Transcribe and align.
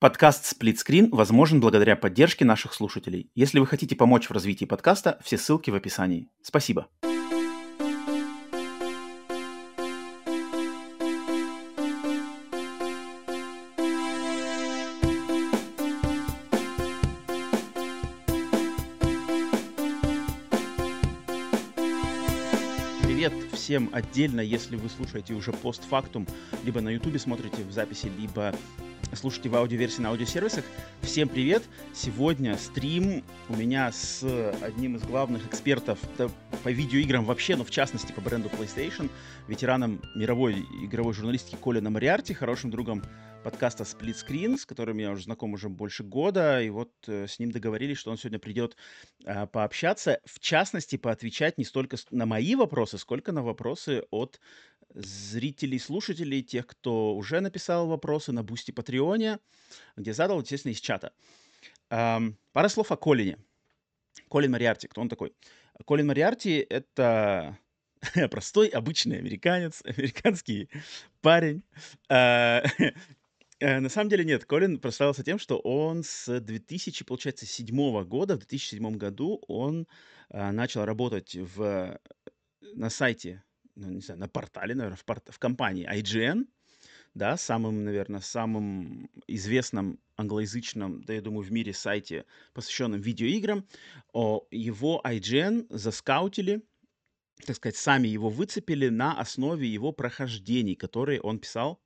Подкаст 0.00 0.46
«Сплитскрин» 0.46 1.10
возможен 1.10 1.58
благодаря 1.58 1.96
поддержке 1.96 2.44
наших 2.44 2.72
слушателей. 2.72 3.32
Если 3.34 3.58
вы 3.58 3.66
хотите 3.66 3.96
помочь 3.96 4.28
в 4.28 4.30
развитии 4.30 4.64
подкаста, 4.64 5.18
все 5.24 5.36
ссылки 5.36 5.70
в 5.70 5.74
описании. 5.74 6.28
Спасибо. 6.40 6.86
Привет 23.02 23.32
всем 23.52 23.90
отдельно, 23.92 24.40
если 24.42 24.76
вы 24.76 24.88
слушаете 24.90 25.34
уже 25.34 25.50
постфактум, 25.50 26.24
либо 26.62 26.80
на 26.80 26.90
ютубе 26.90 27.18
смотрите 27.18 27.64
в 27.64 27.72
записи, 27.72 28.12
либо 28.16 28.54
слушаете 29.16 29.48
в 29.48 29.56
аудиоверсии 29.56 30.00
на 30.00 30.10
аудиосервисах. 30.10 30.64
Всем 31.02 31.28
привет! 31.28 31.62
Сегодня 31.94 32.56
стрим 32.56 33.24
у 33.48 33.56
меня 33.56 33.90
с 33.92 34.22
одним 34.62 34.96
из 34.96 35.02
главных 35.02 35.46
экспертов 35.46 35.98
по 36.62 36.70
видеоиграм 36.70 37.24
вообще, 37.24 37.56
но 37.56 37.64
в 37.64 37.70
частности 37.70 38.12
по 38.12 38.20
бренду 38.20 38.48
PlayStation, 38.48 39.10
ветераном 39.46 40.02
мировой 40.14 40.66
игровой 40.82 41.14
журналистики 41.14 41.56
Колином 41.56 41.94
Мариарти, 41.94 42.34
хорошим 42.34 42.70
другом 42.70 43.02
подкаста 43.42 43.84
Split 43.84 44.16
Screen, 44.16 44.56
с 44.56 44.66
которым 44.66 44.98
я 44.98 45.10
уже 45.10 45.24
знаком 45.24 45.54
уже 45.54 45.68
больше 45.68 46.02
года, 46.02 46.60
и 46.60 46.70
вот 46.70 46.92
э, 47.06 47.26
с 47.26 47.38
ним 47.38 47.50
договорились, 47.50 47.96
что 47.96 48.10
он 48.10 48.18
сегодня 48.18 48.38
придет 48.38 48.76
э, 49.24 49.46
пообщаться, 49.46 50.20
в 50.24 50.40
частности, 50.40 50.96
поотвечать 50.96 51.56
не 51.56 51.64
столько 51.64 51.96
на 52.10 52.26
мои 52.26 52.54
вопросы, 52.54 52.98
сколько 52.98 53.32
на 53.32 53.42
вопросы 53.42 54.04
от 54.10 54.40
зрителей, 54.94 55.78
слушателей, 55.78 56.42
тех, 56.42 56.66
кто 56.66 57.14
уже 57.14 57.40
написал 57.40 57.86
вопросы 57.86 58.32
на 58.32 58.42
Бусти 58.42 58.70
Патреоне, 58.70 59.38
где 59.96 60.12
задал, 60.12 60.40
естественно, 60.40 60.72
из 60.72 60.80
чата. 60.80 61.12
Пара 61.88 62.68
слов 62.68 62.92
о 62.92 62.96
Колине. 62.96 63.38
Колин 64.28 64.52
Мариарти, 64.52 64.88
кто 64.88 65.00
он 65.00 65.08
такой? 65.08 65.32
Колин 65.84 66.06
Мариарти— 66.06 66.66
это 66.70 67.58
простой, 68.30 68.68
обычный 68.68 69.18
американец, 69.18 69.82
американский 69.84 70.68
парень. 71.20 71.62
Э, 72.08 72.62
э, 73.60 73.80
на 73.80 73.88
самом 73.88 74.10
деле 74.10 74.24
нет, 74.24 74.44
Колин 74.44 74.78
прославился 74.78 75.24
тем, 75.24 75.38
что 75.38 75.58
он 75.58 76.02
с 76.04 76.40
2000, 76.40 77.04
получается, 77.04 77.46
седьмого 77.46 78.04
года, 78.04 78.34
в 78.34 78.38
2007 78.38 78.96
году 78.96 79.42
он 79.48 79.86
э, 80.30 80.50
начал 80.50 80.84
работать 80.84 81.34
в, 81.34 81.98
на 82.74 82.90
сайте 82.90 83.42
ну, 83.78 83.90
не 83.90 84.00
знаю, 84.00 84.20
на 84.20 84.28
портале, 84.28 84.74
наверное, 84.74 84.96
в, 84.96 85.04
порт, 85.04 85.28
в 85.30 85.38
компании 85.38 85.88
IGN, 85.88 86.46
да, 87.14 87.36
самым, 87.36 87.84
наверное, 87.84 88.20
самым 88.20 89.08
известным 89.26 89.98
англоязычном, 90.16 91.04
да, 91.04 91.14
я 91.14 91.22
думаю, 91.22 91.44
в 91.44 91.52
мире 91.52 91.72
сайте, 91.72 92.24
посвященном 92.52 93.00
видеоиграм. 93.00 93.66
О, 94.12 94.46
его 94.50 95.00
IGN 95.04 95.66
заскаутили, 95.70 96.62
так 97.46 97.56
сказать, 97.56 97.76
сами 97.76 98.08
его 98.08 98.28
выцепили 98.28 98.88
на 98.88 99.18
основе 99.18 99.68
его 99.68 99.92
прохождений, 99.92 100.74
которые 100.74 101.20
он 101.20 101.38
писал 101.38 101.80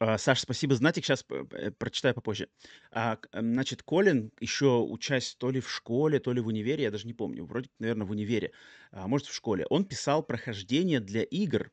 а, 0.00 0.16
Саш, 0.16 0.40
спасибо. 0.40 0.74
Знатик, 0.74 1.04
сейчас 1.04 1.26
э, 1.28 1.70
прочитаю 1.72 2.14
попозже. 2.14 2.48
А, 2.90 3.18
значит, 3.34 3.82
Колин 3.82 4.32
еще 4.40 4.80
учась 4.80 5.34
то 5.34 5.50
ли 5.50 5.60
в 5.60 5.70
школе, 5.70 6.18
то 6.18 6.32
ли 6.32 6.40
в 6.40 6.46
универе, 6.46 6.84
я 6.84 6.90
даже 6.90 7.06
не 7.06 7.12
помню, 7.12 7.44
вроде, 7.44 7.68
наверное, 7.78 8.06
в 8.06 8.10
универе, 8.10 8.52
а, 8.92 9.06
может, 9.06 9.26
в 9.26 9.34
школе. 9.34 9.66
Он 9.68 9.84
писал 9.84 10.22
прохождение 10.22 11.00
для 11.00 11.22
игр 11.22 11.70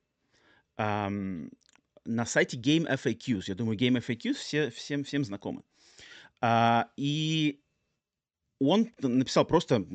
ам, 0.76 1.50
на 2.04 2.26
сайте 2.26 2.58
Game 2.58 2.86
FAQs. 2.86 3.44
Я 3.48 3.56
думаю, 3.56 3.78
Game 3.78 3.98
FAQs 3.98 4.34
все, 4.34 4.72
всем, 4.72 5.06
всем 5.06 5.24
знакомы. 5.24 5.64
А, 6.42 6.90
и 6.98 7.62
он 8.60 8.90
написал 9.00 9.46
просто 9.46 9.86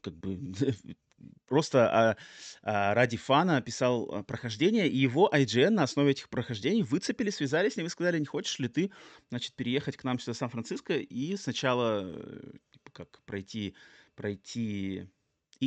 как 0.00 0.14
бы 0.14 0.38
просто 1.46 1.88
а, 1.90 2.16
а, 2.62 2.94
ради 2.94 3.16
фана 3.16 3.60
писал 3.60 4.10
а, 4.10 4.22
прохождение, 4.22 4.88
и 4.88 4.96
его 4.96 5.30
IGN 5.32 5.70
на 5.70 5.82
основе 5.84 6.12
этих 6.12 6.28
прохождений 6.28 6.82
выцепили, 6.82 7.30
связались 7.30 7.74
с 7.74 7.76
ним 7.76 7.86
и 7.86 7.90
сказали, 7.90 8.18
не 8.18 8.26
хочешь 8.26 8.58
ли 8.58 8.68
ты, 8.68 8.90
значит, 9.30 9.54
переехать 9.54 9.96
к 9.96 10.04
нам 10.04 10.18
сюда 10.18 10.32
в 10.32 10.36
Сан-Франциско 10.36 10.94
и 10.94 11.36
сначала 11.36 12.02
э, 12.04 12.52
типа, 12.72 12.90
как 12.92 13.20
пройти, 13.24 13.74
пройти 14.14 15.08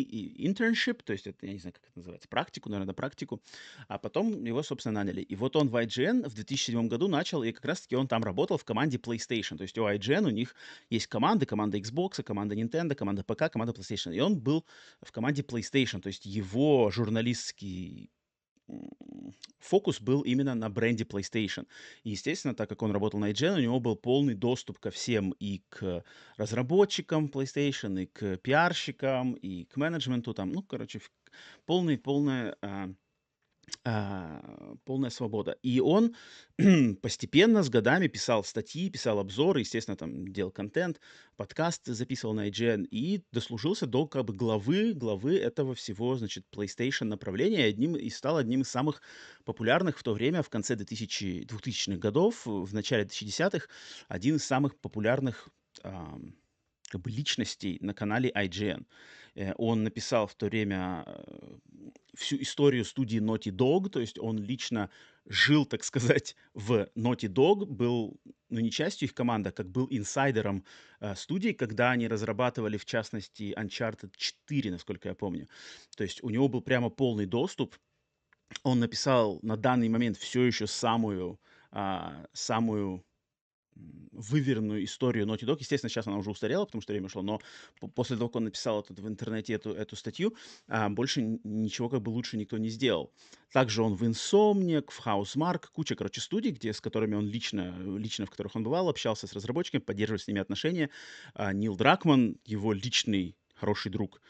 и, 0.02 0.47
internship, 0.47 1.02
то 1.03 1.13
есть 1.13 1.28
это, 1.28 1.46
я 1.46 1.53
не 1.53 1.59
знаю, 1.59 1.74
как 1.74 1.84
это 1.84 1.97
называется, 1.97 2.28
практику, 2.28 2.69
наверное, 2.69 2.94
практику, 2.94 3.41
а 3.88 3.97
потом 3.97 4.44
его, 4.46 4.63
собственно, 4.63 5.03
наняли. 5.03 5.22
И 5.22 5.35
вот 5.35 5.56
он 5.56 5.69
в 5.69 5.75
IGN 5.75 6.28
в 6.28 6.34
2007 6.34 6.88
году 6.88 7.08
начал, 7.08 7.44
и 7.44 7.52
как 7.52 7.66
раз-таки 7.66 7.96
он 7.96 8.07
там 8.07 8.24
работал 8.24 8.57
в 8.57 8.66
команде 8.66 8.97
PlayStation. 8.97 9.57
То 9.57 9.63
есть 9.63 9.78
у 9.78 9.88
IGN 9.88 10.25
у 10.25 10.30
них 10.30 10.56
есть 10.90 11.07
команды, 11.07 11.46
команда 11.46 11.78
Xbox, 11.78 12.24
команда 12.24 12.56
Nintendo, 12.56 12.96
команда 12.96 13.24
ПК, 13.24 13.52
команда 13.52 13.74
PlayStation. 13.74 14.16
И 14.16 14.19
он 14.19 14.38
был 14.40 14.66
в 15.02 15.12
команде 15.12 15.41
PlayStation, 15.41 16.02
то 16.02 16.07
есть 16.07 16.25
его 16.25 16.91
журналистский 16.91 18.09
фокус 19.59 20.01
был 20.01 20.22
именно 20.22 20.55
на 20.55 20.69
бренде 20.69 21.03
PlayStation. 21.03 21.67
И, 22.03 22.11
естественно, 22.11 22.55
так 22.55 22.69
как 22.69 22.81
он 22.81 22.91
работал 22.91 23.19
на 23.19 23.31
IGN, 23.31 23.55
у 23.55 23.61
него 23.61 23.79
был 23.79 23.95
полный 23.95 24.35
доступ 24.35 24.79
ко 24.79 24.91
всем 24.91 25.31
и 25.39 25.61
к 25.69 26.03
разработчикам 26.38 27.27
PlayStation, 27.27 28.03
и 28.03 28.06
к 28.06 28.38
пиарщикам, 28.38 29.33
и 29.33 29.66
к 29.66 29.77
менеджменту, 29.77 30.33
там, 30.33 30.51
ну, 30.51 30.63
короче, 30.63 31.01
полный, 31.66 31.97
полная 31.97 32.56
а, 32.61 32.89
а, 33.83 34.75
полная 34.85 35.09
свобода. 35.09 35.57
И 35.61 35.79
он 35.79 36.16
постепенно 37.01 37.63
с 37.63 37.69
годами 37.69 38.07
писал 38.07 38.44
статьи, 38.44 38.89
писал 38.89 39.19
обзоры, 39.19 39.61
естественно, 39.61 39.97
там 39.97 40.28
делал 40.28 40.51
контент, 40.51 41.00
подкаст 41.35 41.85
записывал 41.85 42.33
на 42.33 42.47
IGN 42.50 42.85
и 42.85 43.23
дослужился 43.31 43.85
до 43.85 44.07
как 44.07 44.25
бы 44.25 44.33
главы, 44.33 44.94
главы 44.94 45.38
этого 45.38 45.73
всего, 45.75 46.16
значит, 46.16 46.45
PlayStation 46.51 47.06
направления 47.06 47.66
одним, 47.66 47.95
и 47.95 48.09
стал 48.09 48.38
одним 48.38 48.61
из 48.61 48.69
самых 48.69 49.01
популярных 49.44 49.97
в 49.97 50.03
то 50.03 50.13
время, 50.13 50.44
в 50.44 50.50
конце 50.50 50.75
2000, 50.75 51.45
2000-х 51.45 51.97
годов, 51.97 52.45
в 52.45 52.73
начале 52.73 53.03
2010-х, 53.03 53.67
один 54.07 54.38
из 54.38 54.45
самых 54.45 54.77
популярных 54.77 55.50
а, 55.83 56.19
как 56.89 57.01
бы 57.01 57.09
личностей 57.09 57.77
на 57.81 57.94
канале 57.94 58.31
IGN. 58.31 58.85
Э, 59.38 59.53
он 59.58 59.84
написал 59.84 60.28
в 60.28 60.36
то 60.36 60.48
время 60.48 61.03
э, 61.06 61.59
всю 62.16 62.38
историю 62.42 62.84
студии 62.84 63.20
Naughty 63.20 63.52
Dog, 63.52 63.90
то 63.90 64.00
есть 64.00 64.18
он 64.20 64.40
лично 64.40 64.90
жил, 65.25 65.66
так 65.66 65.84
сказать, 65.84 66.36
в 66.53 66.90
Naughty 66.96 67.30
Dog, 67.30 67.66
был, 67.66 68.20
ну, 68.50 68.59
не 68.59 68.72
частью 68.72 69.08
их 69.08 69.14
команды, 69.14 69.50
а 69.50 69.52
как 69.52 69.70
был 69.70 69.88
инсайдером 69.92 70.64
э, 71.00 71.16
студии, 71.16 71.52
когда 71.52 71.92
они 71.92 72.08
разрабатывали, 72.08 72.78
в 72.78 72.86
частности, 72.86 73.53
Uncharted 73.58 74.12
4, 74.18 74.72
насколько 74.72 75.09
я 75.09 75.16
помню. 75.16 75.48
То 75.96 76.04
есть 76.04 76.24
у 76.24 76.30
него 76.30 76.48
был 76.48 76.62
прямо 76.62 76.90
полный 76.90 77.28
доступ. 77.28 77.75
Он 78.64 78.80
написал 78.80 79.40
на 79.44 79.56
данный 79.56 79.90
момент 79.90 80.18
все 80.18 80.44
еще 80.44 80.66
самую, 80.66 81.40
э, 81.72 82.25
самую 82.34 83.04
выверенную 84.11 84.83
историю 84.83 85.25
Naughty 85.25 85.45
Dog. 85.45 85.57
Естественно, 85.59 85.89
сейчас 85.89 86.07
она 86.07 86.17
уже 86.17 86.31
устарела, 86.31 86.65
потому 86.65 86.81
что 86.81 86.91
время 86.91 87.07
шло, 87.07 87.21
но 87.21 87.39
после 87.93 88.17
того, 88.17 88.29
как 88.29 88.38
он 88.38 88.43
написал 88.45 88.81
это 88.81 88.99
в 88.99 89.07
интернете 89.07 89.53
эту, 89.53 89.71
эту 89.71 89.95
статью, 89.95 90.35
а, 90.67 90.89
больше 90.89 91.21
ничего 91.43 91.88
как 91.88 92.01
бы 92.01 92.09
лучше 92.09 92.38
никто 92.38 92.57
не 92.57 92.69
сделал. 92.69 93.11
Также 93.51 93.83
он 93.83 93.95
в 93.95 94.03
Insomniac, 94.03 94.89
в 94.89 95.05
Housemark, 95.05 95.65
куча, 95.71 95.95
короче, 95.95 96.19
студий, 96.21 96.51
где, 96.51 96.73
с 96.73 96.81
которыми 96.81 97.15
он 97.15 97.27
лично, 97.27 97.75
лично 97.97 98.25
в 98.25 98.31
которых 98.31 98.55
он 98.55 98.63
бывал, 98.63 98.89
общался 98.89 99.27
с 99.27 99.33
разработчиками, 99.33 99.81
поддерживал 99.81 100.19
с 100.19 100.27
ними 100.27 100.41
отношения. 100.41 100.89
А, 101.33 101.53
Нил 101.53 101.75
Дракман, 101.75 102.38
его 102.44 102.73
личный 102.73 103.35
хороший 103.53 103.91
друг, 103.91 104.21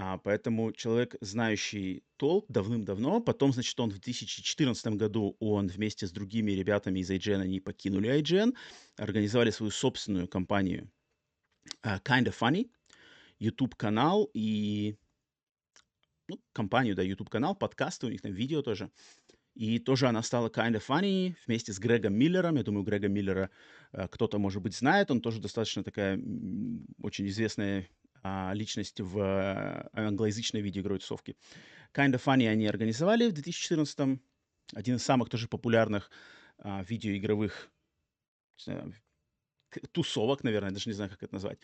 а, 0.00 0.16
поэтому 0.18 0.70
человек, 0.72 1.16
знающий 1.20 2.04
толк 2.18 2.46
давным-давно. 2.48 3.20
Потом, 3.20 3.52
значит, 3.52 3.78
он 3.80 3.90
в 3.90 3.94
2014 3.94 4.86
году, 4.94 5.36
он 5.40 5.66
вместе 5.66 6.06
с 6.06 6.12
другими 6.12 6.52
ребятами 6.52 7.00
из 7.00 7.10
IGN, 7.10 7.40
они 7.40 7.58
покинули 7.58 8.08
IGN, 8.20 8.54
организовали 8.96 9.50
свою 9.50 9.72
собственную 9.72 10.28
компанию 10.28 10.88
uh, 11.84 12.00
Kinda 12.00 12.32
Funny, 12.32 12.70
YouTube-канал 13.40 14.30
и 14.34 14.96
ну, 16.28 16.40
компанию, 16.52 16.94
да, 16.94 17.02
YouTube-канал, 17.02 17.56
подкасты, 17.56 18.06
у 18.06 18.10
них 18.10 18.22
там 18.22 18.32
видео 18.32 18.62
тоже. 18.62 18.92
И 19.56 19.80
тоже 19.80 20.06
она 20.06 20.22
стала 20.22 20.48
Kinda 20.48 20.80
Funny 20.80 21.34
вместе 21.44 21.72
с 21.72 21.80
Грегом 21.80 22.14
Миллером. 22.14 22.54
Я 22.54 22.62
думаю, 22.62 22.84
Грега 22.84 23.08
Миллера 23.08 23.50
uh, 23.92 24.06
кто-то, 24.06 24.38
может 24.38 24.62
быть, 24.62 24.76
знает. 24.76 25.10
Он 25.10 25.20
тоже 25.20 25.40
достаточно 25.40 25.82
такая 25.82 26.20
очень 27.02 27.26
известная 27.26 27.88
а, 28.22 28.52
личность 28.54 29.00
в 29.00 29.18
э, 29.18 29.88
англоязычной 29.92 30.60
видеоигровой 30.60 30.98
тусовке. 30.98 31.36
Kind 31.94 32.12
of 32.12 32.22
Funny 32.24 32.48
они 32.48 32.66
организовали 32.66 33.28
в 33.28 33.32
2014 33.32 34.20
один 34.74 34.96
из 34.96 35.02
самых 35.02 35.28
тоже 35.28 35.48
популярных 35.48 36.10
а, 36.58 36.82
видеоигровых 36.82 37.70
знаю, 38.56 38.94
тусовок, 39.92 40.44
наверное, 40.44 40.70
даже 40.70 40.88
не 40.88 40.94
знаю, 40.94 41.10
как 41.10 41.22
это 41.22 41.34
назвать. 41.34 41.58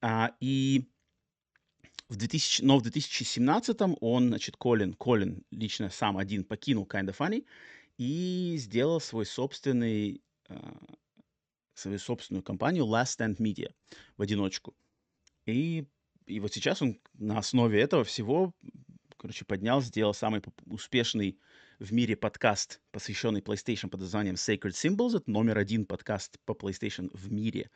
А, 0.00 0.34
и 0.40 0.88
в 2.08 2.16
2000, 2.16 2.62
но 2.62 2.78
в 2.78 2.82
2017 2.82 3.76
он, 4.00 4.28
значит, 4.28 4.56
Колин, 4.56 4.94
Колин 4.94 5.44
лично 5.50 5.90
сам 5.90 6.18
один 6.18 6.44
покинул 6.44 6.86
Kind 6.86 7.08
of 7.08 7.16
Funny 7.16 7.46
и 7.98 8.56
сделал 8.58 9.00
свой 9.00 9.26
собственный 9.26 10.22
а, 10.48 10.76
свою 11.74 11.98
собственную 11.98 12.42
компанию 12.42 12.84
Last 12.84 13.18
Stand 13.18 13.36
Media 13.38 13.72
в 14.16 14.22
одиночку. 14.22 14.74
И, 15.46 15.86
и 16.26 16.40
вот 16.40 16.52
сейчас 16.52 16.82
он 16.82 17.00
на 17.14 17.38
основе 17.38 17.80
этого 17.80 18.04
всего, 18.04 18.54
короче, 19.16 19.44
поднял, 19.44 19.80
сделал 19.80 20.14
самый 20.14 20.42
успешный 20.66 21.38
в 21.78 21.92
мире 21.92 22.16
подкаст, 22.16 22.80
посвященный 22.92 23.40
PlayStation 23.40 23.88
под 23.88 24.00
названием 24.00 24.36
Sacred 24.36 24.72
Symbols. 24.72 25.16
Это 25.16 25.30
номер 25.30 25.58
один 25.58 25.84
подкаст 25.84 26.38
по 26.44 26.52
PlayStation 26.52 27.10
в 27.12 27.32
мире. 27.32 27.70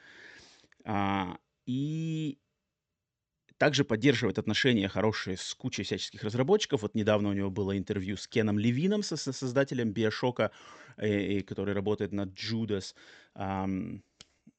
А, 0.85 1.39
и 1.67 2.39
также 3.59 3.85
поддерживает 3.85 4.39
отношения 4.39 4.89
хорошие 4.89 5.37
с 5.37 5.55
кучей 5.55 5.83
всяческих 5.83 6.23
разработчиков. 6.23 6.83
Вот 6.83 6.95
недавно 6.95 7.31
у 7.31 7.33
него 7.33 7.51
было 7.51 7.77
интервью 7.77 8.17
с 8.17 8.29
Кеном 8.29 8.59
Левином, 8.59 9.03
со, 9.03 9.17
со 9.17 9.33
создателем 9.33 9.93
Биошока, 9.93 10.53
э, 10.99 11.41
который 11.41 11.75
работает 11.75 12.12
над 12.12 12.31
Judas. 12.35 12.95
Um, 13.35 14.03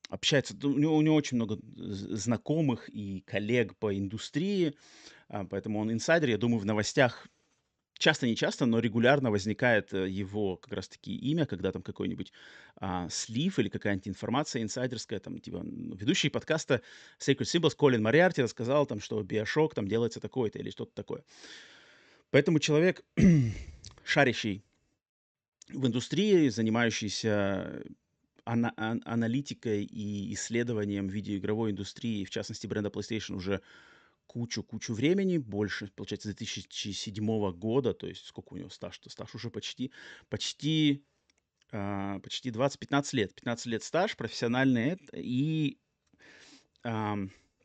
общается, 0.10 0.56
у 0.64 0.78
него, 0.78 0.96
у 0.96 1.02
него 1.02 1.16
очень 1.16 1.36
много 1.36 1.58
знакомых 1.74 2.90
и 2.90 3.22
коллег 3.22 3.76
по 3.78 3.96
индустрии, 3.98 4.76
uh, 5.30 5.48
поэтому 5.50 5.80
он 5.80 5.92
инсайдер. 5.92 6.30
Я 6.30 6.38
думаю, 6.38 6.60
в 6.60 6.66
новостях 6.66 7.28
часто 7.98 8.28
не 8.28 8.36
часто, 8.36 8.66
но 8.66 8.80
регулярно 8.80 9.32
возникает 9.32 9.94
э, 9.94 10.08
его 10.08 10.58
как 10.58 10.74
раз-таки 10.74 11.16
имя, 11.16 11.46
когда 11.46 11.72
там 11.72 11.82
какой-нибудь 11.82 12.32
а, 12.76 13.10
слив 13.10 13.58
или 13.60 13.70
какая-нибудь 13.70 14.08
информация 14.08 14.62
инсайдерская, 14.62 15.20
там, 15.20 15.40
типа, 15.40 15.64
ведущий 15.64 16.30
подкаста 16.30 16.82
Sacred 17.20 17.46
Symbols 17.46 17.76
Колин 17.76 18.04
Мариарти 18.04 18.42
рассказал 18.42 18.86
там, 18.86 19.00
что 19.02 19.22
Биошок 19.24 19.74
там 19.74 19.88
делается 19.88 20.20
такое-то 20.20 20.60
или 20.60 20.70
что-то 20.70 20.94
такое. 20.94 21.24
Поэтому 22.30 22.60
человек, 22.60 23.04
шарящий 24.04 24.64
в 25.70 25.86
индустрии, 25.86 26.50
занимающийся 26.50 27.84
ана- 28.48 29.02
аналитикой 29.06 29.84
и 29.84 30.34
исследованием 30.34 31.08
видеоигровой 31.08 31.72
индустрии, 31.72 32.24
в 32.26 32.30
частности 32.30 32.68
бренда 32.68 32.90
PlayStation, 32.90 33.36
уже 33.36 33.62
кучу-кучу 34.28 34.94
времени, 34.94 35.38
больше, 35.38 35.92
получается, 35.96 36.30
2007 36.30 37.52
года, 37.54 37.94
то 37.94 38.08
есть 38.08 38.26
сколько 38.26 38.54
у 38.54 38.58
него 38.58 38.70
стаж-то? 38.70 39.10
Стаж 39.10 39.36
уже 39.36 39.50
почти, 39.50 39.92
почти, 40.30 41.04
э, 41.72 42.20
почти 42.24 42.52
20-15 42.52 43.14
лет. 43.14 43.34
15 43.36 43.66
лет 43.68 43.84
стаж 43.84 44.16
профессиональный, 44.18 44.98
и 45.14 45.78
э, 46.84 47.16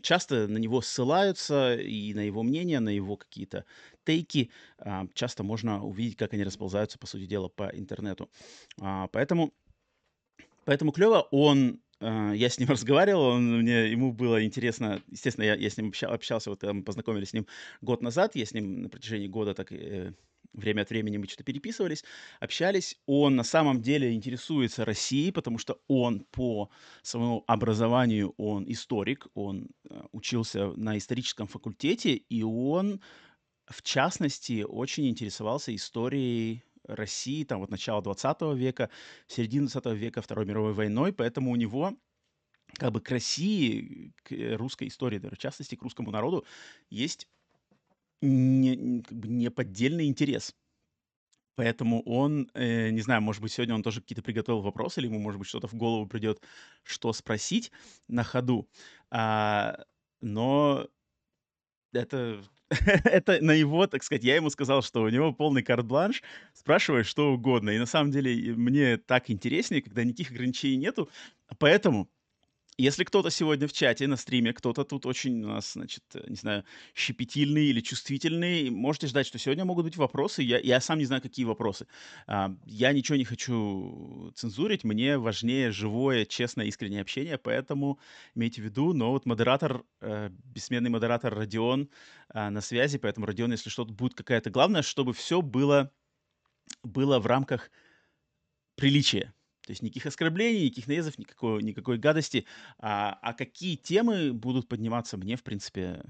часто 0.02 0.48
на 0.48 0.58
него 0.58 0.82
ссылаются, 0.82 1.74
и 1.76 2.14
на 2.14 2.20
его 2.20 2.42
мнение, 2.42 2.80
на 2.80 2.90
его 2.90 3.16
какие-то 3.16 3.64
тейки. 4.04 4.50
Э, 4.78 5.02
часто 5.14 5.42
можно 5.42 5.84
увидеть, 5.84 6.16
как 6.16 6.32
они 6.34 6.44
расползаются, 6.44 6.98
по 6.98 7.06
сути 7.06 7.26
дела, 7.26 7.48
по 7.48 7.70
интернету. 7.74 8.30
Э, 8.80 9.08
поэтому, 9.12 9.52
поэтому 10.64 10.92
клево. 10.92 11.28
Он 11.30 11.80
а, 12.02 12.32
я 12.32 12.48
с 12.48 12.58
ним 12.58 12.68
разговаривал, 12.70 13.22
он, 13.22 13.60
мне, 13.60 13.90
ему 13.90 14.12
было 14.12 14.44
интересно, 14.44 15.00
естественно, 15.08 15.44
я, 15.44 15.54
я 15.54 15.70
с 15.70 15.76
ним 15.76 15.88
общался, 15.88 16.14
общался, 16.14 16.50
вот 16.50 16.62
мы 16.62 16.82
познакомились 16.82 17.30
с 17.30 17.32
ним 17.32 17.46
год 17.80 18.02
назад, 18.02 18.34
я 18.34 18.44
с 18.44 18.52
ним 18.52 18.82
на 18.82 18.88
протяжении 18.88 19.28
года 19.28 19.54
так 19.54 19.70
э, 19.70 20.12
время 20.52 20.82
от 20.82 20.90
времени 20.90 21.16
мы 21.16 21.26
что-то 21.26 21.44
переписывались, 21.44 22.04
общались. 22.40 23.00
Он 23.06 23.36
на 23.36 23.44
самом 23.44 23.80
деле 23.80 24.12
интересуется 24.12 24.84
Россией, 24.84 25.30
потому 25.30 25.58
что 25.58 25.80
он 25.86 26.26
по 26.30 26.70
своему 27.02 27.44
образованию, 27.46 28.34
он 28.36 28.64
историк, 28.66 29.28
он 29.34 29.68
э, 29.88 30.02
учился 30.10 30.72
на 30.72 30.98
историческом 30.98 31.46
факультете, 31.46 32.14
и 32.14 32.42
он, 32.42 33.00
в 33.66 33.82
частности, 33.82 34.64
очень 34.68 35.08
интересовался 35.08 35.74
историей 35.74 36.64
России, 36.84 37.44
там 37.44 37.60
вот 37.60 37.70
начало 37.70 38.02
20 38.02 38.54
века, 38.54 38.90
середина 39.26 39.68
20 39.68 39.86
века, 39.94 40.22
Второй 40.22 40.46
мировой 40.46 40.72
войной, 40.72 41.12
поэтому 41.12 41.50
у 41.50 41.56
него 41.56 41.94
как 42.74 42.92
бы 42.92 43.00
к 43.00 43.10
России, 43.10 44.12
к 44.24 44.32
русской 44.56 44.88
истории, 44.88 45.18
в 45.18 45.38
частности, 45.38 45.74
к 45.76 45.82
русскому 45.82 46.10
народу, 46.10 46.46
есть 46.90 47.28
не, 48.22 49.02
как 49.02 49.18
бы 49.18 49.28
неподдельный 49.28 50.06
интерес. 50.06 50.54
Поэтому 51.54 52.02
он, 52.04 52.50
э, 52.54 52.90
не 52.90 53.02
знаю, 53.02 53.20
может 53.20 53.42
быть, 53.42 53.52
сегодня 53.52 53.74
он 53.74 53.82
тоже 53.82 54.00
какие-то 54.00 54.22
приготовил 54.22 54.62
вопросы, 54.62 55.00
или 55.00 55.06
ему, 55.08 55.18
может 55.18 55.38
быть, 55.38 55.48
что-то 55.48 55.66
в 55.68 55.74
голову 55.74 56.06
придет, 56.06 56.40
что 56.82 57.12
спросить 57.12 57.70
на 58.08 58.24
ходу. 58.24 58.68
А, 59.10 59.84
но 60.22 60.88
это 61.92 62.42
это 63.04 63.38
на 63.42 63.52
его, 63.52 63.86
так 63.86 64.02
сказать, 64.02 64.24
я 64.24 64.36
ему 64.36 64.50
сказал, 64.50 64.82
что 64.82 65.02
у 65.02 65.08
него 65.08 65.32
полный 65.32 65.62
карт-бланш, 65.62 66.22
спрашивай 66.54 67.04
что 67.04 67.32
угодно. 67.32 67.70
И 67.70 67.78
на 67.78 67.86
самом 67.86 68.10
деле 68.10 68.54
мне 68.54 68.96
так 68.96 69.30
интереснее, 69.30 69.82
когда 69.82 70.04
никаких 70.04 70.30
ограничений 70.30 70.76
нету. 70.76 71.10
Поэтому 71.58 72.08
если 72.78 73.04
кто-то 73.04 73.30
сегодня 73.30 73.68
в 73.68 73.72
чате, 73.72 74.06
на 74.06 74.16
стриме, 74.16 74.52
кто-то 74.52 74.84
тут 74.84 75.04
очень 75.04 75.44
у 75.44 75.48
нас, 75.48 75.74
значит, 75.74 76.02
э, 76.14 76.24
не 76.28 76.36
знаю, 76.36 76.64
щепетильный 76.94 77.66
или 77.66 77.80
чувствительный, 77.80 78.70
можете 78.70 79.06
ждать, 79.08 79.26
что 79.26 79.38
сегодня 79.38 79.64
могут 79.64 79.84
быть 79.84 79.96
вопросы. 79.96 80.42
Я, 80.42 80.58
я 80.58 80.80
сам 80.80 80.98
не 80.98 81.04
знаю, 81.04 81.20
какие 81.20 81.44
вопросы. 81.44 81.86
А, 82.26 82.54
я 82.64 82.92
ничего 82.92 83.16
не 83.16 83.24
хочу 83.24 84.32
цензурить. 84.34 84.84
Мне 84.84 85.18
важнее 85.18 85.70
живое, 85.70 86.24
честное, 86.24 86.66
искреннее 86.66 87.02
общение, 87.02 87.36
поэтому 87.36 87.98
имейте 88.34 88.62
в 88.62 88.64
виду. 88.64 88.94
Но 88.94 89.10
вот 89.10 89.26
модератор, 89.26 89.84
э, 90.00 90.30
бессменный 90.30 90.90
модератор 90.90 91.34
Родион 91.34 91.90
э, 92.32 92.48
на 92.48 92.60
связи, 92.62 92.98
поэтому, 92.98 93.26
Родион, 93.26 93.52
если 93.52 93.68
что-то 93.68 93.92
будет 93.92 94.14
какая-то... 94.14 94.50
Главное, 94.50 94.82
чтобы 94.82 95.12
все 95.12 95.42
было, 95.42 95.92
было 96.82 97.18
в 97.18 97.26
рамках 97.26 97.70
приличия. 98.76 99.34
То 99.66 99.70
есть 99.70 99.82
никаких 99.82 100.06
оскорблений, 100.06 100.64
никаких 100.64 100.88
наездов, 100.88 101.18
никакой, 101.18 101.62
никакой 101.62 101.98
гадости. 101.98 102.46
А, 102.78 103.18
а 103.22 103.32
какие 103.32 103.76
темы 103.76 104.32
будут 104.32 104.68
подниматься, 104.68 105.16
мне, 105.16 105.36
в 105.36 105.42
принципе, 105.42 106.02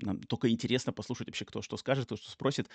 нам 0.00 0.22
только 0.22 0.48
интересно 0.48 0.92
послушать 0.92 1.26
вообще, 1.26 1.44
кто 1.44 1.60
что 1.60 1.76
скажет, 1.76 2.06
кто 2.06 2.16
что 2.16 2.30
спросит. 2.30 2.68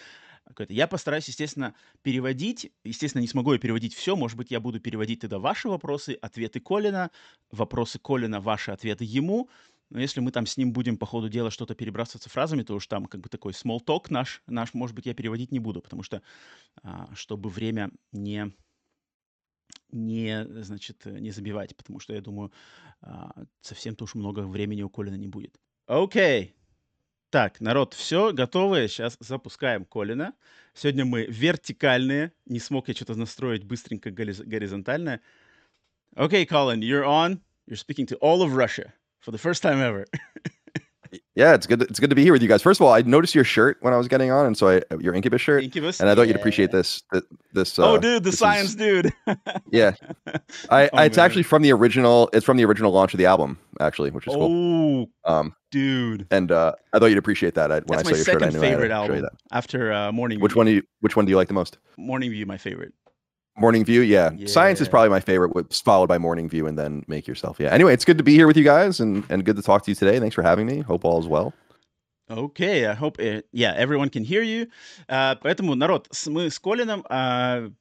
Я 0.69 0.87
постараюсь, 0.87 1.27
естественно, 1.27 1.73
переводить. 2.01 2.71
Естественно, 2.83 3.21
не 3.21 3.27
смогу 3.27 3.53
я 3.53 3.59
переводить 3.59 3.95
все. 3.95 4.15
Может 4.15 4.37
быть, 4.37 4.51
я 4.51 4.59
буду 4.59 4.79
переводить 4.79 5.21
тогда 5.21 5.39
ваши 5.39 5.69
вопросы, 5.69 6.17
ответы 6.21 6.59
Колина, 6.59 7.11
вопросы 7.49 7.97
Колина, 7.97 8.41
ваши 8.41 8.71
ответы 8.71 9.05
ему. 9.05 9.49
Но 9.89 9.99
если 9.99 10.21
мы 10.21 10.31
там 10.31 10.45
с 10.45 10.57
ним 10.57 10.73
будем 10.73 10.97
по 10.97 11.05
ходу 11.05 11.29
дела 11.29 11.51
что-то 11.51 11.75
перебрасываться 11.75 12.29
фразами, 12.29 12.63
то 12.63 12.75
уж 12.75 12.87
там 12.87 13.05
как 13.05 13.21
бы 13.21 13.29
такой 13.29 13.53
small 13.53 13.79
talk 13.79 14.07
наш, 14.09 14.41
наш 14.47 14.73
может 14.73 14.95
быть, 14.95 15.05
я 15.05 15.13
переводить 15.13 15.51
не 15.51 15.59
буду, 15.59 15.81
потому 15.81 16.03
что 16.03 16.21
а, 16.81 17.09
чтобы 17.13 17.49
время 17.49 17.91
не 18.11 18.53
не, 19.93 20.45
значит, 20.63 21.05
не 21.05 21.31
забивать, 21.31 21.75
потому 21.75 21.99
что, 21.99 22.13
я 22.13 22.21
думаю, 22.21 22.51
а, 23.01 23.31
совсем-то 23.61 24.03
уж 24.03 24.15
много 24.15 24.41
времени 24.41 24.81
у 24.81 24.89
Колина 24.89 25.15
не 25.15 25.27
будет. 25.27 25.59
Окей. 25.87 26.55
Так, 27.29 27.59
народ, 27.61 27.93
все, 27.93 28.31
готовы? 28.31 28.87
Сейчас 28.87 29.17
запускаем 29.19 29.85
Колина. 29.85 30.33
Сегодня 30.73 31.05
мы 31.05 31.25
вертикальные. 31.25 32.31
Не 32.45 32.59
смог 32.59 32.87
я 32.87 32.93
что-то 32.93 33.15
настроить 33.15 33.63
быстренько 33.63 34.11
горизонтальное. 34.11 35.21
Okay, 36.15 36.45
Colin, 36.45 36.81
you're 36.81 37.05
on. 37.05 37.41
You're 37.67 37.77
speaking 37.77 38.05
to 38.07 38.17
all 38.17 38.41
of 38.43 38.55
Russia 38.55 38.93
for 39.19 39.31
the 39.31 39.39
first 39.39 39.63
time 39.63 39.79
ever. 39.79 40.05
Yeah, 41.35 41.55
it's 41.55 41.65
good. 41.65 41.79
To, 41.79 41.85
it's 41.85 41.99
good 41.99 42.11
to 42.11 42.15
be 42.15 42.21
here 42.23 42.31
with 42.31 42.43
you 42.43 42.47
guys. 42.47 42.61
First 42.61 42.79
of 42.79 42.85
all, 42.85 42.93
I 42.93 43.01
noticed 43.01 43.33
your 43.33 43.43
shirt 43.43 43.77
when 43.81 43.91
I 43.91 43.97
was 43.97 44.07
getting 44.07 44.29
on, 44.29 44.45
and 44.45 44.55
so 44.55 44.69
I 44.69 44.81
your 44.99 45.15
Incubus 45.15 45.41
shirt, 45.41 45.63
Incubus, 45.63 45.99
and 45.99 46.07
I 46.07 46.13
thought 46.13 46.21
yeah. 46.21 46.27
you'd 46.27 46.35
appreciate 46.35 46.71
this. 46.71 47.01
This. 47.53 47.79
Oh, 47.79 47.83
uh, 47.83 47.87
oh, 47.93 47.97
dude, 47.97 48.23
the 48.23 48.31
science 48.31 48.69
is, 48.69 48.75
dude. 48.75 49.13
yeah, 49.71 49.93
I, 50.69 50.89
oh, 50.93 50.97
I 50.97 51.05
it's 51.05 51.17
actually 51.17 51.41
from 51.41 51.63
the 51.63 51.73
original. 51.73 52.29
It's 52.33 52.45
from 52.45 52.57
the 52.57 52.65
original 52.65 52.91
launch 52.91 53.15
of 53.15 53.17
the 53.17 53.25
album, 53.25 53.57
actually, 53.79 54.11
which 54.11 54.27
is 54.27 54.35
oh, 54.35 54.37
cool. 54.37 55.09
Um, 55.25 55.55
dude, 55.71 56.27
and 56.29 56.51
uh, 56.51 56.73
I 56.93 56.99
thought 56.99 57.07
you'd 57.07 57.17
appreciate 57.17 57.55
that. 57.55 57.71
I, 57.71 57.75
when 57.75 57.97
That's 57.97 58.09
I 58.09 58.11
saw 58.11 58.15
your 58.15 58.25
second 58.25 58.39
shirt, 58.39 58.49
I 58.49 58.53
knew 58.53 58.59
favorite 58.59 58.91
I 58.91 58.95
album 58.95 59.25
after 59.51 59.91
uh, 59.91 60.11
Morning. 60.11 60.39
Which 60.39 60.51
View. 60.51 60.57
one 60.57 60.65
do 60.67 60.73
you 60.73 60.83
Which 60.99 61.15
one 61.15 61.25
do 61.25 61.31
you 61.31 61.37
like 61.37 61.47
the 61.47 61.55
most? 61.55 61.79
Morning 61.97 62.29
View, 62.29 62.45
my 62.45 62.57
favorite. 62.57 62.93
Morning 63.56 63.84
View, 63.84 64.02
yeah. 64.02 64.30
yeah. 64.36 64.46
Science 64.46 64.80
is 64.80 64.88
probably 64.88 65.08
my 65.08 65.18
favorite, 65.18 65.74
followed 65.74 66.06
by 66.06 66.16
Morning 66.16 66.48
View, 66.48 66.68
and 66.68 66.78
then 66.78 67.04
Make 67.08 67.26
Yourself. 67.26 67.58
Yeah. 67.58 67.72
Anyway, 67.72 67.92
it's 67.92 68.04
good 68.04 68.18
to 68.18 68.24
be 68.24 68.34
here 68.34 68.46
with 68.46 68.56
you 68.56 68.62
guys, 68.62 69.00
and 69.00 69.24
and 69.28 69.44
good 69.44 69.56
to 69.56 69.62
talk 69.62 69.82
to 69.84 69.90
you 69.90 69.96
today. 69.96 70.20
Thanks 70.20 70.34
for 70.34 70.42
having 70.42 70.66
me. 70.66 70.80
Hope 70.80 71.04
all 71.04 71.18
is 71.18 71.26
well. 71.26 71.52
Okay, 72.30 72.86
I 72.86 72.92
hope, 72.92 73.18
uh, 73.18 73.40
yeah, 73.52 73.72
everyone 73.74 74.10
can 74.10 74.22
hear 74.22 74.42
you. 74.42 74.66
Uh, 75.08 75.34
поэтому, 75.36 75.74
народ, 75.74 76.08
с, 76.10 76.26
мы 76.26 76.50
с 76.50 76.58
Колином, 76.58 77.02
uh, 77.10 77.72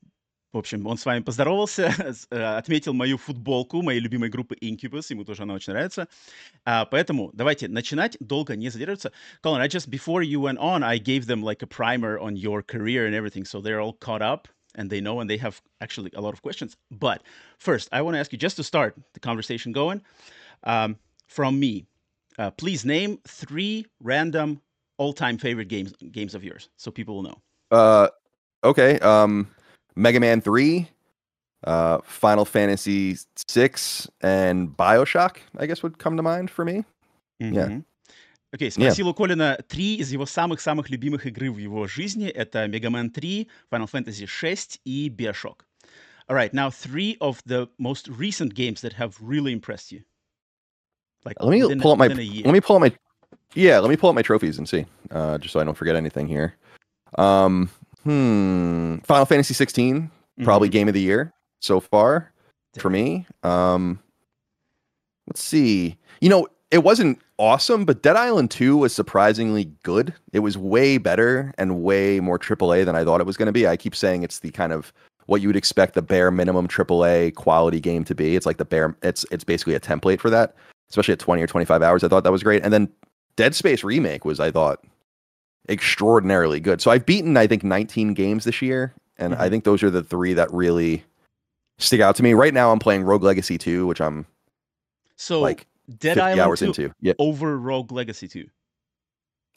в 0.54 0.58
общем, 0.58 0.88
он 0.88 0.98
с 0.98 1.06
вами 1.06 1.22
поздоровался, 1.22 1.94
uh, 2.32 2.58
отметил 2.58 2.94
мою 2.94 3.18
футболку 3.18 3.82
моей 3.82 4.00
любимой 4.00 4.30
группы 4.30 4.56
Incubus, 4.62 5.08
ему 5.10 5.26
тоже 5.26 5.44
она 5.44 5.54
очень 5.54 5.74
нравится. 5.74 6.08
Uh, 6.66 6.88
поэтому 6.90 7.30
давайте 7.34 7.68
начинать, 7.68 8.16
долго 8.22 8.56
не 8.56 8.70
задерживаться. 8.70 9.12
Colin, 9.44 9.60
I 9.60 9.68
just, 9.68 9.90
before 9.90 10.24
you 10.24 10.40
went 10.40 10.60
on, 10.60 10.82
I 10.82 10.98
gave 10.98 11.28
them 11.28 11.44
like 11.44 11.62
a 11.62 11.68
primer 11.68 12.18
on 12.18 12.38
your 12.38 12.64
career 12.64 13.06
and 13.06 13.14
everything, 13.14 13.44
so 13.44 13.60
they're 13.60 13.82
all 13.82 13.98
caught 14.00 14.22
up 14.22 14.48
and 14.75 14.91
they 14.91 15.01
know 15.01 15.21
and 15.21 15.29
they 15.29 15.37
have 15.37 15.61
actually 15.81 16.11
a 16.15 16.21
lot 16.21 16.35
of 16.35 16.43
questions. 16.43 16.77
But 16.91 17.23
first, 17.59 17.89
I 17.93 18.03
want 18.03 18.15
to 18.15 18.19
ask 18.19 18.33
you, 18.33 18.39
just 18.39 18.57
to 18.57 18.65
start 18.65 18.97
the 19.15 19.21
conversation 19.21 19.73
going, 19.73 20.03
um, 20.65 20.97
from 21.27 21.59
me, 21.59 21.87
uh, 22.39 22.51
please 22.51 22.85
name 22.85 23.19
three 23.27 23.87
random 24.01 24.61
all-time 24.99 25.39
favorite 25.39 25.69
games 25.69 25.93
games 26.13 26.35
of 26.35 26.45
yours, 26.45 26.69
so 26.77 26.91
people 26.91 27.17
will 27.17 27.23
know. 27.23 27.39
Uh, 27.71 28.09
okay. 28.63 28.99
Um, 29.01 29.49
Mega 29.97 30.21
Man 30.21 30.41
Three, 30.41 30.89
uh, 31.65 31.99
Final 32.05 32.45
Fantasy 32.45 33.17
VI 33.49 33.71
and 34.21 34.69
Bioshock, 34.77 35.39
I 35.59 35.67
guess, 35.67 35.83
would 35.83 35.99
come 35.99 36.17
to 36.17 36.23
mind 36.23 36.51
for 36.51 36.65
me. 36.65 36.85
Yeah. 37.39 37.79
Окей, 38.52 38.70
okay, 38.70 38.72
спросил 38.72 39.08
yeah. 39.08 39.12
у 39.12 39.14
Колина 39.14 39.60
три 39.68 39.96
из 39.96 40.12
его 40.12 40.26
самых-самых 40.26 40.90
любимых 40.90 41.26
игры 41.26 41.52
в 41.52 41.58
его 41.58 41.88
жизни. 41.88 42.28
Это 42.28 42.66
Mega 42.66 42.90
Man 42.90 43.10
3, 43.10 43.48
Final 43.72 43.90
Fantasy 43.92 44.26
6 44.26 44.82
и 44.86 45.10
Bioshock. 45.10 45.66
All 46.30 46.36
right, 46.36 46.54
now 46.54 46.70
three 46.70 47.18
of 47.22 47.42
the 47.46 47.70
most 47.78 48.10
recent 48.10 48.54
games 48.54 48.82
that 48.82 48.94
have 48.94 49.16
really 49.22 49.54
impressed 49.54 49.92
you. 49.92 50.04
Like 51.24 51.38
let 51.42 51.52
me 51.52 51.76
pull 51.76 51.92
up 51.92 51.98
my 51.98 52.08
let 52.08 52.18
me 52.18 52.62
pull 52.62 52.76
up 52.76 52.82
my 52.82 52.94
yeah, 53.54 53.80
let 53.80 53.90
me 53.90 53.96
pull 53.98 54.10
up 54.10 54.16
my 54.16 54.22
trophies 54.22 54.58
and 54.58 54.68
see, 54.68 54.86
uh, 55.12 55.38
just 55.38 55.54
so 55.54 55.60
I 55.60 55.64
don't 55.64 55.76
forget 55.76 55.96
anything 55.96 56.28
here. 56.28 56.56
Um, 57.18 57.70
hmm, 58.04 58.98
Final 59.00 59.26
Fantasy 59.26 59.54
16, 59.54 60.12
probably 60.44 60.68
mm-hmm. 60.68 60.74
game 60.74 60.88
of 60.88 60.94
the 60.94 61.02
year 61.02 61.34
so 61.60 61.80
far 61.80 62.32
Damn. 62.74 62.82
for 62.82 62.90
me. 62.90 63.26
Um, 63.44 64.00
let's 65.28 65.42
see. 65.42 65.98
You 66.22 66.30
know, 66.30 66.48
it 66.73 66.83
wasn't 66.83 67.21
awesome, 67.39 67.85
but 67.85 68.03
Dead 68.03 68.17
Island 68.17 68.51
2 68.51 68.79
was 68.79 68.95
surprisingly 68.95 69.67
good. 69.83 70.15
It 70.33 70.39
was 70.39 70.57
way 70.57 70.97
better 70.97 71.53
and 71.59 71.83
way 71.83 72.19
more 72.19 72.39
AAA 72.39 72.87
than 72.87 72.97
I 72.97 73.05
thought 73.05 73.21
it 73.21 73.27
was 73.27 73.37
going 73.37 73.47
to 73.47 73.53
be. 73.53 73.69
I 73.69 73.77
keep 73.77 73.95
saying 73.95 74.23
it's 74.23 74.39
the 74.39 74.51
kind 74.51 74.73
of 74.73 74.91
what 75.27 75.43
you 75.43 75.49
would 75.49 75.57
expect 75.57 75.95
the 75.95 76.01
bare 76.01 76.31
minimum 76.31 76.67
AAA 76.67 77.35
quality 77.35 77.79
game 77.79 78.05
to 78.05 78.15
be. 78.15 78.37
It's 78.37 78.47
like 78.47 78.57
the 78.57 78.65
bare 78.65 78.97
it's 79.03 79.27
it's 79.31 79.45
basically 79.45 79.75
a 79.75 79.81
template 79.81 80.19
for 80.19 80.31
that, 80.31 80.57
especially 80.89 81.13
at 81.13 81.19
20 81.19 81.43
or 81.43 81.47
25 81.47 81.83
hours. 81.83 82.03
I 82.03 82.09
thought 82.09 82.25
that 82.25 82.33
was 82.33 82.43
great. 82.43 82.65
And 82.65 82.73
then 82.73 82.89
Dead 83.37 83.55
Space 83.55 83.85
remake 83.85 84.25
was 84.25 84.41
I 84.41 84.51
thought 84.51 84.83
extraordinarily 85.69 86.59
good. 86.59 86.81
So 86.81 86.91
I've 86.91 87.05
beaten 87.05 87.37
I 87.37 87.47
think 87.47 87.63
19 87.65 88.15
games 88.15 88.45
this 88.45 88.63
year 88.63 88.95
and 89.19 89.35
mm-hmm. 89.35 89.43
I 89.43 89.51
think 89.51 89.65
those 89.65 89.83
are 89.83 89.91
the 89.91 90.03
3 90.03 90.33
that 90.33 90.51
really 90.51 91.05
stick 91.79 92.01
out 92.01 92.17
to 92.17 92.23
me. 92.23 92.33
Right 92.33 92.55
now 92.55 92.73
I'm 92.73 92.79
playing 92.79 93.03
Rogue 93.03 93.23
Legacy 93.23 93.59
2, 93.59 93.87
which 93.87 94.01
I'm 94.01 94.25
so 95.17 95.39
like 95.39 95.67
Dead 96.00 96.18
Island 96.18 96.42
hours 96.42 96.60
2 96.60 96.66
into. 96.66 96.94
Yeah. 97.02 97.14
over 97.20 97.58
Rogue 97.58 97.92
Legacy 97.92 98.28
2. 98.28 98.46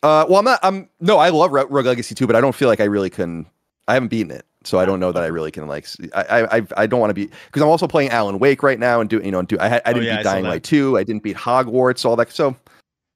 Uh, 0.02 0.24
well, 0.28 0.38
I'm 0.38 0.44
not. 0.44 0.60
I'm 0.62 0.88
no. 1.00 1.18
I 1.18 1.28
love 1.28 1.52
Rogue 1.52 1.70
Legacy 1.86 2.14
2, 2.14 2.26
but 2.26 2.36
I 2.36 2.40
don't 2.40 2.54
feel 2.54 2.68
like 2.68 2.80
I 2.80 2.84
really 2.84 3.10
can. 3.10 3.46
I 3.86 3.94
haven't 3.94 4.08
beaten 4.08 4.30
it, 4.30 4.46
so 4.64 4.78
I 4.78 4.84
don't 4.84 5.00
know 5.00 5.12
that 5.12 5.22
I 5.22 5.26
really 5.26 5.50
can 5.50 5.66
like. 5.66 5.86
I 6.14 6.58
I 6.58 6.66
I 6.76 6.86
don't 6.86 7.00
want 7.00 7.10
to 7.10 7.14
be 7.14 7.26
because 7.26 7.60
I'm 7.60 7.68
also 7.68 7.86
playing 7.86 8.10
Alan 8.10 8.38
Wake 8.38 8.62
right 8.62 8.78
now 8.78 9.00
and 9.00 9.10
do 9.10 9.20
you 9.22 9.30
know 9.30 9.42
do 9.42 9.58
I 9.58 9.76
I 9.76 9.80
oh, 9.84 9.92
didn't 9.92 10.04
oh, 10.04 10.06
yeah, 10.06 10.16
beat 10.18 10.24
Dying 10.24 10.44
Light 10.44 10.62
2. 10.62 10.96
I 10.96 11.04
didn't 11.04 11.22
beat 11.22 11.36
Hogwarts, 11.36 12.04
all 12.06 12.16
that. 12.16 12.30
So, 12.30 12.56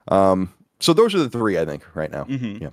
um, 0.08 0.52
So 0.80 0.92
those 0.92 1.14
are 1.14 1.18
the 1.18 1.30
three, 1.30 1.58
I 1.58 1.64
think, 1.64 1.82
right 1.94 2.10
now. 2.10 2.24
Mm-hmm. 2.24 2.62
Yeah. 2.62 2.70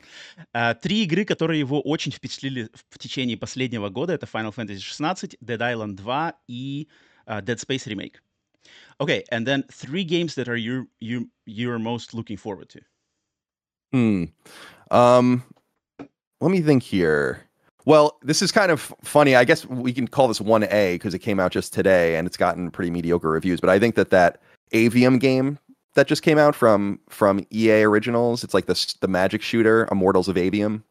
Uh, 0.54 0.74
три 0.74 1.04
игры, 1.04 1.24
которые 1.24 1.60
его 1.60 1.80
очень 1.80 2.12
впечатлили 2.12 2.70
в 2.90 2.98
течение 2.98 3.38
последнего 3.38 3.90
года, 3.90 4.12
это 4.14 4.26
Final 4.26 4.54
Fantasy 4.54 4.80
16, 4.80 5.38
Dead 5.42 5.60
Island 5.60 5.96
2 5.96 6.34
и 6.50 6.90
uh, 7.28 7.42
Dead 7.42 7.58
Space 7.58 7.88
Remake. 7.88 8.16
Okay, 9.01 9.25
and 9.31 9.47
then 9.47 9.65
three 9.71 10.05
games 10.05 10.35
that 10.37 10.49
are 10.49 10.57
you 10.57 10.89
you 11.01 11.29
you're 11.45 11.79
most 11.79 12.15
looking 12.15 12.37
forward 12.37 12.69
to. 12.71 12.81
Hmm. 13.93 14.25
Um. 14.91 15.43
Let 16.41 16.51
me 16.51 16.61
think 16.61 16.83
here. 16.83 17.43
Well, 17.87 18.19
this 18.23 18.43
is 18.43 18.53
kind 18.53 18.71
of 18.71 18.93
funny. 19.03 19.37
I 19.37 19.45
guess 19.45 19.65
we 19.67 19.93
can 19.93 20.09
call 20.09 20.29
this 20.29 20.41
one 20.41 20.65
A 20.65 20.95
because 20.95 21.15
it 21.15 21.21
came 21.21 21.39
out 21.39 21.53
just 21.53 21.73
today 21.73 22.17
and 22.17 22.27
it's 22.27 22.37
gotten 22.37 22.71
pretty 22.71 22.91
mediocre 22.91 23.31
reviews. 23.31 23.61
But 23.61 23.71
I 23.71 23.79
think 23.79 23.95
that 23.95 24.11
that 24.11 24.43
Aveum 24.73 25.21
game 25.21 25.59
that 25.95 26.09
just 26.09 26.23
came 26.23 26.37
out 26.37 26.55
from 26.55 27.01
from 27.09 27.47
EA 27.53 27.83
Originals, 27.83 28.45
it's 28.45 28.55
like 28.55 28.67
the 28.67 28.97
the 29.01 29.09
magic 29.09 29.41
shooter, 29.41 29.89
Immortals 29.91 30.29
of 30.29 30.37
Aveum. 30.37 30.83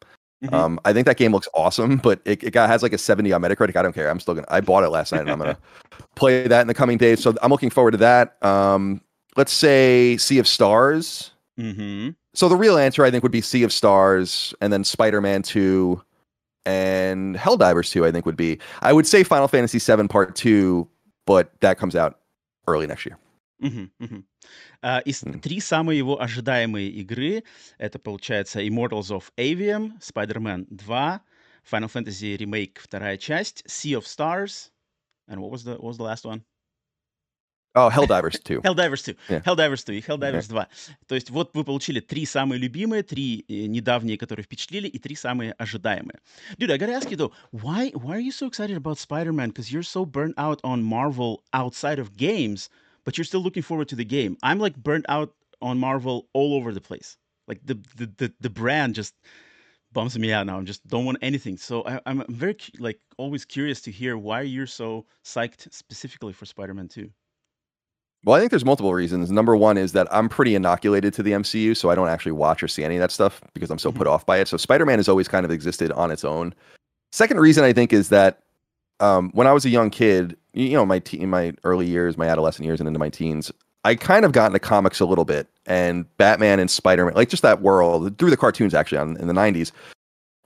Mm-hmm. 0.46 0.56
Um, 0.56 0.80
I 0.86 0.94
think 0.94 1.06
that 1.08 1.18
game 1.18 1.32
looks 1.32 1.48
awesome, 1.54 1.98
but 1.98 2.22
it, 2.26 2.44
it 2.44 2.52
got, 2.52 2.70
has 2.70 2.84
like 2.84 2.94
a 2.94 2.98
70 2.98 3.32
on 3.34 3.42
Metacritic. 3.42 3.76
I 3.76 3.82
don't 3.82 3.94
care. 3.94 4.10
I'm 4.10 4.20
still 4.20 4.36
gonna. 4.36 4.48
I 4.50 4.62
bought 4.62 4.84
it 4.84 4.90
last 4.90 5.12
night, 5.12 5.22
and 5.22 5.32
I'm 5.32 5.40
gonna 5.40 5.58
play 6.16 6.48
that 6.48 6.62
in 6.62 6.68
the 6.68 6.74
coming 6.74 6.98
days. 6.98 7.22
So 7.22 7.34
I'm 7.42 7.52
looking 7.52 7.70
forward 7.70 7.92
to 7.92 7.98
that. 7.98 8.44
Um, 8.44 9.02
let's 9.36 9.54
say 9.54 10.18
Sea 10.18 10.40
of 10.40 10.48
Stars. 10.48 11.32
Mm-hmm. 11.60 12.10
So 12.34 12.50
the 12.50 12.56
real 12.58 12.78
answer, 12.78 13.06
I 13.06 13.12
think, 13.12 13.24
would 13.24 13.32
be 13.32 13.42
Sea 13.42 13.64
of 13.64 13.72
Stars, 13.72 14.54
and 14.62 14.72
then 14.72 14.84
Spider-Man 14.84 15.42
Two, 15.44 16.02
and 16.66 17.36
Helldivers 17.36 17.92
Two. 17.92 18.06
I 18.06 18.12
think 18.12 18.26
would 18.26 18.38
be. 18.38 18.60
I 18.82 18.94
would 18.94 19.08
say 19.08 19.24
Final 19.24 19.48
Fantasy 19.48 19.80
7 19.80 20.08
Part 20.08 20.36
Two, 20.36 20.88
but 21.26 21.52
that 21.62 21.78
comes 21.78 21.96
out 21.96 22.20
early 22.68 22.88
next 22.88 23.06
year. 23.06 23.18
Mm-hmm, 23.64 24.04
mm-hmm. 24.04 24.20
А, 24.82 25.00
из 25.00 25.24
три 25.42 25.60
самые 25.60 25.98
его 25.98 26.22
ожидаемые 26.22 26.90
игры 26.90 27.44
это 27.78 28.00
получается 28.00 28.62
Immortals 28.62 29.10
of 29.10 29.26
Avium, 29.38 29.94
Spider-Man 30.02 30.68
2, 30.70 31.22
Final 31.72 31.92
Fantasy 31.92 32.38
Remake 32.38 32.78
вторая 32.80 33.18
часть, 33.18 33.64
Sea 33.68 33.94
of 33.94 34.06
Stars, 34.06 34.72
and 35.28 35.40
what 35.40 35.52
was 35.52 35.64
the 35.64 35.78
what 35.78 35.90
was 35.90 35.98
the 35.98 36.04
last 36.04 36.26
one? 36.26 36.44
Oh, 37.78 37.90
Helldivers 37.90 38.42
2. 38.42 38.62
Helldivers 38.62 39.04
2. 39.04 39.16
Yeah. 39.30 39.42
Helldivers 39.42 39.84
2 39.84 39.94
и 39.98 40.02
Helldivers 40.02 40.48
2. 40.48 40.68
То 41.08 41.16
есть 41.16 41.30
вот 41.30 41.52
вы 41.54 41.66
получили 41.66 42.00
три 42.00 42.26
самые 42.26 42.58
любимые, 42.58 43.04
три 43.04 43.44
э, 43.50 43.66
недавние, 43.66 44.18
которые 44.18 44.46
впечатлили, 44.46 44.88
и 44.88 44.98
три 44.98 45.16
самые 45.16 45.52
ожидаемые. 45.54 46.20
Dude, 46.58 46.72
I 46.72 46.78
gotta 46.78 46.94
ask 46.94 47.10
you 47.12 47.18
though, 47.18 47.34
why 47.52 47.92
why 47.94 48.16
are 48.16 48.22
you 48.22 48.32
so 48.32 48.48
excited 48.48 48.78
about 48.78 48.98
Spider-Man? 48.98 49.50
Because 49.50 49.74
you're 49.74 49.84
so 49.84 50.06
burnt 50.06 50.36
out 50.38 50.62
on 50.64 50.84
Marvel 50.84 51.44
outside 51.52 52.00
of 52.00 52.16
games 52.16 52.70
but 53.06 53.18
you're 53.18 53.26
still 53.26 53.42
looking 53.42 53.64
forward 53.64 53.88
to 53.90 53.96
the 53.96 54.06
game. 54.06 54.38
I'm 54.44 54.60
like 54.60 54.76
burnt 54.76 55.06
out 55.08 55.34
on 55.62 55.78
Marvel 55.78 56.28
all 56.34 56.56
over 56.56 56.74
the 56.74 56.82
place. 56.82 57.18
Like 57.48 57.62
the 57.64 57.76
the 57.96 58.12
the, 58.18 58.34
the 58.42 58.50
brand 58.50 58.96
just 58.96 59.14
bums 59.96 60.20
me 60.20 60.32
out 60.32 60.46
now. 60.46 60.60
I 60.60 60.64
just 60.64 60.86
don't 60.88 61.06
want 61.06 61.18
anything. 61.22 61.58
So 61.58 61.84
I, 61.84 62.00
am 62.06 62.24
very 62.30 62.58
like 62.80 63.00
always 63.18 63.46
curious 63.46 63.82
to 63.82 63.92
hear 63.92 64.18
why 64.18 64.42
you're 64.42 64.68
so 64.68 65.06
psyched 65.24 65.72
specifically 65.74 66.34
for 66.34 66.46
Spider-Man 66.46 66.90
2. 66.90 67.10
Well, 68.26 68.36
I 68.36 68.40
think 68.40 68.50
there's 68.50 68.66
multiple 68.66 68.94
reasons. 68.94 69.32
Number 69.32 69.56
one 69.56 69.78
is 69.78 69.94
that 69.94 70.08
I'm 70.12 70.28
pretty 70.28 70.54
inoculated 70.54 71.14
to 71.14 71.24
the 71.24 71.32
MCU, 71.32 71.78
so 71.78 71.90
I 71.90 71.96
don't 71.96 72.10
actually 72.10 72.34
watch 72.34 72.62
or 72.62 72.68
see 72.68 72.84
any 72.84 72.96
of 72.96 73.00
that 73.00 73.12
stuff 73.12 73.42
because 73.54 73.72
I'm 73.72 73.78
so 73.78 73.90
mm-hmm. 73.90 74.00
put 74.00 74.08
off 74.08 74.26
by 74.26 74.38
it. 74.38 74.48
So 74.48 74.58
Spider-Man 74.58 75.00
has 75.00 75.08
always 75.08 75.28
kind 75.28 75.46
of 75.46 75.52
existed 75.52 75.92
on 75.94 76.12
its 76.12 76.26
own. 76.26 76.54
Second 77.12 77.40
reason 77.40 77.64
I 77.64 77.72
think 77.72 77.94
is 77.94 78.10
that 78.10 78.42
um, 79.00 79.32
when 79.34 79.48
I 79.48 79.54
was 79.54 79.66
a 79.66 79.70
young 79.70 79.90
kid, 79.90 80.36
you 80.56 80.74
know, 80.74 80.86
my 80.86 81.02
in 81.12 81.30
my 81.30 81.54
early 81.64 81.86
years, 81.86 82.18
my 82.18 82.28
adolescent 82.28 82.66
years, 82.66 82.80
and 82.80 82.88
into 82.88 83.00
my 83.00 83.10
teens, 83.10 83.52
I 83.84 83.96
kind 83.96 84.26
of 84.26 84.32
got 84.32 84.48
into 84.48 84.60
comics 84.60 85.00
a 85.00 85.06
little 85.06 85.26
bit, 85.26 85.48
and 85.66 86.06
Batman 86.18 86.60
and 86.60 86.72
Spider 86.72 87.06
Man, 87.06 87.14
like 87.14 87.30
just 87.30 87.44
that 87.44 87.62
world 87.62 88.18
through 88.18 88.30
the 88.30 88.38
cartoons 88.38 88.74
actually 88.74 88.98
on, 88.98 89.18
in 89.18 89.28
the 89.28 89.34
'90s, 89.34 89.72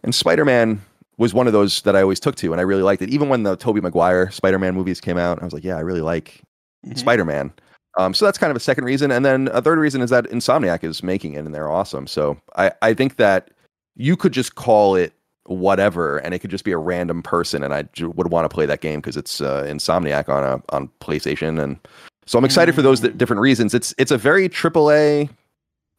and 0.04 0.14
Spider 0.14 0.46
Man 0.46 0.82
was 1.18 1.34
one 1.34 1.48
of 1.48 1.54
those 1.54 1.82
that 1.84 1.96
I 1.96 2.02
always 2.02 2.20
took 2.20 2.36
to, 2.38 2.52
and 2.52 2.60
I 2.60 2.64
really 2.64 2.82
liked 2.82 3.02
it. 3.02 3.10
Even 3.10 3.30
when 3.30 3.44
the 3.44 3.56
Tobey 3.56 3.82
Maguire 3.82 4.32
Spider 4.32 4.58
Man 4.58 4.74
movies 4.74 5.00
came 5.00 5.18
out, 5.18 5.42
I 5.42 5.46
was 5.46 5.54
like, 5.54 5.64
yeah, 5.64 5.78
I 5.78 5.82
really 5.82 6.02
like 6.02 6.42
mm-hmm. 6.86 6.96
Spider 6.96 7.26
Man. 7.26 7.54
Um, 7.98 8.14
so 8.14 8.26
that's 8.26 8.38
kind 8.38 8.52
of 8.52 8.58
a 8.58 8.62
second 8.62 8.86
reason, 8.86 9.12
and 9.12 9.24
then 9.24 9.50
a 9.54 9.62
third 9.62 9.78
reason 9.78 10.02
is 10.02 10.10
that 10.10 10.26
Insomniac 10.26 10.84
is 10.84 11.04
making 11.04 11.34
it, 11.34 11.46
and 11.46 11.54
they're 11.54 11.70
awesome. 11.70 12.08
So 12.08 12.40
I 12.56 12.72
I 12.82 12.94
think 12.96 13.18
that 13.18 13.52
you 13.96 14.18
could 14.18 14.32
just 14.32 14.56
call 14.56 14.96
it 14.96 15.14
whatever, 15.50 16.18
and 16.20 16.34
it 16.34 16.40
could 16.40 16.52
just 16.52 16.64
be 16.64 16.72
a 16.72 16.78
random 16.78 17.24
person, 17.24 17.64
and 17.64 17.74
I 17.74 17.86
would 18.02 18.32
want 18.32 18.50
to 18.50 18.54
play 18.54 18.66
that 18.66 18.82
game 18.82 19.00
because 19.00 19.18
it's 19.18 19.42
uh, 19.42 19.64
Insomniac 19.64 20.30
on 20.30 20.44
a 20.44 20.76
on 20.76 20.90
PlayStation, 21.02 21.62
and 21.62 21.78
so 22.26 22.38
I'm 22.38 22.46
excited 22.46 22.74
mm. 22.74 22.76
for 22.76 22.82
those 22.82 23.02
th- 23.02 23.14
mm. 23.14 23.18
different 23.18 23.42
reasons. 23.42 23.74
It's 23.74 23.94
it's 23.98 24.12
a 24.12 24.18
very 24.18 24.48
AAA, 24.48 25.30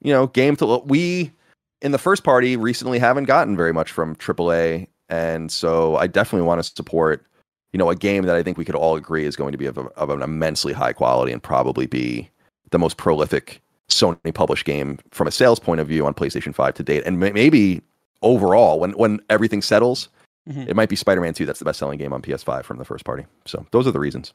you 0.03 0.13
know, 0.13 0.29
game 0.29 0.57
to 0.57 0.83
we 0.87 1.33
in 1.83 1.93
the 1.93 1.99
first 1.99 2.25
party 2.25 2.57
recently 2.57 2.99
haven't 2.99 3.25
gotten 3.25 3.57
very 3.57 3.73
much 3.73 3.91
from 3.91 4.15
AAA, 4.17 4.87
and 5.09 5.51
so 5.51 5.97
I 5.97 6.07
definitely 6.07 6.47
want 6.47 6.63
to 6.63 6.71
support, 6.71 7.27
you 7.73 7.79
know, 7.79 7.91
a 7.91 7.97
game 7.97 8.25
that 8.25 8.37
I 8.37 8.43
think 8.43 8.57
we 8.57 8.65
could 8.65 8.77
all 8.77 8.97
agree 8.97 9.25
is 9.25 9.37
going 9.37 9.53
to 9.53 9.59
be 9.59 9.67
of, 9.67 9.79
a, 9.79 9.83
of 9.97 10.11
an 10.11 10.23
immensely 10.23 10.73
high 10.73 10.93
quality 10.93 11.33
and 11.33 11.43
probably 11.43 11.87
be 11.87 12.31
the 12.71 12.79
most 12.79 12.97
prolific 12.97 13.61
Sony 13.89 14.33
published 14.33 14.65
game 14.65 14.99
from 15.11 15.27
a 15.27 15.33
sales 15.33 15.59
point 15.59 15.81
of 15.81 15.89
view 15.89 16.07
on 16.07 16.15
PlayStation 16.15 16.55
5 16.55 16.75
to 16.75 16.83
date, 16.85 17.03
and 17.05 17.19
maybe 17.19 17.83
overall, 18.23 18.81
when 18.81 18.93
when 18.93 19.21
everything 19.29 19.63
settles, 19.63 20.09
mm-hmm. 20.49 20.69
it 20.69 20.77
might 20.77 20.89
be 20.89 20.97
Spider-Man 20.97 21.35
2 21.35 21.47
that's 21.47 21.59
the 21.59 21.65
best-selling 21.65 21.99
game 21.99 22.13
on 22.13 22.23
PS5 22.23 22.65
from 22.65 22.79
the 22.79 22.85
first 22.85 23.05
party. 23.05 23.27
So 23.47 23.67
those 23.71 23.87
are 23.87 23.93
the 23.93 24.01
reasons. 24.01 24.33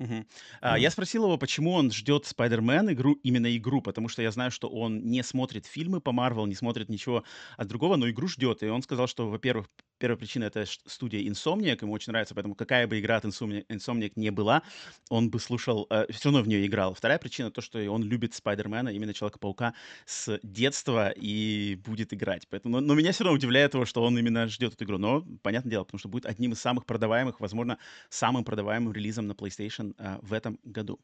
Угу. 0.00 0.26
А, 0.60 0.78
я 0.78 0.90
спросил 0.90 1.24
его, 1.24 1.38
почему 1.38 1.72
он 1.72 1.92
ждет 1.92 2.24
Spider-Man 2.24 2.92
игру, 2.94 3.14
именно 3.22 3.56
игру, 3.56 3.80
потому 3.80 4.08
что 4.08 4.22
я 4.22 4.30
знаю, 4.32 4.50
что 4.50 4.68
он 4.68 5.04
не 5.04 5.22
смотрит 5.22 5.66
фильмы 5.66 6.00
по 6.00 6.10
Marvel, 6.10 6.48
не 6.48 6.54
смотрит 6.54 6.88
ничего 6.88 7.24
от 7.56 7.68
другого, 7.68 7.96
но 7.96 8.10
игру 8.10 8.26
ждет. 8.26 8.62
И 8.62 8.66
он 8.66 8.82
сказал, 8.82 9.06
что, 9.06 9.28
во-первых, 9.28 9.68
первая 9.98 10.18
причина— 10.18 10.44
это 10.46 10.64
студия 10.66 11.20
Insomniac, 11.20 11.78
ему 11.82 11.92
очень 11.92 12.10
нравится, 12.10 12.34
поэтому 12.34 12.54
какая 12.54 12.86
бы 12.86 12.98
игра 12.98 13.16
от 13.16 13.24
Insomniac, 13.24 13.66
Insomniac 13.68 14.12
не 14.16 14.30
была, 14.30 14.62
он 15.10 15.30
бы 15.30 15.38
слушал, 15.38 15.86
э, 15.90 16.06
все 16.10 16.28
равно 16.28 16.42
в 16.42 16.48
нее 16.48 16.66
играл. 16.66 16.94
Вторая 16.94 17.18
причина— 17.18 17.50
то, 17.52 17.60
что 17.60 17.78
он 17.90 18.02
любит 18.02 18.34
Спайдермена, 18.34 18.88
именно 18.88 19.14
Человека-паука 19.14 19.74
с 20.06 20.40
детства 20.42 21.10
и 21.10 21.80
будет 21.84 22.12
играть. 22.12 22.48
Поэтому, 22.48 22.80
но, 22.80 22.86
но 22.86 22.94
меня 22.94 23.12
все 23.12 23.24
равно 23.24 23.36
удивляет 23.36 23.72
того, 23.72 23.84
что 23.84 24.02
он 24.02 24.18
именно 24.18 24.48
ждет 24.48 24.74
эту 24.74 24.84
игру. 24.84 24.98
Но, 24.98 25.24
понятное 25.42 25.70
дело, 25.70 25.84
потому 25.84 25.98
что 26.00 26.08
будет 26.08 26.26
одним 26.26 26.52
из 26.52 26.60
самых 26.60 26.84
продаваемых, 26.84 27.40
возможно, 27.40 27.78
самым 28.08 28.44
продаваемым 28.44 28.92
релизом 28.92 29.26
на 29.26 29.32
PlayStation 29.32 29.83
uh, 29.83 30.17
в 30.21 30.33
этом 30.33 30.57
году. 30.71 30.99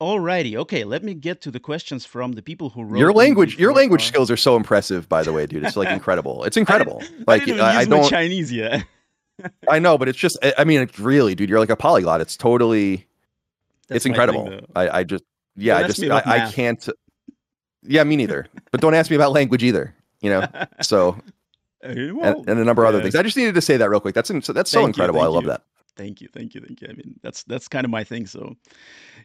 Alrighty, 0.00 0.56
okay. 0.56 0.84
Let 0.84 1.04
me 1.04 1.12
get 1.12 1.42
to 1.42 1.50
the 1.50 1.60
questions 1.60 2.06
from 2.06 2.32
the 2.32 2.40
people 2.42 2.70
who 2.70 2.82
wrote. 2.82 2.98
Your 2.98 3.12
language, 3.12 3.58
your 3.58 3.74
language 3.74 4.06
skills 4.06 4.30
are 4.30 4.36
so 4.36 4.56
impressive, 4.56 5.08
by 5.10 5.22
the 5.22 5.32
way, 5.32 5.46
dude. 5.46 5.62
It's 5.62 5.76
like 5.76 5.90
incredible. 5.90 6.42
It's 6.44 6.56
incredible. 6.56 7.02
I 7.02 7.22
like 7.26 7.48
I, 7.48 7.80
I, 7.80 7.84
don't 7.84 8.08
Chinese 8.08 8.50
yet. 8.50 8.84
I 9.68 9.78
know, 9.78 9.98
but 9.98 10.08
it's 10.08 10.18
just, 10.18 10.38
I 10.56 10.64
mean, 10.64 10.80
it's 10.80 10.98
really, 10.98 11.34
dude, 11.34 11.50
you're 11.50 11.60
like 11.60 11.68
a 11.70 11.76
polyglot. 11.76 12.22
It's 12.22 12.36
totally, 12.36 13.06
That's 13.88 14.06
it's 14.06 14.06
my 14.06 14.26
thing, 14.26 14.34
incredible. 14.34 14.44
though. 14.50 14.66
I, 14.74 15.00
I 15.00 15.04
just, 15.04 15.24
yeah, 15.54 15.74
Don't 15.74 15.80
I 15.82 15.84
ask 15.84 15.88
just, 15.90 16.00
me 16.00 16.10
I, 16.10 16.18
about 16.18 16.26
I 16.26 16.38
math. 16.38 16.54
can't. 16.54 16.88
Yeah, 17.82 18.04
me 18.04 18.16
neither. 18.16 18.46
but 18.70 18.80
don't 18.80 18.94
ask 18.94 19.10
me 19.10 19.16
about 19.16 19.32
language 19.32 19.62
either. 19.62 19.94
You 20.22 20.30
know, 20.30 20.48
so 20.80 21.16
Uh, 21.84 21.88
and, 21.88 22.16
well, 22.16 22.44
and 22.46 22.58
a 22.58 22.64
number 22.64 22.84
of 22.84 22.88
other 22.88 22.98
yeah. 22.98 23.02
things. 23.04 23.14
I 23.16 23.22
just 23.22 23.36
needed 23.36 23.54
to 23.54 23.60
say 23.62 23.76
that 23.78 23.88
real 23.90 24.00
quick. 24.00 24.14
That's 24.14 24.30
in- 24.30 24.42
so 24.42 24.52
that's 24.52 24.70
so 24.70 24.80
Thank 24.80 24.96
you, 24.96 25.02
incredible. 25.02 25.20
I 25.20 25.24
thank 25.24 25.34
love 25.34 25.42
you. 25.44 25.48
that. 25.50 25.62
Thank 25.95 26.21
you, 26.21 26.27
thank 26.27 26.53
you, 26.53 26.61
thank 26.61 26.81
you. 26.81 26.87
I 26.89 26.93
mean, 26.93 27.15
that's 27.23 27.43
that's 27.43 27.67
kind 27.67 27.85
of 27.85 27.91
my 27.91 28.03
thing. 28.03 28.27
So, 28.27 28.55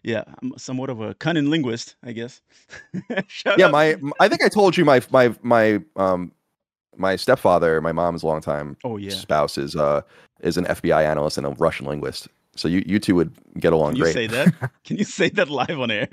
yeah, 0.03 0.25
I'm 0.43 0.53
somewhat 0.57 0.91
of 0.91 1.01
a 1.01 1.15
cunning 1.15 1.51
linguist, 1.51 1.97
I 2.05 2.13
guess. 2.13 2.43
Yeah, 3.57 3.67
out. 3.67 3.73
my 3.73 3.97
I 4.21 4.29
think 4.29 4.43
I 4.45 4.49
told 4.49 4.77
you 4.77 4.85
my 4.85 5.03
my 5.11 5.35
my 5.43 5.81
um 5.97 6.33
my 6.97 7.17
stepfather, 7.17 7.81
my 7.81 7.93
mom's 7.93 8.23
longtime 8.23 8.77
Oh 8.85 8.97
yeah. 8.97 9.11
spouse 9.11 9.59
is 9.59 9.75
uh 9.77 10.03
is 10.41 10.57
an 10.57 10.65
FBI 10.67 11.05
analyst 11.05 11.39
and 11.39 11.47
a 11.47 11.51
Russian 11.51 11.87
linguist. 11.87 12.29
So 12.57 12.69
you 12.69 12.83
you 12.87 12.99
two 12.99 13.15
would 13.15 13.33
get 13.59 13.73
along 13.73 13.93
Can 13.93 13.97
you 13.99 14.03
great. 14.05 14.15
say 14.15 14.27
that? 14.29 14.55
Can 14.85 14.97
you 14.97 15.05
say 15.05 15.29
that 15.31 15.49
live 15.49 15.79
on 15.81 15.91
air? 15.91 16.09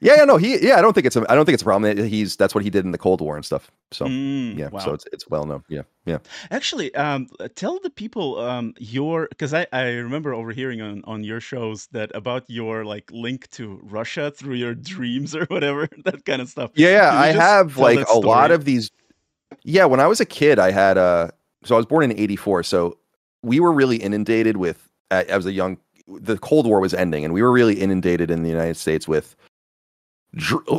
Yeah, 0.00 0.16
yeah, 0.16 0.24
no, 0.24 0.36
he 0.36 0.58
yeah, 0.66 0.78
I 0.78 0.82
don't 0.82 0.92
think 0.92 1.06
it's 1.06 1.16
a 1.16 1.24
I 1.30 1.34
don't 1.34 1.44
think 1.44 1.54
it's 1.54 1.62
a 1.62 1.66
problem. 1.66 1.96
He's 1.96 2.36
that's 2.36 2.54
what 2.54 2.64
he 2.64 2.70
did 2.70 2.84
in 2.84 2.90
the 2.92 2.98
Cold 2.98 3.20
War 3.20 3.36
and 3.36 3.44
stuff. 3.44 3.70
So 3.92 4.06
Mm, 4.06 4.58
yeah, 4.58 4.68
wow. 4.68 4.80
so 4.80 4.92
it's 4.92 5.04
it's 5.12 5.28
well 5.28 5.44
known. 5.46 5.64
Yeah, 5.68 5.82
yeah. 6.04 6.18
Actually, 6.50 6.94
um, 6.94 7.28
tell 7.54 7.78
the 7.80 7.90
people 7.90 8.38
um, 8.40 8.74
your 8.78 9.28
because 9.30 9.54
I, 9.54 9.66
I 9.72 9.90
remember 9.92 10.34
overhearing 10.34 10.80
on, 10.80 11.02
on 11.06 11.24
your 11.24 11.40
shows 11.40 11.86
that 11.92 12.10
about 12.14 12.44
your 12.48 12.84
like 12.84 13.10
link 13.12 13.48
to 13.50 13.80
Russia 13.82 14.30
through 14.30 14.54
your 14.54 14.74
dreams 14.74 15.34
or 15.34 15.44
whatever 15.46 15.88
that 16.04 16.24
kind 16.24 16.42
of 16.42 16.48
stuff. 16.48 16.70
Yeah, 16.74 16.90
yeah. 16.90 17.18
I 17.18 17.28
have 17.28 17.76
like 17.78 18.06
a 18.08 18.18
lot 18.18 18.50
of 18.50 18.64
these. 18.64 18.90
Yeah, 19.62 19.86
when 19.86 20.00
I 20.00 20.06
was 20.06 20.20
a 20.20 20.26
kid, 20.26 20.58
I 20.58 20.70
had 20.70 20.98
uh 20.98 21.28
so 21.64 21.74
I 21.74 21.78
was 21.78 21.86
born 21.86 22.10
in 22.10 22.18
'84. 22.18 22.64
So 22.64 22.98
we 23.42 23.60
were 23.60 23.72
really 23.72 23.96
inundated 23.96 24.56
with. 24.56 24.88
I 25.10 25.24
I 25.32 25.36
was 25.36 25.46
a 25.46 25.52
young. 25.52 25.78
The 26.06 26.36
Cold 26.36 26.66
War 26.66 26.80
was 26.80 26.92
ending, 26.92 27.24
and 27.24 27.32
we 27.32 27.40
were 27.40 27.52
really 27.52 27.80
inundated 27.80 28.30
in 28.30 28.42
the 28.42 28.50
United 28.50 28.76
States 28.76 29.08
with 29.08 29.34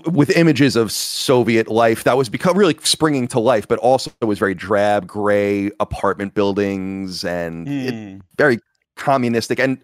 with 0.07 0.29
images 0.31 0.75
of 0.75 0.91
Soviet 0.91 1.67
life 1.67 2.03
that 2.03 2.17
was 2.17 2.29
become 2.29 2.57
really 2.57 2.75
springing 2.83 3.27
to 3.29 3.39
life, 3.39 3.67
but 3.67 3.79
also 3.79 4.12
it 4.21 4.25
was 4.25 4.39
very 4.39 4.53
drab, 4.53 5.07
gray 5.07 5.71
apartment 5.79 6.33
buildings 6.33 7.24
and 7.24 7.67
it, 7.67 7.93
Hmm. 7.93 8.17
very 8.38 8.59
communistic. 8.95 9.59
And 9.59 9.77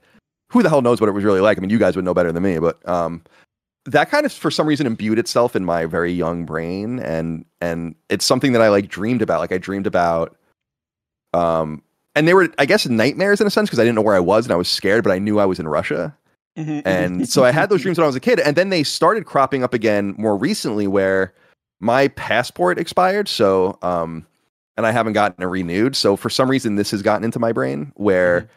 who 0.51 0.61
the 0.63 0.69
hell 0.69 0.81
knows 0.81 0.99
what 0.99 1.07
it 1.07 1.13
was 1.13 1.23
really 1.23 1.39
like? 1.41 1.57
I 1.57 1.61
mean, 1.61 1.69
you 1.69 1.79
guys 1.79 1.95
would 1.95 2.05
know 2.05 2.13
better 2.13 2.31
than 2.31 2.43
me, 2.43 2.59
but 2.59 2.87
um, 2.87 3.21
that 3.85 4.09
kind 4.09 4.25
of 4.25 4.31
for 4.33 4.51
some 4.51 4.67
reason 4.67 4.85
imbued 4.85 5.17
itself 5.17 5.55
in 5.55 5.63
my 5.65 5.85
very 5.85 6.11
young 6.11 6.45
brain, 6.45 6.99
and 6.99 7.45
and 7.61 7.95
it's 8.09 8.25
something 8.25 8.51
that 8.53 8.61
I 8.61 8.69
like 8.69 8.87
dreamed 8.89 9.21
about. 9.21 9.39
Like 9.39 9.51
I 9.51 9.57
dreamed 9.57 9.87
about, 9.87 10.35
um, 11.33 11.81
and 12.15 12.27
they 12.27 12.33
were 12.33 12.49
I 12.57 12.65
guess 12.65 12.85
nightmares 12.87 13.41
in 13.41 13.47
a 13.47 13.49
sense 13.49 13.69
because 13.69 13.79
I 13.79 13.83
didn't 13.83 13.95
know 13.95 14.01
where 14.01 14.15
I 14.15 14.19
was 14.19 14.45
and 14.45 14.53
I 14.53 14.57
was 14.57 14.67
scared, 14.69 15.03
but 15.03 15.11
I 15.13 15.19
knew 15.19 15.39
I 15.39 15.45
was 15.45 15.59
in 15.59 15.67
Russia 15.67 16.15
and 16.55 17.27
so 17.29 17.43
I 17.43 17.51
had 17.51 17.70
those 17.70 17.81
dreams 17.81 17.98
when 17.98 18.03
I 18.03 18.08
was 18.08 18.15
a 18.15 18.20
kid, 18.20 18.39
and 18.39 18.55
then 18.55 18.70
they 18.70 18.84
started 18.84 19.25
cropping 19.25 19.63
up 19.63 19.74
again 19.74 20.15
more 20.17 20.36
recently, 20.36 20.88
where 20.88 21.34
my 21.79 22.10
passport 22.10 22.77
expired. 22.77 23.27
So, 23.27 23.77
um, 23.81 24.25
and 24.77 24.86
I 24.86 24.91
haven't 24.91 25.13
gotten 25.13 25.41
it 25.43 25.48
renewed. 25.48 25.96
So 25.96 26.15
for 26.15 26.29
some 26.29 26.50
reason, 26.50 26.75
this 26.75 26.91
has 26.91 27.01
gotten 27.01 27.24
into 27.24 27.39
my 27.39 27.51
brain 27.51 27.91
where 27.96 28.41
Mhm. 28.41 28.48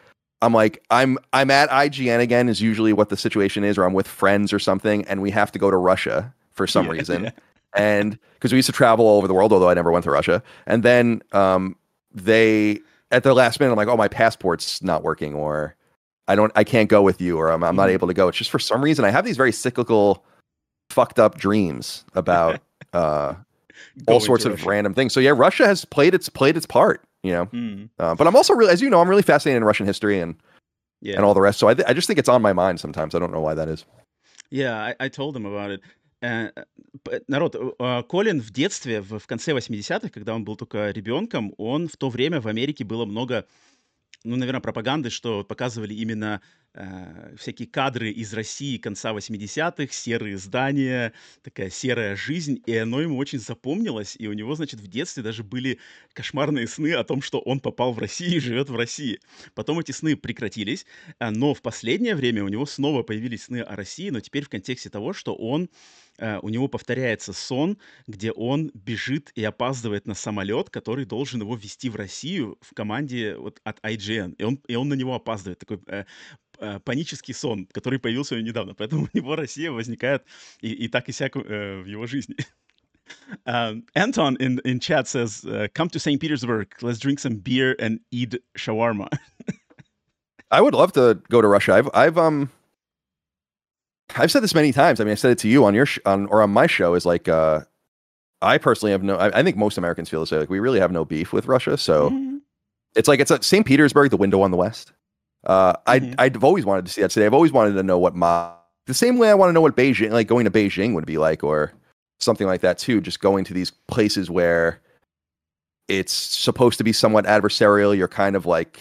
I'm 0.41 0.53
like, 0.53 0.83
I'm 0.91 1.17
I'm 1.33 1.49
at 1.49 1.69
IGN 1.69 2.19
again 2.19 2.49
is 2.49 2.61
usually 2.61 2.93
what 2.93 3.09
the 3.09 3.17
situation 3.17 3.63
is, 3.63 3.77
or 3.77 3.83
I'm 3.85 3.93
with 3.93 4.07
friends 4.07 4.51
or 4.53 4.59
something, 4.59 5.03
and 5.05 5.21
we 5.21 5.31
have 5.31 5.51
to 5.53 5.59
go 5.59 5.71
to 5.71 5.77
Russia 5.77 6.33
for 6.51 6.67
some 6.67 6.85
Yeah, 6.87 6.91
reason, 6.91 7.23
yeah. 7.25 7.31
and 7.75 8.19
because 8.35 8.51
we 8.51 8.57
used 8.57 8.67
to 8.67 8.73
travel 8.73 9.07
all 9.07 9.17
over 9.17 9.27
the 9.27 9.33
world, 9.33 9.51
although 9.53 9.69
I 9.69 9.73
never 9.73 9.91
went 9.91 10.03
to 10.03 10.11
Russia, 10.11 10.43
and 10.67 10.83
then 10.83 11.21
um, 11.31 11.75
they 12.13 12.79
at 13.11 13.23
the 13.23 13.33
last 13.33 13.59
minute, 13.59 13.71
I'm 13.71 13.77
like, 13.77 13.87
oh, 13.87 13.97
my 13.97 14.07
passport's 14.07 14.81
not 14.83 15.03
working, 15.03 15.33
or 15.33 15.75
I 16.28 16.36
don't, 16.36 16.52
I 16.54 16.64
can't 16.64 16.88
go 16.88 17.02
with 17.02 17.20
you, 17.20 17.36
or 17.38 17.50
I'm, 17.50 17.62
I'm 17.64 17.74
not 17.76 17.88
Mhm. 17.88 17.94
able 17.94 18.08
to 18.08 18.14
go. 18.14 18.28
It's 18.28 18.38
just 18.38 18.50
for 18.50 18.58
some 18.60 18.82
reason 18.82 19.04
I 19.04 19.10
have 19.10 19.24
these 19.24 19.36
very 19.36 19.52
cyclical, 19.52 20.24
fucked 20.90 21.18
up 21.18 21.36
dreams 21.38 22.04
about 22.14 22.60
uh, 22.92 23.34
all 24.06 24.18
Going 24.18 24.20
sorts 24.20 24.44
to 24.44 24.50
of 24.50 24.54
Russia. 24.60 24.68
random 24.68 24.94
things. 24.94 25.12
So 25.12 25.20
yeah, 25.20 25.30
Russia 25.36 25.66
has 25.66 25.84
played 25.84 26.14
its 26.14 26.28
played 26.28 26.56
its 26.56 26.66
part, 26.66 27.02
you 27.22 27.32
know. 27.32 27.46
Mm, 27.46 27.88
Uh, 27.98 28.14
but 28.14 28.26
I'm 28.26 28.36
also 28.36 28.54
really, 28.54 28.72
as 28.72 28.80
you 28.80 28.90
know, 28.90 29.00
I'm 29.00 29.08
really 29.08 29.22
fascinated 29.22 29.56
in 29.58 29.64
Russian 29.64 29.86
history 29.86 30.20
and 30.20 30.36
yeah. 31.00 31.16
and 31.16 31.24
all 31.24 31.34
the 31.34 31.40
rest. 31.40 31.58
So 31.58 31.66
I, 31.68 31.74
th- 31.74 31.86
I 31.88 31.92
just 31.94 32.06
think 32.06 32.18
it's 32.18 32.28
on 32.28 32.42
my 32.42 32.52
mind 32.52 32.78
sometimes. 32.80 33.14
I 33.14 33.18
don't 33.18 33.32
know 33.32 33.40
why 33.40 33.54
that 33.54 33.68
is. 33.68 33.84
Yeah, 34.50 34.76
I, 34.76 34.94
I 35.06 35.08
told 35.08 35.36
him 35.36 35.46
about 35.46 35.70
it. 35.70 35.80
Э, 36.22 36.50
п- 37.02 37.22
Народ, 37.28 37.54
э, 37.56 37.70
э, 37.78 38.02
Колин 38.02 38.40
в 38.42 38.50
детстве, 38.50 39.00
в, 39.00 39.18
в 39.18 39.26
конце 39.26 39.52
80-х, 39.52 40.10
когда 40.10 40.34
он 40.34 40.44
был 40.44 40.54
только 40.56 40.90
ребенком, 40.90 41.54
он 41.56 41.88
в 41.88 41.96
то 41.96 42.10
время 42.10 42.40
в 42.40 42.46
Америке 42.46 42.84
было 42.84 43.06
много, 43.06 43.46
ну, 44.25 44.35
наверное, 44.35 44.61
пропаганды, 44.61 45.09
что 45.09 45.43
показывали 45.43 45.93
именно 45.93 46.41
э, 46.75 47.35
всякие 47.37 47.67
кадры 47.67 48.11
из 48.11 48.33
России 48.33 48.77
конца 48.77 49.13
80-х, 49.13 49.91
серые 49.91 50.37
здания, 50.37 51.13
такая 51.41 51.69
серая 51.69 52.15
жизнь, 52.15 52.61
и 52.65 52.75
оно 52.75 53.01
ему 53.01 53.17
очень 53.17 53.39
запомнилось, 53.39 54.15
и 54.19 54.27
у 54.27 54.33
него, 54.33 54.55
значит, 54.55 54.79
в 54.79 54.87
детстве 54.87 55.23
даже 55.23 55.43
были 55.43 55.79
кошмарные 56.13 56.67
сны 56.67 56.93
о 56.93 57.03
том, 57.03 57.21
что 57.21 57.39
он 57.39 57.59
попал 57.59 57.93
в 57.93 57.99
Россию 57.99 58.35
и 58.35 58.39
живет 58.39 58.69
в 58.69 58.75
России. 58.75 59.19
Потом 59.53 59.79
эти 59.79 59.91
сны 59.91 60.15
прекратились, 60.15 60.85
а, 61.19 61.31
но 61.31 61.53
в 61.53 61.61
последнее 61.61 62.15
время 62.15 62.43
у 62.43 62.47
него 62.47 62.65
снова 62.65 63.03
появились 63.03 63.45
сны 63.45 63.61
о 63.61 63.75
России, 63.75 64.09
но 64.09 64.19
теперь 64.19 64.43
в 64.43 64.49
контексте 64.49 64.89
того, 64.89 65.13
что 65.13 65.35
он, 65.35 65.69
э, 66.17 66.39
у 66.41 66.49
него 66.49 66.67
повторяется 66.67 67.33
сон, 67.33 67.77
где 68.07 68.31
он 68.31 68.71
бежит 68.73 69.31
и 69.35 69.43
опаздывает 69.43 70.07
на 70.07 70.13
самолет, 70.13 70.69
который 70.69 71.05
должен 71.05 71.41
его 71.41 71.55
вести 71.55 71.89
в 71.89 71.95
Россию 71.95 72.57
в 72.61 72.73
команде 72.73 73.35
вот 73.37 73.59
от 73.63 73.79
IGN, 73.79 74.35
и 74.37 74.43
он, 74.43 74.59
и 74.67 74.75
он 74.75 74.89
на 74.89 74.93
него 74.93 75.15
опаздывает. 75.15 75.59
Такой 75.59 75.79
э, 75.87 76.05
э, 76.58 76.78
панический 76.80 77.34
сон, 77.34 77.66
который 77.72 77.98
появился 77.98 78.34
у 78.34 78.38
него 78.38 78.48
недавно. 78.48 78.74
Поэтому 78.74 79.04
у 79.12 79.16
него 79.16 79.36
Россия 79.36 79.70
возникает 79.70 80.24
и, 80.60 80.72
и 80.72 80.88
так 80.88 81.08
и 81.08 81.12
сяк 81.12 81.36
э, 81.36 81.82
в 81.82 81.86
его 81.86 82.06
жизни. 82.06 82.36
Um, 83.44 83.82
Anton 83.96 84.36
in, 84.38 84.60
in 84.64 84.78
chat 84.78 85.08
says, 85.08 85.44
uh, 85.44 85.66
"Come 85.74 85.88
to 85.90 85.98
St. 85.98 86.20
Petersburg. 86.20 86.68
Let's 86.80 87.00
drink 87.00 87.18
some 87.18 87.36
beer 87.42 87.74
and 87.80 87.98
eat 88.12 88.40
shawarma." 88.56 89.08
I 90.52 90.60
would 90.60 90.74
love 90.74 90.92
to 90.92 91.20
go 91.28 91.40
to 91.40 91.48
Russia. 91.48 91.72
I've 91.74 91.88
I've 91.92 92.16
um 92.18 92.50
I've 94.16 94.30
said 94.30 94.42
this 94.42 94.54
many 94.54 94.72
times. 94.72 95.00
I 95.00 95.04
mean, 95.04 95.12
I 95.12 95.16
said 95.16 95.32
it 95.32 95.38
to 95.38 95.48
you 95.48 95.64
on 95.64 95.74
your 95.74 95.86
sh- 95.86 95.98
on 96.06 96.26
or 96.26 96.42
on 96.42 96.50
my 96.50 96.66
show. 96.68 96.94
Is 96.94 97.04
like 97.06 97.28
uh, 97.28 97.60
I 98.42 98.58
personally 98.58 98.92
have 98.92 99.02
no. 99.02 99.16
I, 99.16 99.40
I 99.40 99.42
think 99.42 99.56
most 99.56 99.78
Americans 99.78 100.08
feel 100.08 100.20
this 100.20 100.30
way. 100.30 100.38
Like 100.38 100.50
we 100.50 100.60
really 100.60 100.80
have 100.80 100.92
no 100.92 101.04
beef 101.04 101.32
with 101.32 101.46
Russia. 101.46 101.76
So 101.78 102.10
Mhm. 102.10 102.40
it's 102.94 103.08
like 103.08 103.20
it's 103.20 103.30
a 103.30 103.42
St. 103.42 103.66
Petersburg, 103.66 104.10
the 104.10 104.16
window 104.16 104.40
on 104.42 104.50
the 104.50 104.56
west. 104.56 104.92
Uh, 105.45 105.73
I 105.85 105.99
Mhm. 105.99 106.15
I've 106.17 106.43
always 106.43 106.65
wanted 106.65 106.85
to 106.85 106.91
see 106.91 107.01
that 107.01 107.11
city. 107.11 107.25
I've 107.25 107.33
always 107.33 107.51
wanted 107.51 107.73
to 107.73 107.83
know 107.83 107.97
what 107.99 108.15
my 108.15 108.51
the 108.87 108.93
same 108.93 109.17
way 109.17 109.29
I 109.29 109.33
want 109.33 109.49
to 109.49 109.53
know 109.53 109.61
what 109.61 109.75
Beijing, 109.75 110.11
like 110.11 110.27
going 110.27 110.45
to 110.45 110.51
Beijing, 110.51 110.93
would 110.93 111.05
be 111.07 111.17
like, 111.17 111.43
or 111.43 111.73
something 112.19 112.45
like 112.47 112.61
that 112.61 112.77
too. 112.77 113.01
Just 113.01 113.19
going 113.19 113.43
to 113.45 113.53
these 113.53 113.71
places 113.87 114.29
where 114.29 114.79
it's 115.87 116.13
supposed 116.13 116.77
to 116.79 116.83
be 116.83 116.93
somewhat 116.93 117.25
adversarial. 117.25 117.95
You're 117.97 118.07
kind 118.07 118.35
of 118.35 118.45
like 118.45 118.79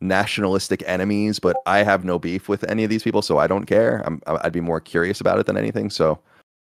nationalistic 0.00 0.82
enemies, 0.86 1.38
but 1.38 1.56
I 1.66 1.82
have 1.82 2.04
no 2.04 2.18
beef 2.18 2.48
with 2.48 2.64
any 2.64 2.84
of 2.84 2.90
these 2.90 3.02
people, 3.02 3.22
so 3.22 3.38
I 3.38 3.46
don't 3.46 3.64
care. 3.66 4.02
I'm 4.06 4.20
I'd 4.26 4.52
be 4.52 4.60
more 4.60 4.80
curious 4.80 5.20
about 5.20 5.38
it 5.38 5.46
than 5.46 5.56
anything. 5.56 5.90
So, 5.90 6.18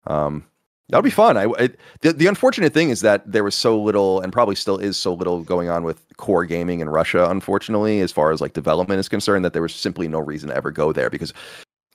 um, 0.08 0.44
that'll 0.90 1.04
be 1.04 1.10
fun. 1.10 1.38
I, 1.38 1.46
I 1.58 1.70
the 2.02 2.14
the 2.14 2.28
unfortunate 2.28 2.74
thing 2.74 2.90
is 2.90 3.02
that 3.02 3.30
there 3.32 3.44
was 3.44 3.56
so 3.56 3.82
little, 3.82 4.20
and 4.22 4.34
probably 4.34 4.56
still 4.56 4.78
is 4.78 4.98
so 4.98 5.14
little 5.14 5.44
going 5.44 5.70
on 5.70 5.84
with 5.84 6.04
core 6.18 6.46
gaming 6.46 6.80
in 6.82 6.90
Russia. 6.90 7.28
Unfortunately, 7.30 8.02
as 8.02 8.12
far 8.12 8.32
as 8.32 8.42
like 8.42 8.54
development 8.54 9.00
is 9.00 9.10
concerned, 9.10 9.46
that 9.46 9.54
there 9.54 9.62
was 9.62 9.74
simply 9.74 10.08
no 10.08 10.20
reason 10.20 10.50
to 10.50 10.56
ever 10.56 10.72
go 10.72 10.92
there 10.92 11.10
because 11.10 11.34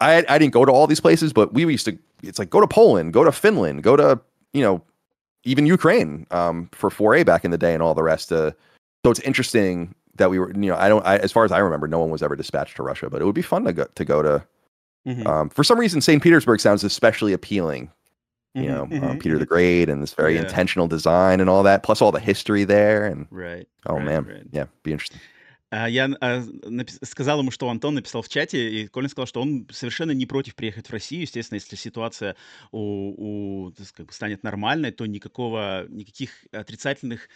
I 0.01 0.25
I 0.29 0.39
didn't 0.39 0.53
go 0.53 0.65
to 0.65 0.73
all 0.73 0.87
these 0.87 1.01
places, 1.01 1.33
but 1.33 1.53
we 1.53 1.63
used 1.63 1.85
to. 1.87 1.99
It's 2.23 2.39
like 2.39 2.51
go 2.51 2.61
to 2.61 2.67
Poland, 2.67 3.13
go 3.13 3.25
to 3.25 3.33
Finland, 3.33 3.83
go 3.83 3.97
to 3.97 4.21
you 4.53 4.63
know 4.63 4.83
even 5.45 5.67
Ukraine 5.67 6.27
um, 6.31 6.69
for 6.73 6.91
4A 6.91 7.25
back 7.27 7.45
in 7.45 7.51
the 7.51 7.59
day 7.59 7.75
and 7.75 7.83
all 7.83 7.95
the 7.95 8.03
rest. 8.03 8.33
Uh, 8.33 8.53
so 9.05 9.11
it's 9.11 9.21
interesting 9.21 9.95
that 10.17 10.31
we 10.31 10.39
were, 10.39 10.51
you 10.53 10.71
know, 10.71 10.77
I 10.77 10.89
don't, 10.89 11.05
I, 11.05 11.19
as 11.19 11.33
far 11.33 11.45
as 11.45 11.53
I 11.53 11.59
remember, 11.59 11.87
no 11.87 11.99
one 11.99 12.11
was 12.11 12.23
ever 12.23 12.37
dispatched 12.37 12.77
to 12.77 12.83
Russia, 12.83 13.11
but 13.11 13.21
it 13.21 13.25
would 13.25 13.35
be 13.35 13.43
fun 13.43 13.65
to 13.65 13.73
go 13.73 13.87
to 13.95 14.05
go 14.05 14.23
to. 14.23 14.45
Mhm. 15.07 15.27
Um, 15.27 15.49
for 15.51 15.63
some 15.63 15.79
reason, 15.79 16.01
St. 16.01 16.23
Petersburg 16.23 16.61
sounds 16.61 16.83
especially 16.83 17.35
appealing. 17.35 17.91
You 18.59 18.69
Mhm, 18.69 18.69
know, 18.69 18.93
mhm, 18.93 19.19
Peter 19.19 19.39
the. 19.39 19.47
Great 19.47 19.89
and 19.89 20.01
this 20.03 20.15
very 20.15 20.37
Yeah. 20.37 20.39
intentional 20.39 20.87
design 20.87 21.41
and 21.41 21.51
all 21.51 21.65
that, 21.65 21.83
plus 21.83 22.01
all 22.01 22.13
the 22.13 22.21
history 22.21 22.65
there. 22.65 23.07
And 23.07 23.27
Right. 23.31 23.69
oh 23.87 23.99
right, 23.99 24.01
man, 24.01 24.29
right. 24.29 24.47
yeah, 24.53 24.67
be 24.85 24.93
interesting. 24.93 25.21
А, 25.73 25.89
Я 25.89 26.09
а, 26.21 26.43
сказал 27.03 27.41
ему, 27.41 27.51
что 27.51 27.69
Антон 27.69 27.95
написал 27.95 28.23
в 28.23 28.29
чате, 28.29 28.71
и 28.71 28.87
Колин 28.87 29.09
сказал, 29.09 29.27
что 29.27 29.41
он 29.43 29.67
совершенно 29.73 30.13
не 30.13 30.27
против 30.27 30.55
приехать 30.55 30.87
в 30.89 30.93
Россию. 30.93 31.23
Естественно, 31.23 31.57
если 31.57 31.77
ситуация 31.77 32.37
у, 32.71 33.67
у, 33.69 33.73
как 33.95 34.07
бы 34.07 34.13
станет 34.13 34.43
нормальной, 34.43 34.93
то 34.93 35.07
никакого, 35.07 35.87
никаких 35.89 36.31
отрицательных 36.53 37.29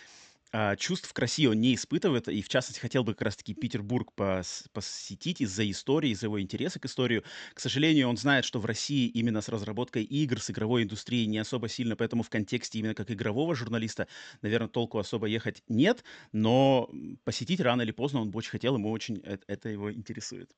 а, 0.52 0.76
чувств 0.76 1.12
к 1.12 1.18
России 1.18 1.46
он 1.46 1.60
не 1.60 1.74
испытывает, 1.74 2.28
и 2.28 2.40
в 2.42 2.48
частности 2.48 2.80
хотел 2.80 3.04
бы 3.04 3.12
как 3.12 3.22
раз-таки 3.22 3.54
Петербург 3.54 4.12
пос- 4.16 4.66
посетить 4.72 5.40
из-за 5.40 5.68
истории, 5.70 6.10
из-за 6.10 6.26
его 6.26 6.40
интереса 6.40 6.80
к 6.80 6.86
истории. 6.86 7.22
К 7.54 7.60
сожалению, 7.60 8.08
он 8.08 8.16
знает, 8.16 8.44
что 8.44 8.58
в 8.58 8.66
России 8.66 9.08
именно 9.08 9.40
с 9.40 9.48
разработкой 9.48 10.04
игр, 10.04 10.40
с 10.40 10.50
игровой 10.50 10.84
индустрией 10.84 11.26
не 11.26 11.38
особо 11.38 11.68
сильно, 11.68 11.96
поэтому 11.96 12.22
в 12.22 12.30
контексте 12.30 12.78
именно 12.78 12.94
как 12.94 13.10
игрового 13.10 13.54
журналиста, 13.54 14.08
наверное, 14.42 14.68
толку 14.68 14.98
особо 14.98 15.26
ехать 15.26 15.62
нет, 15.68 16.02
но 16.32 16.90
посетить 17.24 17.60
рано 17.60 17.82
или 17.82 17.92
поздно 17.92 18.22
он 18.22 18.30
бы 18.30 18.38
очень 18.38 18.50
хотел, 18.50 18.76
ему 18.76 18.90
очень 18.90 19.22
это 19.46 19.68
его 19.68 19.92
интересует. 19.92 20.50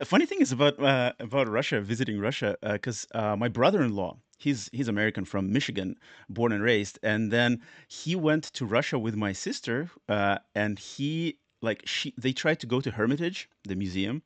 A 0.00 0.04
funny 0.04 0.26
thing 0.26 0.40
is 0.40 0.52
about 0.52 0.78
uh, 0.80 1.12
about 1.18 1.48
Russia, 1.48 1.80
visiting 1.80 2.18
Russia, 2.18 2.56
because 2.60 3.06
uh, 3.14 3.32
uh, 3.32 3.36
my 3.36 3.48
brother-in-law, 3.48 4.18
he's 4.38 4.68
he's 4.72 4.88
American 4.88 5.24
from 5.24 5.52
Michigan, 5.52 5.96
born 6.28 6.52
and 6.52 6.62
raised, 6.62 6.98
and 7.02 7.32
then 7.32 7.62
he 7.88 8.16
went 8.16 8.44
to 8.54 8.66
Russia 8.66 8.98
with 8.98 9.16
my 9.16 9.32
sister, 9.32 9.90
uh, 10.08 10.38
and 10.54 10.78
he 10.78 11.38
like 11.62 11.82
she 11.86 12.14
they 12.18 12.32
tried 12.32 12.60
to 12.60 12.66
go 12.66 12.80
to 12.80 12.90
Hermitage, 12.92 13.48
the 13.64 13.76
museum, 13.76 14.22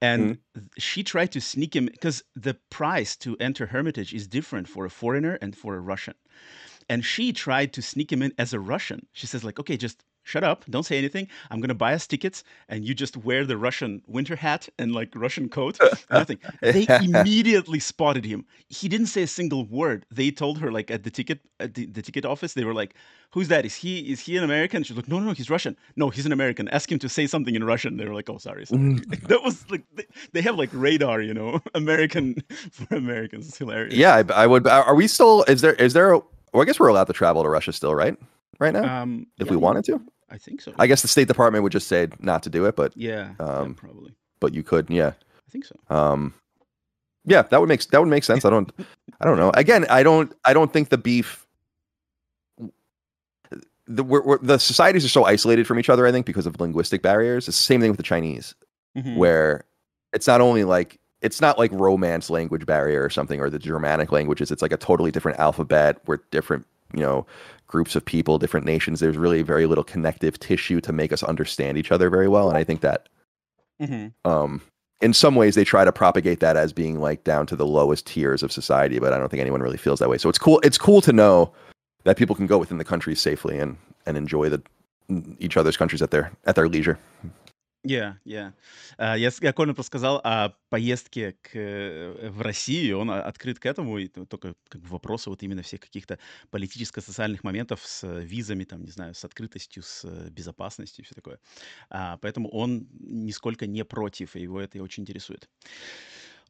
and 0.00 0.32
Mhm. 0.32 0.40
she 0.78 1.02
tried 1.02 1.32
to 1.32 1.40
sneak 1.40 1.76
him 1.76 1.86
because 1.86 2.22
the 2.34 2.54
price 2.70 3.16
to 3.18 3.36
enter 3.38 3.66
Hermitage 3.66 4.14
is 4.14 4.28
different 4.28 4.68
for 4.68 4.84
a 4.86 4.90
foreigner 4.90 5.38
and 5.42 5.56
for 5.56 5.74
a 5.76 5.80
Russian, 5.80 6.14
and 6.88 7.04
she 7.04 7.32
tried 7.32 7.72
to 7.74 7.82
sneak 7.82 8.12
him 8.12 8.22
in 8.22 8.32
as 8.38 8.52
a 8.52 8.60
Russian. 8.60 9.06
She 9.12 9.26
says 9.26 9.44
like, 9.44 9.58
okay, 9.60 9.76
just 9.76 10.04
shut 10.30 10.44
up, 10.50 10.64
don't 10.70 10.86
say 10.90 10.96
anything. 10.98 11.26
I'm 11.50 11.60
gonna 11.60 11.74
buy 11.84 11.92
us 11.98 12.06
tickets, 12.06 12.38
and 12.68 12.78
you 12.86 12.94
just 12.94 13.16
wear 13.28 13.44
the 13.44 13.56
Russian 13.66 14.00
winter 14.06 14.36
hat 14.36 14.68
and 14.78 14.92
like 15.00 15.10
Russian 15.14 15.48
coat. 15.48 15.78
Nothing. 16.10 16.38
They 16.62 16.86
immediately 17.02 17.80
spotted 17.80 18.24
him. 18.24 18.44
He 18.68 18.88
didn't 18.88 19.06
say 19.14 19.22
a 19.22 19.26
single 19.26 19.64
word. 19.66 20.06
They 20.10 20.30
told 20.30 20.58
her 20.62 20.70
like 20.72 20.90
at 20.90 21.02
the 21.04 21.10
ticket 21.10 21.40
at 21.58 21.74
the, 21.74 21.86
the 21.86 22.02
ticket 22.02 22.24
office, 22.24 22.54
they 22.54 22.64
were 22.64 22.74
like, 22.82 22.94
"Who's 23.34 23.48
that? 23.48 23.64
Is 23.66 23.74
he 23.74 23.92
is 24.12 24.20
he 24.20 24.36
an 24.36 24.44
American?" 24.44 24.82
She's 24.84 24.96
like, 24.96 25.08
"No, 25.08 25.18
no, 25.18 25.26
no, 25.26 25.32
he's 25.32 25.50
Russian. 25.50 25.76
No, 25.96 26.10
he's 26.10 26.26
an 26.26 26.32
American. 26.32 26.68
Ask 26.68 26.90
him 26.92 26.98
to 27.00 27.08
say 27.08 27.26
something 27.26 27.54
in 27.54 27.64
Russian." 27.64 27.96
They 27.98 28.06
were 28.06 28.14
like, 28.14 28.30
"Oh, 28.30 28.38
sorry, 28.38 28.64
sorry." 28.66 28.94
that 29.30 29.40
was 29.44 29.64
like 29.70 29.82
they, 29.94 30.06
they 30.32 30.42
have 30.42 30.56
like 30.56 30.70
radar, 30.72 31.20
you 31.20 31.34
know, 31.34 31.60
American 31.74 32.36
for 32.70 32.94
Americans. 32.96 33.48
It's 33.48 33.58
hilarious. 33.58 33.94
yeah, 33.94 34.22
I, 34.28 34.44
I 34.44 34.46
would. 34.46 34.66
Are 34.66 34.94
we 34.94 35.06
still? 35.06 35.42
Is 35.44 35.60
there? 35.60 35.74
Is 35.74 35.92
there? 35.92 36.12
A, 36.12 36.20
well, 36.52 36.62
I 36.62 36.64
guess 36.64 36.80
we're 36.80 36.88
allowed 36.88 37.06
to 37.08 37.12
travel 37.12 37.42
to 37.42 37.48
Russia 37.48 37.72
still, 37.72 37.94
right? 37.94 38.16
Right 38.58 38.72
now, 38.74 39.02
Um, 39.02 39.26
if 39.38 39.46
yeah, 39.46 39.52
we 39.52 39.56
wanted 39.56 39.84
to. 39.86 40.00
I 40.30 40.38
think 40.38 40.60
so. 40.60 40.72
I 40.78 40.86
guess 40.86 41.02
the 41.02 41.08
State 41.08 41.28
Department 41.28 41.62
would 41.64 41.72
just 41.72 41.88
say 41.88 42.08
not 42.20 42.42
to 42.44 42.50
do 42.50 42.64
it, 42.66 42.76
but 42.76 42.96
yeah, 42.96 43.32
yeah, 43.38 43.44
um, 43.46 43.74
probably. 43.74 44.14
but 44.40 44.54
you 44.54 44.62
could. 44.62 44.88
Yeah. 44.90 45.12
I 45.16 45.50
think 45.50 45.64
so. 45.64 45.76
Um, 45.88 46.34
yeah, 47.24 47.42
that 47.42 47.60
would 47.60 47.68
make 47.68 47.84
that 47.88 47.98
would 48.00 48.08
make 48.08 48.24
sense. 48.24 48.44
I 48.44 48.50
don't. 48.50 48.70
I 49.20 49.24
don't 49.26 49.36
know. 49.36 49.50
Again, 49.54 49.86
I 49.90 50.02
don't. 50.02 50.32
I 50.44 50.52
don't 50.54 50.72
think 50.72 50.88
the 50.90 50.98
beef. 50.98 51.46
The 53.86 54.04
we're, 54.04 54.22
we're, 54.22 54.38
the 54.38 54.58
societies 54.58 55.04
are 55.04 55.08
so 55.08 55.24
isolated 55.24 55.66
from 55.66 55.78
each 55.80 55.88
other. 55.90 56.06
I 56.06 56.12
think 56.12 56.24
because 56.26 56.46
of 56.46 56.60
linguistic 56.60 57.02
barriers. 57.02 57.48
It's 57.48 57.58
the 57.58 57.64
same 57.64 57.80
thing 57.80 57.90
with 57.90 57.96
the 57.96 58.02
Chinese. 58.04 58.54
Mhm. 58.96 59.16
where 59.16 59.62
it's 60.12 60.26
not 60.26 60.40
only 60.40 60.64
like 60.64 60.98
it's 61.22 61.40
not 61.40 61.58
like 61.60 61.70
romance 61.70 62.28
language 62.28 62.66
barrier 62.66 63.04
or 63.04 63.08
something 63.08 63.38
or 63.40 63.48
the 63.48 63.56
germanic 63.60 64.10
languages 64.10 64.50
it's 64.50 64.62
like 64.62 64.72
a 64.72 64.76
totally 64.76 65.12
different 65.12 65.38
alphabet 65.38 65.98
we're 66.06 66.18
different 66.32 66.66
you 66.92 66.98
know 66.98 67.24
groups 67.70 67.94
of 67.94 68.04
people 68.04 68.36
different 68.36 68.66
nations 68.66 68.98
there's 68.98 69.16
really 69.16 69.42
very 69.42 69.64
little 69.64 69.84
connective 69.84 70.36
tissue 70.40 70.80
to 70.80 70.92
make 70.92 71.12
us 71.12 71.22
understand 71.22 71.78
each 71.78 71.92
other 71.92 72.10
very 72.10 72.26
well 72.26 72.48
and 72.48 72.58
i 72.58 72.64
think 72.64 72.80
that 72.80 73.08
Mhm. 73.80 74.12
um 74.24 74.60
in 75.00 75.12
some 75.14 75.36
ways 75.36 75.54
they 75.54 75.62
try 75.64 75.84
to 75.84 75.92
propagate 75.92 76.40
that 76.40 76.56
as 76.56 76.72
being 76.72 77.00
like 77.00 77.22
down 77.22 77.46
to 77.46 77.54
the 77.56 77.64
lowest 77.64 78.06
tiers 78.06 78.42
of 78.42 78.50
society 78.50 78.98
but 78.98 79.12
i 79.12 79.18
don't 79.18 79.28
think 79.30 79.40
anyone 79.40 79.62
really 79.62 79.76
feels 79.78 80.00
that 80.00 80.10
way 80.10 80.18
so 80.18 80.28
it's 80.28 80.36
cool 80.38 80.58
it's 80.64 80.76
cool 80.78 81.00
to 81.00 81.12
know 81.12 81.52
that 82.04 82.16
people 82.16 82.34
can 82.34 82.48
go 82.48 82.58
within 82.58 82.78
the 82.78 82.84
countries 82.84 83.20
safely 83.20 83.56
and 83.58 83.76
and 84.04 84.16
enjoy 84.16 84.48
the 84.48 84.60
each 85.38 85.56
other's 85.56 85.76
countries 85.76 86.02
at 86.02 86.10
their 86.10 86.32
at 86.46 86.56
their 86.56 86.68
leisure 86.68 86.98
Yeah, 87.82 88.16
yeah. 88.26 88.52
А, 88.98 89.16
Я, 89.16 89.30
я 89.40 89.52
Колин 89.54 89.74
просто 89.74 89.86
сказал 89.86 90.20
о 90.22 90.50
поездке 90.68 91.32
к, 91.40 91.50
э, 91.54 92.28
в 92.28 92.42
Россию, 92.42 92.98
он 92.98 93.10
а- 93.10 93.22
открыт 93.22 93.58
к 93.58 93.64
этому, 93.64 93.96
и 93.98 94.06
только 94.08 94.54
как 94.68 94.82
бы 94.82 94.88
вопросы 94.88 95.30
вот 95.30 95.42
именно 95.42 95.62
всех 95.62 95.80
каких-то 95.80 96.18
политическо-социальных 96.50 97.42
моментов 97.42 97.80
с 97.82 98.04
э, 98.04 98.20
визами, 98.22 98.64
там, 98.64 98.84
не 98.84 98.90
знаю, 98.90 99.14
с 99.14 99.24
открытостью, 99.24 99.82
с 99.82 100.04
э, 100.04 100.28
безопасностью 100.28 101.02
и 101.02 101.06
все 101.06 101.14
такое. 101.14 101.38
А, 101.88 102.18
Поэтому 102.18 102.50
он 102.50 102.86
нисколько 103.00 103.66
не 103.66 103.82
против, 103.84 104.36
и 104.36 104.42
его 104.42 104.60
это 104.60 104.82
очень 104.82 105.04
интересует. 105.04 105.48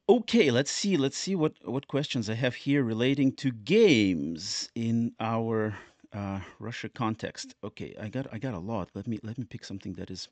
Okay, 0.09 0.51
let's 0.51 0.73
see. 0.73 0.97
Let's 0.97 1.17
see 1.17 1.37
what 1.37 1.55
what 1.65 1.87
questions 1.87 2.29
I 2.29 2.35
have 2.35 2.57
here 2.57 2.83
relating 2.83 3.33
to 3.37 3.53
games 3.53 4.69
in 4.75 5.13
our 5.21 5.77
uh, 6.13 6.41
Russia 6.59 6.89
context. 6.89 7.55
Okay, 7.63 7.95
I 8.01 8.09
got 8.09 8.27
I 8.33 8.39
got 8.41 8.55
a 8.55 8.59
lot. 8.59 8.89
Let 8.95 9.07
me 9.07 9.21
let 9.23 9.39
me 9.39 9.45
pick 9.45 9.65
something 9.65 9.95
that 9.95 10.11
is 10.11 10.29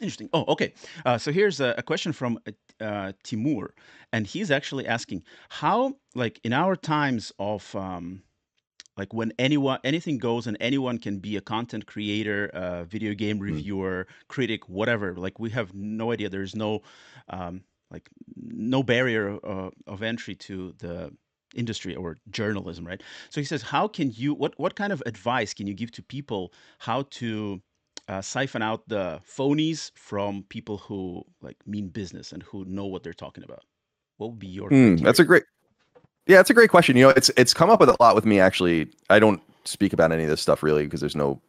interesting. 0.00 0.28
Oh, 0.32 0.44
okay. 0.48 0.72
Uh, 1.04 1.18
so 1.18 1.32
here's 1.32 1.60
a, 1.60 1.74
a 1.78 1.82
question 1.82 2.12
from 2.12 2.38
uh, 2.46 2.84
uh, 2.84 3.12
Timur, 3.22 3.74
and 4.12 4.26
he's 4.26 4.50
actually 4.50 4.86
asking 4.86 5.22
how, 5.48 5.96
like, 6.14 6.40
in 6.44 6.52
our 6.52 6.76
times 6.76 7.32
of 7.38 7.74
um, 7.76 8.22
like 8.96 9.12
when 9.14 9.32
anyone 9.38 9.78
anything 9.84 10.18
goes 10.18 10.46
and 10.46 10.56
anyone 10.60 10.98
can 10.98 11.18
be 11.18 11.36
a 11.36 11.40
content 11.40 11.86
creator 11.86 12.50
a 12.52 12.84
video 12.84 13.14
game 13.14 13.38
reviewer 13.38 14.06
critic 14.28 14.68
whatever 14.68 15.14
like 15.14 15.38
we 15.38 15.50
have 15.50 15.74
no 15.74 16.12
idea 16.12 16.28
there's 16.28 16.54
no 16.54 16.82
um, 17.30 17.62
like 17.90 18.08
no 18.36 18.82
barrier 18.82 19.38
uh, 19.44 19.70
of 19.86 20.02
entry 20.02 20.34
to 20.34 20.74
the 20.78 21.10
industry 21.54 21.94
or 21.94 22.16
journalism 22.30 22.86
right 22.86 23.02
so 23.30 23.40
he 23.40 23.44
says 23.44 23.62
how 23.62 23.86
can 23.86 24.10
you 24.14 24.34
what 24.34 24.58
what 24.58 24.74
kind 24.74 24.92
of 24.92 25.02
advice 25.06 25.52
can 25.54 25.66
you 25.66 25.74
give 25.74 25.90
to 25.90 26.02
people 26.02 26.52
how 26.78 27.02
to 27.10 27.60
uh, 28.08 28.20
siphon 28.20 28.62
out 28.62 28.86
the 28.88 29.20
phonies 29.28 29.90
from 29.94 30.44
people 30.48 30.78
who 30.78 31.24
like 31.40 31.56
mean 31.66 31.88
business 31.88 32.32
and 32.32 32.42
who 32.42 32.64
know 32.64 32.86
what 32.86 33.02
they're 33.02 33.12
talking 33.12 33.44
about 33.44 33.64
what 34.22 34.30
would 34.30 34.38
be 34.38 34.46
your 34.46 34.68
Hmm, 34.68 34.96
that's 34.96 35.18
a 35.18 35.24
great. 35.24 35.44
Yeah, 36.26 36.38
it's 36.40 36.50
a 36.50 36.54
great 36.54 36.70
question. 36.70 36.96
You 36.96 37.04
know, 37.04 37.08
it's 37.10 37.30
it's 37.36 37.52
come 37.52 37.70
up 37.70 37.80
with 37.80 37.88
a 37.88 37.96
lot 38.00 38.14
with 38.14 38.24
me 38.24 38.38
actually. 38.38 38.88
I 39.10 39.18
don't 39.18 39.42
speak 39.64 39.92
about 39.92 40.12
any 40.12 40.24
of 40.24 40.30
this 40.30 40.40
stuff 40.40 40.62
really 40.62 40.84
because 40.84 41.00
there's 41.00 41.16
no 41.16 41.40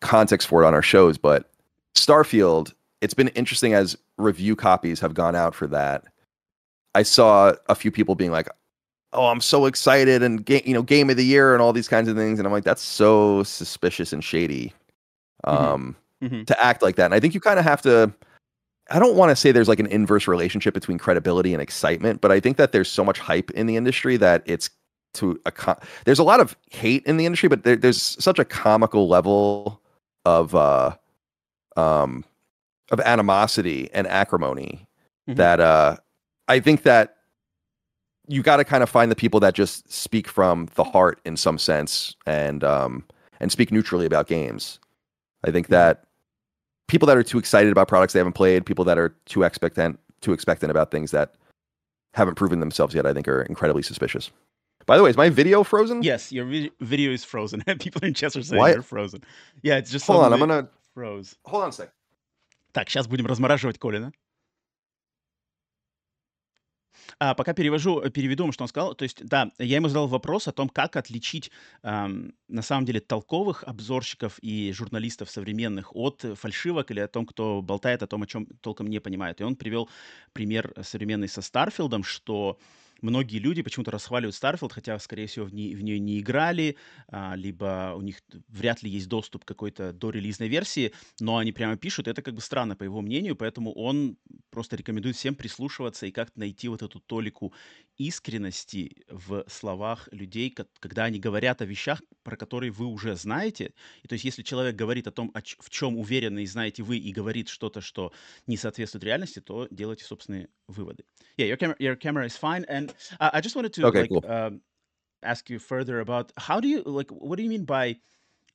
context 0.00 0.48
for 0.48 0.62
it 0.62 0.66
on 0.66 0.74
our 0.74 0.82
shows, 0.82 1.18
but 1.18 1.50
Starfield, 1.96 2.72
it's 3.00 3.14
been 3.14 3.28
interesting 3.28 3.74
as 3.74 3.96
review 4.18 4.56
copies 4.56 5.00
have 5.00 5.14
gone 5.14 5.34
out 5.34 5.54
for 5.54 5.66
that. 5.68 6.04
I 6.94 7.02
saw 7.02 7.54
a 7.68 7.74
few 7.74 7.90
people 7.90 8.14
being 8.14 8.30
like, 8.30 8.48
"Oh, 9.12 9.26
I'm 9.26 9.40
so 9.40 9.66
excited 9.66 10.22
and 10.22 10.44
ga- 10.44 10.62
you 10.64 10.74
know, 10.74 10.82
game 10.82 11.10
of 11.10 11.16
the 11.16 11.24
year 11.24 11.52
and 11.54 11.62
all 11.62 11.72
these 11.72 11.88
kinds 11.88 12.08
of 12.08 12.16
things." 12.16 12.38
And 12.38 12.46
I'm 12.46 12.52
like, 12.52 12.64
"That's 12.64 12.82
so 12.82 13.42
suspicious 13.42 14.12
and 14.12 14.22
shady." 14.22 14.72
Mhm. 15.46 15.54
Um 15.54 15.96
Mhm. 16.22 16.46
to 16.46 16.64
act 16.64 16.82
like 16.82 16.96
that. 16.96 17.06
And 17.06 17.14
I 17.14 17.20
think 17.20 17.34
you 17.34 17.40
kind 17.40 17.58
of 17.58 17.64
have 17.64 17.82
to 17.82 18.12
I 18.90 18.98
don't 18.98 19.16
want 19.16 19.30
to 19.30 19.36
say 19.36 19.52
there's 19.52 19.68
like 19.68 19.80
an 19.80 19.86
inverse 19.86 20.26
relationship 20.28 20.74
between 20.74 20.98
credibility 20.98 21.52
and 21.54 21.62
excitement, 21.62 22.20
but 22.20 22.30
I 22.32 22.40
think 22.40 22.56
that 22.58 22.72
there's 22.72 22.90
so 22.90 23.04
much 23.04 23.18
hype 23.18 23.50
in 23.52 23.66
the 23.66 23.76
industry 23.76 24.16
that 24.18 24.42
it's 24.46 24.70
to 25.14 25.40
a 25.46 25.76
there's 26.04 26.18
a 26.18 26.24
lot 26.24 26.40
of 26.40 26.56
hate 26.70 27.04
in 27.06 27.16
the 27.16 27.26
industry, 27.26 27.48
but 27.48 27.64
there, 27.64 27.76
there's 27.76 28.00
such 28.02 28.38
a 28.38 28.44
comical 28.44 29.08
level 29.08 29.80
of 30.24 30.54
uh 30.54 30.94
um 31.76 32.24
of 32.90 33.00
animosity 33.00 33.88
and 33.94 34.06
acrimony 34.06 34.86
Mhm. 35.28 35.36
that 35.36 35.60
uh 35.60 35.96
I 36.48 36.60
think 36.60 36.82
that 36.82 37.16
you 38.28 38.42
got 38.42 38.56
to 38.58 38.64
kind 38.64 38.82
of 38.82 38.88
find 38.90 39.10
the 39.10 39.16
people 39.16 39.40
that 39.40 39.54
just 39.54 39.90
speak 39.92 40.28
from 40.28 40.68
the 40.76 40.84
heart 40.84 41.20
in 41.24 41.36
some 41.36 41.58
sense 41.58 42.14
and 42.26 42.62
um 42.64 43.04
and 43.40 43.50
speak 43.52 43.72
neutrally 43.72 44.06
about 44.06 44.26
games. 44.28 44.78
I 45.45 45.51
think 45.51 45.67
that 45.67 46.05
people 46.87 47.05
that 47.07 47.17
are 47.17 47.23
too 47.23 47.37
excited 47.37 47.71
about 47.71 47.87
products 47.87 48.13
they 48.13 48.19
haven't 48.19 48.33
played, 48.33 48.65
people 48.65 48.85
that 48.85 48.97
are 48.97 49.15
too 49.25 49.43
expectant 49.43 49.99
too 50.21 50.33
expectant 50.33 50.71
about 50.71 50.89
things 50.89 51.11
that 51.11 51.35
haven't 52.15 52.35
proven 52.35 52.59
themselves 52.59 52.95
yet, 52.95 53.05
I 53.05 53.13
think 53.13 53.27
are 53.27 53.43
incredibly 53.43 53.83
suspicious. 53.83 54.31
By 54.87 54.97
the 54.97 55.03
way, 55.03 55.09
is 55.11 55.17
my 55.17 55.29
video 55.29 55.63
frozen? 55.63 56.01
Yes, 56.01 56.31
your 56.31 56.45
vi- 56.45 56.71
video 56.79 57.11
is 57.11 57.23
frozen. 57.23 57.61
People 57.79 58.01
in 58.03 58.13
chat 58.15 58.35
are 58.35 58.41
saying 58.41 58.59
What? 58.59 58.73
you're 58.73 58.81
frozen. 58.81 59.21
Yeah, 59.61 59.77
it's 59.77 59.91
just 59.91 60.07
Hold 60.07 60.23
on, 60.23 60.33
I'm 60.33 60.39
suddenly 60.39 60.61
gonna 60.61 60.69
froze. 60.93 61.35
hold 61.45 61.63
on 61.63 61.69
a 61.69 61.71
sec. 61.73 61.89
Так, 62.73 62.89
сейчас 62.89 63.07
будем 63.07 63.25
размораживать 63.27 63.77
Колина. 63.79 64.11
А, 67.18 67.34
пока 67.34 67.52
перевожу, 67.52 68.00
э, 68.00 68.10
переведу 68.10 68.50
что 68.52 68.64
он 68.64 68.68
сказал. 68.68 68.94
То 68.94 69.04
есть, 69.04 69.24
да, 69.24 69.52
я 69.58 69.76
ему 69.76 69.88
задал 69.88 70.08
вопрос 70.08 70.48
о 70.48 70.52
том, 70.52 70.68
как 70.68 70.96
отличить, 70.96 71.50
ам, 71.82 72.32
на 72.48 72.62
самом 72.62 72.84
деле, 72.84 73.00
толковых 73.00 73.64
обзорщиков 73.64 74.38
и 74.42 74.72
журналистов 74.72 75.30
современных 75.30 75.94
от 75.94 76.24
э, 76.24 76.34
фальшивок 76.34 76.90
или 76.90 77.00
о 77.00 77.08
том, 77.08 77.26
кто 77.26 77.62
болтает 77.62 78.02
о 78.02 78.06
том, 78.06 78.22
о 78.22 78.26
чем 78.26 78.46
толком 78.60 78.88
не 78.88 79.00
понимает. 79.00 79.40
И 79.40 79.44
он 79.44 79.56
привел 79.56 79.88
пример 80.32 80.72
э, 80.74 80.82
современный 80.82 81.28
со 81.28 81.42
Старфилдом, 81.42 82.04
что 82.04 82.58
многие 83.02 83.38
люди 83.38 83.62
почему-то 83.62 83.90
расхваливают 83.90 84.34
Starfield, 84.34 84.72
хотя, 84.72 84.98
скорее 84.98 85.26
всего, 85.26 85.46
в, 85.46 85.52
не, 85.52 85.74
в 85.74 85.82
нее 85.82 85.98
не 85.98 86.20
играли, 86.20 86.76
а, 87.08 87.34
либо 87.36 87.94
у 87.96 88.00
них 88.00 88.22
вряд 88.48 88.82
ли 88.82 88.90
есть 88.90 89.08
доступ 89.08 89.44
к 89.44 89.48
какой-то 89.48 89.92
дорелизной 89.92 90.48
версии, 90.48 90.92
но 91.20 91.36
они 91.36 91.52
прямо 91.52 91.76
пишут, 91.76 92.08
это 92.08 92.22
как 92.22 92.34
бы 92.34 92.40
странно, 92.40 92.76
по 92.76 92.84
его 92.84 93.00
мнению, 93.00 93.36
поэтому 93.36 93.72
он 93.72 94.16
просто 94.50 94.76
рекомендует 94.76 95.16
всем 95.16 95.34
прислушиваться 95.34 96.06
и 96.06 96.12
как-то 96.12 96.38
найти 96.38 96.68
вот 96.68 96.82
эту 96.82 97.00
толику 97.00 97.52
искренности 97.98 99.04
в 99.08 99.44
словах 99.48 100.08
людей, 100.12 100.54
когда 100.80 101.04
они 101.04 101.18
говорят 101.18 101.60
о 101.62 101.64
вещах, 101.64 102.00
про 102.22 102.36
которые 102.36 102.70
вы 102.70 102.86
уже 102.86 103.16
знаете. 103.16 103.74
И 104.02 104.08
то 104.08 104.14
есть, 104.14 104.24
если 104.24 104.42
человек 104.42 104.76
говорит 104.76 105.06
о 105.06 105.10
том, 105.10 105.30
о 105.34 105.40
в 105.40 105.70
чем 105.70 105.98
уверены 105.98 106.42
и 106.42 106.46
знаете 106.46 106.82
вы, 106.82 106.98
и 106.98 107.12
говорит 107.12 107.48
что-то, 107.48 107.80
что 107.80 108.12
не 108.46 108.56
соответствует 108.56 109.04
реальности, 109.04 109.40
то 109.40 109.66
делайте 109.70 110.04
собственные 110.04 110.48
выводы. 110.68 111.04
Yeah, 111.36 111.48
your 111.48 111.56
camera, 111.56 111.76
your 111.78 111.96
camera 111.96 112.26
is 112.26 112.36
fine. 112.36 112.64
And 112.68 112.91
uh, 113.20 113.30
I 113.32 113.40
just 113.40 113.56
wanted 113.56 113.72
to 113.74 113.86
okay, 113.86 114.00
like 114.00 114.08
cool. 114.08 114.24
um, 114.26 114.60
ask 115.22 115.48
you 115.50 115.58
further 115.58 116.00
about 116.00 116.32
how 116.36 116.60
do 116.60 116.68
you 116.68 116.82
like 116.82 117.10
what 117.10 117.36
do 117.36 117.42
you 117.42 117.48
mean 117.48 117.64
by 117.64 117.96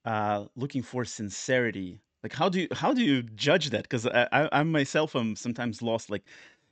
uh, 0.06 0.46
looking 0.56 0.84
for 0.84 1.06
sincerity? 1.06 2.02
Like 2.24 2.34
how 2.34 2.50
do 2.50 2.62
you 2.62 2.68
how 2.72 2.94
do 2.94 3.04
you 3.04 3.24
judge 3.24 3.70
that? 3.72 3.84
Because 3.84 4.06
I, 4.08 4.28
I 4.32 4.50
I 4.52 4.64
myself 4.64 5.16
am 5.16 5.36
sometimes 5.36 5.82
lost. 5.82 6.10
Like 6.10 6.24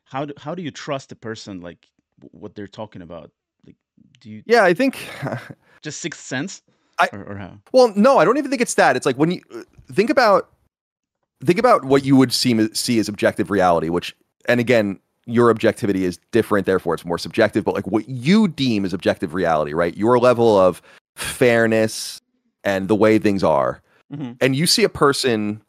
how 0.06 0.26
do 0.26 0.34
how 0.38 0.56
do 0.56 0.62
you 0.62 0.72
trust 0.72 1.12
a 1.12 1.16
person 1.16 1.62
like 1.62 1.88
what 2.32 2.56
they're 2.56 2.68
talking 2.68 3.02
about? 3.02 3.32
Like 3.66 3.76
do 4.20 4.30
you 4.30 4.44
Yeah, 4.46 4.64
I 4.64 4.74
think 4.74 5.08
just 5.82 6.02
sixth 6.02 6.22
sense? 6.22 6.62
I, 7.00 7.10
or, 7.12 7.24
or 7.24 7.36
how? 7.36 7.60
Well, 7.72 7.94
no, 7.96 8.18
I 8.18 8.26
don't 8.26 8.38
even 8.38 8.50
think 8.50 8.62
it's 8.62 8.76
that. 8.76 8.96
It's 8.96 9.06
like 9.06 9.18
when 9.18 9.32
you 9.32 9.42
uh, 9.54 9.64
think 9.92 10.10
about 10.10 10.50
think 11.44 11.60
about 11.60 11.86
what 11.86 12.06
you 12.06 12.16
would 12.16 12.34
see 12.34 12.74
see 12.74 13.00
as 13.00 13.10
objective 13.10 13.52
reality, 13.52 13.90
which 13.90 14.16
and 14.48 14.60
again, 14.60 15.00
your 15.26 15.50
objectivity 15.50 16.06
is 16.06 16.20
different, 16.32 16.66
therefore 16.66 16.94
it's 16.94 17.06
more 17.06 17.18
subjective, 17.18 17.64
but 17.64 17.74
like 17.74 17.88
what 17.88 18.08
you 18.08 18.48
deem 18.48 18.86
is 18.86 18.94
objective 18.94 19.34
reality, 19.34 19.74
right? 19.74 19.96
Your 19.98 20.20
level 20.20 20.58
of 20.58 20.82
fairness 21.16 22.22
and 22.64 22.88
the 22.88 22.96
way 22.96 23.20
things 23.20 23.44
are. 23.44 23.82
Mm-hmm. 24.14 24.34
And 24.42 24.56
you 24.56 24.68
see 24.68 24.84
a 24.84 24.90
person 24.90 25.62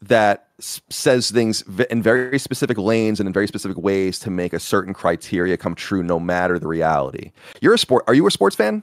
that 0.00 0.48
s- 0.58 0.80
says 0.90 1.30
things 1.30 1.62
v- 1.66 1.86
in 1.90 2.02
very 2.02 2.38
specific 2.38 2.78
lanes 2.78 3.20
and 3.20 3.26
in 3.26 3.32
very 3.32 3.46
specific 3.46 3.76
ways 3.76 4.18
to 4.20 4.30
make 4.30 4.52
a 4.52 4.60
certain 4.60 4.94
criteria 4.94 5.56
come 5.56 5.74
true 5.74 6.02
no 6.02 6.18
matter 6.18 6.58
the 6.58 6.66
reality. 6.68 7.32
You're 7.60 7.74
a 7.74 7.78
sport 7.78 8.04
are 8.06 8.14
you 8.14 8.26
a 8.26 8.30
sports 8.30 8.56
fan? 8.56 8.82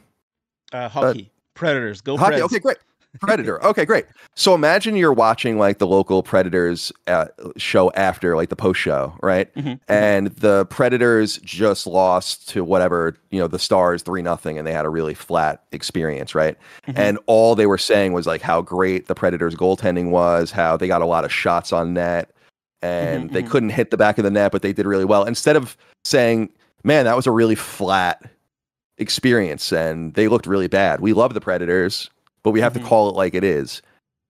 Uh, 0.71 0.87
hockey. 0.89 1.23
Uh, 1.23 1.39
Predators. 1.55 2.01
Go 2.01 2.15
hockey. 2.15 2.37
Preds. 2.37 2.43
Okay, 2.43 2.59
great. 2.59 2.77
Predator. 3.19 3.63
Okay, 3.65 3.85
great. 3.85 4.05
So 4.35 4.53
imagine 4.53 4.95
you're 4.95 5.11
watching 5.13 5.57
like 5.57 5.79
the 5.79 5.87
local 5.87 6.21
Predators 6.21 6.91
uh, 7.07 7.25
show 7.57 7.91
after 7.91 8.35
like 8.35 8.49
the 8.49 8.55
post 8.55 8.79
show, 8.79 9.17
right? 9.23 9.53
Mm-hmm, 9.55 9.67
mm-hmm. 9.67 9.91
And 9.91 10.27
the 10.27 10.67
Predators 10.67 11.39
just 11.39 11.87
lost 11.87 12.47
to 12.49 12.63
whatever, 12.63 13.17
you 13.31 13.39
know, 13.39 13.47
the 13.47 13.57
Stars 13.57 14.03
3 14.03 14.21
nothing 14.21 14.59
and 14.59 14.67
they 14.67 14.73
had 14.73 14.85
a 14.85 14.89
really 14.89 15.15
flat 15.15 15.63
experience, 15.71 16.35
right? 16.35 16.55
Mm-hmm. 16.87 16.99
And 16.99 17.19
all 17.25 17.55
they 17.55 17.65
were 17.65 17.79
saying 17.79 18.13
was 18.13 18.27
like 18.27 18.41
how 18.41 18.61
great 18.61 19.07
the 19.07 19.15
Predators 19.15 19.55
goaltending 19.55 20.11
was, 20.11 20.51
how 20.51 20.77
they 20.77 20.87
got 20.87 21.01
a 21.01 21.07
lot 21.07 21.25
of 21.25 21.33
shots 21.33 21.73
on 21.73 21.95
net 21.95 22.31
and 22.81 23.25
mm-hmm, 23.25 23.33
they 23.33 23.41
mm-hmm. 23.41 23.51
couldn't 23.51 23.69
hit 23.69 23.89
the 23.89 23.97
back 23.97 24.19
of 24.19 24.23
the 24.23 24.31
net 24.31 24.51
but 24.51 24.61
they 24.61 24.71
did 24.71 24.85
really 24.85 25.05
well. 25.05 25.23
Instead 25.23 25.55
of 25.55 25.75
saying, 26.05 26.49
"Man, 26.83 27.05
that 27.05 27.15
was 27.15 27.25
a 27.25 27.31
really 27.31 27.55
flat 27.55 28.23
experience 28.99 29.73
and 29.73 30.13
they 30.13 30.27
looked 30.27 30.45
really 30.45 30.67
bad. 30.67 30.99
We 31.01 31.13
love 31.13 31.33
the 31.33 31.41
Predators." 31.41 32.11
But 32.43 32.51
we 32.51 32.61
have 32.61 32.73
mm-hmm. 32.73 32.83
to 32.83 32.89
call 32.89 33.09
it 33.09 33.15
like 33.15 33.33
it 33.33 33.43
is. 33.43 33.81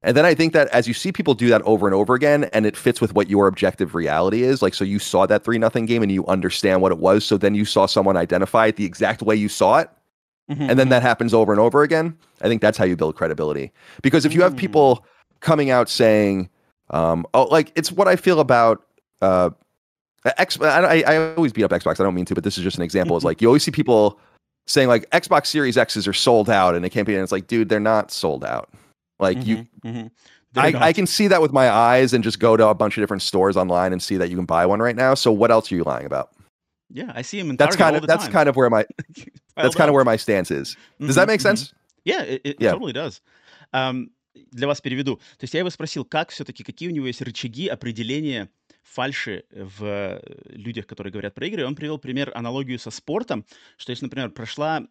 And 0.02 0.16
then 0.16 0.26
I 0.26 0.34
think 0.34 0.54
that 0.54 0.70
as 0.70 0.88
you 0.88 0.94
see 0.94 1.12
people 1.12 1.34
do 1.34 1.50
that 1.50 1.62
over 1.64 1.86
and 1.86 1.94
over 1.94 2.14
again, 2.14 2.46
and 2.46 2.66
it 2.66 2.78
fits 2.78 3.02
with 3.02 3.14
what 3.14 3.30
your 3.30 3.48
objective 3.48 3.96
reality 3.96 4.44
is, 4.44 4.62
like 4.62 4.74
so 4.74 4.86
you 4.86 4.98
saw 4.98 5.26
that 5.26 5.44
three 5.44 5.58
nothing 5.58 5.86
game 5.86 6.02
and 6.02 6.12
you 6.12 6.26
understand 6.28 6.82
what 6.82 6.92
it 6.92 7.00
was, 7.00 7.26
so 7.26 7.38
then 7.38 7.54
you 7.54 7.66
saw 7.66 7.86
someone 7.86 8.16
identify 8.16 8.68
it 8.68 8.78
the 8.78 8.86
exact 8.86 9.22
way 9.22 9.36
you 9.36 9.50
saw 9.50 9.80
it, 9.80 9.90
mm-hmm. 10.50 10.62
and 10.62 10.70
then 10.70 10.78
mm-hmm. 10.78 10.92
that 10.92 11.02
happens 11.02 11.34
over 11.34 11.52
and 11.52 11.60
over 11.60 11.84
again. 11.84 12.18
I 12.42 12.48
think 12.48 12.62
that's 12.62 12.78
how 12.78 12.86
you 12.86 12.96
build 12.96 13.16
credibility. 13.16 13.74
Because 14.02 14.26
if 14.26 14.34
you 14.34 14.42
have 14.42 14.56
people 14.56 14.98
mm. 14.98 15.40
coming 15.42 15.70
out 15.70 15.90
saying, 15.90 16.50
um, 16.92 17.26
"Oh, 17.34 17.44
like 17.44 17.74
it's 17.76 17.92
what 17.92 18.08
I 18.08 18.16
feel 18.16 18.40
about," 18.40 18.86
uh, 19.22 19.50
X, 20.38 20.58
I, 20.62 21.02
I 21.02 21.34
always 21.34 21.52
beat 21.52 21.64
up 21.64 21.72
Xbox. 21.72 22.00
I 22.00 22.04
don't 22.04 22.16
mean 22.16 22.26
to, 22.26 22.36
but 22.36 22.46
this 22.46 22.58
is 22.58 22.64
just 22.64 22.78
an 22.78 22.84
example. 22.84 23.18
Is 23.18 23.24
like 23.26 23.42
you 23.42 23.50
always 23.50 23.64
see 23.64 23.72
people 23.72 24.18
saying 24.69 24.89
like 24.89 25.09
Xbox 25.11 25.47
Series 25.47 25.77
X's 25.77 26.09
are 26.09 26.13
sold 26.13 26.49
out 26.49 26.75
and 26.75 26.85
it 26.85 26.91
can't 26.91 27.07
be. 27.07 27.15
And 27.15 27.23
it's 27.23 27.33
like, 27.33 27.47
dude, 27.47 27.69
they're 27.69 27.81
not 27.81 28.11
sold 28.11 28.45
out. 28.45 28.71
Like 29.19 29.39
mm-hmm, 29.39 29.49
you, 29.49 29.67
mm-hmm. 29.85 30.07
I, 30.57 30.89
I, 30.89 30.93
can 30.93 31.07
see 31.07 31.29
that 31.29 31.41
with 31.41 31.53
my 31.53 31.71
eyes 31.71 32.13
and 32.13 32.23
just 32.23 32.39
go 32.39 32.57
to 32.57 32.69
a 32.69 32.75
bunch 32.75 32.97
of 32.97 33.03
different 33.03 33.23
stores 33.23 33.57
online 33.57 33.93
and 33.93 34.03
see 34.03 34.17
that 34.17 34.31
you 34.31 34.37
can 34.37 34.45
buy 34.45 34.67
one 34.67 34.81
right 34.81 34.97
now. 34.97 35.15
So 35.15 35.33
what 35.33 35.51
else 35.51 35.71
are 35.71 35.77
you 35.77 35.85
lying 35.85 36.07
about? 36.07 36.31
Yeah, 36.91 37.13
I 37.15 37.23
see 37.23 37.39
them 37.39 37.51
in 37.51 37.57
that's 37.57 37.77
Target 37.77 37.85
kind 37.85 37.97
of 37.97 38.07
that's 38.09 38.25
time. 38.25 38.33
kind 38.33 38.49
of 38.49 38.57
where 38.57 38.71
my 38.71 38.85
that's 39.57 39.75
kind 39.75 39.89
of 39.89 39.95
where 39.95 40.05
my 40.05 40.17
stance 40.17 40.51
is. 40.51 40.77
Does 41.01 41.17
that 41.17 41.27
make 41.27 41.41
sense? 41.41 41.73
Yeah, 42.05 42.23
it, 42.23 42.43
it 42.45 42.57
yeah. 42.61 42.71
totally 42.73 42.93
does. 42.93 43.21
Um, 43.73 44.11
для 44.53 44.67
вас 44.67 44.81
переведу. 44.81 45.17
То 45.17 45.45
есть 45.45 45.55
я 45.55 45.61
его 45.61 45.71
спросил, 45.71 46.05
как 46.05 46.31
все-таки, 46.31 46.63
какие 46.63 46.89
у 46.89 46.93
него 46.93 47.07
есть 47.07 47.23
рычаги 47.23 47.67
определения 47.69 48.49
фальши 48.90 49.44
в 49.52 49.84
э, 49.84 50.22
людях, 50.50 50.88
которые 50.88 51.12
говорят 51.12 51.36
про 51.36 51.48
игры. 51.48 51.66
Он 51.66 51.76
привел 51.76 51.98
пример, 52.00 52.32
аналогию 52.36 52.80
со 52.80 52.92
спортом, 52.92 53.46
что 53.78 53.92
если, 53.92 54.06
например, 54.06 54.32
прошла 54.32 54.84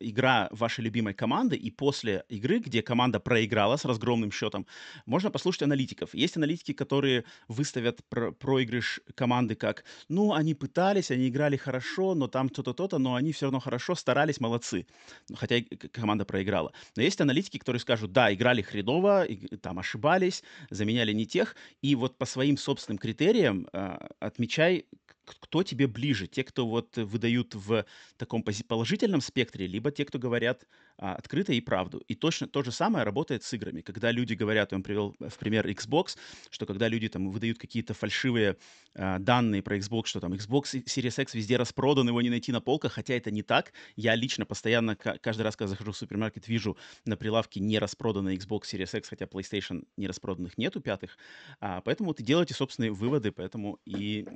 игра 0.00 0.48
вашей 0.50 0.84
любимой 0.84 1.14
команды, 1.14 1.56
и 1.56 1.70
после 1.70 2.24
игры, 2.28 2.58
где 2.58 2.82
команда 2.82 3.20
проиграла 3.20 3.76
с 3.76 3.84
разгромным 3.84 4.32
счетом, 4.32 4.66
можно 5.04 5.30
послушать 5.30 5.62
аналитиков. 5.62 6.14
Есть 6.14 6.36
аналитики, 6.36 6.72
которые 6.72 7.24
выставят 7.48 8.00
про 8.08 8.32
проигрыш 8.32 9.00
команды 9.14 9.54
как, 9.54 9.84
ну, 10.08 10.32
они 10.32 10.54
пытались, 10.54 11.10
они 11.10 11.28
играли 11.28 11.56
хорошо, 11.56 12.14
но 12.14 12.28
там 12.28 12.48
то-то, 12.48 12.72
то-то, 12.72 12.98
но 12.98 13.14
они 13.14 13.32
все 13.32 13.46
равно 13.46 13.60
хорошо 13.60 13.94
старались, 13.94 14.40
молодцы. 14.40 14.86
Хотя 15.34 15.56
команда 15.92 16.24
проиграла. 16.24 16.72
Но 16.96 17.02
есть 17.02 17.20
аналитики, 17.20 17.58
которые 17.58 17.80
скажут, 17.80 18.12
да, 18.12 18.32
играли 18.32 18.62
хреново, 18.62 19.26
там 19.60 19.78
ошибались, 19.78 20.42
заменяли 20.70 21.12
не 21.12 21.26
тех, 21.26 21.56
и 21.82 21.94
вот 21.94 22.16
по 22.18 22.24
своим 22.26 22.56
собственным 22.56 22.98
критериям 22.98 23.25
критериям 23.26 23.68
а, 23.72 24.08
отмечай, 24.20 24.86
кто 25.24 25.62
тебе 25.64 25.88
ближе, 25.88 26.28
те, 26.28 26.44
кто 26.44 26.66
вот 26.68 26.96
выдают 26.96 27.54
в 27.54 27.84
таком 28.16 28.44
положительном 28.44 29.20
спектре, 29.20 29.66
либо 29.66 29.90
те, 29.90 30.04
кто 30.04 30.18
говорят 30.18 30.64
открыто 30.98 31.52
и 31.52 31.60
правду. 31.60 32.02
И 32.08 32.14
точно 32.14 32.46
то 32.46 32.62
же 32.62 32.72
самое 32.72 33.04
работает 33.04 33.42
с 33.42 33.52
играми. 33.52 33.80
Когда 33.80 34.10
люди 34.10 34.34
говорят, 34.34 34.72
он 34.72 34.82
привел 34.82 35.14
в 35.18 35.38
пример 35.38 35.66
Xbox, 35.66 36.16
что 36.50 36.66
когда 36.66 36.88
люди 36.88 37.08
там 37.08 37.30
выдают 37.30 37.58
какие-то 37.58 37.94
фальшивые 37.94 38.56
а, 38.94 39.18
данные 39.18 39.62
про 39.62 39.76
Xbox, 39.76 40.06
что 40.06 40.20
там 40.20 40.32
Xbox 40.32 40.82
Series 40.84 41.22
X 41.22 41.34
везде 41.34 41.56
распродан, 41.56 42.08
его 42.08 42.22
не 42.22 42.30
найти 42.30 42.52
на 42.52 42.60
полках, 42.60 42.92
хотя 42.92 43.14
это 43.14 43.30
не 43.30 43.42
так. 43.42 43.72
Я 43.94 44.14
лично 44.14 44.46
постоянно, 44.46 44.96
каждый 44.96 45.42
раз, 45.42 45.56
когда 45.56 45.68
захожу 45.68 45.92
в 45.92 45.96
супермаркет, 45.96 46.48
вижу 46.48 46.76
на 47.04 47.16
прилавке 47.16 47.60
не 47.60 47.78
распроданный 47.78 48.36
Xbox 48.36 48.62
Series 48.62 48.96
X, 48.98 49.08
хотя 49.08 49.26
PlayStation 49.26 49.86
не 49.96 50.06
распроданных 50.06 50.56
нету 50.58 50.80
пятых. 50.80 51.18
А, 51.60 51.80
поэтому 51.82 52.08
вот 52.08 52.22
делайте 52.22 52.54
собственные 52.54 52.92
выводы, 52.92 53.32
поэтому 53.32 53.78
и 53.84 54.26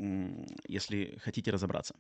если 0.67 1.19
хотите 1.23 1.51
разобраться. 1.51 1.95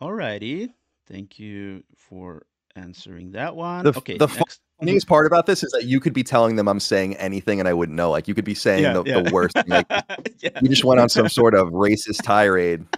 Alrighty. 0.00 0.70
Thank 1.08 1.38
you 1.38 1.84
for 2.10 2.42
answering 2.76 3.32
that 3.32 3.56
one. 3.56 3.84
The, 3.84 3.92
okay, 3.96 4.18
the 4.18 4.26
next. 4.26 4.60
funniest 4.78 5.06
part 5.06 5.26
about 5.26 5.46
this 5.46 5.62
is 5.62 5.70
that 5.72 5.84
you 5.84 6.00
could 6.00 6.12
be 6.12 6.24
telling 6.24 6.56
them 6.56 6.68
I'm 6.68 6.80
saying 6.80 7.16
anything 7.16 7.60
and 7.60 7.68
I 7.68 7.72
wouldn't 7.72 7.96
know. 7.96 8.10
Like 8.10 8.26
you 8.28 8.34
could 8.34 8.44
be 8.44 8.54
saying 8.54 8.82
yeah, 8.82 8.94
the, 8.94 9.02
yeah. 9.04 9.20
the, 9.20 9.32
worst. 9.32 9.56
Like, 9.66 9.86
yeah. 10.40 10.50
You 10.60 10.68
just 10.68 10.84
went 10.84 11.00
on 11.00 11.08
some 11.08 11.28
sort 11.28 11.54
of 11.54 11.68
racist 11.68 12.22
tirade. 12.22 12.84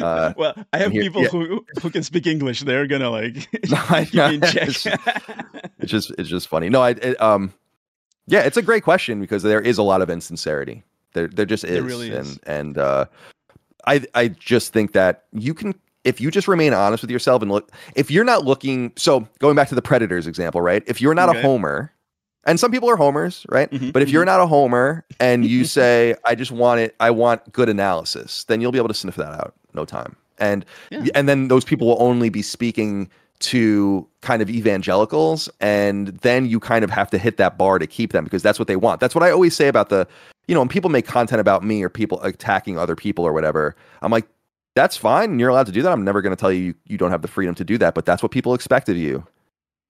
Uh, 0.00 0.32
well, 0.36 0.54
I 0.72 0.78
have 0.78 0.90
here, 0.90 1.02
people 1.02 1.24
who 1.24 1.64
who 1.80 1.90
can 1.90 2.02
speak 2.02 2.26
English. 2.26 2.60
They're 2.60 2.86
gonna 2.86 3.10
like 3.10 3.34
no, 4.14 4.30
it's, 4.32 4.86
it's, 4.86 5.90
just 5.90 6.12
it's 6.18 6.28
just 6.28 6.48
funny. 6.48 6.68
No, 6.68 6.82
I 6.82 6.90
it, 6.90 7.20
um 7.20 7.52
yeah, 8.26 8.40
it's 8.40 8.56
a 8.56 8.62
great 8.62 8.82
question 8.82 9.20
because 9.20 9.42
there 9.42 9.60
is 9.60 9.78
a 9.78 9.82
lot 9.82 10.02
of 10.02 10.10
insincerity. 10.10 10.82
There 11.12 11.28
there 11.28 11.46
just 11.46 11.62
is, 11.64 11.70
there 11.70 11.82
really 11.82 12.10
is. 12.10 12.30
and 12.30 12.40
and 12.46 12.78
uh, 12.78 13.04
I 13.86 14.02
I 14.14 14.28
just 14.28 14.72
think 14.72 14.92
that 14.92 15.24
you 15.32 15.54
can 15.54 15.74
if 16.06 16.20
you 16.20 16.30
just 16.30 16.46
remain 16.48 16.72
honest 16.72 17.02
with 17.02 17.10
yourself 17.10 17.42
and 17.42 17.50
look 17.50 17.70
if 17.94 18.10
you're 18.10 18.24
not 18.24 18.44
looking 18.44 18.92
so 18.96 19.28
going 19.40 19.56
back 19.56 19.68
to 19.68 19.74
the 19.74 19.82
predators 19.82 20.26
example 20.26 20.60
right 20.60 20.82
if 20.86 21.00
you're 21.00 21.14
not 21.14 21.28
okay. 21.28 21.40
a 21.40 21.42
homer 21.42 21.92
and 22.44 22.60
some 22.60 22.70
people 22.70 22.88
are 22.88 22.96
homers 22.96 23.44
right 23.50 23.70
mm-hmm, 23.70 23.90
but 23.90 24.00
if 24.00 24.08
mm-hmm. 24.08 24.14
you're 24.14 24.24
not 24.24 24.40
a 24.40 24.46
homer 24.46 25.04
and 25.20 25.44
you 25.44 25.64
say 25.76 26.14
i 26.24 26.34
just 26.34 26.52
want 26.52 26.80
it 26.80 26.94
i 27.00 27.10
want 27.10 27.52
good 27.52 27.68
analysis 27.68 28.44
then 28.44 28.60
you'll 28.60 28.72
be 28.72 28.78
able 28.78 28.88
to 28.88 28.94
sniff 28.94 29.16
that 29.16 29.32
out 29.32 29.54
no 29.74 29.84
time 29.84 30.16
and 30.38 30.64
yeah. 30.90 31.04
and 31.14 31.28
then 31.28 31.48
those 31.48 31.64
people 31.64 31.88
will 31.88 32.00
only 32.00 32.28
be 32.28 32.42
speaking 32.42 33.10
to 33.38 34.08
kind 34.22 34.40
of 34.40 34.48
evangelicals 34.48 35.50
and 35.60 36.08
then 36.18 36.46
you 36.46 36.58
kind 36.58 36.84
of 36.84 36.90
have 36.90 37.10
to 37.10 37.18
hit 37.18 37.36
that 37.36 37.58
bar 37.58 37.78
to 37.78 37.86
keep 37.86 38.12
them 38.12 38.24
because 38.24 38.42
that's 38.42 38.58
what 38.58 38.68
they 38.68 38.76
want 38.76 39.00
that's 39.00 39.14
what 39.14 39.22
i 39.22 39.30
always 39.30 39.54
say 39.54 39.68
about 39.68 39.90
the 39.90 40.06
you 40.46 40.54
know 40.54 40.60
when 40.60 40.68
people 40.68 40.88
make 40.88 41.04
content 41.04 41.40
about 41.40 41.62
me 41.62 41.82
or 41.82 41.90
people 41.90 42.22
attacking 42.22 42.78
other 42.78 42.96
people 42.96 43.26
or 43.26 43.34
whatever 43.34 43.76
i'm 44.00 44.10
like 44.10 44.26
that's 44.76 44.96
fine. 44.96 45.40
You're 45.40 45.48
allowed 45.48 45.66
to 45.66 45.72
do 45.72 45.82
that. 45.82 45.90
I'm 45.90 46.04
never 46.04 46.22
going 46.22 46.36
to 46.36 46.40
tell 46.40 46.52
you 46.52 46.74
you 46.84 46.98
don't 46.98 47.10
have 47.10 47.22
the 47.22 47.28
freedom 47.28 47.54
to 47.56 47.64
do 47.64 47.78
that, 47.78 47.94
but 47.94 48.04
that's 48.06 48.22
what 48.22 48.30
people 48.30 48.54
expect 48.54 48.88
of 48.88 48.96
you. 48.96 49.26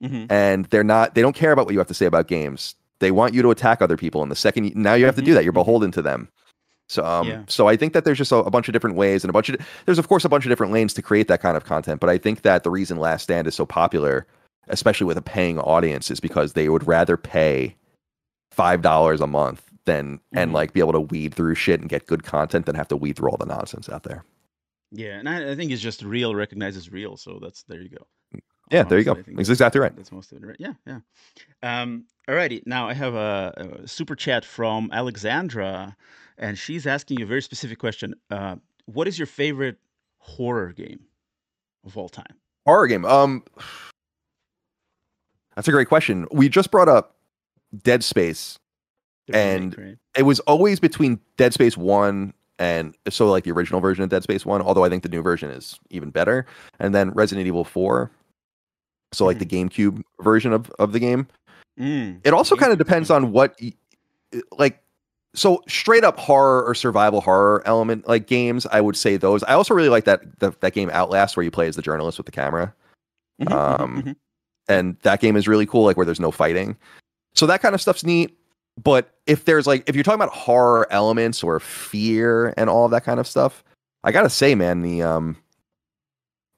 Mm-hmm. 0.03 0.33
And 0.33 0.65
they're 0.67 0.85
not, 0.85 1.15
they 1.15 1.21
don't 1.23 1.35
care 1.35 1.53
about 1.53 1.67
what 1.67 1.73
you 1.73 1.79
have 1.79 1.89
to 1.89 1.95
say 1.95 2.07
about 2.07 2.29
games. 2.29 2.75
They 3.01 3.11
want 3.11 3.35
you 3.35 3.43
to 3.43 3.51
attack 3.51 3.83
other 3.83 3.97
people. 3.97 4.23
And 4.23 4.31
the 4.31 4.37
second, 4.37 4.65
you, 4.65 4.73
now 4.75 4.95
you 4.95 5.05
have 5.05 5.17
to 5.17 5.23
do 5.23 5.35
that. 5.35 5.45
You're 5.45 5.53
mm-hmm. 5.53 5.59
beholden 5.61 5.91
to 5.93 6.03
them. 6.03 6.29
So, 6.89 7.05
um, 7.05 7.27
Yeah. 7.27 7.43
so 7.49 7.67
I 7.67 7.77
think 7.77 7.93
that 7.95 8.05
there's 8.05 8.19
just 8.19 8.31
a, 8.31 8.37
a 8.37 8.51
bunch 8.51 8.69
of 8.69 8.73
different 8.73 8.97
ways 8.97 9.25
and 9.25 9.29
a 9.29 9.33
bunch 9.33 9.49
of 9.49 9.57
there's 9.87 9.99
of 9.99 10.09
course 10.09 10.25
a 10.25 10.29
bunch 10.29 10.47
of 10.47 10.51
different 10.51 10.73
lanes 10.73 10.95
to 10.95 11.03
create 11.03 11.27
that 11.29 11.43
kind 11.43 11.57
of 11.57 11.65
content. 11.65 12.01
But 12.01 12.11
I 12.11 12.17
think 12.17 12.43
that 12.43 12.63
the 12.63 12.71
reason 12.71 12.99
Last 12.99 13.25
Stand 13.25 13.49
is 13.49 13.57
so 13.57 13.67
popular, 13.67 14.25
especially 14.69 15.07
with 15.07 15.19
a 15.19 15.23
paying 15.23 15.59
audience, 15.59 16.13
is 16.13 16.21
because 16.21 16.53
they 16.53 16.69
would 16.69 16.87
rather 16.87 17.17
pay 17.17 17.75
five 18.53 18.83
dollars 18.83 19.21
a 19.21 19.27
month 19.27 19.63
than 19.85 20.21
and 20.33 20.53
Mhm. 20.53 20.55
like 20.55 20.73
be 20.75 20.81
able 20.81 20.93
to 20.93 21.01
weed 21.01 21.35
through 21.35 21.57
shit 21.57 21.81
and 21.81 21.89
get 21.89 22.07
good 22.07 22.23
content 22.23 22.67
than 22.67 22.77
have 22.77 22.89
to 22.89 22.97
weed 22.97 23.17
through 23.17 23.31
all 23.31 23.37
the 23.37 23.47
nonsense 23.47 23.89
out 23.89 24.05
there. 24.05 24.25
Yeah, 24.93 25.19
and 25.19 25.29
I, 25.29 25.53
I 25.53 25.55
think 25.57 25.73
it's 25.73 25.83
just 25.83 26.03
real 26.03 26.35
recognizes 26.35 26.91
real. 26.93 27.17
So 27.17 27.39
that's 27.43 27.63
there 27.65 27.81
you 27.83 27.89
go. 27.91 28.07
Yeah, 28.71 28.83
there 28.83 28.99
you 28.99 29.05
go. 29.05 29.13
Honestly, 29.13 29.35
That's 29.37 29.49
exactly 29.49 29.81
right. 29.81 29.95
That's 29.95 30.11
most 30.11 30.33
of 30.33 30.43
it, 30.43 30.47
right? 30.47 30.57
Yeah, 30.59 30.73
yeah. 30.87 30.99
Um, 31.63 32.07
alrighty, 32.29 32.63
now 32.67 32.89
I 32.89 32.95
have 32.95 33.15
a, 33.15 33.81
a 33.85 33.89
super 33.89 34.17
chat 34.17 34.45
from 34.45 34.91
Alexandra, 34.93 35.97
and 36.37 36.59
she's 36.59 36.85
asking 36.87 37.19
you 37.21 37.27
a 37.27 37.29
very 37.29 37.43
specific 37.43 37.79
question. 37.79 38.15
Uh, 38.29 38.57
what 38.87 39.07
is 39.07 39.19
your 39.19 39.27
favorite 39.27 39.77
horror 40.19 40.73
game 40.73 40.99
of 41.85 41.97
all 41.97 42.09
time? 42.09 42.35
Horror 42.65 42.89
game. 42.89 43.05
Um, 43.05 43.45
that's 45.55 45.69
a 45.69 45.73
great 45.73 45.89
question. 45.89 46.27
We 46.33 46.49
just 46.49 46.71
brought 46.71 46.89
up 46.89 47.17
Dead 47.83 48.03
Space. 48.05 48.59
The 49.27 49.33
remake, 49.35 49.57
And- 49.63 49.79
right? 49.79 49.97
It 50.17 50.23
was 50.23 50.41
always 50.41 50.81
between 50.81 51.21
Dead 51.37 51.53
Space 51.53 51.77
One 51.77 52.33
and 52.59 52.97
so 53.09 53.31
like 53.31 53.45
the 53.45 53.53
original 53.53 53.81
version 53.81 54.03
of 54.05 54.11
Dead 54.11 54.23
Space 54.23 54.47
One. 54.47 54.63
Although 54.63 54.85
I 54.85 54.89
think 54.89 55.03
the 55.03 55.09
new 55.09 55.23
version 55.23 55.51
is 55.51 55.79
even 55.91 56.11
better. 56.11 56.47
And 56.79 56.95
then 56.95 57.11
Resident 57.11 57.47
Evil 57.47 57.65
Four. 57.65 58.11
So 59.13 59.25
like 59.25 59.39
the 59.39 59.47
GameCube 59.47 60.03
version 60.21 60.53
of 60.53 60.71
of 60.79 60.93
the 60.93 60.99
game. 60.99 61.27
Mm, 61.79 62.21
It 62.25 62.33
also 62.33 62.57
kind 62.57 62.73
of 62.73 62.79
depends 62.79 63.11
on 63.11 63.33
what, 63.33 63.61
like, 64.59 64.81
so 65.35 65.63
straight 65.69 66.05
up 66.05 66.19
horror 66.19 66.65
or 66.65 66.75
survival 66.75 67.21
horror 67.21 67.63
element 67.67 68.09
like 68.09 68.27
games. 68.27 68.67
I 68.73 68.81
would 68.81 68.97
say 68.97 69.19
those. 69.19 69.43
I 69.43 69.53
also 69.53 69.75
really 69.75 69.91
like 69.91 70.05
that 70.05 70.23
the, 70.41 70.53
that 70.61 70.73
game 70.73 70.89
Outlast 70.91 71.37
where 71.37 71.45
you 71.45 71.51
play 71.51 71.69
as 71.69 71.77
the 71.77 71.83
journalist 71.83 72.19
with 72.19 72.25
the 72.25 72.33
camera, 72.33 72.73
Mhm, 73.43 73.49
mhm, 73.49 73.81
um, 73.81 74.17
and 74.69 74.97
that 75.03 75.21
game 75.21 75.37
is 75.37 75.47
really 75.47 75.67
cool. 75.67 75.85
Like 75.85 75.99
where 75.99 76.07
there's 76.07 76.19
no 76.21 76.31
fighting, 76.31 76.77
so 77.35 77.47
that 77.47 77.61
kind 77.61 77.75
of 77.75 77.81
stuff's 77.83 78.05
neat. 78.05 78.37
But 78.83 79.11
if 79.27 79.45
there's 79.45 79.67
like 79.67 79.89
if 79.89 79.95
you're 79.95 80.05
talking 80.05 80.21
about 80.21 80.35
horror 80.35 80.87
elements 80.91 81.43
or 81.43 81.59
fear 81.61 82.53
and 82.57 82.69
all 82.69 82.85
of 82.85 82.91
that 82.91 83.05
kind 83.05 83.19
of 83.21 83.27
stuff, 83.27 83.65
I 84.05 84.13
gotta 84.13 84.31
say, 84.31 84.55
man, 84.55 84.83
the 84.83 85.03
um. 85.03 85.37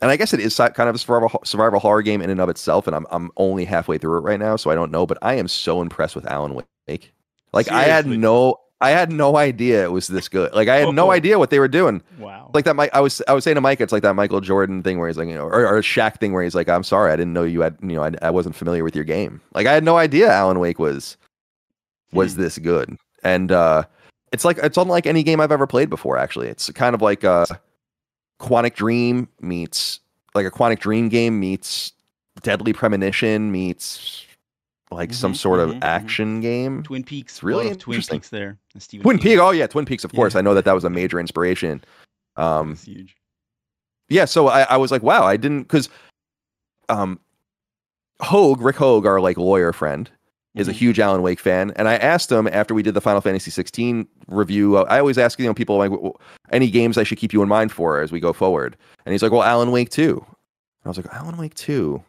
And 0.01 0.13
I 0.13 0.17
guess 0.17 0.33
it 0.33 0.39
is 0.39 0.57
kind 0.57 0.89
of 0.89 0.95
a 0.95 0.99
survival 0.99 1.41
survival 1.45 1.81
horror 1.81 2.03
game 2.03 2.23
in 2.23 2.31
and 2.31 2.41
of 2.41 2.49
itself, 2.49 2.87
and 2.87 2.95
I'm 2.95 3.07
I'm 3.11 3.31
only 3.37 3.65
halfway 3.65 3.99
through 3.99 4.19
it 4.19 4.21
right 4.21 4.39
now, 4.39 4.55
so 4.55 4.71
I 4.71 4.77
don't 4.77 4.93
know. 4.93 5.07
But 5.07 5.19
I 5.23 5.35
am 5.35 5.49
so 5.49 5.83
impressed 5.83 6.15
with 6.15 6.25
Alan 6.31 6.55
Wake. 6.87 7.13
Like 7.53 7.69
I 7.71 7.85
had 7.85 8.07
no 8.07 8.61
I 8.81 8.91
had 8.91 9.11
no 9.11 9.37
idea 9.37 9.83
it 9.85 9.91
was 9.91 10.07
this 10.07 10.29
good. 10.29 10.53
Like 10.55 10.69
I 10.69 10.77
had 10.77 10.95
no 10.95 11.09
Oh. 11.09 11.11
idea 11.11 11.37
what 11.41 11.51
they 11.51 11.59
were 11.59 11.67
doing. 11.67 12.01
Wow. 12.21 12.49
Like 12.55 12.65
that, 12.67 12.77
Mike. 12.77 12.91
I 12.93 13.01
was 13.01 13.21
I 13.27 13.33
was 13.33 13.43
saying 13.43 13.57
to 13.57 13.61
Mike, 13.61 13.81
it's 13.81 13.93
like 13.93 14.05
that 14.05 14.15
Michael 14.15 14.41
Jordan 14.41 14.85
thing 14.85 15.01
where 15.01 15.09
he's 15.09 15.17
like, 15.19 15.27
you 15.27 15.35
know, 15.35 15.47
or, 15.47 15.67
or 15.67 15.79
a 15.79 15.83
Shaq 15.83 16.21
thing 16.21 16.33
where 16.33 16.45
he's 16.45 16.55
like, 16.55 16.69
I'm 16.69 16.85
sorry, 16.85 17.11
I 17.13 17.17
didn't 17.17 17.33
know 17.33 17.43
you 17.43 17.63
had, 17.63 17.77
you 17.83 17.97
know, 17.97 18.05
I, 18.05 18.13
I 18.23 18.31
wasn't 18.31 18.55
familiar 18.55 18.85
with 18.85 18.95
your 18.95 19.05
game. 19.05 19.41
Like 19.53 19.67
I 19.67 19.73
had 19.73 19.83
no 19.83 19.97
idea 19.97 20.31
Alan 20.31 20.61
Wake 20.61 20.79
was 20.79 21.17
was 22.13 22.35
Hmm. 22.35 22.43
this 22.43 22.59
good, 22.59 22.97
and 23.23 23.53
uh 23.53 23.85
it's 24.33 24.45
like 24.45 24.59
it's 24.59 24.77
unlike 24.77 25.07
any 25.07 25.23
game 25.23 25.41
I've 25.41 25.53
ever 25.53 25.67
played 25.67 25.89
before. 25.91 26.19
Actually, 26.19 26.49
it's 26.49 26.71
kind 26.73 26.95
of 26.95 27.03
like 27.03 27.25
a 27.25 27.47
Quantic 28.41 28.75
Dream 28.75 29.29
meets 29.41 30.01
like 30.35 30.47
a 30.47 30.51
Quantic 30.51 30.79
Dream 30.81 31.09
game 31.09 31.41
meets 31.41 31.93
Deadly 32.43 32.73
Premonition 32.73 33.51
meets 33.51 34.25
like 34.91 35.13
some 35.13 35.33
Mhm, 35.33 35.37
sort 35.37 35.61
of 35.61 35.71
mhm, 35.71 35.81
mhm. 35.81 35.85
action 35.85 36.41
game. 36.41 36.83
Twin 36.83 37.03
Peaks. 37.05 37.35
It's 37.35 37.43
really 37.43 37.71
of 37.71 37.79
Twin. 37.79 38.01
Peaks 38.01 38.29
there. 38.31 38.57
Twin 39.01 39.19
King. 39.19 39.33
Peak. 39.33 39.39
Oh 39.39 39.51
yeah, 39.51 39.67
Twin 39.67 39.85
Peaks. 39.85 40.05
Of 40.05 40.13
course, 40.15 40.35
Yeah. 40.35 40.39
I 40.39 40.43
know 40.43 40.55
that 40.55 40.65
that 40.65 40.73
was 40.75 40.85
a 40.85 40.91
major 40.91 41.19
inspiration. 41.21 41.83
Um, 42.37 42.71
That's 42.71 42.85
huge. 42.85 43.17
yeah 44.09 44.25
so 44.25 44.47
i, 44.49 44.63
I 44.63 44.77
was 44.77 44.93
like 44.93 45.03
wow 45.03 45.25
i 45.25 45.37
didn't 45.37 45.63
because 45.65 45.89
um 46.89 47.19
hogue 48.21 48.61
rick 48.61 48.77
hogue 48.77 49.05
our 49.07 49.21
like 49.21 49.37
lawyer 49.37 49.73
friend 49.73 50.09
is 50.59 50.69
a 50.69 50.73
Mhm. 50.73 50.77
huge 50.77 50.99
alan 51.01 51.23
wake 51.23 51.41
fan 51.41 51.73
and 51.77 51.89
i 51.89 51.97
asked 51.97 52.31
him 52.31 52.47
after 52.49 52.75
we 52.75 52.83
did 52.83 52.95
the 52.95 53.01
final 53.01 53.21
fantasy 53.21 53.51
16 53.51 54.07
review 54.27 54.77
uh, 54.77 54.85
i 54.89 54.99
always 54.99 55.17
ask 55.19 55.39
you 55.39 55.47
know 55.47 55.55
people 55.55 55.77
like 55.79 55.91
"W- 55.91 56.11
w- 56.13 56.19
any 56.53 56.69
games 56.71 56.99
i 56.99 57.03
should 57.03 57.19
keep 57.19 57.33
you 57.33 57.43
in 57.43 57.49
mind 57.49 57.71
for 57.73 58.01
as 58.01 58.11
we 58.13 58.21
go 58.21 58.33
forward 58.33 58.77
and 59.07 59.13
he's 59.13 59.23
like 59.23 59.33
well 59.33 59.43
alan 59.43 59.71
wake 59.71 59.91
2 59.91 60.25
i 60.85 60.89
was 60.89 60.97
like 60.97 61.07
alan 61.15 61.37
wake 61.37 61.55
2 61.55 62.03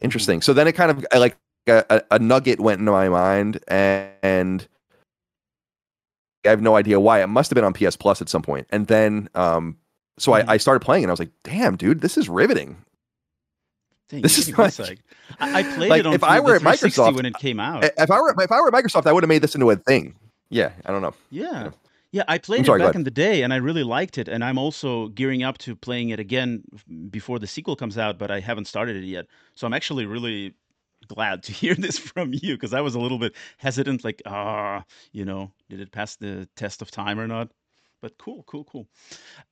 interesting 0.00 0.40
so 0.40 0.52
then 0.52 0.66
it 0.66 0.72
kind 0.72 0.90
of 0.90 1.06
like 1.16 1.36
a, 1.68 2.00
a, 2.12 2.18
nugget 2.20 2.60
went 2.60 2.78
into 2.78 2.92
my 2.92 3.08
mind 3.08 3.58
and, 3.68 4.68
I 6.44 6.50
have 6.50 6.62
no 6.62 6.76
idea 6.76 7.00
why. 7.00 7.20
It 7.22 7.26
must 7.26 7.50
have 7.50 7.56
been 7.56 7.64
on 7.64 7.72
PS 7.72 7.96
Plus 7.96 8.22
at 8.22 8.28
some. 8.28 8.44
And 8.70 8.86
then 8.86 9.28
um 9.34 9.76
so. 10.16 10.32
I, 10.32 10.52
I 10.52 10.56
started 10.58 10.78
playing 10.78 11.02
and 11.02 11.10
I 11.10 11.12
was 11.12 11.18
like, 11.18 11.32
damn, 11.42 11.76
dude, 11.76 12.02
this 12.02 12.16
is 12.16 12.28
riveting. 12.28 12.76
Dang, 14.08 14.22
this 14.22 14.38
is 14.38 14.48
me 14.48 14.54
like- 14.56 15.00
I, 15.40 15.60
I 15.60 15.62
played 15.62 15.90
like, 15.90 16.00
it 16.00 16.06
on 16.06 16.14
if 16.14 16.22
I 16.22 16.40
were 16.40 16.54
at 16.54 16.62
Microsoft, 16.62 17.16
when 17.16 17.26
it 17.26 17.34
came 17.34 17.58
out. 17.58 17.84
If 17.84 18.10
I 18.10 18.20
were 18.20 18.34
if 18.40 18.52
I 18.52 18.60
were 18.60 18.68
at 18.68 18.74
Microsoft, 18.74 19.06
I 19.06 19.12
would 19.12 19.22
have 19.24 19.28
made 19.28 19.42
this 19.42 19.54
into 19.54 19.70
a 19.70 19.76
thing. 19.76 20.14
Yeah, 20.48 20.70
I 20.84 20.92
don't 20.92 21.02
know. 21.02 21.14
Yeah. 21.30 21.70
Yeah, 22.12 22.22
I 22.28 22.38
played 22.38 22.64
sorry, 22.64 22.80
it 22.80 22.86
back 22.86 22.94
in 22.94 23.02
the 23.04 23.10
day 23.10 23.42
and 23.42 23.52
I 23.52 23.56
really 23.56 23.82
liked 23.82 24.16
it. 24.16 24.28
And 24.28 24.44
I'm 24.44 24.58
also 24.58 25.08
gearing 25.08 25.42
up 25.42 25.58
to 25.58 25.74
playing 25.74 26.10
it 26.10 26.20
again 26.20 26.62
before 27.10 27.38
the 27.38 27.46
sequel 27.48 27.76
comes 27.76 27.98
out, 27.98 28.16
but 28.16 28.30
I 28.30 28.40
haven't 28.40 28.66
started 28.66 28.96
it 28.96 29.04
yet. 29.04 29.26
So 29.54 29.66
I'm 29.66 29.74
actually 29.74 30.06
really 30.06 30.54
glad 31.08 31.42
to 31.42 31.52
hear 31.60 31.74
this 31.74 31.98
from 31.98 32.32
you 32.32 32.54
because 32.54 32.72
I 32.72 32.80
was 32.80 32.94
a 32.94 33.00
little 33.00 33.18
bit 33.18 33.34
hesitant, 33.58 34.04
like, 34.04 34.22
ah, 34.24 34.84
you 35.12 35.24
know, 35.24 35.50
did 35.68 35.80
it 35.80 35.90
pass 35.92 36.16
the 36.16 36.48
test 36.56 36.80
of 36.80 36.90
time 36.90 37.18
or 37.18 37.26
not? 37.26 37.50
But 38.00 38.16
cool, 38.18 38.44
cool, 38.46 38.64
cool. 38.64 38.86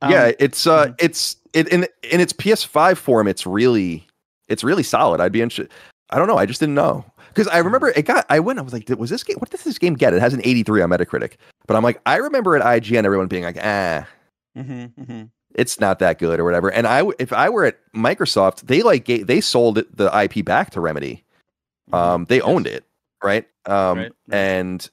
yeah, 0.09 0.27
Um, 0.27 0.35
it's 0.39 0.67
uh 0.67 0.87
mhm. 0.87 0.95
it's 1.01 1.37
it 1.53 1.69
in 1.69 1.87
in 2.09 2.21
its 2.21 2.33
PS5 2.33 2.97
form, 2.97 3.27
it's 3.27 3.47
really 3.47 4.07
it's 4.49 4.65
really 4.65 4.83
solid. 4.83 5.21
I'd 5.21 5.33
be 5.33 5.43
interested. 5.43 5.71
I 6.11 6.19
don't 6.19 6.29
know. 6.29 6.37
I 6.37 6.47
just 6.47 6.61
didn't 6.61 6.75
know 6.75 7.05
because 7.29 7.49
I 7.49 7.59
remember 7.59 7.91
Mm-hmm. 7.91 7.99
it 8.01 8.03
got. 8.07 8.27
I 8.29 8.41
went. 8.41 8.59
I 8.59 8.63
was 8.63 8.73
like, 8.73 8.89
was 8.91 9.11
this 9.11 9.25
game? 9.25 9.37
What 9.39 9.51
does 9.51 9.65
this 9.65 9.79
game 9.79 9.95
get? 9.95 10.13
It 10.15 10.21
has 10.21 10.35
an 10.35 10.41
83 10.45 10.83
on 10.83 10.91
Metacritic, 10.91 11.33
but 11.67 11.77
I'm 11.77 11.83
like, 11.83 12.01
I 12.07 12.17
remember 12.17 12.57
at 12.57 12.63
IGN 12.63 13.05
everyone 13.05 13.27
being 13.27 13.45
like, 13.45 13.59
ah, 13.61 14.07
mhm, 14.57 14.93
mhm. 14.95 15.31
it's 15.55 15.81
not 15.81 15.99
that 16.01 16.19
good 16.19 16.39
or 16.39 16.45
whatever. 16.45 16.71
And 16.71 16.87
I, 16.87 17.05
if 17.19 17.33
I 17.33 17.49
were 17.49 17.65
at 17.65 17.79
Microsoft, 17.95 18.63
they 18.67 18.83
like 18.83 19.07
they 19.07 19.41
sold 19.41 19.77
the 19.95 20.11
IP 20.23 20.45
back 20.45 20.71
to 20.71 20.81
Remedy. 20.81 21.25
Um, 21.93 22.27
they 22.27 22.37
Yes. 22.37 22.45
owned 22.47 22.67
it, 22.67 22.85
right? 23.23 23.47
Um, 23.67 23.99
Right, 23.99 24.13
right. 24.29 24.37
and 24.39 24.91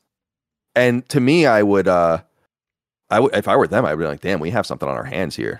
and 0.75 1.07
to 1.09 1.19
me, 1.19 1.45
I 1.45 1.61
would, 1.63 1.87
uh, 1.89 2.19
I 3.09 3.19
would 3.19 3.35
if 3.35 3.47
I 3.49 3.55
were 3.57 3.67
them, 3.67 3.85
I'd 3.85 3.95
be 3.97 4.05
like, 4.05 4.21
damn, 4.21 4.39
we 4.39 4.49
have 4.51 4.65
something 4.65 4.87
on 4.87 4.95
our 4.95 5.03
hands 5.03 5.35
here. 5.35 5.59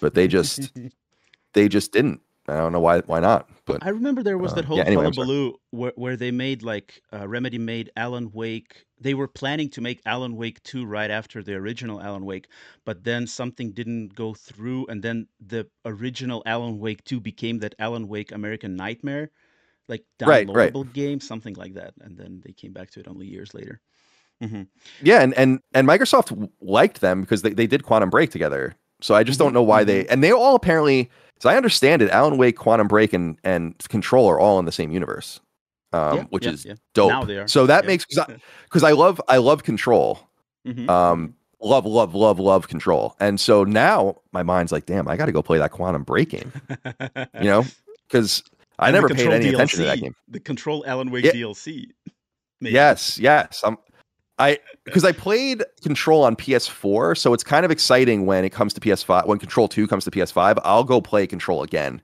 But 0.00 0.14
they 0.14 0.28
just 0.28 0.72
they 1.54 1.68
just 1.68 1.92
didn't. 1.92 2.20
I 2.48 2.56
don't 2.56 2.72
know 2.72 2.80
why 2.80 3.00
why 3.00 3.20
not. 3.20 3.48
But 3.66 3.82
I 3.82 3.88
remember 3.90 4.22
there 4.22 4.38
was 4.38 4.54
Uh, 4.54 4.54
that 4.54 4.64
whole 4.66 4.80
yeah, 4.80 4.84
anyway, 4.84 5.10
hullabaloo 5.10 5.54
where, 5.70 5.92
where 5.96 6.16
they 6.16 6.30
made 6.30 6.62
like 6.62 7.02
uh, 7.12 7.26
Remedy 7.28 7.58
made 7.58 7.90
Alan 7.96 8.30
Wake. 8.32 8.86
They 8.98 9.12
were 9.12 9.26
planning 9.28 9.68
to 9.70 9.80
make 9.80 10.00
Alan 10.06 10.36
Wake 10.36 10.62
2 10.62 10.84
right 10.86 11.10
after 11.10 11.42
the 11.42 11.54
original 11.54 12.00
Alan 12.00 12.24
Wake, 12.24 12.48
but 12.84 13.02
then 13.04 13.26
something 13.26 13.72
didn't 13.72 14.14
go 14.14 14.32
through, 14.34 14.86
and 14.86 15.02
then 15.02 15.26
the 15.40 15.68
original 15.84 16.42
Alan 16.46 16.78
Wake 16.78 17.02
2 17.04 17.20
became 17.20 17.58
that 17.58 17.74
Alan 17.78 18.06
Wake 18.08 18.30
American 18.32 18.76
Nightmare, 18.76 19.30
like 19.88 20.04
Right, 20.24 20.48
right. 20.54 20.74
downloadable 20.74 20.92
game, 20.92 21.20
something 21.20 21.54
like 21.54 21.74
that. 21.74 21.94
And 22.00 22.16
then 22.18 22.42
they 22.44 22.52
came 22.52 22.72
back 22.74 22.90
to 22.92 23.00
it 23.00 23.08
only 23.08 23.26
years 23.28 23.54
later. 23.54 23.80
hmm 24.42 24.64
yeah, 25.00 25.20
and 25.22 25.34
and 25.34 25.60
and 25.74 25.88
Microsoft 25.88 26.50
liked 26.60 27.00
them 27.00 27.22
because 27.22 27.42
they, 27.42 27.50
they 27.50 27.66
did 27.66 27.82
Quantum 27.84 28.10
Break 28.10 28.30
together. 28.30 28.76
So 29.02 29.14
I 29.14 29.22
just 29.24 29.38
don't 29.38 29.52
know 29.52 29.62
why 29.62 29.84
they 29.84 30.06
and 30.06 30.22
they 30.24 30.32
all 30.32 30.54
apparently. 30.54 31.10
So 31.40 31.50
I 31.50 31.56
understand 31.56 32.02
it. 32.02 32.10
Alan 32.10 32.38
Wake, 32.38 32.56
Quantum 32.56 32.88
Break, 32.88 33.12
and 33.12 33.36
and 33.44 33.76
Control 33.88 34.28
are 34.30 34.38
all 34.38 34.58
in 34.58 34.64
the 34.64 34.72
same 34.72 34.90
universe, 34.92 35.40
um, 35.92 36.16
Yeah, 36.18 36.22
which 36.30 36.46
yeah, 36.46 36.52
is 36.52 36.64
yeah. 36.64 36.74
dope. 36.94 37.08
Now 37.10 37.24
they 37.24 37.36
are. 37.38 37.48
So 37.48 37.66
that 37.66 37.84
makes 37.84 38.04
because 38.06 38.84
I, 38.84 38.88
I 38.90 38.92
love 38.92 39.20
I 39.28 39.36
love 39.38 39.64
Control. 39.64 40.20
Mhm, 40.66 40.88
Um, 40.88 41.34
love 41.60 41.84
love 41.84 42.14
love 42.14 42.38
love 42.38 42.68
Control, 42.68 43.16
and 43.18 43.40
so 43.40 43.64
now 43.64 44.16
my 44.32 44.44
mind's 44.44 44.70
like, 44.70 44.86
damn, 44.86 45.08
I 45.08 45.16
got 45.16 45.26
to 45.26 45.32
go 45.32 45.42
play 45.42 45.58
that 45.58 45.72
Quantum 45.72 46.04
Break 46.04 46.28
game. 46.30 46.52
You 47.40 47.44
know, 47.44 47.64
because 48.08 48.44
I 48.78 48.88
And 48.88 48.94
never 48.94 49.08
paid 49.08 49.26
any 49.32 49.48
attention 49.48 49.80
to 49.80 49.86
that 49.86 49.98
game. 50.00 50.14
The 50.28 50.38
Control 50.40 50.84
Alan 50.86 51.10
Wake. 51.10 51.24
DLC. 51.24 51.88
maybe. 52.60 52.74
Yes, 52.74 53.18
yes. 53.18 53.60
I'm 53.64 53.76
I 54.38 54.58
because 54.84 55.04
I 55.04 55.12
played 55.12 55.62
Control 55.82 56.24
on 56.24 56.36
PS4, 56.36 57.16
so 57.16 57.32
it's 57.34 57.44
kind 57.44 57.64
of 57.64 57.70
exciting 57.70 58.26
when 58.26 58.44
it 58.44 58.50
comes 58.50 58.72
to 58.74 58.80
PS5. 58.80 59.26
When 59.26 59.38
Control 59.38 59.68
2 59.68 59.86
comes 59.86 60.04
to 60.04 60.10
PS5, 60.10 60.58
I'll 60.64 60.84
go 60.84 61.00
play 61.00 61.26
Control 61.26 61.62
again 61.62 62.00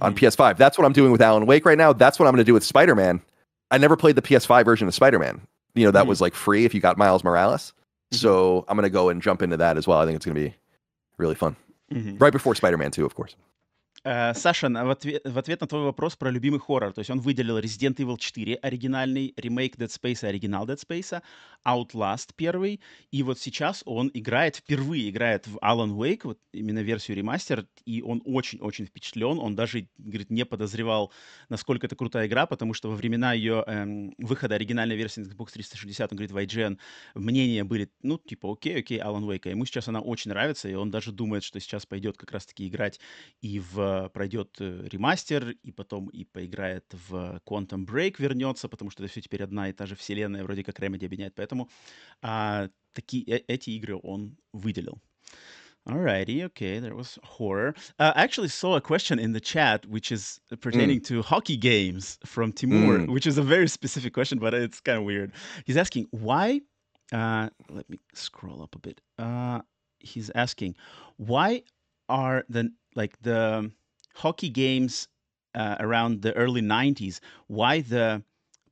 on 0.00 0.14
Mhm. 0.14 0.18
PS5. 0.18 0.56
That's 0.56 0.78
what 0.78 0.84
I'm 0.84 0.92
doing 0.92 1.12
with 1.12 1.20
Alan 1.20 1.46
Wake 1.46 1.64
right 1.66 1.78
now. 1.78 1.92
That's 1.92 2.18
what 2.18 2.26
I'm 2.26 2.32
going 2.32 2.44
to 2.44 2.48
do 2.48 2.54
with 2.54 2.64
Spider 2.64 2.94
Man. 2.94 3.20
I 3.70 3.78
never 3.78 3.96
played 3.96 4.16
the 4.16 4.22
PS5 4.22 4.64
version 4.64 4.86
of 4.88 4.94
Spider 4.94 5.18
Man. 5.18 5.40
You 5.74 5.84
know 5.84 5.90
that 5.90 6.04
Mhm. 6.04 6.08
was 6.08 6.20
like 6.20 6.34
free 6.34 6.64
if 6.64 6.74
you 6.74 6.80
got 6.80 6.96
Miles 6.96 7.24
Morales. 7.24 7.72
Mhm. 8.12 8.18
So 8.18 8.64
I'm 8.68 8.76
going 8.76 8.84
to 8.84 8.90
go 8.90 9.08
and 9.08 9.20
jump 9.20 9.42
into 9.42 9.56
that 9.56 9.76
as 9.76 9.86
well. 9.86 9.98
I 9.98 10.04
think 10.06 10.16
it's 10.16 10.24
going 10.24 10.36
to 10.36 10.40
be 10.40 10.54
really 11.18 11.34
fun. 11.34 11.56
Mhm. 11.92 12.20
Right 12.20 12.32
before 12.32 12.54
Spider 12.54 12.76
Man 12.78 12.92
2, 12.92 13.04
of 13.04 13.14
course. 13.14 13.34
Э, 14.04 14.34
Саша, 14.34 14.68
в 14.68 14.90
ответ, 14.90 15.22
в 15.24 15.38
ответ 15.38 15.62
на 15.62 15.66
твой 15.66 15.82
вопрос 15.82 16.14
про 16.14 16.30
любимый 16.30 16.60
хоррор, 16.60 16.92
то 16.92 16.98
есть 16.98 17.10
он 17.10 17.20
выделил 17.20 17.58
Resident 17.58 17.96
Evil 17.96 18.18
4 18.18 18.56
оригинальный, 18.56 19.32
ремейк 19.36 19.76
Dead 19.76 19.88
Space, 19.88 20.26
оригинал 20.28 20.66
Dead 20.66 20.78
Space, 20.78 21.22
Outlast 21.66 22.32
первый, 22.36 22.82
и 23.10 23.22
вот 23.22 23.38
сейчас 23.38 23.82
он 23.86 24.10
играет, 24.12 24.56
впервые 24.56 25.08
играет 25.08 25.46
в 25.46 25.56
Alan 25.56 25.96
Wake, 25.96 26.20
вот 26.24 26.38
именно 26.52 26.80
версию 26.80 27.16
ремастер, 27.16 27.66
и 27.86 28.02
он 28.02 28.20
очень-очень 28.26 28.84
впечатлен, 28.84 29.38
он 29.38 29.56
даже, 29.56 29.88
говорит, 29.96 30.28
не 30.28 30.44
подозревал, 30.44 31.10
насколько 31.48 31.86
это 31.86 31.96
крутая 31.96 32.26
игра, 32.26 32.44
потому 32.44 32.74
что 32.74 32.90
во 32.90 32.96
времена 32.96 33.32
ее 33.32 33.64
эм, 33.66 34.14
выхода 34.18 34.56
оригинальной 34.56 34.96
версии 34.96 35.20
на 35.20 35.28
Xbox 35.28 35.52
360, 35.52 36.12
он 36.12 36.16
говорит, 36.16 36.32
в 36.32 36.36
IGN 36.36 36.78
мнения 37.14 37.64
были, 37.64 37.90
ну, 38.02 38.18
типа, 38.18 38.52
окей, 38.52 38.80
окей, 38.80 38.98
Alan 38.98 39.24
Wake, 39.24 39.46
а 39.46 39.48
ему 39.48 39.64
сейчас 39.64 39.88
она 39.88 40.00
очень 40.00 40.28
нравится, 40.30 40.68
и 40.68 40.74
он 40.74 40.90
даже 40.90 41.10
думает, 41.10 41.42
что 41.42 41.58
сейчас 41.58 41.86
пойдет 41.86 42.18
как 42.18 42.32
раз-таки 42.32 42.68
играть 42.68 43.00
и 43.40 43.60
в 43.60 43.93
пройдет 44.12 44.56
э, 44.60 44.88
ремастер, 44.90 45.50
и 45.62 45.72
потом 45.72 46.08
и 46.08 46.24
поиграет 46.24 46.84
в 47.08 47.40
Quantum 47.46 47.86
Break, 47.86 48.16
вернется, 48.18 48.68
потому 48.68 48.90
что 48.90 49.02
это 49.02 49.10
все 49.10 49.20
теперь 49.20 49.42
одна 49.42 49.68
и 49.68 49.72
та 49.72 49.86
же 49.86 49.94
вселенная, 49.96 50.44
вроде 50.44 50.62
как 50.62 50.78
Remedy 50.78 51.06
объединяет. 51.06 51.34
Поэтому 51.34 51.68
а, 52.22 52.68
такие, 52.92 53.24
э, 53.24 53.44
эти 53.48 53.70
игры 53.70 53.98
он 54.02 54.36
выделил. 54.52 55.00
Alrighty, 55.86 56.42
okay, 56.44 56.78
there 56.78 56.94
was 56.94 57.18
horror. 57.22 57.74
Uh, 57.98 58.12
I 58.16 58.22
actually 58.22 58.48
saw 58.48 58.76
a 58.76 58.80
question 58.80 59.18
in 59.18 59.32
the 59.32 59.40
chat 59.40 59.84
which 59.84 60.10
is 60.10 60.40
pertaining 60.62 61.00
mm. 61.00 61.06
to 61.08 61.20
hockey 61.20 61.58
games 61.58 62.18
from 62.24 62.52
Timur, 62.52 63.00
mm. 63.00 63.10
which 63.10 63.26
is 63.26 63.36
a 63.36 63.42
very 63.42 63.68
specific 63.68 64.14
question, 64.14 64.38
but 64.38 64.54
it's 64.54 64.80
kind 64.80 64.96
of 64.96 65.04
weird. 65.04 65.32
He's 65.66 65.76
asking 65.76 66.06
why. 66.10 66.62
Uh, 67.12 67.50
let 67.68 67.88
me 67.90 68.00
scroll 68.14 68.62
up 68.62 68.74
a 68.74 68.78
bit. 68.78 69.02
Uh, 69.18 69.60
he's 69.98 70.30
asking 70.34 70.74
why 71.18 71.62
are 72.08 72.44
the 72.48 72.70
like 72.94 73.20
the 73.20 73.70
hockey 74.14 74.48
games 74.48 75.08
uh, 75.54 75.76
around 75.80 76.22
the 76.22 76.32
early 76.34 76.62
90s, 76.62 77.20
why 77.46 77.80
the 77.80 78.22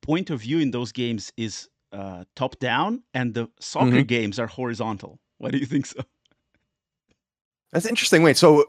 point 0.01 0.31
of 0.31 0.41
view 0.41 0.59
in 0.59 0.71
those 0.71 0.93
games 0.93 1.33
is 1.37 1.69
uh, 1.93 2.25
top 2.35 2.59
down 2.59 3.03
and 3.15 3.35
the 3.35 3.49
soccer 3.61 3.87
mm-hmm. 3.87 4.03
games 4.03 4.39
are 4.39 4.47
horizontal. 4.47 5.19
Why 5.39 5.51
do 5.51 5.59
you 5.59 5.67
think 5.67 5.87
so? 5.87 6.01
That's 7.73 7.87
interesting. 7.87 8.23
Wait, 8.23 8.37
so 8.37 8.67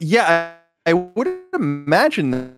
yeah, 0.00 0.54
I, 0.86 0.90
I 0.90 0.92
would 0.94 1.28
imagine 1.54 2.56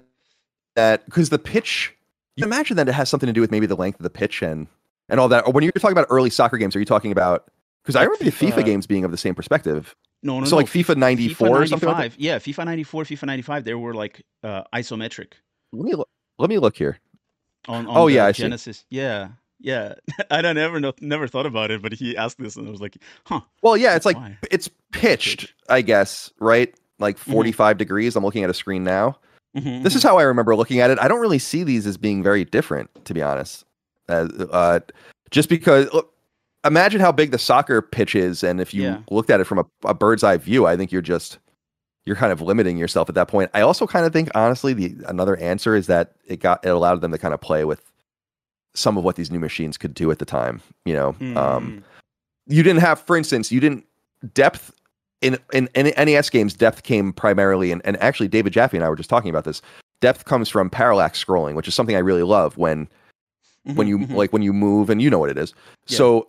that 0.75 1.05
because 1.05 1.31
the 1.31 1.39
pitch, 1.39 1.95
you 2.37 2.45
imagine 2.45 2.77
that 2.77 2.89
it 2.89 2.93
has 2.93 3.09
something 3.09 3.27
to 3.27 3.33
do 3.33 3.41
with 3.41 3.51
maybe 3.51 3.67
the 3.67 3.77
length 3.77 3.99
of 3.99 4.03
the 4.05 4.11
pitch 4.11 4.43
and 4.43 4.67
and 5.09 5.21
all 5.21 5.29
that. 5.29 5.47
Or 5.47 5.53
when 5.53 5.63
you're 5.63 5.73
talking 5.73 5.93
about 5.93 6.07
early 6.11 6.31
soccer 6.31 6.57
games, 6.57 6.75
are 6.75 6.79
you 6.79 6.85
talking 6.85 7.13
about? 7.13 7.51
Because 7.83 7.97
I 7.97 8.03
remember 8.03 8.25
the 8.25 8.33
FIFA 8.33 8.65
games 8.65 8.87
being 8.87 9.05
of 9.05 9.11
the 9.11 9.17
same 9.17 9.35
perspective. 9.35 9.95
No, 10.27 10.41
no, 10.41 10.45
so 10.45 10.57
no. 10.57 10.57
like 10.57 10.67
FIFA 10.67 10.97
94 10.97 11.49
FIFA 11.49 11.51
or 11.51 11.67
something 11.67 11.89
like? 11.89 12.13
Yeah, 12.19 12.39
FIFA 12.39 12.65
94, 12.65 13.05
FIFA 13.05 13.27
95, 13.27 13.65
they 13.65 13.75
were 13.75 13.95
like 13.95 14.27
uh, 14.43 14.65
isometric. 14.75 15.35
Let 15.73 15.85
me 15.85 15.95
look, 15.95 16.09
let 16.39 16.51
me 16.51 16.59
look 16.59 16.77
here. 16.77 16.99
On, 17.69 17.87
on 17.87 17.97
oh 17.97 18.07
yeah, 18.09 18.27
I 18.27 18.33
Genesis. 18.33 18.79
See. 18.79 18.85
Yeah. 18.91 19.29
Yeah, 19.59 19.95
I 20.31 20.43
don't 20.43 20.59
ever 20.59 20.81
know, 20.81 20.93
never 21.01 21.29
thought 21.29 21.47
about 21.47 21.71
it, 21.71 21.81
but 21.81 21.93
he 21.93 22.17
asked 22.17 22.39
this, 22.39 22.57
and 22.57 22.69
I 22.69 22.71
was 22.71 22.81
like, 22.81 22.99
"Huh." 23.25 23.41
Well, 23.63 23.75
yeah, 23.75 23.97
it's 23.97 24.05
like 24.05 24.17
Why? 24.17 24.37
it's 24.51 24.69
pitched, 24.93 25.55
I 25.71 25.81
guess, 25.81 26.31
right? 26.41 26.75
Like 26.99 27.17
mm-hmm. 27.17 27.33
45 27.33 27.73
mm-hmm. 27.73 27.79
degrees. 27.79 28.17
I'm 28.17 28.25
looking 28.25 28.45
at 28.45 28.51
a 28.51 28.55
screen 28.55 28.85
now. 28.85 29.19
Mm-hmm, 29.57 29.83
this 29.83 29.93
mm-hmm. 29.93 29.97
is 29.97 30.03
how 30.03 30.19
I 30.19 30.25
remember 30.25 30.55
looking 30.55 30.81
at 30.81 30.91
it. 30.91 30.99
I 30.99 31.09
don't 31.09 31.21
really 31.21 31.39
see 31.39 31.65
these 31.65 31.87
as 31.87 31.97
being 31.97 32.23
very 32.23 32.45
different, 32.45 32.91
to 33.07 33.15
be 33.15 33.23
honest. 33.23 33.65
Uh, 34.11 34.29
uh, 34.51 34.81
just 35.31 35.49
because, 35.49 35.91
look, 35.95 36.13
imagine 36.67 37.01
how 37.01 37.13
big 37.13 37.31
the 37.31 37.39
soccer 37.39 37.83
pitch 37.83 38.15
is, 38.15 38.43
and 38.43 38.61
if 38.61 38.73
you 38.75 38.83
yeah. 38.85 38.99
looked 39.11 39.31
at 39.31 39.41
it 39.41 39.45
from 39.45 39.59
a, 39.59 39.67
a, 39.85 39.95
bird's 39.95 40.23
eye 40.25 40.37
view, 40.37 40.67
I 40.67 40.77
think 40.77 40.93
you're 40.93 41.03
just 41.03 41.39
you're 42.05 42.17
kind 42.17 42.33
of 42.33 42.41
limiting 42.41 42.79
yourself 42.79 43.09
at 43.09 43.15
that 43.17 43.29
point. 43.29 43.51
I 43.53 43.61
also 43.63 43.87
kind 43.87 44.07
of 44.07 44.13
think, 44.13 44.31
honestly, 44.35 44.73
the 44.73 44.97
another 45.07 45.37
answer 45.37 45.75
is 45.75 45.89
that 45.89 46.13
it 46.27 46.41
got 46.41 46.65
it 46.65 46.69
allowed 46.69 47.01
them 47.01 47.13
to 47.13 47.19
kind 47.19 47.35
of 47.35 47.41
play 47.41 47.65
with 47.65 47.83
some 48.75 48.97
of 48.97 49.05
what 49.05 49.17
these 49.17 49.31
new 49.31 49.41
machines 49.41 49.77
could 49.77 49.95
do 49.95 50.11
at 50.11 50.19
the 50.19 50.25
time. 50.25 50.63
You 50.85 50.95
know, 50.95 51.13
mm. 51.15 51.37
um, 51.37 51.85
you 52.47 52.63
didn't 52.63 52.81
have, 52.81 53.01
for 53.01 53.17
instance, 53.17 53.51
you 53.51 53.61
didn't 53.61 53.85
depth 54.35 54.73
in, 55.21 55.37
in 55.53 55.69
in 55.75 55.93
NES 55.97 56.31
games. 56.31 56.55
Depth 56.55 56.85
came 56.85 57.13
primarily, 57.13 57.73
and, 57.73 57.83
and 57.85 57.97
actually, 58.01 58.29
David 58.29 58.53
Jaffe 58.53 58.77
and 58.77 58.85
I 58.85 58.89
were 58.89 58.97
just 58.97 59.11
talking 59.11 59.31
about 59.31 59.45
this. 59.45 59.61
Depth 60.01 60.27
comes 60.27 60.49
from 60.49 60.71
parallax 60.71 61.23
scrolling, 61.23 61.55
which 61.55 61.67
is 61.67 61.75
something 61.75 61.97
I 61.97 62.01
really 62.01 62.23
love 62.23 62.57
when 62.57 62.87
mm-hmm, 63.67 63.75
when 63.75 63.89
you 63.89 63.99
mm-hmm. 63.99 64.15
like 64.15 64.33
when 64.33 64.43
you 64.43 64.53
move 64.53 64.91
and 64.91 65.03
you 65.03 65.11
know 65.11 65.19
what 65.19 65.31
it 65.31 65.39
is. 65.39 65.55
Yeah. 65.89 65.97
So 65.97 66.29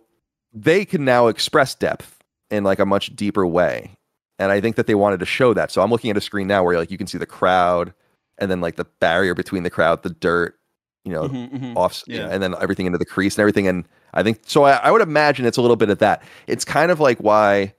they 0.52 0.84
can 0.84 1.04
now 1.04 1.26
express 1.28 1.74
depth 1.74 2.22
in 2.50 2.64
like 2.64 2.78
a 2.78 2.86
much 2.86 3.14
deeper 3.14 3.46
way. 3.46 3.90
And 4.38 4.52
I 4.52 4.60
think 4.60 4.76
that 4.76 4.86
they 4.86 4.94
wanted 4.94 5.20
to 5.20 5.26
show 5.26 5.52
that. 5.54 5.70
So 5.70 5.82
I'm 5.82 5.90
looking 5.90 6.10
at 6.10 6.16
a 6.16 6.20
screen 6.20 6.46
now 6.46 6.62
where 6.62 6.78
like 6.78 6.90
you 6.90 6.98
can 6.98 7.06
see 7.06 7.18
the 7.18 7.26
crowd 7.26 7.92
and 8.38 8.50
then 8.50 8.60
like 8.60 8.76
the 8.76 8.86
barrier 9.00 9.34
between 9.34 9.64
the 9.64 9.70
crowd, 9.70 10.02
the 10.02 10.10
dirt, 10.10 10.58
you 11.04 11.12
know, 11.12 11.28
mm-hmm, 11.28 11.56
mm-hmm. 11.56 11.76
off, 11.76 12.02
yeah. 12.06 12.28
and 12.30 12.42
then 12.42 12.54
everything 12.60 12.86
into 12.86 12.98
the 12.98 13.04
crease 13.04 13.36
and 13.36 13.40
everything. 13.40 13.66
And 13.66 13.86
I 14.14 14.22
think 14.22 14.40
so. 14.46 14.64
I, 14.64 14.76
I, 14.76 14.90
would 14.90 15.00
imagine 15.00 15.44
it's 15.46 15.56
a 15.56 15.62
little 15.62 15.76
bit 15.76 15.90
of 15.90 15.98
that. 15.98 16.22
It's 16.46 16.64
kind 16.64 16.90
of 16.90 17.00
like 17.00 17.18
why 17.18 17.74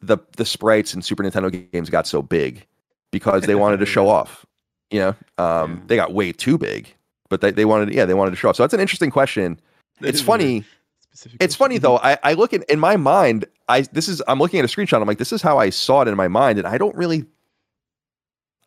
the 0.00 0.18
the 0.36 0.44
sprites 0.44 0.92
in 0.92 1.00
Super 1.00 1.22
Nintendo 1.22 1.70
games 1.72 1.88
got 1.90 2.06
so 2.06 2.22
big 2.22 2.66
because 3.10 3.44
they 3.44 3.54
wanted 3.54 3.78
to 3.78 3.86
show 3.86 4.08
off. 4.08 4.44
You 4.90 4.98
know, 4.98 5.08
um, 5.38 5.72
yeah. 5.72 5.80
they 5.86 5.96
got 5.96 6.12
way 6.12 6.32
too 6.32 6.58
big, 6.58 6.94
but 7.30 7.40
they, 7.40 7.50
they 7.50 7.64
wanted, 7.64 7.94
yeah, 7.94 8.04
they 8.04 8.12
wanted 8.12 8.32
to 8.32 8.36
show 8.36 8.50
off. 8.50 8.56
So 8.56 8.62
that's 8.62 8.74
an 8.74 8.80
interesting 8.80 9.10
question. 9.10 9.58
it's 10.00 10.20
funny 10.20 10.64
specific. 11.12 11.42
It's 11.42 11.54
funny 11.54 11.78
though. 11.78 11.98
I, 11.98 12.18
I 12.22 12.32
look 12.34 12.52
at 12.52 12.68
in 12.70 12.80
my 12.80 12.96
mind. 12.96 13.44
I 13.68 13.82
this 13.82 14.08
is 14.08 14.22
I'm 14.26 14.38
looking 14.38 14.60
at 14.60 14.64
a 14.64 14.68
screenshot. 14.68 15.00
I'm 15.00 15.06
like, 15.06 15.18
this 15.18 15.32
is 15.32 15.42
how 15.42 15.58
I 15.58 15.70
saw 15.70 16.02
it 16.02 16.08
in 16.08 16.16
my 16.16 16.28
mind, 16.28 16.58
and 16.58 16.66
I 16.66 16.78
don't 16.78 16.94
really. 16.96 17.24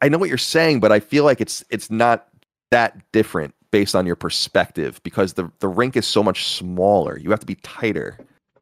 I 0.01 0.09
know 0.09 0.17
what 0.17 0.29
you're 0.29 0.37
saying, 0.37 0.81
but 0.81 0.91
I 0.91 0.99
feel 0.99 1.23
like 1.23 1.41
it's 1.41 1.63
it's 1.69 1.89
not 1.89 2.27
that 2.71 2.99
different 3.11 3.55
based 3.71 3.95
on 3.95 4.05
your 4.05 4.15
perspective 4.15 5.01
because 5.03 5.33
the 5.33 5.51
the 5.59 5.67
rink 5.67 5.95
is 5.97 6.05
so 6.05 6.21
much 6.21 6.45
smaller. 6.45 7.17
You 7.17 7.31
have 7.31 7.39
to 7.39 7.45
be 7.45 7.55
tighter, 7.55 8.17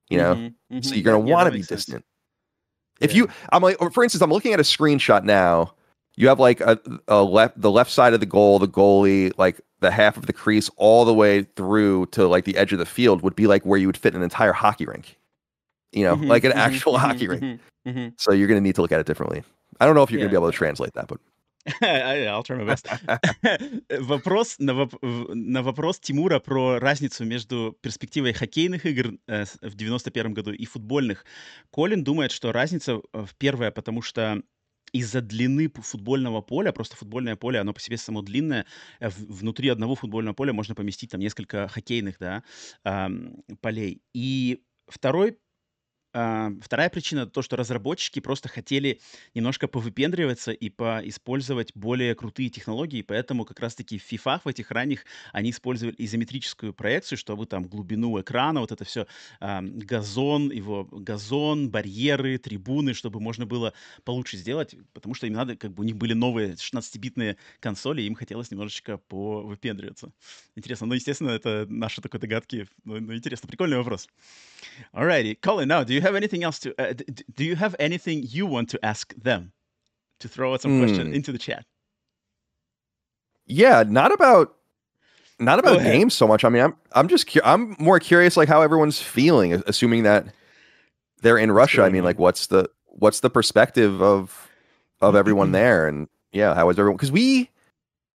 you 0.09 0.17
know. 0.17 0.35
Mm-hmm, 0.35 0.75
mm-hmm. 0.75 0.81
So 0.81 0.95
you're 0.95 1.03
gonna 1.03 1.25
yeah, 1.25 1.33
want 1.33 1.47
to 1.47 1.51
be 1.51 1.63
distant. 1.63 2.05
If 2.99 3.11
yeah. 3.11 3.17
you, 3.17 3.29
I'm 3.51 3.61
like, 3.61 3.77
for 3.93 4.03
instance, 4.03 4.21
I'm 4.21 4.31
looking 4.31 4.53
at 4.53 4.59
a 4.59 4.63
screenshot 4.63 5.23
now 5.23 5.73
You 6.16 6.28
have 6.28 6.40
like 6.40 6.60
a, 6.60 6.78
a 7.06 7.22
left, 7.22 7.60
the 7.60 7.70
left 7.70 7.92
side 7.92 8.12
of 8.12 8.20
the 8.20 8.26
goal, 8.26 8.58
the 8.58 8.66
goalie, 8.66 9.32
like 9.38 9.60
the 9.80 9.90
half 9.90 10.16
of 10.16 10.26
the 10.26 10.32
crease 10.32 10.68
all 10.76 11.04
the 11.04 11.14
way 11.14 11.44
through 11.54 12.06
to 12.06 12.26
like 12.26 12.44
the 12.44 12.56
edge 12.56 12.72
of 12.72 12.80
the 12.80 12.86
field 12.86 13.22
would 13.22 13.36
be 13.36 13.46
like 13.46 13.64
where 13.64 13.78
you 13.78 13.86
would 13.86 13.96
fit 13.96 14.14
an 14.14 14.22
entire 14.22 14.52
hockey 14.52 14.86
rink. 14.86 15.16
You 15.92 16.04
know, 16.04 16.16
mm-hmm, 16.16 16.26
like 16.26 16.44
an 16.44 16.50
mm-hmm, 16.50 16.60
actual 16.60 16.94
mm-hmm, 16.94 17.06
hockey 17.06 17.28
rink. 17.28 17.42
Mm-hmm, 17.42 17.90
mm-hmm. 17.90 18.08
So 18.18 18.32
you're 18.32 18.48
going 18.48 18.58
to 18.58 18.62
need 18.62 18.74
to 18.74 18.82
look 18.82 18.92
at 18.92 19.00
it 19.00 19.06
differently. 19.06 19.44
I 19.80 19.86
don't 19.86 19.94
know 19.94 20.02
if 20.02 20.10
you're 20.10 20.18
yeah. 20.18 20.24
going 20.24 20.30
to 20.30 20.40
be 20.40 20.42
able 20.42 20.50
to 20.50 20.56
translate 20.56 20.94
that, 20.94 21.06
but 21.06 21.20
I'll 21.82 22.42
try 22.42 22.56
my 22.56 22.64
best. 22.64 22.86
вопрос 24.00 24.56
на, 24.58 24.72
воп- 24.72 25.34
на 25.34 25.62
вопрос 25.62 26.00
Тимура 26.00 26.38
про 26.40 26.78
разницу 26.78 27.24
между 27.24 27.76
перспективой 27.80 28.32
хоккейных 28.32 28.86
игр 28.86 29.18
э, 29.26 29.44
в 29.62 29.74
91 29.74 30.34
году 30.34 30.52
и 30.52 30.64
футбольных. 30.64 31.24
Колин 31.70 32.04
думает, 32.04 32.32
что 32.32 32.52
разница 32.52 33.00
в 33.12 33.34
первое, 33.38 33.70
потому 33.70 34.02
что 34.02 34.42
из-за 34.93 35.21
длины 35.21 35.69
футбольного 35.69 36.41
поля, 36.41 36.71
просто 36.71 36.95
футбольное 36.95 37.35
поле, 37.35 37.59
оно 37.59 37.73
по 37.73 37.81
себе 37.81 37.97
само 37.97 38.21
длинное, 38.21 38.65
э, 38.99 39.09
внутри 39.09 39.69
одного 39.69 39.95
футбольного 39.95 40.33
поля 40.35 40.53
можно 40.53 40.75
поместить 40.75 41.11
там 41.11 41.19
несколько 41.21 41.67
хоккейных, 41.67 42.17
да, 42.19 42.43
полей. 43.61 44.01
И 44.13 44.63
второй 44.87 45.37
вторая 46.13 46.89
причина 46.89 47.25
то, 47.25 47.41
что 47.41 47.55
разработчики 47.55 48.19
просто 48.19 48.47
хотели 48.47 49.01
немножко 49.33 49.67
повыпендриваться 49.67 50.51
и 50.51 50.69
поиспользовать 50.69 51.71
более 51.73 52.13
крутые 52.13 52.49
технологии, 52.49 53.01
поэтому 53.01 53.45
как 53.45 53.59
раз-таки 53.59 53.97
в 53.97 54.11
FIFA 54.11 54.41
в 54.43 54.47
этих 54.47 54.69
ранних 54.69 55.05
они 55.31 55.49
использовали 55.49 55.95
изометрическую 55.97 56.73
проекцию, 56.73 57.17
чтобы 57.17 57.47
там 57.47 57.63
глубину 57.65 58.21
экрана, 58.21 58.59
вот 58.59 58.71
это 58.71 58.85
все, 58.85 59.07
газон, 59.39 60.51
его 60.51 60.85
газон, 60.91 61.71
барьеры, 61.71 62.37
трибуны, 62.37 62.93
чтобы 62.93 63.19
можно 63.19 63.47
было 63.47 63.73
получше 64.03 64.37
сделать, 64.37 64.75
потому 64.93 65.15
что 65.15 65.25
им 65.25 65.33
надо, 65.33 65.55
как 65.55 65.73
бы 65.73 65.81
у 65.81 65.85
них 65.85 65.97
были 65.97 66.13
новые 66.13 66.55
16-битные 66.55 67.37
консоли, 67.59 68.03
и 68.03 68.05
им 68.05 68.13
хотелось 68.15 68.51
немножечко 68.51 68.97
повыпендриваться. 68.97 70.13
Интересно, 70.55 70.87
ну, 70.87 70.93
естественно, 70.93 71.29
это 71.31 71.65
наши 71.67 72.01
такой 72.01 72.19
догадки, 72.19 72.67
ну, 72.83 72.99
ну 72.99 73.15
интересно, 73.15 73.47
прикольный 73.47 73.77
вопрос. 73.77 74.07
Alrighty, 74.95 75.39
Colin, 75.41 75.67
now, 75.67 75.83
do 75.83 75.93
you 75.93 76.01
have 76.01 76.15
anything 76.15 76.43
else 76.43 76.59
to? 76.59 76.73
Uh, 76.81 76.93
do 77.33 77.43
you 77.43 77.55
have 77.55 77.75
anything 77.79 78.23
you 78.23 78.45
want 78.45 78.69
to 78.69 78.85
ask 78.85 79.13
them 79.15 79.51
to 80.19 80.27
throw 80.27 80.53
out 80.53 80.61
some 80.61 80.79
mm. 80.79 80.85
questions 80.85 81.15
into 81.15 81.31
the 81.31 81.37
chat? 81.37 81.65
Yeah, 83.45 83.83
not 83.85 84.11
about 84.11 84.55
not 85.39 85.59
about 85.59 85.79
games 85.79 86.13
so 86.13 86.27
much. 86.27 86.45
I 86.45 86.49
mean, 86.49 86.63
I'm 86.63 86.75
I'm 86.93 87.07
just 87.07 87.31
cu- 87.31 87.41
I'm 87.43 87.75
more 87.79 87.99
curious 87.99 88.37
like 88.37 88.47
how 88.47 88.61
everyone's 88.61 89.01
feeling, 89.01 89.61
assuming 89.67 90.03
that 90.03 90.27
they're 91.21 91.37
in 91.37 91.51
Russia. 91.51 91.83
I 91.83 91.89
mean, 91.89 92.03
like 92.03 92.19
what's 92.19 92.47
the 92.47 92.69
what's 92.85 93.19
the 93.19 93.29
perspective 93.29 94.01
of 94.01 94.49
of 95.01 95.15
everyone 95.15 95.51
there, 95.51 95.87
and 95.87 96.07
yeah, 96.31 96.53
how 96.55 96.69
is 96.69 96.79
everyone? 96.79 96.97
Because 96.97 97.11
we, 97.11 97.49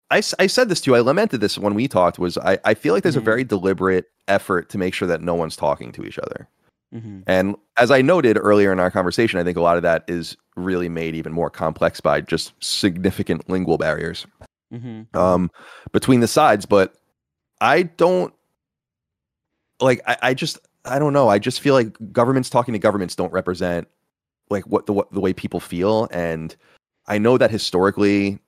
I, 0.10 0.22
I 0.40 0.48
said 0.48 0.70
this 0.70 0.82
to 0.82 0.92
you. 0.92 0.96
I 0.96 1.02
lamented 1.02 1.42
this 1.42 1.58
when 1.58 1.74
we 1.74 1.88
talked. 1.88 2.20
Was 2.20 2.38
I 2.38 2.58
I 2.64 2.74
feel 2.74 2.94
like 2.94 3.04
there's 3.04 3.16
mm-hmm. 3.16 3.24
a 3.24 3.26
very 3.26 3.44
deliberate 3.44 4.06
effort 4.28 4.70
to 4.70 4.78
make 4.78 4.94
sure 4.94 5.08
that 5.08 5.22
no 5.22 5.36
one's 5.36 5.56
talking 5.56 5.92
to 5.94 6.06
each 6.06 6.18
other. 6.20 6.48
Mm-hmm. 6.94 7.22
And 7.28 7.56
as 7.76 7.92
I 7.92 8.02
noted 8.02 8.38
earlier 8.38 8.72
in 8.72 8.80
our 8.80 8.90
conversation, 8.90 9.40
I 9.40 9.44
think 9.44 9.58
a 9.58 9.62
lot 9.62 9.78
of 9.78 9.84
that 9.84 10.06
is 10.08 10.38
really 10.56 10.90
made 10.90 11.16
even 11.16 11.34
more 11.34 11.50
complex 11.50 12.00
by 12.00 12.22
just 12.22 12.54
significant 12.64 13.50
lingual 13.50 13.78
barriers 13.78 14.26
mm-hmm. 14.74 15.18
um, 15.18 15.52
between 15.92 16.22
the 16.22 16.28
sides. 16.28 16.66
But 16.66 16.96
I 17.60 17.84
don't 17.84 18.34
like. 19.82 20.02
I, 20.08 20.18
I, 20.22 20.34
just 20.34 20.60
I 20.86 21.00
don't 21.00 21.14
know. 21.14 21.28
I 21.28 21.40
just 21.40 21.60
feel 21.60 21.74
like 21.74 21.96
governments 22.14 22.50
talking 22.50 22.72
to 22.72 22.80
governments 22.80 23.16
don't 23.16 23.34
represent 23.34 23.88
like 24.50 24.66
what 24.66 24.86
the 24.86 24.94
what 24.94 25.12
the 25.12 25.20
way 25.20 25.34
people 25.34 25.60
feel. 25.60 26.08
And 26.12 26.56
I 27.08 27.18
know 27.18 27.38
that 27.38 27.52
historically, 27.52 28.40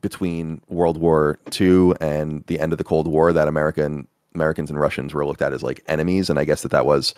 between 0.00 0.60
World 0.68 0.98
War 0.98 1.38
II 1.58 1.92
and 2.00 2.44
the 2.46 2.60
end 2.60 2.72
of 2.72 2.78
the 2.78 2.84
Cold 2.84 3.08
War, 3.08 3.32
that 3.32 3.48
American 3.48 4.06
Americans 4.34 4.70
and 4.70 4.78
Russians 4.78 5.12
were 5.12 5.26
looked 5.26 5.42
at 5.42 5.52
as 5.52 5.62
like 5.62 5.82
enemies, 5.86 6.30
and 6.30 6.38
I 6.38 6.44
guess 6.44 6.62
that 6.62 6.70
that 6.72 6.86
was 6.86 7.14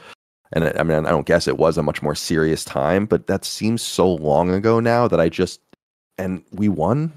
and 0.53 0.65
I 0.79 0.83
mean, 0.83 1.07
I 1.07 1.11
don't 1.11 1.27
guess 1.27 1.49
it 1.49 1.57
was 1.57 1.79
a 1.79 1.83
much 1.83 2.03
more 2.03 2.15
serious 2.15 2.65
time, 2.65 3.07
but 3.07 3.27
that 3.27 3.45
seems 3.45 3.81
so 3.81 4.13
long 4.13 4.51
ago 4.51 4.81
now 4.81 5.09
that 5.09 5.21
I 5.21 5.29
just 5.29 5.61
and 6.19 6.43
we 6.53 6.69
won. 6.69 7.13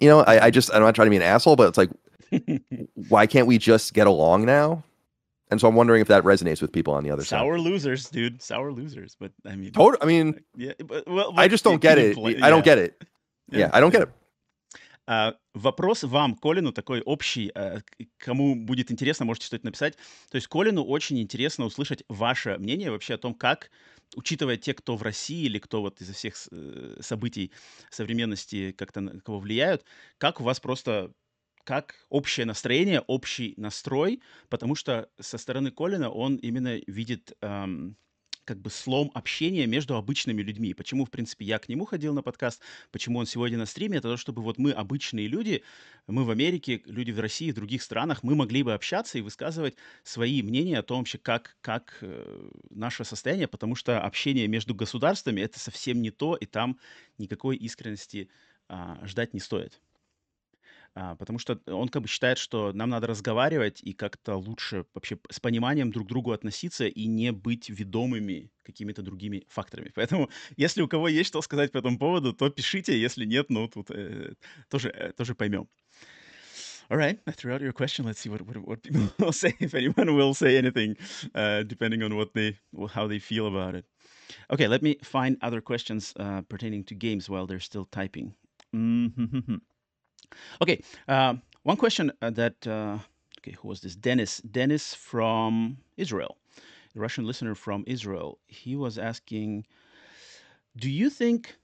You 0.00 0.08
know, 0.08 0.20
I, 0.20 0.46
I 0.46 0.50
just 0.50 0.74
I'm 0.74 0.82
not 0.82 0.94
trying 0.94 1.06
to 1.06 1.10
be 1.10 1.16
an 1.16 1.22
asshole, 1.22 1.56
but 1.56 1.68
it's 1.68 1.78
like, 1.78 1.90
why 3.08 3.26
can't 3.26 3.46
we 3.46 3.58
just 3.58 3.94
get 3.94 4.08
along 4.08 4.44
now? 4.44 4.82
And 5.50 5.60
so 5.60 5.68
I'm 5.68 5.76
wondering 5.76 6.00
if 6.00 6.08
that 6.08 6.24
resonates 6.24 6.60
with 6.60 6.72
people 6.72 6.94
on 6.94 7.04
the 7.04 7.10
other 7.10 7.22
Sour 7.22 7.38
side. 7.38 7.44
Sour 7.44 7.60
losers, 7.60 8.08
dude. 8.08 8.42
Sour 8.42 8.72
losers. 8.72 9.16
But 9.20 9.30
I 9.46 9.54
mean, 9.54 9.70
total. 9.70 9.98
I 10.02 10.06
mean, 10.06 10.40
yeah. 10.56 10.72
But, 10.84 11.06
well, 11.06 11.32
I 11.36 11.46
just 11.46 11.62
don't 11.62 11.80
get 11.80 11.98
it. 11.98 12.16
Play, 12.16 12.40
I 12.40 12.50
don't 12.50 12.64
get 12.64 12.78
it. 12.78 13.04
Yeah, 13.50 13.60
yeah 13.60 13.70
I 13.72 13.78
don't 13.78 13.90
get 13.90 14.02
it. 14.02 14.10
А, 15.06 15.34
вопрос 15.52 16.02
вам, 16.02 16.34
Колину, 16.34 16.72
такой 16.72 17.02
общий. 17.02 17.50
А, 17.54 17.80
кому 18.18 18.54
будет 18.54 18.90
интересно, 18.90 19.26
можете 19.26 19.46
что-то 19.46 19.66
написать. 19.66 19.96
То 20.30 20.36
есть 20.36 20.46
Колину 20.48 20.82
очень 20.82 21.20
интересно 21.20 21.66
услышать 21.66 22.04
ваше 22.08 22.56
мнение 22.58 22.90
вообще 22.90 23.14
о 23.14 23.18
том, 23.18 23.34
как, 23.34 23.70
учитывая 24.16 24.56
те, 24.56 24.72
кто 24.72 24.96
в 24.96 25.02
России 25.02 25.44
или 25.44 25.58
кто 25.58 25.82
вот 25.82 26.00
из-за 26.00 26.14
всех 26.14 26.34
э, 26.50 26.96
событий 27.00 27.52
современности 27.90 28.72
как-то 28.72 29.00
на 29.00 29.20
кого 29.20 29.40
влияют, 29.40 29.84
как 30.18 30.40
у 30.40 30.44
вас 30.44 30.60
просто 30.60 31.12
как 31.64 32.06
общее 32.10 32.46
настроение, 32.46 33.00
общий 33.00 33.54
настрой, 33.56 34.22
потому 34.48 34.74
что 34.74 35.08
со 35.18 35.38
стороны 35.38 35.70
Колина 35.70 36.10
он 36.10 36.36
именно 36.36 36.76
видит 36.86 37.32
эм, 37.40 37.96
как 38.44 38.60
бы 38.60 38.70
слом 38.70 39.10
общения 39.14 39.66
между 39.66 39.96
обычными 39.96 40.42
людьми. 40.42 40.74
Почему, 40.74 41.04
в 41.04 41.10
принципе, 41.10 41.44
я 41.44 41.58
к 41.58 41.68
нему 41.68 41.84
ходил 41.84 42.14
на 42.14 42.22
подкаст, 42.22 42.60
почему 42.90 43.18
он 43.18 43.26
сегодня 43.26 43.58
на 43.58 43.66
стриме, 43.66 43.98
это 43.98 44.08
то, 44.08 44.16
чтобы 44.16 44.42
вот 44.42 44.58
мы, 44.58 44.72
обычные 44.72 45.26
люди, 45.28 45.62
мы 46.06 46.24
в 46.24 46.30
Америке, 46.30 46.82
люди 46.86 47.10
в 47.10 47.20
России, 47.20 47.50
в 47.50 47.54
других 47.54 47.82
странах, 47.82 48.22
мы 48.22 48.34
могли 48.34 48.62
бы 48.62 48.74
общаться 48.74 49.18
и 49.18 49.22
высказывать 49.22 49.76
свои 50.02 50.42
мнения 50.42 50.78
о 50.78 50.82
том 50.82 50.98
вообще, 50.98 51.18
как, 51.18 51.56
как 51.60 51.98
э, 52.00 52.50
наше 52.70 53.04
состояние, 53.04 53.48
потому 53.48 53.74
что 53.74 54.00
общение 54.00 54.46
между 54.48 54.74
государствами— 54.74 55.40
это 55.42 55.58
совсем 55.58 56.02
не 56.02 56.10
то, 56.10 56.36
и 56.36 56.46
там 56.46 56.78
никакой 57.18 57.56
искренности 57.56 58.28
а, 58.68 58.98
ждать 59.04 59.34
не 59.34 59.40
стоит. 59.40 59.80
А, 60.96 61.16
потому 61.16 61.40
что 61.40 61.60
он 61.66 61.88
как 61.88 62.02
бы 62.02 62.08
считает, 62.08 62.38
что 62.38 62.72
нам 62.72 62.88
надо 62.88 63.08
разговаривать 63.08 63.80
и 63.82 63.92
как-то 63.92 64.36
лучше 64.36 64.84
вообще 64.94 65.18
с 65.28 65.40
пониманием 65.40 65.90
друг 65.90 66.06
к 66.06 66.08
другу 66.08 66.30
относиться 66.30 66.86
и 66.86 67.06
не 67.06 67.32
быть 67.32 67.68
ведомыми 67.68 68.52
какими-то 68.62 69.02
другими 69.02 69.44
факторами. 69.48 69.90
Поэтому, 69.94 70.30
если 70.56 70.82
у 70.82 70.88
кого 70.88 71.08
есть 71.08 71.28
что 71.28 71.42
сказать 71.42 71.72
по 71.72 71.78
этому 71.78 71.98
поводу, 71.98 72.32
то 72.32 72.48
пишите, 72.48 73.00
если 73.00 73.24
нет, 73.24 73.50
ну 73.50 73.66
тут 73.66 73.90
э, 73.90 74.34
тоже, 74.70 74.90
э, 74.90 75.12
тоже 75.12 75.34
поймем. 75.34 75.68
All 76.90 76.98
right, 76.98 77.18
I 77.26 77.32
threw 77.32 77.52
out 77.52 77.62
your 77.62 77.72
question. 77.72 78.04
Let's 78.04 78.20
see 78.20 78.28
what, 78.28 78.42
what, 78.42 78.58
what 78.58 78.82
people 78.82 79.08
will 79.18 79.32
say, 79.32 79.54
if 79.58 79.74
anyone 79.74 80.14
will 80.14 80.34
say 80.34 80.58
anything, 80.58 80.96
uh, 81.34 81.62
depending 81.62 82.02
on 82.02 82.14
what 82.14 82.34
they, 82.34 82.58
how 82.92 83.08
they 83.08 83.18
feel 83.18 83.46
about 83.46 83.74
it. 83.74 83.86
Okay, 84.50 84.68
let 84.68 84.82
me 84.82 84.98
find 85.02 85.38
other 85.40 85.62
questions 85.62 86.12
uh, 86.20 86.42
pertaining 86.42 86.84
to 86.84 86.94
games 86.94 87.28
while 87.28 87.46
they're 87.46 87.58
still 87.58 87.86
typing. 87.86 88.34
Mm-hmm. 88.74 89.56
Okay, 90.62 90.82
uh, 91.08 91.34
one 91.62 91.76
question 91.76 92.12
uh, 92.22 92.30
that 92.30 92.66
uh, 92.66 92.98
okay, 93.38 93.56
who 93.60 93.68
was 93.68 93.80
this? 93.80 93.96
Dennis. 93.96 94.38
Dennis 94.38 94.94
from 94.94 95.78
Israel, 95.96 96.36
a 96.96 97.00
Russian 97.00 97.26
listener 97.26 97.54
from 97.54 97.84
Israel. 97.86 98.38
He 98.46 98.76
was 98.76 98.98
asking, 98.98 99.66
do 100.76 100.90
you 100.90 101.10
think? 101.10 101.56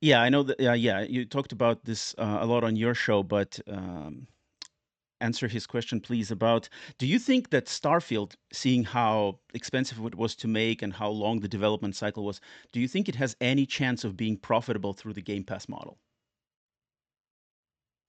Yeah, 0.00 0.20
I 0.20 0.28
know 0.28 0.42
that. 0.42 0.60
Yeah, 0.60 0.74
yeah, 0.74 1.00
you 1.00 1.24
talked 1.24 1.52
about 1.52 1.84
this 1.84 2.14
uh, 2.18 2.38
a 2.40 2.46
lot 2.46 2.64
on 2.64 2.76
your 2.76 2.94
show, 2.94 3.22
but. 3.22 3.60
Um, 3.66 4.26
answer 5.20 5.48
his 5.48 5.66
question 5.66 5.98
please 6.00 6.30
about 6.30 6.68
do 6.98 7.06
you 7.06 7.18
think 7.18 7.48
that 7.48 7.66
starfield 7.66 8.34
seeing 8.52 8.84
how 8.84 9.38
expensive 9.54 9.98
it 10.04 10.14
was 10.14 10.34
to 10.36 10.46
make 10.46 10.82
and 10.82 10.92
how 10.92 11.08
long 11.08 11.40
the 11.40 11.48
development 11.48 11.96
cycle 11.96 12.24
was 12.24 12.40
do 12.72 12.80
you 12.80 12.86
think 12.86 13.08
it 13.08 13.14
has 13.14 13.34
any 13.40 13.64
chance 13.64 14.04
of 14.04 14.16
being 14.16 14.36
profitable 14.36 14.92
through 14.92 15.14
the 15.14 15.22
game 15.22 15.42
pass 15.42 15.68
model 15.68 15.98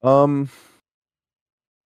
um, 0.02 0.48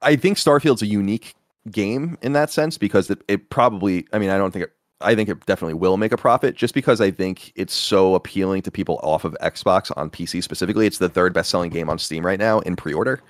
I 0.01 0.17
think 0.17 0.39
Starfield's 0.39 0.83
a 0.83 0.87
unique 0.87 1.35
game 1.71 2.19
in 2.23 2.33
that 2.33 2.51
sense 2.51 2.79
because 2.79 3.11
it, 3.11 3.23
it 3.29 3.51
probably. 3.51 4.07
I 4.13 4.19
mean, 4.19 4.31
I 4.31 4.39
don't 4.39 4.51
think 4.51 4.65
it. 4.67 4.73
I 5.01 5.17
think 5.17 5.29
it 5.29 5.45
definitely 5.47 5.75
will 5.75 5.97
make 5.97 6.13
a 6.13 6.17
profit 6.17 6.55
just 6.55 6.75
because 6.75 7.01
I 7.01 7.11
think 7.11 7.53
it's 7.57 7.75
so 7.75 8.15
appealing 8.15 8.63
to 8.63 8.71
people 8.71 9.01
off 9.03 9.25
of 9.25 9.37
Xbox 9.41 9.91
on 9.97 10.11
PC 10.11 10.43
specifically. 10.43 10.87
It's 10.87 10.99
the 10.99 11.09
third 11.09 11.33
best 11.33 11.51
selling 11.51 11.71
game 11.71 11.91
on 11.91 11.99
Steam 11.99 12.25
right 12.25 12.39
now 12.39 12.61
in 12.61 12.77
pre 12.77 12.93
order, 12.93 13.21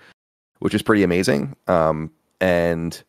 which 0.58 0.74
is 0.74 0.82
pretty 0.82 1.02
amazing. 1.02 1.56
Um, 1.68 2.10
and 2.40 3.02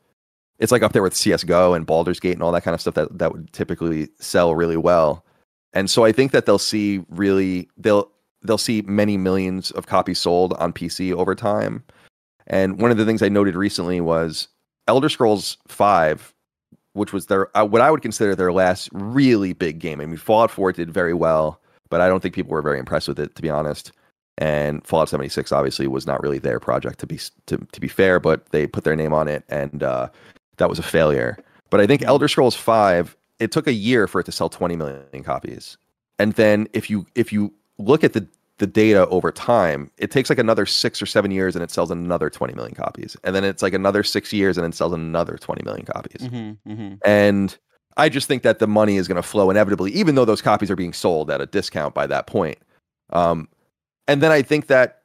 it's 0.59 0.71
like 0.71 0.84
up 0.84 0.93
there 0.93 1.03
with 1.03 1.15
CS:GO 1.15 1.74
and 1.74 1.86
Baldur's 1.86 2.19
Gate 2.19 2.34
and 2.34 2.43
all 2.43 2.51
that 2.53 2.63
kind 2.63 2.76
of 2.76 2.82
stuff 2.82 2.93
that 2.93 3.17
that 3.17 3.34
would 3.34 3.51
typically 3.51 4.09
sell 4.19 4.55
really 4.55 4.78
well. 4.78 5.26
And 5.74 5.89
so 5.89 6.05
I 6.05 6.11
think 6.11 6.32
that 6.32 6.45
they'll 6.45 6.59
see 6.59 7.03
really 7.09 7.67
they'll 7.78 8.09
they'll 8.43 8.57
see 8.57 8.83
many 8.83 9.17
millions 9.17 9.71
of 9.71 9.87
copies 9.87 10.19
sold 10.19 10.53
on 10.53 10.73
PC 10.73 11.13
over 11.13 11.35
time. 11.35 11.83
And 12.47 12.81
one 12.81 12.91
of 12.91 12.97
the 12.97 13.05
things 13.05 13.21
I 13.21 13.29
noted 13.29 13.55
recently 13.55 14.01
was 14.01 14.47
Elder 14.87 15.09
Scrolls 15.09 15.57
5, 15.67 16.33
which 16.93 17.13
was 17.13 17.27
their 17.27 17.55
uh, 17.57 17.65
what 17.65 17.81
I 17.81 17.89
would 17.89 18.01
consider 18.01 18.35
their 18.35 18.51
last 18.51 18.89
really 18.91 19.53
big 19.53 19.79
game. 19.79 20.01
I 20.01 20.05
mean, 20.05 20.17
Fallout 20.17 20.51
4 20.51 20.73
did 20.73 20.91
very 20.91 21.13
well, 21.13 21.61
but 21.89 22.01
I 22.01 22.07
don't 22.07 22.19
think 22.21 22.35
people 22.35 22.51
were 22.51 22.61
very 22.61 22.79
impressed 22.79 23.07
with 23.07 23.19
it, 23.19 23.35
to 23.35 23.41
be 23.41 23.49
honest. 23.49 23.91
And 24.37 24.85
Fallout 24.85 25.09
76 25.09 25.51
obviously 25.51 25.87
was 25.87 26.07
not 26.07 26.21
really 26.21 26.39
their 26.39 26.59
project 26.59 26.99
to 26.99 27.07
be 27.07 27.19
to, 27.45 27.57
to 27.57 27.79
be 27.79 27.87
fair, 27.87 28.19
but 28.19 28.49
they 28.49 28.67
put 28.67 28.83
their 28.83 28.95
name 28.95 29.13
on 29.13 29.27
it, 29.27 29.43
and 29.47 29.83
uh, 29.83 30.09
that 30.57 30.69
was 30.69 30.79
a 30.79 30.83
failure. 30.83 31.37
But 31.69 31.79
I 31.81 31.87
think 31.87 32.03
Elder 32.03 32.27
Scrolls 32.27 32.55
5, 32.55 33.15
it 33.39 33.51
took 33.51 33.67
a 33.67 33.73
year 33.73 34.07
for 34.07 34.21
it 34.21 34.25
to 34.25 34.31
sell 34.31 34.49
20 34.49 34.75
million 34.75 35.23
copies. 35.23 35.77
And 36.19 36.33
then 36.33 36.67
if 36.73 36.89
you 36.89 37.05
if 37.15 37.33
you 37.33 37.53
look 37.78 38.03
at 38.03 38.13
the 38.13 38.28
the 38.59 38.67
data 38.67 39.07
over 39.07 39.32
time, 39.32 39.89
it 39.97 40.11
takes 40.11 40.30
like 40.30 40.39
another 40.39 40.65
six 40.65 41.01
or 41.01 41.05
seven 41.05 41.32
years 41.32 41.55
and 41.55 41.63
it 41.63 41.71
sells 41.71 41.89
another 41.89 42.30
20 42.30 42.53
million 42.53 42.76
copies. 42.76 43.17
And 43.24 43.36
then 43.36 43.43
it's 43.43 43.63
like 43.63 43.74
another 43.74 44.03
six 44.03 44.32
years 44.32 44.57
and 44.57 44.65
it 44.65 44.76
sells 44.76 44.93
another 44.93 45.38
20 45.38 45.63
million 45.63 45.86
copies. 45.86 46.28
Mm-hmm, 46.28 46.71
mm-hmm. 46.71 46.93
And 47.03 47.57
I 47.97 48.09
just 48.09 48.28
think 48.28 48.43
that 48.43 48.59
the 48.59 48.67
money 48.67 48.97
is 48.97 49.07
going 49.07 49.21
to 49.21 49.28
flow 49.28 49.49
inevitably, 49.49 49.91
even 49.91 50.15
though 50.15 50.26
those 50.26 50.41
copies 50.41 50.69
are 50.69 50.76
being 50.76 50.93
sold 50.93 51.32
at 51.32 51.41
a 51.41 51.45
discount 51.45 51.93
by 51.93 52.07
that 52.07 52.28
point. 52.28 52.59
Um, 53.11 53.49
and 54.07 54.21
then 54.21 54.32
I 54.32 54.41
think 54.41 54.67
that 54.67 55.03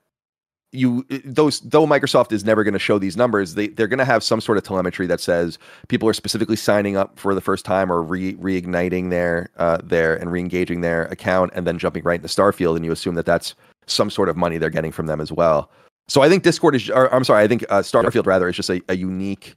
you 0.72 1.04
those 1.24 1.60
though 1.60 1.86
Microsoft 1.86 2.30
is 2.32 2.44
never 2.44 2.62
going 2.62 2.74
to 2.74 2.78
show 2.78 2.98
these 2.98 3.16
numbers, 3.16 3.54
they 3.54 3.68
they're 3.68 3.88
going 3.88 3.98
to 3.98 4.04
have 4.04 4.22
some 4.22 4.40
sort 4.40 4.58
of 4.58 4.64
telemetry 4.64 5.06
that 5.06 5.20
says 5.20 5.58
people 5.88 6.08
are 6.08 6.12
specifically 6.12 6.56
signing 6.56 6.96
up 6.96 7.18
for 7.18 7.34
the 7.34 7.40
first 7.40 7.64
time 7.64 7.90
or 7.90 8.02
re 8.02 8.34
reigniting 8.34 9.10
their 9.10 9.48
uh 9.56 9.78
their 9.82 10.16
and 10.16 10.30
reengaging 10.30 10.82
their 10.82 11.04
account 11.06 11.52
and 11.54 11.66
then 11.66 11.78
jumping 11.78 12.04
right 12.04 12.20
into 12.20 12.28
Starfield, 12.28 12.76
and 12.76 12.84
you 12.84 12.92
assume 12.92 13.14
that 13.14 13.26
that's 13.26 13.54
some 13.86 14.10
sort 14.10 14.28
of 14.28 14.36
money 14.36 14.58
they're 14.58 14.70
getting 14.70 14.92
from 14.92 15.06
them 15.06 15.20
as 15.20 15.32
well. 15.32 15.70
So 16.08 16.22
I 16.22 16.28
think 16.28 16.42
Discord 16.42 16.74
is, 16.74 16.88
or, 16.90 17.12
I'm 17.14 17.24
sorry, 17.24 17.44
I 17.44 17.48
think 17.48 17.64
uh, 17.68 17.80
Starfield 17.80 18.26
rather 18.26 18.48
is 18.48 18.56
just 18.56 18.70
a, 18.70 18.80
a 18.88 18.96
unique 18.96 19.54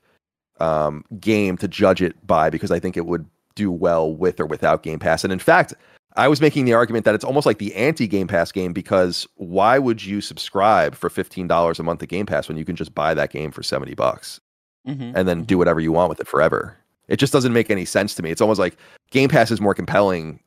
um, 0.59 1.03
game 1.20 1.57
to 1.57 1.68
judge 1.68 2.01
it 2.01 2.16
by 2.28 2.49
because 2.49 2.72
I 2.72 2.80
think 2.80 2.97
it 2.97 3.05
would 3.05 3.26
do 3.55 3.72
well 3.72 4.14
with 4.14 4.39
or 4.39 4.45
without 4.45 4.84
Game 4.84 4.99
Pass. 4.99 5.24
And 5.24 5.34
in 5.34 5.39
fact, 5.39 5.74
I 6.18 6.28
was 6.28 6.41
making 6.41 6.66
the 6.66 6.74
argument 6.74 7.05
that 7.05 7.16
it's 7.16 7.24
almost 7.24 7.45
like 7.45 7.57
the 7.57 7.74
anti 7.76 8.07
Game 8.07 8.28
Pass 8.28 8.51
game 8.51 8.74
because 8.74 9.28
why 9.36 9.80
would 9.80 10.03
you 10.03 10.22
subscribe 10.22 10.95
for 10.95 11.09
fifteen 11.09 11.47
dollars 11.47 11.80
a 11.80 11.84
month 11.84 11.99
to 12.01 12.07
Game 12.07 12.26
Pass 12.26 12.47
when 12.47 12.57
you 12.57 12.66
can 12.66 12.76
just 12.76 12.93
buy 12.93 13.14
that 13.14 13.32
game 13.32 13.51
for 13.51 13.64
seventy 13.64 13.93
bucks 13.93 14.41
mm-hmm. 14.88 15.16
and 15.16 15.28
then 15.28 15.39
mm-hmm. 15.39 15.45
do 15.45 15.57
whatever 15.57 15.80
you 15.80 15.91
want 15.91 16.09
with 16.09 16.20
it 16.20 16.28
forever? 16.28 16.78
It 17.07 17.18
just 17.18 17.34
doesn't 17.34 17.53
make 17.53 17.70
any 17.70 17.86
sense 17.86 18.16
to 18.16 18.24
me. 18.24 18.32
It's 18.32 18.41
almost 18.41 18.59
like 18.59 18.78
Game 19.09 19.30
Pass 19.30 19.51
is 19.51 19.62
more 19.62 19.74
compelling 19.74 20.39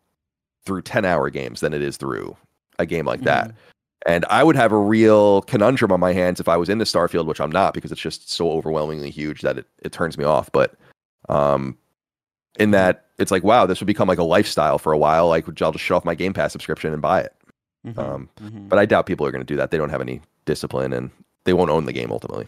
through 0.66 0.82
ten 0.82 1.04
hour 1.04 1.30
games 1.30 1.60
than 1.60 1.72
it 1.72 1.82
is 1.82 1.96
through 1.96 2.36
a 2.78 2.86
game 2.86 3.06
like 3.06 3.20
mm-hmm. 3.20 3.26
that. 3.26 3.54
And 4.06 4.26
I 4.26 4.44
would 4.44 4.56
have 4.56 4.72
a 4.72 4.78
real 4.78 5.42
conundrum 5.42 5.90
on 5.90 6.00
my 6.00 6.12
hands 6.12 6.38
if 6.38 6.48
I 6.48 6.58
was 6.58 6.68
into 6.68 6.84
Starfield, 6.84 7.24
which 7.24 7.40
I'm 7.40 7.52
not 7.52 7.72
because 7.72 7.90
it's 7.90 8.00
just 8.00 8.30
so 8.30 8.50
overwhelmingly 8.50 9.08
huge 9.08 9.40
that 9.40 9.56
it, 9.56 9.66
it 9.82 9.92
turns 9.92 10.18
me 10.18 10.24
off. 10.24 10.52
But 10.52 10.74
um, 11.30 11.78
in 12.57 12.71
that 12.71 13.05
it's 13.17 13.31
like 13.31 13.43
wow 13.43 13.65
this 13.65 13.79
would 13.79 13.87
become 13.87 14.07
like 14.07 14.17
a 14.17 14.23
lifestyle 14.23 14.77
for 14.77 14.91
a 14.91 14.97
while 14.97 15.27
like 15.27 15.47
i'll 15.61 15.71
just 15.71 15.83
shut 15.83 15.97
off 15.97 16.05
my 16.05 16.15
game 16.15 16.33
pass 16.33 16.51
subscription 16.51 16.93
and 16.93 17.01
buy 17.01 17.21
it 17.21 17.33
mm-hmm, 17.85 17.99
um, 17.99 18.29
mm-hmm. 18.41 18.67
but 18.67 18.79
i 18.79 18.85
doubt 18.85 19.05
people 19.05 19.25
are 19.25 19.31
going 19.31 19.41
to 19.41 19.53
do 19.53 19.55
that 19.55 19.71
they 19.71 19.77
don't 19.77 19.89
have 19.89 20.01
any 20.01 20.21
discipline 20.45 20.93
and 20.93 21.11
they 21.45 21.53
won't 21.53 21.71
own 21.71 21.85
the 21.85 21.93
game 21.93 22.11
ultimately 22.11 22.47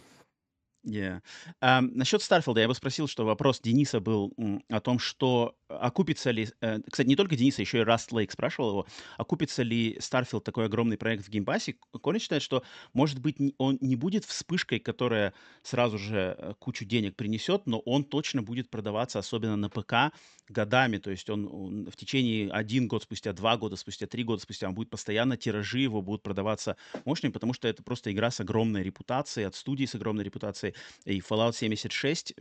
Yeah. 0.84 1.20
Um, 1.62 1.92
насчет 1.94 2.24
Старфилда 2.24 2.62
я 2.62 2.68
бы 2.68 2.74
спросил, 2.74 3.08
что 3.08 3.24
вопрос 3.26 3.60
Дениса 3.60 4.00
был 4.00 4.34
о 4.70 4.80
том, 4.80 4.98
что 4.98 5.54
окупится 5.69 6.31
ли... 6.31 6.49
Э, 6.61 6.79
кстати, 6.91 7.09
не 7.09 7.17
только 7.17 7.37
Дениса, 7.37 7.62
еще 7.62 7.79
и 7.79 7.83
Раст 7.83 8.12
Лейк 8.12 8.33
спрашивал 8.33 8.71
его, 8.71 8.87
окупится 9.17 9.62
ли 9.62 9.97
Starfield 9.97 10.41
такой 10.41 10.67
огромный 10.67 10.97
проект 10.97 11.25
в 11.25 11.29
геймпассе. 11.29 11.77
Колин 12.03 12.21
считает, 12.21 12.43
что, 12.43 12.62
может 12.93 13.21
быть, 13.21 13.37
он 13.59 13.79
не 13.81 13.97
будет 13.97 14.25
вспышкой, 14.25 14.79
которая 14.79 15.35
сразу 15.62 15.99
же 15.99 16.37
э, 16.39 16.55
кучу 16.59 16.85
денег 16.85 17.17
принесет, 17.17 17.67
но 17.67 17.79
он 17.81 18.05
точно 18.05 18.43
будет 18.43 18.71
продаваться, 18.71 19.19
особенно 19.19 19.57
на 19.57 19.69
ПК, 19.69 20.12
годами. 20.49 20.99
То 20.99 21.11
есть 21.11 21.29
он, 21.31 21.49
он 21.51 21.91
в 21.91 21.97
течение 21.97 22.51
один 22.51 22.89
год 22.89 23.03
спустя, 23.03 23.33
два 23.33 23.57
года 23.57 23.77
спустя, 23.77 24.07
три 24.07 24.25
года 24.25 24.43
спустя, 24.43 24.69
он 24.69 24.75
будет 24.75 24.91
постоянно, 24.91 25.37
тиражи 25.37 25.81
его 25.81 26.03
будут 26.03 26.23
продаваться 26.23 26.77
мощными, 27.05 27.33
потому 27.33 27.53
что 27.53 27.69
это 27.69 27.83
просто 27.83 28.12
игра 28.12 28.31
с 28.31 28.41
огромной 28.41 28.83
репутацией, 28.83 29.47
от 29.47 29.55
студии 29.55 29.85
с 29.87 29.95
огромной 29.95 30.25
репутацией. 30.25 30.75
И 31.05 31.21
Fallout 31.21 31.55
76, 31.55 32.35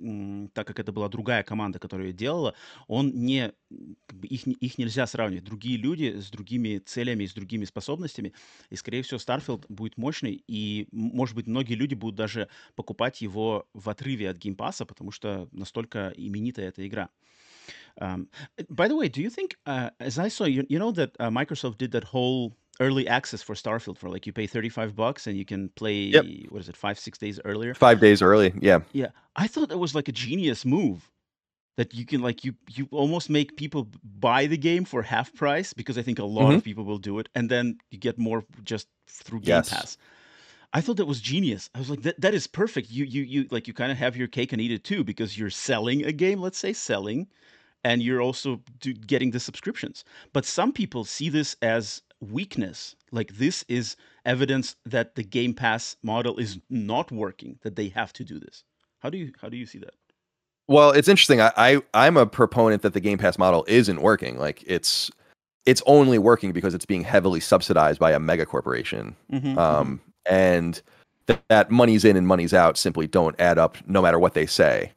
так 0.54 0.68
как 0.68 0.80
это 0.80 0.92
была 0.92 1.10
другая 1.10 1.44
команда, 1.44 1.80
которая 1.80 2.08
ее 2.08 2.14
делала, 2.14 2.56
он 2.88 3.12
не, 3.16 3.54
их, 4.24 4.46
их 4.46 4.78
нельзя 4.78 5.08
сравнивать. 5.08 5.46
Другие 5.46 5.78
люди 5.78 6.20
с 6.20 6.30
другими 6.30 6.78
целями, 6.80 7.26
с 7.26 7.34
другими 7.34 7.66
способностями. 7.66 8.34
И, 8.70 8.76
скорее 8.76 9.02
всего, 9.02 9.18
Starfield 9.18 9.66
будет 9.70 9.98
мощный. 9.98 10.44
И, 10.48 10.88
может 10.92 11.36
быть, 11.36 11.48
многие 11.48 11.76
люди 11.76 11.96
будут 11.96 12.16
даже 12.16 12.50
покупать 12.76 13.22
его 13.22 13.68
в 13.74 13.90
отрыве 13.90 14.30
от 14.30 14.38
геймпаса, 14.38 14.86
потому 14.86 15.12
что 15.12 15.48
настолько 15.52 16.14
именитая 16.16 16.68
эта 16.68 16.86
игра. 16.86 17.10
Um, 17.98 18.28
by 18.70 18.90
the 18.90 18.96
way, 18.96 19.08
do 19.08 19.22
you 19.22 19.30
think, 19.30 19.56
uh, 19.66 19.90
as 20.00 20.20
I 20.20 20.28
saw, 20.28 20.44
you, 20.46 20.66
you 20.68 20.78
know 20.78 20.92
that 20.92 21.16
uh, 21.18 21.30
Microsoft 21.30 21.78
did 21.78 21.92
that 21.94 22.04
whole 22.04 22.54
early 22.82 23.08
access 23.08 23.42
for 23.42 23.56
Starfield 23.56 23.98
for 23.98 24.10
like 24.10 24.28
you 24.28 24.34
pay 24.34 24.48
35 24.48 24.98
bucks 24.98 25.28
and 25.28 25.38
you 25.38 25.46
can 25.46 25.70
play, 25.70 25.96
yep. 25.96 26.26
what 26.50 26.60
is 26.60 26.68
it, 26.68 26.76
five, 26.76 27.00
six 27.00 27.18
days 27.18 27.40
earlier? 27.46 27.74
Five 27.74 28.02
days 28.02 28.22
early, 28.22 28.54
yeah. 28.60 28.80
Yeah. 28.92 29.12
I 29.38 29.48
thought 29.48 29.70
that 29.70 29.78
was 29.78 29.96
like 29.96 30.10
a 30.10 30.12
genius 30.12 30.66
move 30.66 31.10
that 31.78 31.94
you 31.94 32.06
can 32.06 32.22
like 32.22 32.44
you 32.44 32.56
you 32.70 32.88
almost 32.92 33.30
make 33.30 33.58
people 33.58 33.88
buy 34.04 34.46
the 34.46 34.58
game 34.58 34.86
for 34.86 35.02
half 35.02 35.34
price 35.34 35.74
because 35.74 35.98
I 35.98 36.02
think 36.02 36.20
a 36.20 36.24
lot 36.24 36.46
mm-hmm. 36.46 36.56
of 36.56 36.64
people 36.64 36.86
will 36.86 36.98
do 36.98 37.20
it, 37.20 37.30
and 37.36 37.50
then 37.50 37.78
you 37.92 37.98
get 37.98 38.18
more 38.18 38.44
just 38.64 38.88
through 39.08 39.42
Game 39.42 39.56
yes. 39.56 39.70
Pass. 39.70 39.98
I 40.74 40.82
thought 40.82 40.98
that 40.98 41.06
was 41.06 41.22
genius. 41.22 41.70
I 41.74 41.80
was 41.80 41.90
like, 41.90 42.02
that 42.02 42.20
that 42.22 42.34
is 42.34 42.48
perfect. 42.48 42.92
You 42.92 43.06
you 43.06 43.24
you 43.24 43.48
like 43.52 43.68
you 43.68 43.74
kind 43.74 43.92
of 43.92 43.98
have 43.98 44.18
your 44.18 44.28
cake 44.28 44.54
and 44.54 44.62
eat 44.62 44.72
it 44.72 44.84
too 44.84 45.04
because 45.04 45.38
you're 45.38 45.50
selling 45.50 46.04
a 46.06 46.12
game. 46.12 46.42
Let's 46.42 46.58
say 46.58 46.74
selling, 46.74 47.28
and 47.84 48.02
you're 48.02 48.22
also 48.22 48.62
do, 48.80 48.94
getting 48.94 49.32
the 49.32 49.40
subscriptions. 49.40 50.04
But 50.34 50.46
some 50.46 50.72
people 50.72 51.06
see 51.06 51.30
this 51.30 51.56
as 51.62 52.02
weakness. 52.20 52.96
Like 53.12 53.38
this 53.38 53.64
is 53.68 53.96
evidence 54.26 54.76
that 54.86 55.16
the 55.16 55.24
Game 55.24 55.54
Pass 55.54 55.96
model 56.04 56.38
is 56.38 56.60
not 56.70 57.12
working. 57.12 57.60
That 57.64 57.76
they 57.76 57.90
have 57.90 58.14
to 58.14 58.24
do 58.24 58.40
this. 58.40 58.64
How 59.00 59.10
do 59.10 59.18
you 59.18 59.32
how 59.42 59.50
do 59.50 59.58
you 59.58 59.66
see 59.66 59.80
that? 59.80 59.94
Well, 60.68 60.92
it's 60.92 61.08
interesting. 61.08 61.42
I, 61.42 61.52
I 61.58 61.82
I'm 61.94 62.18
a 62.18 62.26
proponent 62.26 62.82
that 62.82 62.94
the 62.94 63.00
Game 63.00 63.18
Pass 63.18 63.38
model 63.38 63.66
isn't 63.68 64.02
working. 64.02 64.38
Like 64.40 64.64
it's 64.66 65.12
it's 65.66 65.82
only 65.86 66.18
working 66.18 66.52
because 66.52 66.74
it's 66.74 66.86
being 66.86 67.04
heavily 67.04 67.40
subsidized 67.40 68.00
by 68.00 68.12
a 68.12 68.20
mega 68.20 68.46
corporation. 68.46 69.16
Mm-hmm, 69.32 69.58
um, 69.58 69.88
mm-hmm. 70.28 70.34
and 70.34 70.82
th- 71.28 71.40
that 71.50 71.72
money's 71.72 72.06
in 72.06 72.16
and 72.16 72.28
money's 72.28 72.54
out 72.54 72.78
simply 72.78 73.08
don't 73.08 73.40
add 73.40 73.58
up 73.58 73.78
no 73.88 74.02
matter 74.02 74.20
what 74.20 74.34
they 74.34 74.46
say. 74.46 74.92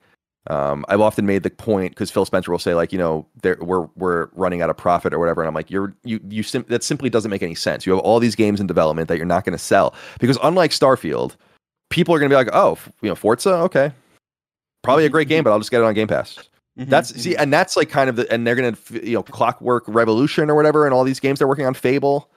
Um, 0.48 0.86
I've 0.88 1.02
often 1.02 1.26
made 1.26 1.42
the 1.42 1.50
point 1.50 1.92
because 1.92 2.10
Phil 2.10 2.24
Spencer 2.24 2.50
will 2.50 2.58
say 2.58 2.74
like, 2.74 2.90
you 2.90 2.98
know, 2.98 3.26
we're 3.60 3.88
we're 3.96 4.28
running 4.32 4.62
out 4.62 4.70
of 4.70 4.78
profit 4.78 5.12
or 5.12 5.18
whatever, 5.18 5.42
and 5.42 5.48
I'm 5.48 5.54
like, 5.54 5.70
you're 5.70 5.94
you 6.04 6.20
you 6.28 6.42
sim- 6.42 6.64
that 6.68 6.82
simply 6.82 7.10
doesn't 7.10 7.30
make 7.30 7.42
any 7.42 7.54
sense. 7.54 7.84
You 7.84 7.92
have 7.92 8.00
all 8.00 8.18
these 8.18 8.34
games 8.34 8.58
in 8.58 8.66
development 8.66 9.08
that 9.08 9.18
you're 9.18 9.26
not 9.26 9.44
going 9.44 9.56
to 9.56 9.62
sell 9.62 9.94
because 10.18 10.38
unlike 10.42 10.70
Starfield, 10.70 11.36
people 11.90 12.14
are 12.14 12.18
going 12.18 12.30
to 12.30 12.32
be 12.32 12.36
like, 12.36 12.54
oh, 12.54 12.78
you 13.02 13.10
know, 13.10 13.14
Forza, 13.14 13.56
okay, 13.56 13.92
Probably 14.88 15.04
a 15.04 15.10
great 15.10 15.28
game, 15.28 15.44
but 15.44 15.50
I'll 15.50 15.58
just 15.58 15.70
get 15.70 15.82
it 15.82 15.84
on 15.84 15.92
Game 15.92 16.08
Pass. 16.08 16.38
Mm-hmm, 16.78 16.88
that's 16.88 17.14
see, 17.14 17.32
mm-hmm. 17.32 17.42
and 17.42 17.52
that's 17.52 17.76
like 17.76 17.90
kind 17.90 18.08
of 18.08 18.16
the, 18.16 18.32
and 18.32 18.46
they're 18.46 18.54
gonna 18.54 18.74
you 18.90 19.12
know 19.12 19.22
Clockwork 19.22 19.84
Revolution 19.86 20.48
or 20.48 20.54
whatever, 20.54 20.86
and 20.86 20.94
all 20.94 21.04
these 21.04 21.20
games 21.20 21.38
they're 21.38 21.46
working 21.46 21.66
on 21.66 21.74
Fable. 21.74 22.30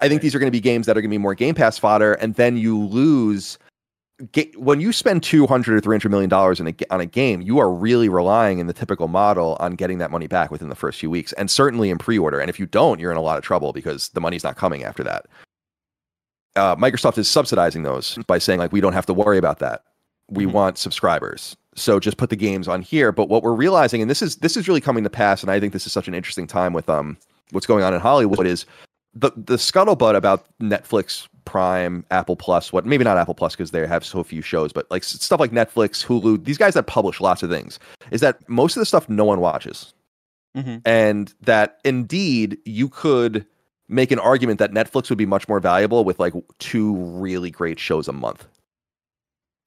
I 0.00 0.08
think 0.08 0.22
these 0.22 0.32
are 0.32 0.38
going 0.38 0.46
to 0.46 0.52
be 0.52 0.60
games 0.60 0.86
that 0.86 0.96
are 0.96 1.00
going 1.00 1.10
to 1.10 1.14
be 1.14 1.18
more 1.18 1.34
Game 1.34 1.56
Pass 1.56 1.78
fodder, 1.78 2.12
and 2.12 2.36
then 2.36 2.58
you 2.58 2.78
lose. 2.78 3.58
Get, 4.30 4.56
when 4.56 4.80
you 4.80 4.92
spend 4.92 5.24
two 5.24 5.48
hundred 5.48 5.78
or 5.78 5.80
three 5.80 5.94
hundred 5.94 6.10
million 6.10 6.30
dollars 6.30 6.60
in 6.60 6.68
a, 6.68 6.74
on 6.90 7.00
a 7.00 7.06
game, 7.06 7.40
you 7.40 7.58
are 7.58 7.72
really 7.72 8.08
relying 8.08 8.60
in 8.60 8.68
the 8.68 8.72
typical 8.72 9.08
model 9.08 9.56
on 9.58 9.74
getting 9.74 9.98
that 9.98 10.12
money 10.12 10.28
back 10.28 10.52
within 10.52 10.68
the 10.68 10.76
first 10.76 11.00
few 11.00 11.10
weeks, 11.10 11.32
and 11.32 11.50
certainly 11.50 11.90
in 11.90 11.98
pre-order. 11.98 12.38
And 12.38 12.48
if 12.48 12.60
you 12.60 12.66
don't, 12.66 13.00
you're 13.00 13.10
in 13.10 13.16
a 13.16 13.20
lot 13.20 13.36
of 13.36 13.42
trouble 13.42 13.72
because 13.72 14.10
the 14.10 14.20
money's 14.20 14.44
not 14.44 14.54
coming 14.54 14.84
after 14.84 15.02
that. 15.02 15.26
Uh, 16.54 16.76
Microsoft 16.76 17.18
is 17.18 17.28
subsidizing 17.28 17.82
those 17.82 18.16
by 18.28 18.38
saying 18.38 18.60
like 18.60 18.70
we 18.70 18.80
don't 18.80 18.92
have 18.92 19.06
to 19.06 19.12
worry 19.12 19.38
about 19.38 19.58
that. 19.58 19.82
We 20.30 20.44
mm-hmm. 20.44 20.52
want 20.52 20.78
subscribers 20.78 21.56
so 21.76 22.00
just 22.00 22.16
put 22.16 22.30
the 22.30 22.36
games 22.36 22.66
on 22.66 22.82
here. 22.82 23.12
But 23.12 23.28
what 23.28 23.42
we're 23.42 23.54
realizing 23.54 24.02
and 24.06 24.10
this 24.10 24.22
is 24.22 24.36
this 24.36 24.56
is 24.56 24.68
really 24.68 24.80
coming 24.80 25.02
to 25.02 25.10
pass 25.10 25.42
and 25.42 25.50
i 25.50 25.58
think 25.58 25.72
this 25.72 25.84
is 25.84 25.92
such 25.92 26.06
an 26.06 26.14
interesting 26.14 26.46
time 26.46 26.72
with 26.72 26.88
um 26.88 27.16
what's 27.50 27.66
going 27.66 27.82
on 27.82 27.92
in 27.92 28.00
hollywood 28.00 28.46
is 28.46 28.64
the 29.14 29.32
the 29.36 29.56
scuttlebutt 29.56 30.14
about 30.14 30.46
netflix 30.60 31.26
prime 31.44 32.04
apple 32.10 32.36
plus 32.36 32.72
what 32.72 32.86
maybe 32.86 33.04
not 33.04 33.16
apple 33.18 33.34
plus 33.34 33.54
because 33.54 33.72
they 33.72 33.86
have 33.86 34.04
so 34.04 34.22
few 34.22 34.42
shows 34.42 34.72
but 34.72 34.88
like 34.90 35.02
stuff 35.02 35.40
like 35.40 35.50
netflix 35.50 36.04
hulu 36.04 36.44
these 36.44 36.58
guys 36.58 36.74
that 36.74 36.86
publish 36.86 37.20
lots 37.20 37.42
of 37.42 37.50
things 37.50 37.78
is 38.10 38.20
that 38.20 38.48
most 38.48 38.76
of 38.76 38.80
the 38.80 38.86
stuff 38.86 39.08
no 39.08 39.24
one 39.24 39.40
watches. 39.40 39.92
Mm-hmm. 40.56 40.76
and 40.86 41.34
that 41.42 41.80
indeed 41.84 42.56
you 42.64 42.88
could 42.88 43.44
make 43.88 44.10
an 44.10 44.18
argument 44.18 44.58
that 44.58 44.72
netflix 44.72 45.10
would 45.10 45.18
be 45.18 45.26
much 45.26 45.48
more 45.48 45.60
valuable 45.60 46.02
with 46.04 46.18
like 46.18 46.32
two 46.58 46.96
really 46.96 47.50
great 47.50 47.78
shows 47.78 48.08
a 48.08 48.12
month. 48.12 48.46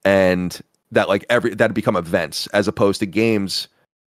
And 0.04 0.60
that 0.92 1.08
like 1.08 1.26
every 1.30 1.54
that 1.56 1.74
become 1.74 1.96
events 1.96 2.48
as 2.48 2.68
opposed 2.68 3.00
to 3.00 3.06
games 3.06 3.68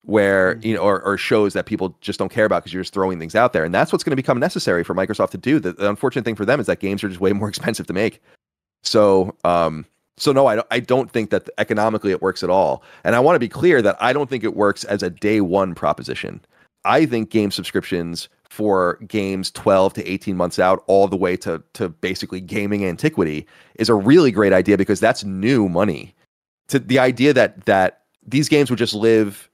where 0.02 0.54
mm-hmm. 0.54 0.66
you 0.66 0.74
know 0.74 0.80
or, 0.80 1.02
or 1.02 1.16
shows 1.16 1.52
that 1.52 1.66
people 1.66 1.96
just 2.00 2.18
don't 2.18 2.30
care 2.30 2.44
about 2.44 2.62
because 2.62 2.72
you're 2.72 2.82
just 2.82 2.94
throwing 2.94 3.18
things 3.18 3.34
out 3.34 3.52
there. 3.52 3.64
And 3.64 3.74
that's 3.74 3.92
what's 3.92 4.04
going 4.04 4.12
to 4.12 4.16
become 4.16 4.38
necessary 4.38 4.84
for 4.84 4.94
microsoft 4.94 5.30
to 5.30 5.38
do. 5.38 5.60
The, 5.60 5.72
the, 5.72 5.88
unfortunate 5.88 6.24
thing 6.24 6.36
for 6.36 6.44
them 6.44 6.60
is 6.60 6.66
that 6.66 6.80
games 6.80 7.04
are 7.04 7.08
just 7.08 7.20
way 7.20 7.32
more 7.34 7.48
expensive 7.48 7.86
to 7.86 7.92
make. 7.92 8.22
So 8.82 9.36
um 9.44 9.86
so 10.16 10.32
no 10.32 10.46
I 10.46 10.56
don't, 10.56 10.66
I 10.70 10.80
don't 10.80 11.10
think 11.10 11.30
that 11.30 11.48
economically 11.58 12.10
it 12.10 12.22
works 12.22 12.42
at 12.42 12.50
all. 12.50 12.82
And 13.04 13.14
i 13.14 13.20
want 13.20 13.36
to 13.36 13.40
be 13.40 13.48
clear 13.48 13.82
that 13.82 13.96
i 14.00 14.12
don't 14.12 14.30
think 14.30 14.44
it 14.44 14.56
works 14.56 14.84
as 14.84 15.02
a 15.02 15.10
day 15.10 15.40
one 15.40 15.74
proposition. 15.74 16.40
I 16.86 17.04
think 17.04 17.28
game 17.28 17.50
subscriptions 17.50 18.30
for 18.48 18.98
games 19.06 19.50
12 19.50 19.94
to 19.94 20.10
18 20.10 20.36
months 20.36 20.58
out 20.58 20.82
all 20.86 21.08
the 21.08 21.16
way 21.16 21.36
to 21.36 21.62
to 21.74 21.88
basically 21.88 22.40
gaming 22.40 22.84
antiquity 22.84 23.46
is 23.76 23.88
a 23.88 23.94
really 23.94 24.30
great 24.30 24.52
idea 24.52 24.76
because 24.76 24.98
that's 24.98 25.24
new 25.24 25.68
money 25.68 26.14
to 26.70 26.78
the 26.78 26.98
idea 26.98 27.32
that 27.32 27.66
that 27.66 28.02
these 28.26 28.48
games 28.48 28.70
would 28.70 28.78
just 28.78 28.94
live 28.94 29.48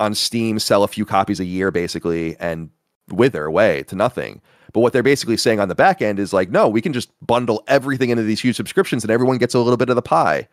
on 0.00 0.14
Steam, 0.14 0.58
sell 0.58 0.82
a 0.82 0.88
few 0.88 1.04
copies 1.04 1.40
a 1.40 1.44
year 1.44 1.70
basically, 1.70 2.36
and 2.40 2.70
wither 3.10 3.44
away 3.44 3.82
to 3.84 3.94
nothing. 3.94 4.40
But 4.72 4.80
what 4.80 4.92
they're 4.92 5.04
basically 5.04 5.36
saying 5.36 5.60
on 5.60 5.68
the 5.68 5.74
back 5.74 6.02
end 6.02 6.18
is 6.18 6.32
like, 6.32 6.50
no, 6.50 6.68
we 6.68 6.80
can 6.80 6.92
just 6.92 7.10
bundle 7.24 7.62
everything 7.68 8.10
into 8.10 8.24
these 8.24 8.40
huge 8.40 8.56
subscriptions 8.56 9.04
and 9.04 9.10
everyone 9.10 9.38
gets 9.38 9.54
a 9.54 9.60
little 9.60 9.76
bit 9.76 9.88
of 9.88 9.94
the 9.94 10.02
pie. 10.02 10.48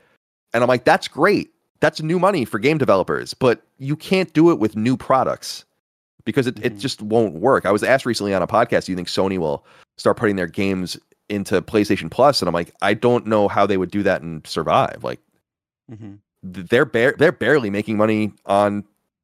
And 0.54 0.64
I'm 0.64 0.68
like, 0.68 0.84
that's 0.84 1.08
great. 1.08 1.52
That's 1.80 2.02
new 2.02 2.20
money 2.20 2.46
for 2.46 2.60
game 2.60 2.78
developers, 2.78 3.34
but 3.34 3.64
you 3.80 3.96
can't 3.96 4.32
do 4.34 4.52
it 4.52 4.60
with 4.60 4.76
new 4.76 4.96
products 4.96 5.66
because 6.24 6.46
it, 6.46 6.56
mm-hmm. 6.56 6.66
it 6.66 6.78
just 6.78 7.02
won't 7.02 7.34
work. 7.36 7.66
I 7.66 7.72
was 7.72 7.84
asked 7.84 8.06
recently 8.06 8.34
on 8.36 8.44
a 8.44 8.48
podcast, 8.48 8.86
do 8.86 8.92
you 8.92 8.96
think 8.96 9.08
Sony 9.08 9.40
will 9.40 9.66
start 9.98 10.18
putting 10.18 10.36
their 10.36 10.46
games 10.46 11.00
into 11.30 11.60
PlayStation 11.62 12.12
Plus? 12.12 12.42
And 12.42 12.48
I'm 12.48 12.54
like, 12.54 12.72
I 12.84 12.94
don't 12.94 13.26
know 13.26 13.48
how 13.48 13.66
they 13.66 13.78
would 13.78 13.90
do 13.90 14.04
that 14.04 14.22
and 14.22 14.46
survive. 14.46 15.04
Like, 15.04 15.20
Mm-hmm. 15.92 16.14
They're 16.44 16.86
bar- 16.86 17.16
they're 17.18 17.32
barely 17.32 17.70
making 17.70 17.98
money 17.98 18.34
on 18.46 18.84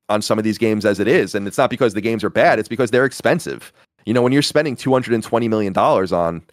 on 0.10 0.22
some 0.22 0.38
of 0.38 0.44
these 0.44 0.58
games 0.58 0.86
as 0.86 1.00
it 1.00 1.08
is, 1.08 1.36
and 1.36 1.48
it's 1.48 1.58
not 1.58 1.70
because 1.70 1.94
the 1.94 2.02
games 2.02 2.24
are 2.24 2.30
bad; 2.30 2.60
it's 2.60 2.70
because 2.70 2.92
they're 2.92 3.06
expensive. 3.06 3.74
You 4.06 4.14
know, 4.14 4.22
when 4.22 4.32
you're 4.32 4.42
spending 4.42 4.76
two 4.76 4.94
hundred 4.94 5.14
and 5.16 5.24
twenty 5.24 5.48
million 5.48 5.74
dollars 5.74 6.12
on 6.12 6.44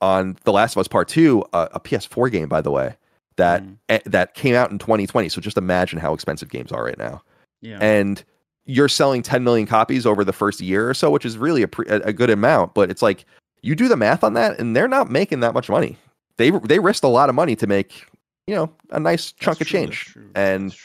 on 0.00 0.36
The 0.44 0.52
Last 0.52 0.74
of 0.74 0.80
Us 0.80 0.88
Part 0.88 1.08
Two, 1.08 1.44
uh, 1.52 1.68
a 1.72 1.80
PS4 1.80 2.30
game, 2.30 2.48
by 2.48 2.60
the 2.60 2.70
way, 2.70 2.96
that 3.36 3.62
mm. 3.62 3.76
eh, 3.88 4.00
that 4.06 4.34
came 4.34 4.54
out 4.54 4.70
in 4.70 4.78
2020. 4.78 5.28
So 5.28 5.40
just 5.40 5.56
imagine 5.56 5.98
how 5.98 6.12
expensive 6.14 6.50
games 6.50 6.72
are 6.72 6.84
right 6.84 6.98
now. 6.98 7.22
Yeah. 7.60 7.78
And 7.80 8.22
you're 8.64 8.88
selling 8.88 9.22
10 9.22 9.44
million 9.44 9.66
copies 9.66 10.06
over 10.06 10.24
the 10.24 10.32
first 10.32 10.60
year 10.60 10.88
or 10.88 10.94
so, 10.94 11.10
which 11.10 11.24
is 11.24 11.36
really 11.36 11.62
a, 11.62 11.68
pre- 11.68 11.86
a 11.86 12.12
good 12.12 12.30
amount. 12.30 12.74
But 12.74 12.90
it's 12.90 13.02
like 13.02 13.24
you 13.62 13.74
do 13.74 13.88
the 13.88 13.96
math 13.96 14.24
on 14.24 14.34
that, 14.34 14.58
and 14.58 14.76
they're 14.76 14.88
not 14.88 15.10
making 15.10 15.40
that 15.40 15.54
much 15.54 15.68
money. 15.68 15.96
They 16.36 16.50
they 16.50 16.78
risked 16.78 17.04
a 17.04 17.08
lot 17.08 17.28
of 17.28 17.34
money 17.34 17.54
to 17.56 17.66
make 17.66 18.04
you 18.46 18.54
know 18.54 18.70
a 18.90 19.00
nice 19.00 19.32
chunk 19.32 19.58
that's 19.58 19.62
of 19.62 19.66
true, 19.68 19.80
change 19.80 20.16
and 20.34 20.76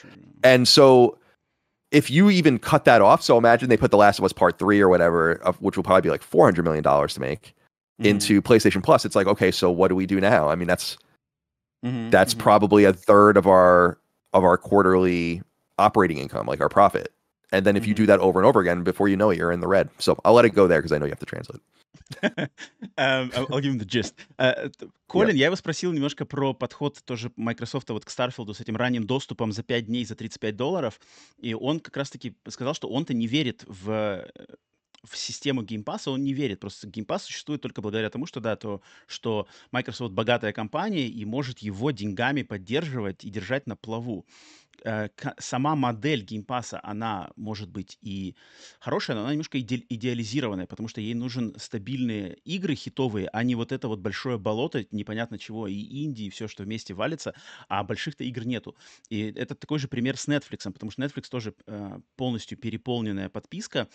and 0.43 0.67
so 0.67 1.17
if 1.91 2.09
you 2.09 2.29
even 2.29 2.59
cut 2.59 2.85
that 2.85 3.01
off 3.01 3.21
so 3.21 3.37
imagine 3.37 3.69
they 3.69 3.77
put 3.77 3.91
the 3.91 3.97
last 3.97 4.19
of 4.19 4.25
us 4.25 4.33
part 4.33 4.59
three 4.59 4.79
or 4.79 4.89
whatever 4.89 5.33
of, 5.43 5.59
which 5.61 5.75
will 5.75 5.83
probably 5.83 6.01
be 6.01 6.09
like 6.09 6.23
400 6.23 6.63
million 6.63 6.83
dollars 6.83 7.13
to 7.15 7.21
make 7.21 7.53
mm-hmm. 7.99 8.05
into 8.05 8.41
playstation 8.41 8.83
plus 8.83 9.05
it's 9.05 9.15
like 9.15 9.27
okay 9.27 9.51
so 9.51 9.71
what 9.71 9.87
do 9.87 9.95
we 9.95 10.05
do 10.05 10.19
now 10.19 10.49
i 10.49 10.55
mean 10.55 10.67
that's 10.67 10.97
mm-hmm, 11.85 12.09
that's 12.09 12.33
mm-hmm. 12.33 12.43
probably 12.43 12.83
a 12.83 12.93
third 12.93 13.37
of 13.37 13.47
our 13.47 13.97
of 14.33 14.43
our 14.43 14.57
quarterly 14.57 15.41
operating 15.77 16.17
income 16.17 16.45
like 16.45 16.61
our 16.61 16.69
profit 16.69 17.11
And 17.51 17.65
then 17.65 17.75
if 17.77 17.87
you 17.87 17.93
do 17.93 18.03
Mhm. 18.03 18.07
that 18.07 18.19
over 18.19 18.39
and 18.39 18.45
over 18.45 18.59
again, 18.59 18.83
before 18.83 19.07
you 19.07 19.15
know 19.17 19.29
it, 19.31 19.37
you're 19.37 19.53
in 19.53 19.61
the 19.61 19.67
red. 19.67 19.89
So 19.99 20.17
I'll 20.25 20.33
let 20.33 20.45
it 20.45 20.53
go 20.53 20.67
there 20.67 20.79
because 20.81 20.91
I 20.91 20.97
know 20.99 21.05
you 21.05 21.11
have 21.11 21.19
to 21.19 21.25
translate. 21.25 21.61
Um, 22.97 23.31
I'll 23.35 23.59
give 23.61 23.71
him 23.73 23.79
the 23.79 23.85
gist. 23.85 24.15
Т- 24.37 24.87
Колин, 25.07 25.35
я 25.35 25.45
его 25.47 25.55
спросил 25.55 25.91
немножко 25.93 26.25
про 26.25 26.53
подход 26.53 27.01
тоже 27.05 27.31
Microsoft 27.37 27.85
вот 27.89 28.05
к 28.05 28.09
Старфилду 28.09 28.53
с 28.53 28.59
этим 28.61 28.75
ранним 28.75 29.05
доступом 29.05 29.51
за 29.51 29.63
5 29.63 29.85
дней 29.85 30.03
за 30.05 30.15
35 30.15 30.55
долларов. 30.55 30.99
И 31.37 31.53
он 31.53 31.79
как 31.79 31.95
раз-таки 31.97 32.35
сказал, 32.47 32.73
что 32.73 32.89
он-то 32.89 33.13
не 33.13 33.27
верит 33.27 33.63
в, 33.67 33.89
э, 33.91 34.29
в 35.03 35.15
систему 35.17 35.61
геймпаса, 35.63 36.11
он 36.11 36.23
не 36.23 36.33
верит. 36.33 36.59
Просто 36.59 36.87
геймпас 36.87 37.23
существует 37.23 37.61
только 37.61 37.81
благодаря 37.81 38.09
тому, 38.09 38.25
что, 38.25 38.39
да, 38.39 38.55
то, 38.55 38.81
что 39.05 39.47
Microsoft 39.71 40.13
богатая 40.13 40.53
компания 40.53 41.07
и 41.07 41.23
может 41.25 41.59
его 41.59 41.91
деньгами 41.91 42.41
поддерживать 42.41 43.23
и 43.23 43.29
держать 43.29 43.67
на 43.67 43.75
плаву. 43.75 44.25
Э, 44.85 45.09
Сама 45.39 45.75
модель 45.75 46.23
геймпаса, 46.23 46.79
она 46.83 47.31
может 47.35 47.69
быть 47.69 47.97
и 48.01 48.35
хорошая, 48.79 49.15
но 49.15 49.23
она 49.23 49.31
немножко 49.31 49.57
иде- 49.59 49.85
идеализированная, 49.89 50.67
потому 50.67 50.87
что 50.87 51.01
ей 51.01 51.13
нужен 51.13 51.55
стабильные 51.57 52.37
игры 52.45 52.75
хитовые, 52.75 53.29
а 53.33 53.43
не 53.43 53.55
вот 53.55 53.71
это 53.71 53.87
вот 53.87 53.99
большое 53.99 54.37
болото, 54.37 54.85
непонятно 54.91 55.37
чего, 55.37 55.67
и 55.67 56.03
инди, 56.05 56.23
и 56.23 56.29
все, 56.29 56.47
что 56.47 56.63
вместе 56.63 56.93
валится, 56.93 57.33
а 57.69 57.83
больших-то 57.83 58.23
игр 58.23 58.45
нету. 58.45 58.75
И 59.09 59.21
это 59.21 59.55
такой 59.55 59.79
же 59.79 59.87
пример 59.87 60.17
с 60.17 60.27
Netflix, 60.27 60.71
потому 60.71 60.91
что 60.91 61.01
Netflix 61.01 61.29
тоже 61.29 61.53
э, 61.65 61.99
полностью 62.15 62.57
переполненная 62.57 63.29
подписка, 63.29 63.87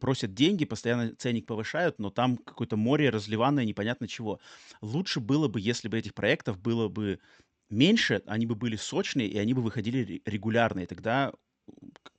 просят 0.00 0.34
деньги, 0.34 0.64
постоянно 0.64 1.14
ценник 1.16 1.46
повышают, 1.46 1.98
но 1.98 2.10
там 2.10 2.36
какое-то 2.38 2.76
море 2.76 3.10
разливанное, 3.10 3.64
непонятно 3.64 4.08
чего. 4.08 4.40
Лучше 4.80 5.20
было 5.20 5.48
бы, 5.48 5.60
если 5.60 5.88
бы 5.88 5.98
этих 5.98 6.14
проектов 6.14 6.58
было 6.58 6.88
бы 6.88 7.20
меньше, 7.70 8.22
они 8.26 8.46
бы 8.46 8.54
были 8.54 8.76
сочные, 8.76 9.28
и 9.28 9.38
они 9.38 9.54
бы 9.54 9.62
выходили 9.62 10.04
ре- 10.04 10.22
регулярно, 10.24 10.80
и 10.80 10.86
тогда 10.86 11.32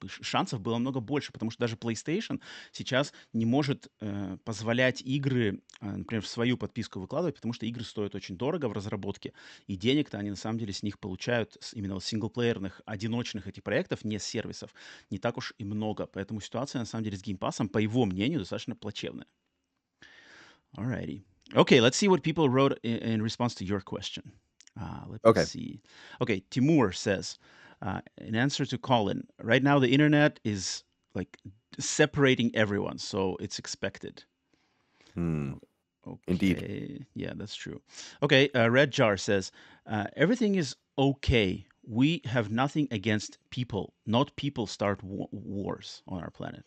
шансов 0.08 0.62
было 0.62 0.78
много 0.78 1.00
больше, 1.00 1.32
потому 1.32 1.52
что 1.52 1.62
даже 1.62 1.76
PlayStation 1.76 2.42
сейчас 2.72 3.14
не 3.34 3.46
может 3.46 3.92
э, 4.00 4.38
позволять 4.44 5.02
игры, 5.02 5.62
э, 5.82 5.86
например, 5.86 6.24
в 6.24 6.28
свою 6.28 6.58
подписку 6.58 7.00
выкладывать, 7.00 7.36
потому 7.36 7.54
что 7.54 7.66
игры 7.66 7.84
стоят 7.84 8.16
очень 8.16 8.38
дорого 8.38 8.68
в 8.68 8.74
разработке, 8.74 9.34
и 9.68 9.76
денег-то 9.76 10.18
они 10.18 10.30
на 10.30 10.36
самом 10.36 10.60
деле 10.60 10.74
с 10.74 10.84
них 10.84 11.00
получают 11.00 11.58
с 11.60 11.74
именно 11.74 11.96
вот 11.96 12.04
синглплеерных, 12.04 12.82
одиночных 12.86 13.48
этих 13.48 13.64
проектов, 13.64 14.04
не 14.04 14.20
с 14.20 14.24
сервисов, 14.24 14.74
не 15.10 15.18
так 15.18 15.38
уж 15.38 15.54
и 15.58 15.66
много. 15.66 16.06
Поэтому 16.08 16.40
ситуация 16.42 16.80
на 16.80 16.86
самом 16.86 17.04
деле 17.04 17.18
с 17.18 17.22
геймпасом, 17.22 17.70
по 17.70 17.78
его 17.78 18.06
мнению, 18.06 18.40
достаточно 18.40 18.76
плачевная. 18.76 19.28
Alrighty. 20.78 21.24
Okay, 21.56 21.82
let's 21.82 21.98
see 21.98 22.08
what 22.08 22.22
people 22.22 22.48
wrote 22.48 22.78
in 22.84 23.24
response 23.24 23.56
to 23.56 23.66
your 23.66 23.82
question. 23.82 24.34
Uh, 24.80 25.02
let 25.08 25.22
me 25.26 25.32
Okay. 25.32 25.44
see. 25.44 25.82
Okay, 26.22 26.44
Timur 26.50 26.92
says, 26.92 27.38
uh, 27.82 28.02
in 28.18 28.36
answer 28.36 28.66
to 28.66 28.78
Colin, 28.78 29.28
right 29.42 29.64
now 29.64 29.80
the 29.80 29.90
internet 29.92 30.40
is 30.44 30.84
like 31.16 31.38
separating 31.80 32.52
everyone, 32.56 32.98
so 32.98 33.38
it's 33.40 33.60
expected. 33.60 34.24
Hmm. 35.14 35.54
Okay. 36.08 36.24
Indeed. 36.28 37.06
Yeah, 37.16 37.34
that's 37.36 37.56
true. 37.56 37.82
Okay, 38.24 38.50
uh, 38.56 38.70
Red 38.70 38.92
Jar 38.92 39.18
says, 39.18 39.52
uh, 39.86 40.06
everything 40.16 40.56
is 40.56 40.76
okay. 40.98 41.68
We 41.86 42.22
have 42.26 42.50
nothing 42.52 42.88
against 42.92 43.38
people, 43.50 43.94
not 44.06 44.36
people 44.36 44.68
start 44.68 45.04
wa- 45.04 45.28
wars 45.32 46.04
on 46.08 46.22
our 46.22 46.32
planet. 46.32 46.66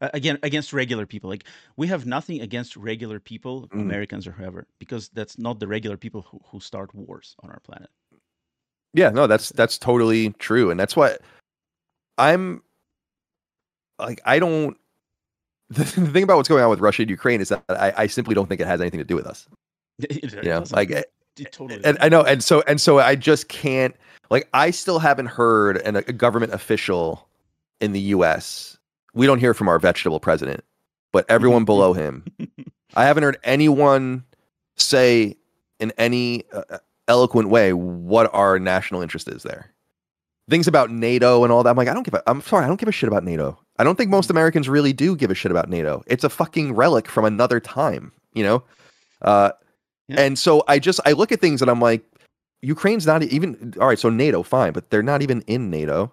Uh, 0.00 0.08
again, 0.14 0.38
against 0.44 0.72
regular 0.72 1.06
people. 1.06 1.28
Like, 1.28 1.44
we 1.76 1.88
have 1.88 2.06
nothing 2.06 2.40
against 2.40 2.76
regular 2.76 3.18
people, 3.18 3.66
Mm. 3.68 3.80
Americans 3.80 4.26
or 4.28 4.32
whoever, 4.32 4.66
because 4.78 5.08
that's 5.08 5.38
not 5.38 5.58
the 5.58 5.66
regular 5.66 5.96
people 5.96 6.22
who, 6.22 6.40
who 6.46 6.60
start 6.60 6.94
wars 6.94 7.34
on 7.42 7.50
our 7.50 7.58
planet. 7.60 7.90
Yeah, 8.94 9.10
no, 9.10 9.26
that's 9.26 9.50
that's 9.50 9.76
totally 9.76 10.30
true, 10.38 10.70
and 10.70 10.78
that's 10.80 10.94
what 10.96 11.20
I'm 12.16 12.62
like. 13.98 14.20
I 14.24 14.38
don't. 14.38 14.76
The, 15.70 15.84
the 16.00 16.06
thing 16.06 16.22
about 16.22 16.36
what's 16.38 16.48
going 16.48 16.62
on 16.64 16.70
with 16.70 16.80
Russia 16.80 17.02
and 17.02 17.10
Ukraine 17.10 17.40
is 17.40 17.50
that 17.50 17.62
I, 17.68 17.92
I 17.96 18.06
simply 18.06 18.34
don't 18.34 18.48
think 18.48 18.60
it 18.60 18.66
has 18.66 18.80
anything 18.80 18.98
to 18.98 19.04
do 19.04 19.16
with 19.16 19.26
us. 19.26 19.46
It- 19.98 20.24
it 20.24 20.44
You 20.44 20.50
know, 20.50 20.64
like, 20.70 20.90
eh, 20.92 21.02
It 21.38 21.50
totally 21.52 21.84
and 21.84 21.98
I 22.00 22.08
know, 22.08 22.22
and 22.22 22.42
so 22.42 22.62
and 22.68 22.80
so 22.80 22.98
I 23.00 23.16
just 23.16 23.48
can't. 23.48 23.94
Like, 24.30 24.48
I 24.54 24.70
still 24.70 25.00
haven't 25.00 25.26
heard 25.26 25.78
an, 25.78 25.96
a 25.96 26.02
government 26.12 26.52
official 26.54 27.26
in 27.80 27.92
the 27.92 28.00
U.S. 28.16 28.77
We 29.18 29.26
don't 29.26 29.40
hear 29.40 29.52
from 29.52 29.68
our 29.68 29.78
vegetable 29.80 30.20
president, 30.20 30.62
but 31.12 31.26
everyone 31.28 31.64
below 31.72 31.92
him. 31.92 32.24
I 32.94 33.04
haven't 33.04 33.24
heard 33.24 33.38
anyone 33.42 34.24
say 34.76 35.36
in 35.80 35.92
any 35.98 36.44
uh, 36.52 36.78
eloquent 37.08 37.48
way 37.48 37.72
what 37.72 38.32
our 38.32 38.60
national 38.60 39.02
interest 39.02 39.28
is 39.28 39.42
there. 39.42 39.72
Things 40.48 40.68
about 40.68 40.90
NATO 40.90 41.42
and 41.42 41.52
all 41.52 41.62
that. 41.64 41.70
I'm 41.70 41.76
like, 41.76 41.88
I 41.88 41.94
don't 41.94 42.04
give 42.04 42.14
a. 42.14 42.22
I'm 42.30 42.40
sorry, 42.42 42.64
I 42.64 42.68
don't 42.68 42.78
give 42.80 42.88
a 42.88 42.92
shit 42.92 43.08
about 43.08 43.24
NATO. 43.24 43.58
I 43.78 43.84
don't 43.84 43.96
think 43.96 44.08
most 44.10 44.30
Americans 44.30 44.68
really 44.68 44.92
do 44.92 45.16
give 45.16 45.30
a 45.30 45.34
shit 45.34 45.50
about 45.50 45.68
NATO. 45.68 46.02
It's 46.06 46.24
a 46.24 46.30
fucking 46.30 46.74
relic 46.74 47.08
from 47.08 47.24
another 47.24 47.58
time, 47.60 48.12
you 48.34 48.44
know. 48.44 48.62
Uh, 49.20 49.50
Yeah. 50.06 50.20
and 50.20 50.38
so 50.38 50.62
I 50.68 50.78
just 50.78 51.00
I 51.04 51.12
look 51.12 51.32
at 51.32 51.40
things 51.40 51.60
and 51.60 51.70
I'm 51.70 51.80
like, 51.80 52.02
Ukraine's 52.62 53.06
not 53.06 53.22
even 53.24 53.74
all 53.80 53.88
right. 53.88 53.98
So 53.98 54.08
NATO, 54.10 54.42
fine, 54.44 54.72
but 54.72 54.90
they're 54.90 55.02
not 55.02 55.22
even 55.22 55.42
in 55.48 55.70
NATO. 55.70 56.12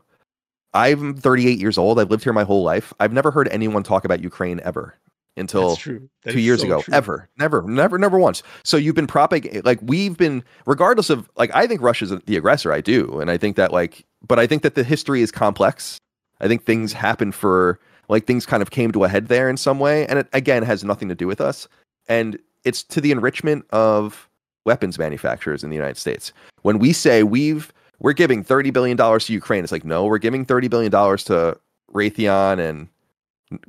I'm 0.75 1.15
38 1.15 1.57
years 1.57 1.77
old. 1.77 1.99
I've 1.99 2.11
lived 2.11 2.23
here 2.23 2.33
my 2.33 2.43
whole 2.43 2.61
life. 2.61 2.93
I've 2.99 3.13
never 3.13 3.31
heard 3.31 3.47
anyone 3.47 3.81
talk 3.81 4.03
about 4.03 4.21
Ukraine 4.21 4.59
ever 4.63 4.93
until. 5.37 5.77
Two 5.77 6.09
years 6.39 6.59
so 6.59 6.67
ago. 6.67 6.81
true. 6.81 6.93
ever. 6.93 7.29
Never. 7.39 7.61
Never 7.63 7.97
never 7.97 8.19
once. 8.19 8.43
So 8.63 8.75
you've 8.75 8.95
been 8.95 9.07
propagating 9.07 9.61
like 9.63 9.79
we've 9.81 10.17
been 10.17 10.43
regardless 10.65 11.09
of 11.09 11.29
like 11.37 11.49
i 11.53 11.65
think 11.65 11.81
russia's 11.81 12.11
the 12.25 12.35
aggressor. 12.35 12.73
I 12.73 12.81
do. 12.81 13.19
And 13.19 13.31
i 13.31 13.37
think 13.37 13.55
that 13.55 13.71
like 13.71 14.05
but 14.27 14.37
i 14.37 14.45
think 14.45 14.63
that 14.63 14.75
the 14.75 14.83
history 14.83 15.21
is 15.21 15.31
complex. 15.31 15.97
I 16.41 16.47
think 16.49 16.65
things 16.65 16.91
happen 16.91 17.31
for 17.31 17.79
like 18.09 18.27
things 18.27 18.45
kind 18.45 18.61
of 18.61 18.69
came 18.69 18.91
to 18.91 19.05
a 19.05 19.07
head 19.07 19.29
there 19.29 19.49
in 19.49 19.57
some 19.57 19.79
way. 19.79 20.05
And 20.07 20.19
it 20.19 20.27
again 20.33 20.63
has 20.63 20.83
nothing 20.83 21.07
to 21.07 21.15
do 21.15 21.25
with 21.25 21.39
us. 21.39 21.67
And 22.09 22.37
it's 22.65 22.83
to 22.83 22.99
the 22.99 23.11
enrichment 23.11 23.65
of 23.71 24.29
weapons 24.65 24.99
manufacturers 24.99 25.63
in 25.63 25.69
the 25.69 25.75
united 25.75 25.97
states. 25.97 26.33
When 26.63 26.79
we 26.79 26.91
say 26.91 27.23
we've 27.23 27.71
we're 27.99 28.13
giving 28.13 28.43
30 28.43 28.71
billion 28.71 28.97
dollars 28.97 29.25
to 29.25 29.33
ukraine 29.33 29.63
it's 29.63 29.71
like 29.71 29.85
no 29.85 30.05
we're 30.05 30.17
giving 30.17 30.45
30 30.45 30.67
billion 30.67 30.91
dollars 30.91 31.23
to 31.23 31.57
raytheon 31.93 32.59
and 32.59 32.87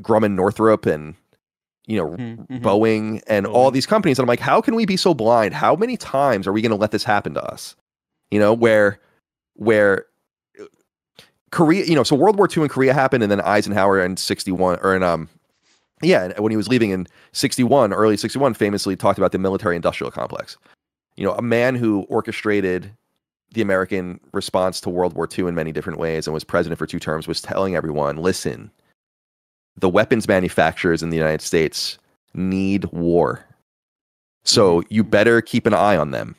grumman 0.02 0.32
northrop 0.32 0.86
and 0.86 1.14
you 1.86 1.96
know 1.96 2.08
Mhm, 2.16 2.46
mhm. 2.48 2.60
Boeing 2.62 3.22
and 3.28 3.46
all 3.46 3.70
these 3.70 3.86
companies. 3.86 4.18
And 4.18 4.24
I'm 4.24 4.28
like, 4.28 4.40
how 4.40 4.60
can 4.60 4.74
we 4.74 4.86
be 4.86 4.96
so 4.96 5.14
blind? 5.14 5.54
How 5.54 5.76
many 5.76 5.96
times 5.96 6.46
are 6.46 6.52
we 6.52 6.60
going 6.60 6.70
to 6.70 6.76
let 6.76 6.90
this 6.90 7.04
happen 7.04 7.34
to 7.34 7.44
us? 7.44 7.76
You 8.32 8.40
know, 8.40 8.52
where, 8.52 8.98
where 9.54 10.06
uh, 10.60 10.64
Korea, 11.52 11.84
you 11.84 11.94
know, 11.94 12.02
so 12.02 12.16
World 12.16 12.36
War 12.38 12.48
II 12.54 12.64
in 12.64 12.68
Korea 12.68 12.92
happened 12.92 13.22
and 13.22 13.30
then 13.30 13.40
Eisenhower 13.40 14.00
in 14.04 14.16
61 14.16 14.80
or 14.82 14.96
in, 14.96 15.04
um, 15.04 15.28
yeah, 16.02 16.32
when 16.40 16.50
he 16.50 16.56
was 16.56 16.66
leaving 16.66 16.90
in 16.90 17.06
61, 17.32 17.92
early 17.92 18.16
61, 18.16 18.54
famously 18.54 18.96
talked 18.96 19.18
about 19.18 19.30
the 19.30 19.38
military 19.38 19.76
industrial 19.76 20.10
complex. 20.10 20.56
You 21.16 21.24
know, 21.24 21.34
a 21.34 21.42
man 21.42 21.76
who 21.76 22.00
orchestrated 22.08 22.90
the 23.56 23.62
American 23.62 24.20
response 24.32 24.80
to 24.82 24.90
World 24.90 25.14
War 25.14 25.26
II 25.36 25.48
in 25.48 25.54
many 25.54 25.72
different 25.72 25.98
ways 25.98 26.26
and 26.26 26.34
was 26.34 26.44
president 26.44 26.78
for 26.78 26.86
two 26.86 27.00
terms 27.00 27.26
was 27.26 27.40
telling 27.40 27.74
everyone, 27.74 28.18
listen, 28.18 28.70
the 29.76 29.88
weapons 29.88 30.28
manufacturers 30.28 31.02
in 31.02 31.08
the 31.10 31.16
United 31.16 31.40
States 31.40 31.98
need 32.34 32.84
war. 32.86 33.44
So 34.44 34.80
mm-hmm. 34.80 34.94
you 34.94 35.02
better 35.02 35.40
keep 35.40 35.66
an 35.66 35.74
eye 35.74 35.96
on 35.96 36.10
them. 36.10 36.36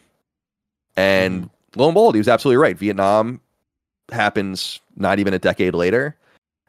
And 0.96 1.46
mm-hmm. 1.46 1.80
lo 1.80 1.88
and 1.88 1.96
behold, 1.96 2.16
he 2.16 2.20
was 2.20 2.28
absolutely 2.28 2.58
right. 2.58 2.78
Vietnam 2.78 3.42
happens 4.12 4.80
not 4.96 5.18
even 5.18 5.34
a 5.34 5.40
decade 5.40 5.74
later. 5.74 6.16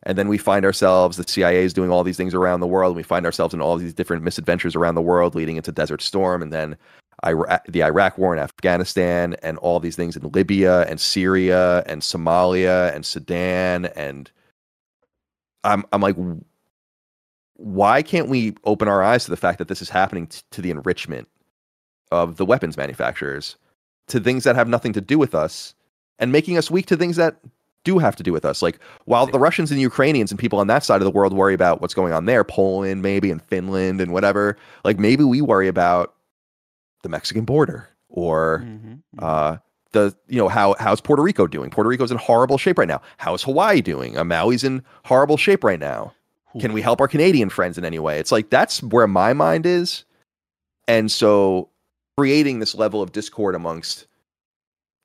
And 0.04 0.16
then 0.16 0.28
we 0.28 0.38
find 0.38 0.64
ourselves, 0.64 1.18
the 1.18 1.28
CIA 1.28 1.64
is 1.64 1.74
doing 1.74 1.90
all 1.90 2.04
these 2.04 2.16
things 2.16 2.32
around 2.32 2.60
the 2.60 2.66
world. 2.66 2.92
And 2.92 2.96
we 2.96 3.02
find 3.02 3.26
ourselves 3.26 3.52
in 3.52 3.60
all 3.60 3.76
these 3.76 3.92
different 3.92 4.22
misadventures 4.22 4.74
around 4.74 4.94
the 4.94 5.02
world, 5.02 5.34
leading 5.34 5.56
into 5.56 5.72
Desert 5.72 6.00
Storm, 6.00 6.40
and 6.40 6.52
then 6.52 6.76
Iraq, 7.26 7.64
the 7.66 7.82
Iraq 7.82 8.18
War 8.18 8.34
in 8.34 8.40
Afghanistan, 8.40 9.34
and 9.42 9.58
all 9.58 9.80
these 9.80 9.96
things 9.96 10.16
in 10.16 10.30
Libya 10.30 10.82
and 10.82 11.00
Syria 11.00 11.82
and 11.86 12.02
Somalia 12.02 12.94
and 12.94 13.04
Sudan. 13.04 13.86
And 13.86 14.30
I'm, 15.64 15.84
I'm 15.92 16.00
like, 16.00 16.16
why 17.54 18.02
can't 18.02 18.28
we 18.28 18.54
open 18.64 18.88
our 18.88 19.02
eyes 19.02 19.24
to 19.24 19.30
the 19.30 19.36
fact 19.36 19.58
that 19.58 19.68
this 19.68 19.82
is 19.82 19.90
happening 19.90 20.28
t- 20.28 20.42
to 20.52 20.62
the 20.62 20.70
enrichment 20.70 21.28
of 22.10 22.36
the 22.36 22.46
weapons 22.46 22.76
manufacturers 22.76 23.56
to 24.06 24.20
things 24.20 24.44
that 24.44 24.56
have 24.56 24.68
nothing 24.68 24.92
to 24.92 25.00
do 25.00 25.18
with 25.18 25.34
us 25.34 25.74
and 26.18 26.32
making 26.32 26.56
us 26.56 26.70
weak 26.70 26.86
to 26.86 26.96
things 26.96 27.16
that 27.16 27.36
do 27.84 27.98
have 27.98 28.16
to 28.16 28.22
do 28.22 28.32
with 28.32 28.44
us 28.44 28.60
like 28.60 28.78
while 29.04 29.26
the 29.26 29.38
russians 29.38 29.70
and 29.70 29.80
ukrainians 29.80 30.30
and 30.30 30.38
people 30.38 30.58
on 30.58 30.66
that 30.66 30.84
side 30.84 31.00
of 31.00 31.04
the 31.04 31.10
world 31.10 31.32
worry 31.32 31.54
about 31.54 31.80
what's 31.80 31.94
going 31.94 32.12
on 32.12 32.26
there 32.26 32.44
poland 32.44 33.02
maybe 33.02 33.30
and 33.30 33.42
finland 33.42 34.00
and 34.00 34.12
whatever 34.12 34.56
like 34.84 34.98
maybe 34.98 35.24
we 35.24 35.40
worry 35.40 35.68
about 35.68 36.14
the 37.02 37.08
mexican 37.08 37.44
border 37.44 37.88
or 38.08 38.64
Mhm, 38.66 39.02
mhm. 39.16 39.22
uh, 39.22 39.56
the 39.92 40.14
you 40.28 40.38
know 40.38 40.48
how 40.48 40.74
how's 40.78 41.00
Puerto 41.00 41.22
Rico 41.22 41.46
doing? 41.46 41.70
Puerto 41.70 41.88
Rico's 41.88 42.10
in 42.10 42.18
horrible 42.18 42.58
shape 42.58 42.78
right 42.78 42.88
now. 42.88 43.00
How's 43.16 43.42
Hawaii 43.42 43.80
doing? 43.80 44.18
Uh, 44.18 44.24
Maui's 44.24 44.62
in 44.64 44.82
horrible 45.04 45.36
shape 45.38 45.64
right 45.64 45.78
now. 45.80 46.12
Can 46.60 46.72
we 46.72 46.82
help 46.82 47.00
our 47.00 47.08
Canadian 47.08 47.50
friends 47.50 47.78
in 47.78 47.84
any 47.84 47.98
way? 47.98 48.18
It's 48.18 48.32
like 48.32 48.50
that's 48.50 48.82
where 48.82 49.06
my 49.06 49.32
mind 49.32 49.64
is, 49.64 50.04
and 50.88 51.10
so 51.12 51.68
creating 52.18 52.58
this 52.58 52.74
level 52.74 53.00
of 53.00 53.12
discord 53.12 53.54
amongst 53.54 54.06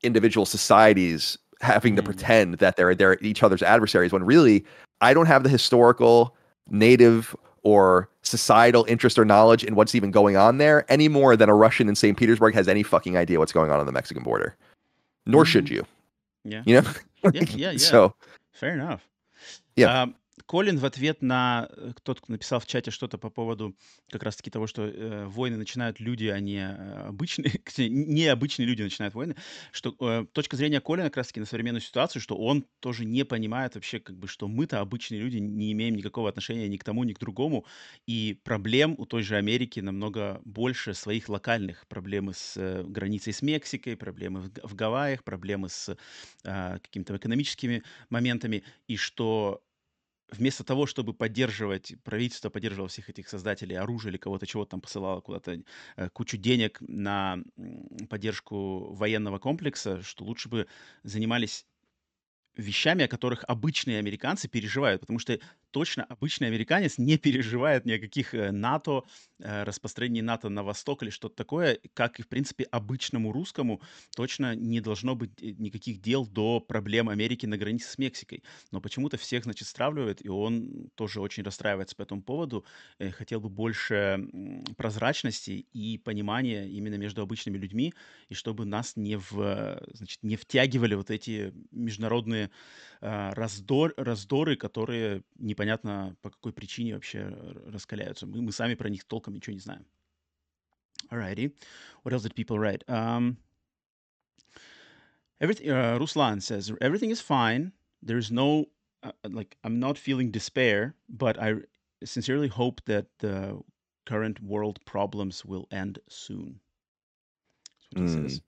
individual 0.01 0.45
societies 0.45 1.37
having 1.61 1.95
to 1.95 2.01
Mm. 2.01 2.05
pretend 2.05 2.53
that 2.55 2.75
they're 2.75 2.95
they're 2.95 3.17
each 3.21 3.43
other's 3.43 3.63
adversaries 3.63 4.11
when 4.11 4.23
really 4.23 4.65
I 5.01 5.13
don't 5.13 5.27
have 5.27 5.43
the 5.43 5.49
historical, 5.49 6.35
native, 6.69 7.35
or 7.63 8.09
societal 8.21 8.85
interest 8.87 9.17
or 9.17 9.25
knowledge 9.25 9.63
in 9.63 9.75
what's 9.75 9.95
even 9.95 10.11
going 10.11 10.37
on 10.37 10.57
there 10.57 10.85
any 10.89 11.07
more 11.07 11.35
than 11.35 11.49
a 11.49 11.55
Russian 11.55 11.89
in 11.89 11.95
St. 11.95 12.17
Petersburg 12.17 12.53
has 12.53 12.67
any 12.67 12.83
fucking 12.83 13.17
idea 13.17 13.39
what's 13.39 13.51
going 13.51 13.71
on 13.71 13.79
on 13.79 13.85
the 13.85 13.91
Mexican 13.91 14.23
border. 14.23 14.55
Nor 15.25 15.45
should 15.45 15.65
mm-hmm. 15.65 15.75
you. 15.75 15.85
Yeah. 16.43 16.63
You 16.65 16.81
know? 16.81 16.91
Yeah, 17.33 17.45
yeah, 17.55 17.71
yeah. 17.71 17.77
So 17.77 18.13
Fair 18.51 18.73
enough. 18.73 19.07
Yeah. 19.77 20.03
А, 20.03 20.13
Колин 20.45 20.77
в 20.77 20.85
ответ 20.85 21.21
на 21.21 21.69
э, 21.71 21.93
тот, 22.01 22.19
кто 22.19 22.31
написал 22.31 22.59
в 22.59 22.65
чате 22.65 22.91
что-то 22.91 23.17
по 23.17 23.29
поводу 23.29 23.75
как 24.09 24.23
раз-таки 24.23 24.49
того, 24.49 24.67
что 24.67 24.83
э, 24.83 25.25
войны 25.25 25.57
начинают 25.57 25.99
люди, 25.99 26.25
а 26.25 26.39
не 26.39 26.57
э, 26.57 27.07
обычные, 27.07 27.61
необычные 27.77 28.65
люди 28.65 28.81
начинают 28.81 29.13
войны, 29.13 29.35
что 29.71 29.95
э, 29.99 30.25
точка 30.31 30.55
зрения 30.55 30.81
Колина 30.81 31.09
как 31.09 31.17
раз-таки 31.17 31.39
на 31.39 31.45
современную 31.45 31.81
ситуацию, 31.81 32.21
что 32.21 32.35
он 32.35 32.65
тоже 32.79 33.05
не 33.05 33.25
понимает 33.25 33.75
вообще, 33.75 33.99
как 33.99 34.17
бы, 34.17 34.27
что 34.27 34.47
мы-то 34.47 34.79
обычные 34.79 35.21
люди 35.21 35.37
не 35.37 35.71
имеем 35.71 35.95
никакого 35.95 36.29
отношения 36.29 36.67
ни 36.67 36.77
к 36.77 36.83
тому, 36.83 37.03
ни 37.03 37.13
к 37.13 37.19
другому, 37.19 37.65
и 38.07 38.39
проблем 38.43 38.95
у 38.97 39.05
той 39.05 39.21
же 39.21 39.35
Америки 39.35 39.79
намного 39.81 40.41
больше 40.45 40.93
своих 40.95 41.29
локальных. 41.29 41.87
Проблемы 41.87 42.33
с 42.33 42.55
э, 42.57 42.83
границей 42.83 43.33
с 43.33 43.41
Мексикой, 43.43 43.95
проблемы 43.95 44.41
в, 44.41 44.49
в 44.63 44.75
Гавайях, 44.75 45.23
проблемы 45.23 45.69
с 45.69 45.95
э, 46.43 46.79
какими-то 46.79 47.15
экономическими 47.17 47.83
моментами, 48.09 48.63
и 48.87 48.95
что 48.95 49.61
вместо 50.29 50.63
того, 50.63 50.85
чтобы 50.85 51.13
поддерживать, 51.13 51.95
правительство 52.03 52.49
поддерживало 52.49 52.89
всех 52.89 53.09
этих 53.09 53.29
создателей 53.29 53.77
оружия 53.77 54.11
или 54.11 54.17
кого-то 54.17 54.47
чего-то 54.47 54.71
там 54.71 54.81
посылало 54.81 55.21
куда-то 55.21 55.61
э, 55.95 56.09
кучу 56.09 56.37
денег 56.37 56.79
на 56.81 57.39
поддержку 58.09 58.93
военного 58.93 59.39
комплекса, 59.39 60.01
что 60.01 60.25
лучше 60.25 60.49
бы 60.49 60.67
занимались 61.03 61.65
вещами, 62.55 63.05
о 63.05 63.07
которых 63.07 63.43
обычные 63.47 63.99
американцы 63.99 64.47
переживают, 64.47 65.01
потому 65.01 65.19
что 65.19 65.39
точно 65.73 66.03
обычный 66.03 66.47
американец 66.47 66.97
не 66.97 67.17
переживает 67.17 67.85
ни 67.85 67.93
о 67.93 67.99
каких 67.99 68.33
э, 68.35 68.51
НАТО, 68.51 69.03
э, 69.39 69.63
распространении 69.63 70.21
НАТО 70.21 70.47
на 70.47 70.63
восток 70.63 71.01
или 71.01 71.09
что-то 71.09 71.35
такое, 71.35 71.79
как 71.95 72.19
и, 72.19 72.21
в 72.21 72.27
принципе, 72.27 72.63
обычному 72.65 73.31
русскому 73.31 73.81
точно 74.15 74.55
не 74.55 74.79
должно 74.81 75.15
быть 75.15 75.31
э, 75.41 75.47
никаких 75.57 75.99
дел 75.99 76.27
до 76.27 76.59
проблем 76.59 77.09
Америки 77.09 77.47
на 77.47 77.57
границе 77.57 77.89
с 77.89 77.97
Мексикой. 77.97 78.43
Но 78.71 78.81
почему-то 78.81 79.17
всех, 79.17 79.43
значит, 79.43 79.67
стравливает, 79.67 80.23
и 80.23 80.29
он 80.29 80.89
тоже 80.95 81.19
очень 81.19 81.43
расстраивается 81.43 81.95
по 81.95 82.03
этому 82.03 82.21
поводу, 82.21 82.65
хотел 83.17 83.41
бы 83.41 83.49
больше 83.49 84.27
прозрачности 84.77 85.65
и 85.73 85.97
понимания 85.97 86.69
именно 86.69 86.95
между 86.95 87.23
обычными 87.23 87.57
людьми, 87.57 87.93
и 88.29 88.35
чтобы 88.35 88.65
нас 88.65 88.95
не, 88.95 89.17
в, 89.17 89.81
значит, 89.91 90.19
не 90.21 90.35
втягивали 90.35 90.93
вот 90.93 91.09
эти 91.09 91.51
международные 91.71 92.51
а, 93.02 93.32
раздор, 93.34 93.94
раздоры, 93.96 94.56
которые 94.56 95.22
непонятно 95.38 96.16
по 96.22 96.30
какой 96.30 96.52
причине 96.52 96.94
вообще 96.94 97.18
р- 97.18 97.72
раскаляются. 97.72 98.26
Мы, 98.26 98.42
мы 98.42 98.52
сами 98.52 98.74
про 98.74 98.88
них 98.88 99.04
толком 99.04 99.34
ничего 99.34 99.54
не 99.54 99.60
знаем. 99.60 99.84
Alrighty. 101.10 101.52
What 102.04 102.12
else 102.12 102.22
did 102.22 102.34
people 102.34 102.58
write? 102.58 102.84
Um, 102.88 103.36
everything, 105.40 105.70
uh, 105.70 105.98
Ruslan 105.98 106.42
says, 106.42 106.72
everything 106.80 107.10
is 107.10 107.20
fine. 107.20 107.72
There's 108.02 108.30
no, 108.30 108.66
uh, 109.02 109.12
like, 109.24 109.56
I'm 109.64 109.78
not 109.78 109.96
feeling 109.98 110.30
despair, 110.30 110.94
but 111.08 111.38
I 111.40 111.54
sincerely 112.04 112.48
hope 112.48 112.80
that 112.86 113.06
the 113.18 113.60
current 114.06 114.40
world 114.42 114.78
problems 114.84 115.44
will 115.44 115.66
end 115.70 115.98
soon. 116.08 116.60
That's 117.94 117.94
what 117.94 118.02
he 118.02 118.06
Mm. 118.06 118.30
says. 118.30 118.40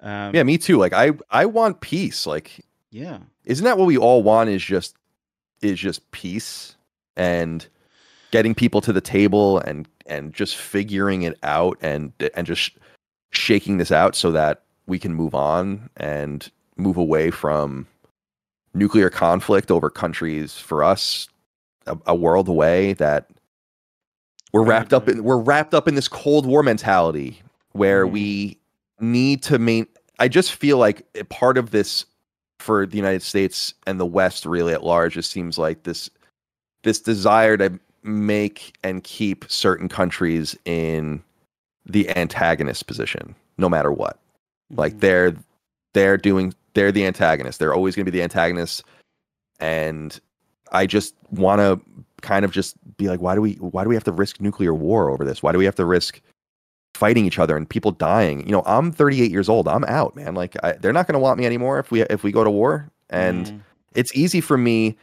Um, 0.00 0.34
yeah, 0.34 0.42
me 0.42 0.58
too. 0.58 0.76
Like 0.76 0.92
I 0.92 1.12
I 1.30 1.46
want 1.46 1.80
peace. 1.80 2.26
Like 2.26 2.60
yeah. 2.91 3.19
isn't 3.45 3.65
that 3.65 3.77
what 3.77 3.85
we 3.87 3.97
all 3.97 4.21
want 4.23 4.49
is 4.49 4.61
just 4.63 4.95
is 5.61 5.79
just 5.79 6.09
peace 6.11 6.75
and 7.15 7.67
getting 8.31 8.53
people 8.55 8.81
to 8.81 8.93
the 8.93 9.01
table 9.01 9.59
and 9.59 9.87
and 10.05 10.33
just 10.33 10.55
figuring 10.55 11.21
it 11.23 11.37
out 11.43 11.77
and 11.81 12.11
and 12.35 12.45
just 12.47 12.71
shaking 13.31 13.77
this 13.77 13.91
out 13.91 14.15
so 14.15 14.31
that 14.31 14.63
we 14.87 14.99
can 14.99 15.13
move 15.13 15.33
on 15.35 15.89
and 15.97 16.51
move 16.77 16.97
away 16.97 17.31
from 17.31 17.87
nuclear 18.73 19.09
conflict 19.09 19.69
over 19.71 19.89
countries 19.89 20.57
for 20.57 20.83
us 20.83 21.27
a, 21.87 21.97
a 22.07 22.15
world 22.15 22.47
away 22.47 22.93
that 22.93 23.29
we're 24.53 24.63
wrapped 24.63 24.93
up 24.93 25.07
in 25.07 25.23
we're 25.23 25.37
wrapped 25.37 25.73
up 25.73 25.87
in 25.87 25.95
this 25.95 26.07
cold 26.07 26.45
war 26.45 26.63
mentality 26.63 27.41
where 27.73 28.05
Mhm. 28.05 28.11
we 28.11 28.57
need 28.99 29.43
to 29.43 29.59
main 29.59 29.87
I 30.19 30.27
just 30.27 30.53
feel 30.53 30.77
like 30.77 31.05
a 31.15 31.23
part 31.25 31.57
of 31.57 31.71
this 31.71 32.05
for 32.61 32.85
the 32.85 32.97
United 32.97 33.21
States 33.23 33.73
and 33.87 33.99
the 33.99 34.05
West 34.05 34.45
really 34.45 34.73
at 34.73 34.83
large 34.83 35.17
it 35.17 35.23
seems 35.23 35.57
like 35.57 35.83
this 35.83 36.09
this 36.83 36.99
desire 36.99 37.57
to 37.57 37.79
make 38.03 38.75
and 38.83 39.03
keep 39.03 39.45
certain 39.49 39.87
countries 39.89 40.57
in 40.65 41.21
the 41.85 42.09
antagonist 42.17 42.87
position 42.87 43.35
no 43.57 43.67
matter 43.69 43.91
what. 43.91 44.19
Like 44.71 44.93
Mhm. 44.93 44.99
they're 45.01 45.35
they're 45.93 46.17
doing 46.17 46.53
they're 46.73 46.91
the 46.91 47.05
antagonist 47.05 47.59
they're 47.59 47.73
always 47.73 47.95
going 47.95 48.05
to 48.05 48.11
be 48.11 48.17
the 48.17 48.23
antagonists. 48.23 48.83
And 49.59 50.19
i 50.71 50.85
just 50.85 51.13
want 51.31 51.59
to 51.59 51.79
kind 52.21 52.45
of 52.45 52.51
just 52.51 52.75
be 52.97 53.09
like 53.09 53.19
why 53.19 53.35
do 53.35 53.41
we 53.41 53.53
why 53.55 53.83
do 53.83 53.89
we 53.89 53.95
have 53.95 54.03
to 54.05 54.11
risk 54.11 54.39
nuclear 54.39 54.73
war 54.73 55.09
over 55.09 55.25
this? 55.25 55.43
Why 55.43 55.51
do 55.51 55.57
we 55.57 55.65
have 55.65 55.75
to 55.75 55.85
risk 55.85 56.21
fighting 57.01 57.25
each 57.25 57.39
other 57.43 57.57
and 57.57 57.67
people 57.75 57.91
dying 57.91 58.37
you 58.45 58.51
know 58.55 58.61
i'm 58.67 58.91
38 58.91 59.31
years 59.31 59.49
old 59.49 59.67
i'm 59.67 59.83
out 59.85 60.15
man 60.15 60.35
like 60.35 60.53
I, 60.63 60.73
they're 60.73 60.93
not 60.93 61.07
going 61.07 61.13
to 61.19 61.25
want 61.27 61.39
me 61.39 61.45
anymore 61.47 61.79
if 61.79 61.89
we 61.91 62.01
if 62.03 62.21
we 62.23 62.31
go 62.31 62.43
to 62.43 62.51
war 62.51 62.89
and 63.09 63.45
Mhm. 63.47 63.59
it's 63.99 64.13
easy 64.15 64.39
for 64.41 64.57
me 64.57 64.95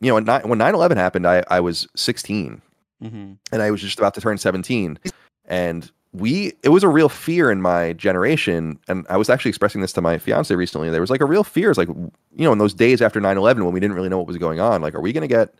you 0.00 0.08
know 0.10 0.14
when, 0.18 0.24
ni- 0.24 0.46
when 0.50 0.58
9-11 0.58 0.96
happened 0.96 1.26
i 1.26 1.42
i 1.50 1.58
was 1.60 1.86
16 1.96 2.60
Mhm. 3.02 3.36
and 3.52 3.62
I 3.62 3.70
was 3.70 3.80
just 3.80 3.98
about 3.98 4.14
to 4.14 4.20
turn 4.20 4.36
17. 4.38 4.98
And 5.46 5.88
we, 6.12 6.52
it 6.64 6.70
was 6.70 6.82
a 6.82 6.88
real 6.88 7.08
fear 7.08 7.48
in 7.54 7.62
my 7.62 7.92
generation. 7.92 8.76
And 8.88 9.06
I 9.08 9.16
was 9.16 9.30
actually 9.30 9.50
expressing 9.50 9.80
this 9.82 9.92
to 9.92 10.00
my 10.02 10.18
fiance 10.18 10.52
recently. 10.54 10.90
There 10.90 11.00
was 11.00 11.08
like 11.14 11.20
a 11.20 11.30
real 11.34 11.44
fear. 11.44 11.70
It's 11.70 11.78
like, 11.78 11.86
you 11.86 12.44
know, 12.46 12.50
in 12.52 12.58
those 12.58 12.74
days 12.74 13.00
after 13.00 13.20
9 13.20 13.36
11, 13.38 13.64
when 13.64 13.72
we 13.72 13.78
didn't 13.78 13.94
really 13.94 14.08
know 14.08 14.18
what 14.18 14.26
was 14.26 14.36
going 14.36 14.58
on, 14.58 14.82
like, 14.82 14.94
are 14.96 15.00
we 15.00 15.12
going 15.12 15.22
to 15.28 15.34
get 15.38 15.54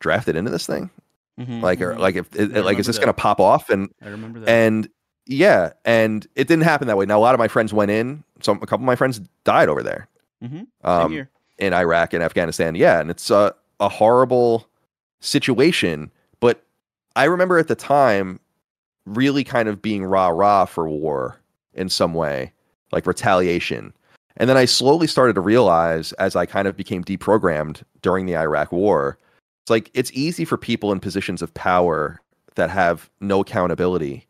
drafted 0.00 0.34
into 0.34 0.50
this 0.50 0.66
thing? 0.66 0.88
Mhm, 1.40 1.62
Like, 1.62 1.80
or 1.80 1.94
mhm. 1.94 1.98
like, 1.98 2.16
if, 2.16 2.34
it, 2.36 2.64
like, 2.64 2.78
is 2.78 2.86
this 2.86 2.98
going 2.98 3.08
to 3.08 3.12
pop 3.14 3.40
off? 3.40 3.70
And, 3.70 3.90
I 4.02 4.08
remember 4.08 4.40
that. 4.40 4.48
and 4.48 4.88
yeah, 5.26 5.72
and 5.84 6.26
it 6.34 6.48
didn't 6.48 6.64
happen 6.64 6.86
that 6.88 6.96
way. 6.96 7.06
Now, 7.06 7.18
a 7.18 7.20
lot 7.22 7.34
of 7.34 7.38
my 7.38 7.48
friends 7.48 7.72
went 7.72 7.90
in. 7.90 8.24
Some, 8.42 8.56
a 8.62 8.66
couple 8.66 8.82
of 8.84 8.86
my 8.86 8.96
friends 8.96 9.20
died 9.44 9.68
over 9.68 9.82
there 9.82 10.08
Mhm. 10.42 10.66
Um, 10.84 11.26
in 11.58 11.72
Iraq 11.74 12.12
and 12.14 12.22
Afghanistan. 12.22 12.74
Yeah, 12.74 13.00
and 13.00 13.10
it's 13.10 13.30
a, 13.30 13.54
a 13.80 13.88
horrible 13.88 14.66
situation. 15.20 16.10
But 16.40 16.62
I 17.16 17.24
remember 17.24 17.58
at 17.58 17.68
the 17.68 17.74
time 17.74 18.40
really 19.06 19.44
kind 19.44 19.68
of 19.68 19.80
being 19.82 20.04
rah 20.04 20.28
rah 20.28 20.64
for 20.64 20.88
war 20.88 21.36
in 21.74 21.88
some 21.88 22.14
way, 22.14 22.52
like 22.92 23.06
retaliation. 23.06 23.92
And 24.36 24.48
then 24.48 24.56
I 24.56 24.64
slowly 24.64 25.06
started 25.06 25.34
to 25.34 25.40
realize 25.40 26.12
as 26.14 26.34
I 26.36 26.46
kind 26.46 26.66
of 26.66 26.76
became 26.76 27.04
deprogrammed 27.04 27.82
during 28.02 28.26
the 28.26 28.36
Iraq 28.36 28.72
war, 28.72 29.18
it's 29.70 29.86
like 29.86 29.90
it's 29.94 30.10
easy 30.12 30.44
for 30.44 30.56
people 30.56 30.90
in 30.92 30.98
positions 31.00 31.42
of 31.42 31.54
power 31.54 32.20
that 32.56 32.70
have 32.70 33.08
no 33.20 33.40
accountability 33.40 34.26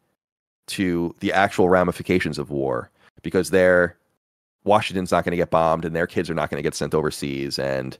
to 0.66 1.14
the 1.20 1.32
actual 1.32 1.68
ramifications 1.70 2.38
of 2.38 2.50
war 2.50 2.90
because 3.22 3.50
they're 3.50 3.96
Washington's 4.64 5.10
not 5.10 5.24
going 5.24 5.30
to 5.32 5.38
get 5.38 5.50
bombed 5.50 5.86
and 5.86 5.96
their 5.96 6.06
kids 6.06 6.28
are 6.28 6.34
not 6.34 6.50
going 6.50 6.58
to 6.58 6.62
get 6.62 6.74
sent 6.74 6.94
overseas 6.94 7.58
and 7.58 7.96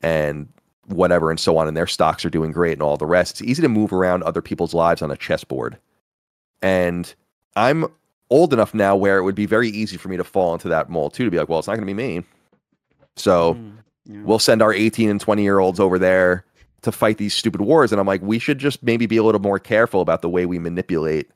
and 0.00 0.48
whatever 0.86 1.30
and 1.30 1.38
so 1.38 1.58
on 1.58 1.68
and 1.68 1.76
their 1.76 1.86
stocks 1.86 2.24
are 2.24 2.30
doing 2.30 2.50
great 2.50 2.72
and 2.72 2.82
all 2.82 2.96
the 2.96 3.04
rest. 3.04 3.32
It's 3.32 3.42
easy 3.42 3.60
to 3.60 3.68
move 3.68 3.92
around 3.92 4.22
other 4.22 4.40
people's 4.40 4.72
lives 4.72 5.02
on 5.02 5.10
a 5.10 5.16
chessboard. 5.16 5.76
And 6.62 7.14
I'm 7.56 7.84
old 8.30 8.54
enough 8.54 8.72
now 8.72 8.96
where 8.96 9.18
it 9.18 9.22
would 9.22 9.34
be 9.34 9.44
very 9.44 9.68
easy 9.68 9.98
for 9.98 10.08
me 10.08 10.16
to 10.16 10.24
fall 10.24 10.54
into 10.54 10.68
that 10.68 10.88
mold 10.88 11.12
too 11.12 11.24
to 11.26 11.30
be 11.30 11.36
like, 11.38 11.50
well, 11.50 11.58
it's 11.58 11.68
not 11.68 11.74
going 11.74 11.86
to 11.86 11.92
be 11.94 11.94
me. 11.94 12.24
So 13.16 13.54
Mhm. 13.54 13.72
Yeah. 14.06 14.22
we'll 14.24 14.38
send 14.38 14.62
our 14.62 14.72
18 14.72 15.10
and 15.10 15.20
20 15.20 15.42
year 15.42 15.58
olds 15.58 15.78
over 15.78 15.98
there 15.98 16.44
to 16.82 16.92
fight 16.92 17.18
these 17.18 17.34
stupid 17.34 17.60
wars 17.60 17.92
and 17.92 18.00
i'm 18.00 18.06
like 18.06 18.22
we 18.22 18.38
should 18.38 18.58
just 18.58 18.82
maybe 18.82 19.06
be 19.06 19.16
a 19.16 19.22
little 19.22 19.40
more 19.40 19.58
careful 19.58 20.00
about 20.00 20.22
the 20.22 20.28
way 20.28 20.46
we 20.46 20.58
manipulate 20.58 21.30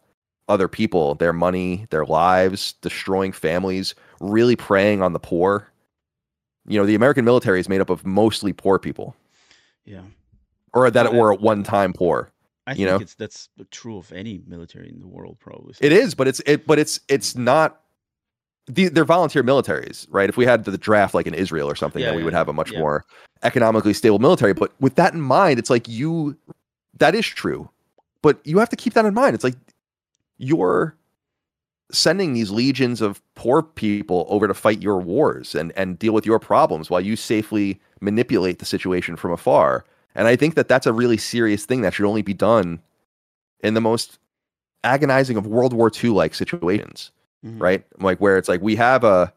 other 0.48 0.68
people 0.68 1.14
their 1.16 1.32
money 1.32 1.86
their 1.90 2.04
lives 2.04 2.74
destroying 2.82 3.32
families 3.32 3.94
really 4.20 4.56
preying 4.56 5.02
on 5.02 5.12
the 5.12 5.18
poor 5.20 5.68
you 6.66 6.78
know 6.78 6.86
the 6.86 6.94
american 6.94 7.24
military 7.24 7.60
is 7.60 7.68
made 7.68 7.80
up 7.80 7.90
of 7.90 8.04
mostly 8.06 8.52
poor 8.52 8.78
people 8.78 9.16
yeah. 9.84 10.02
or 10.74 10.90
that 10.90 11.12
Well, 11.12 11.20
were 11.20 11.32
at 11.32 11.40
one 11.40 11.62
time 11.62 11.92
poor 11.92 12.30
I 12.66 12.74
you 12.74 12.86
think 12.86 12.86
know? 12.86 12.96
it's 13.00 13.14
that's 13.14 13.48
true 13.70 13.98
of 13.98 14.12
any 14.12 14.40
military 14.46 14.88
in 14.88 15.00
the 15.00 15.08
world, 15.08 15.38
probably. 15.40 15.74
it 15.80 15.92
is 15.92 16.14
but 16.14 16.28
it's 16.28 16.40
it 16.46 16.66
but 16.66 16.78
it's 16.78 17.00
it's 17.08 17.36
not 17.36 17.81
the, 18.66 18.88
they're 18.88 19.04
volunteer 19.04 19.42
militaries 19.42 20.06
right? 20.10 20.28
If 20.28 20.36
we 20.36 20.44
had 20.44 20.64
the 20.64 20.78
draft 20.78 21.14
like 21.14 21.26
in 21.26 21.34
israel 21.34 21.68
or 21.68 21.74
something 21.74 22.00
Yeah, 22.00 22.08
then 22.08 22.16
we 22.16 22.22
yeah, 22.22 22.26
would 22.26 22.34
have 22.34 22.48
a 22.48 22.52
much 22.52 22.72
yeah. 22.72 22.78
more 22.78 23.04
economically 23.42 23.92
stable 23.92 24.18
military. 24.18 24.52
But 24.52 24.72
with 24.80 24.94
that 24.96 25.14
in 25.14 25.20
mind 25.20 25.58
it's 25.58 25.70
like 25.70 25.88
you 25.88 26.36
that 26.98 27.14
is 27.14 27.26
true. 27.26 27.68
But 28.22 28.38
you 28.44 28.58
have 28.58 28.68
to 28.68 28.76
keep 28.76 28.94
that 28.94 29.04
in 29.04 29.14
mind. 29.14 29.34
It's 29.34 29.44
like 29.44 29.56
you're 30.38 30.94
sending 31.90 32.32
these 32.32 32.50
legions 32.50 33.00
of 33.00 33.20
poor 33.34 33.62
people 33.62 34.26
over 34.28 34.48
to 34.48 34.54
fight 34.54 34.80
your 34.80 34.98
wars 34.98 35.54
and 35.54 35.72
and 35.76 35.98
deal 35.98 36.12
with 36.12 36.24
your 36.24 36.38
problems 36.38 36.88
while 36.88 37.00
you 37.00 37.16
safely 37.16 37.80
manipulate 38.00 38.58
the 38.58 38.64
situation 38.64 39.16
from 39.16 39.32
afar. 39.32 39.84
And 40.14 40.28
I 40.28 40.36
think 40.36 40.54
that 40.54 40.68
that's 40.68 40.86
a 40.86 40.92
really 40.92 41.16
serious 41.16 41.64
thing 41.64 41.82
that 41.82 41.94
should 41.94 42.06
only 42.06 42.22
be 42.22 42.34
done 42.34 42.80
in 43.60 43.74
the 43.74 43.80
most 43.80 44.18
agonizing 44.84 45.36
of 45.36 45.46
World 45.46 45.72
War 45.72 45.90
II 46.02 46.10
like 46.10 46.34
situations, 46.34 47.12
mm-hmm. 47.44 47.58
right? 47.58 47.84
Like 48.00 48.18
where 48.18 48.38
it's 48.38 48.48
like 48.48 48.62
we 48.62 48.76
have 48.76 49.04
a 49.04 49.32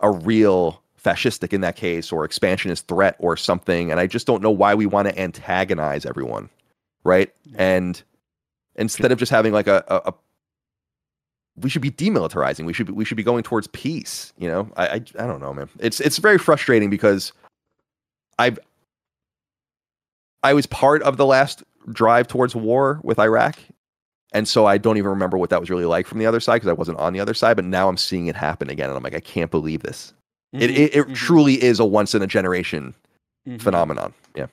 a 0.00 0.10
real 0.10 0.82
fascistic 1.02 1.52
in 1.52 1.60
that 1.60 1.76
case 1.76 2.10
or 2.10 2.24
expansionist 2.24 2.88
threat 2.88 3.16
or 3.18 3.36
something, 3.36 3.90
and 3.90 4.00
I 4.00 4.06
just 4.06 4.26
don't 4.26 4.42
know 4.42 4.50
why 4.50 4.74
we 4.74 4.86
want 4.86 5.08
to 5.08 5.18
antagonize 5.18 6.06
everyone, 6.06 6.48
right? 7.04 7.32
And 7.56 8.02
instead 8.76 9.12
of 9.12 9.18
just 9.18 9.30
having 9.30 9.52
like 9.52 9.66
a, 9.66 9.84
a, 9.88 10.10
a 10.10 10.14
we 11.56 11.70
should 11.70 11.82
be 11.82 11.90
demilitarizing. 11.90 12.64
We 12.64 12.72
should 12.72 12.86
be, 12.86 12.92
we 12.92 13.04
should 13.04 13.16
be 13.16 13.22
going 13.22 13.42
towards 13.42 13.68
peace. 13.68 14.32
You 14.38 14.48
know, 14.48 14.70
I, 14.76 14.86
I 14.86 14.94
I 14.94 15.26
don't 15.26 15.40
know, 15.40 15.54
man. 15.54 15.68
It's 15.78 16.00
it's 16.00 16.18
very 16.18 16.38
frustrating 16.38 16.90
because 16.90 17.32
I've 18.38 18.58
I 20.42 20.52
was 20.52 20.66
part 20.66 21.02
of 21.02 21.16
the 21.16 21.26
last 21.26 21.62
drive 21.92 22.28
towards 22.28 22.56
war 22.56 23.00
with 23.02 23.18
Iraq, 23.18 23.58
and 24.34 24.48
so 24.48 24.66
I 24.66 24.76
don't 24.78 24.98
even 24.98 25.10
remember 25.10 25.38
what 25.38 25.48
that 25.50 25.60
was 25.60 25.70
really 25.70 25.84
like 25.84 26.06
from 26.06 26.18
the 26.18 26.26
other 26.26 26.40
side 26.40 26.56
because 26.56 26.68
I 26.68 26.72
wasn't 26.74 26.98
on 26.98 27.12
the 27.12 27.20
other 27.20 27.34
side. 27.34 27.54
But 27.54 27.64
now 27.64 27.88
I'm 27.88 27.96
seeing 27.96 28.26
it 28.26 28.36
happen 28.36 28.68
again, 28.68 28.90
and 28.90 28.96
I'm 28.96 29.02
like, 29.02 29.14
I 29.14 29.20
can't 29.20 29.50
believe 29.50 29.82
this. 29.82 30.12
Mm-hmm. 30.54 30.62
It 30.62 30.70
it, 30.70 30.94
it 30.94 31.04
mm-hmm. 31.04 31.12
truly 31.14 31.62
is 31.62 31.78
a 31.80 31.84
once 31.84 32.14
in 32.14 32.20
a 32.20 32.26
generation 32.26 32.94
mm-hmm. 33.46 33.58
phenomenon. 33.58 34.12
Yeah. 34.34 34.46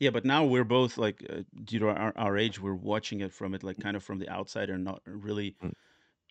Yeah, 0.00 0.10
but 0.10 0.24
now 0.24 0.44
we're 0.44 0.64
both 0.64 0.98
like, 0.98 1.24
uh, 1.30 1.42
due 1.62 1.78
to 1.78 1.88
our, 1.88 2.12
our 2.16 2.36
age, 2.36 2.60
we're 2.60 2.74
watching 2.74 3.20
it 3.20 3.32
from 3.32 3.54
it 3.54 3.62
like 3.62 3.78
kind 3.78 3.96
of 3.96 4.02
from 4.02 4.18
the 4.18 4.28
outside 4.28 4.68
and 4.68 4.84
not 4.84 5.00
really 5.06 5.54
mm. 5.64 5.72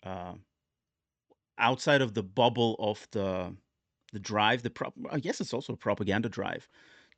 uh, 0.04 0.34
outside 1.58 2.02
of 2.02 2.12
the 2.12 2.22
bubble 2.22 2.76
of 2.78 3.08
the 3.12 3.52
the 4.12 4.18
drive. 4.18 4.62
The 4.62 4.70
prop, 4.70 4.92
I 5.10 5.18
guess 5.18 5.40
it's 5.40 5.54
also 5.54 5.72
a 5.72 5.76
propaganda 5.76 6.28
drive 6.28 6.68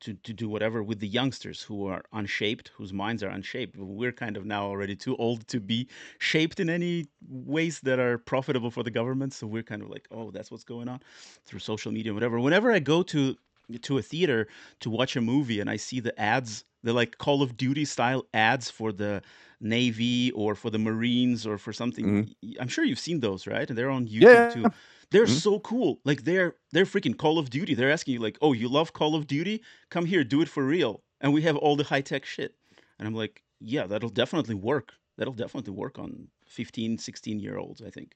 to, 0.01 0.15
to 0.15 0.33
do 0.33 0.49
whatever 0.49 0.83
with 0.83 1.01
the 1.01 1.09
youngsters 1.09 1.63
who 1.63 1.87
are 1.87 2.03
unshaped, 2.13 2.71
whose 2.77 2.93
minds 2.93 3.23
are 3.23 3.29
unshaped. 3.29 3.77
We're 3.77 4.13
kind 4.13 4.37
of 4.37 4.45
now 4.45 4.67
already 4.67 4.97
too 4.97 5.17
old 5.17 5.47
to 5.49 5.61
be 5.61 5.89
shaped 6.19 6.61
in 6.61 6.69
any 6.69 7.07
ways 7.29 7.81
that 7.81 7.99
are 7.99 8.19
profitable 8.19 8.71
for 8.71 8.83
the 8.83 8.91
government. 8.91 9.33
So 9.33 9.47
we're 9.47 9.63
kind 9.63 9.83
of 9.83 9.89
like, 9.89 10.07
oh, 10.11 10.31
that's 10.31 10.51
what's 10.51 10.65
going 10.65 10.89
on 10.89 11.01
through 11.45 11.61
social 11.61 11.93
media, 11.93 12.13
whatever. 12.13 12.39
Whenever 12.39 12.73
I 12.73 12.79
go 12.79 13.03
to 13.05 13.37
to 13.83 13.99
a 13.99 14.03
theater 14.03 14.47
to 14.79 14.91
watch 14.91 15.17
a 15.17 15.21
movie 15.21 15.59
and 15.59 15.69
I 15.69 15.77
see 15.77 15.99
the 15.99 16.19
ads, 16.21 16.65
the 16.85 16.93
like 16.93 17.19
Call 17.19 17.43
of 17.43 17.57
Duty 17.57 17.85
style 17.85 18.25
ads 18.33 18.71
for 18.71 18.93
the 18.93 19.23
Navy 19.61 20.31
or 20.33 20.55
for 20.55 20.71
the 20.71 20.79
Marines 20.79 21.47
or 21.47 21.59
for 21.59 21.73
something. 21.73 22.07
Mm-hmm. 22.07 22.61
I'm 22.61 22.69
sure 22.69 22.85
you've 22.85 23.01
seen 23.01 23.21
those, 23.21 23.47
right? 23.47 23.69
And 23.69 23.77
they're 23.77 23.91
on 23.91 24.07
YouTube 24.07 24.23
yeah. 24.23 24.51
too. 24.51 24.67
They're 25.11 25.25
mm-hmm. 25.25 25.35
so 25.35 25.61
cool. 25.61 26.01
Like 26.05 26.25
they're 26.25 26.57
they're 26.73 26.85
freaking 26.85 27.17
Call 27.17 27.39
of 27.39 27.51
Duty. 27.51 27.75
They're 27.75 27.91
asking 27.91 28.15
you 28.15 28.21
like, 28.21 28.39
"Oh, 28.41 28.53
you 28.53 28.69
love 28.69 28.93
Call 28.93 29.15
of 29.15 29.27
Duty? 29.27 29.63
Come 29.91 30.07
here, 30.07 30.25
do 30.25 30.41
it 30.43 30.49
for 30.49 30.65
real." 30.65 31.03
And 31.21 31.33
we 31.33 31.43
have 31.43 31.57
all 31.57 31.77
the 31.77 31.85
high-tech 31.85 32.25
shit. 32.25 32.55
And 32.99 33.07
I'm 33.07 33.15
like, 33.15 33.43
"Yeah, 33.61 33.87
that'll 33.87 34.11
definitely 34.11 34.55
work. 34.55 34.93
That'll 35.17 35.33
definitely 35.33 35.73
work 35.73 35.99
on 35.99 36.29
15, 36.47 36.99
16 36.99 37.41
year 37.41 37.59
olds, 37.59 37.83
I 37.83 37.91
think." 37.91 38.13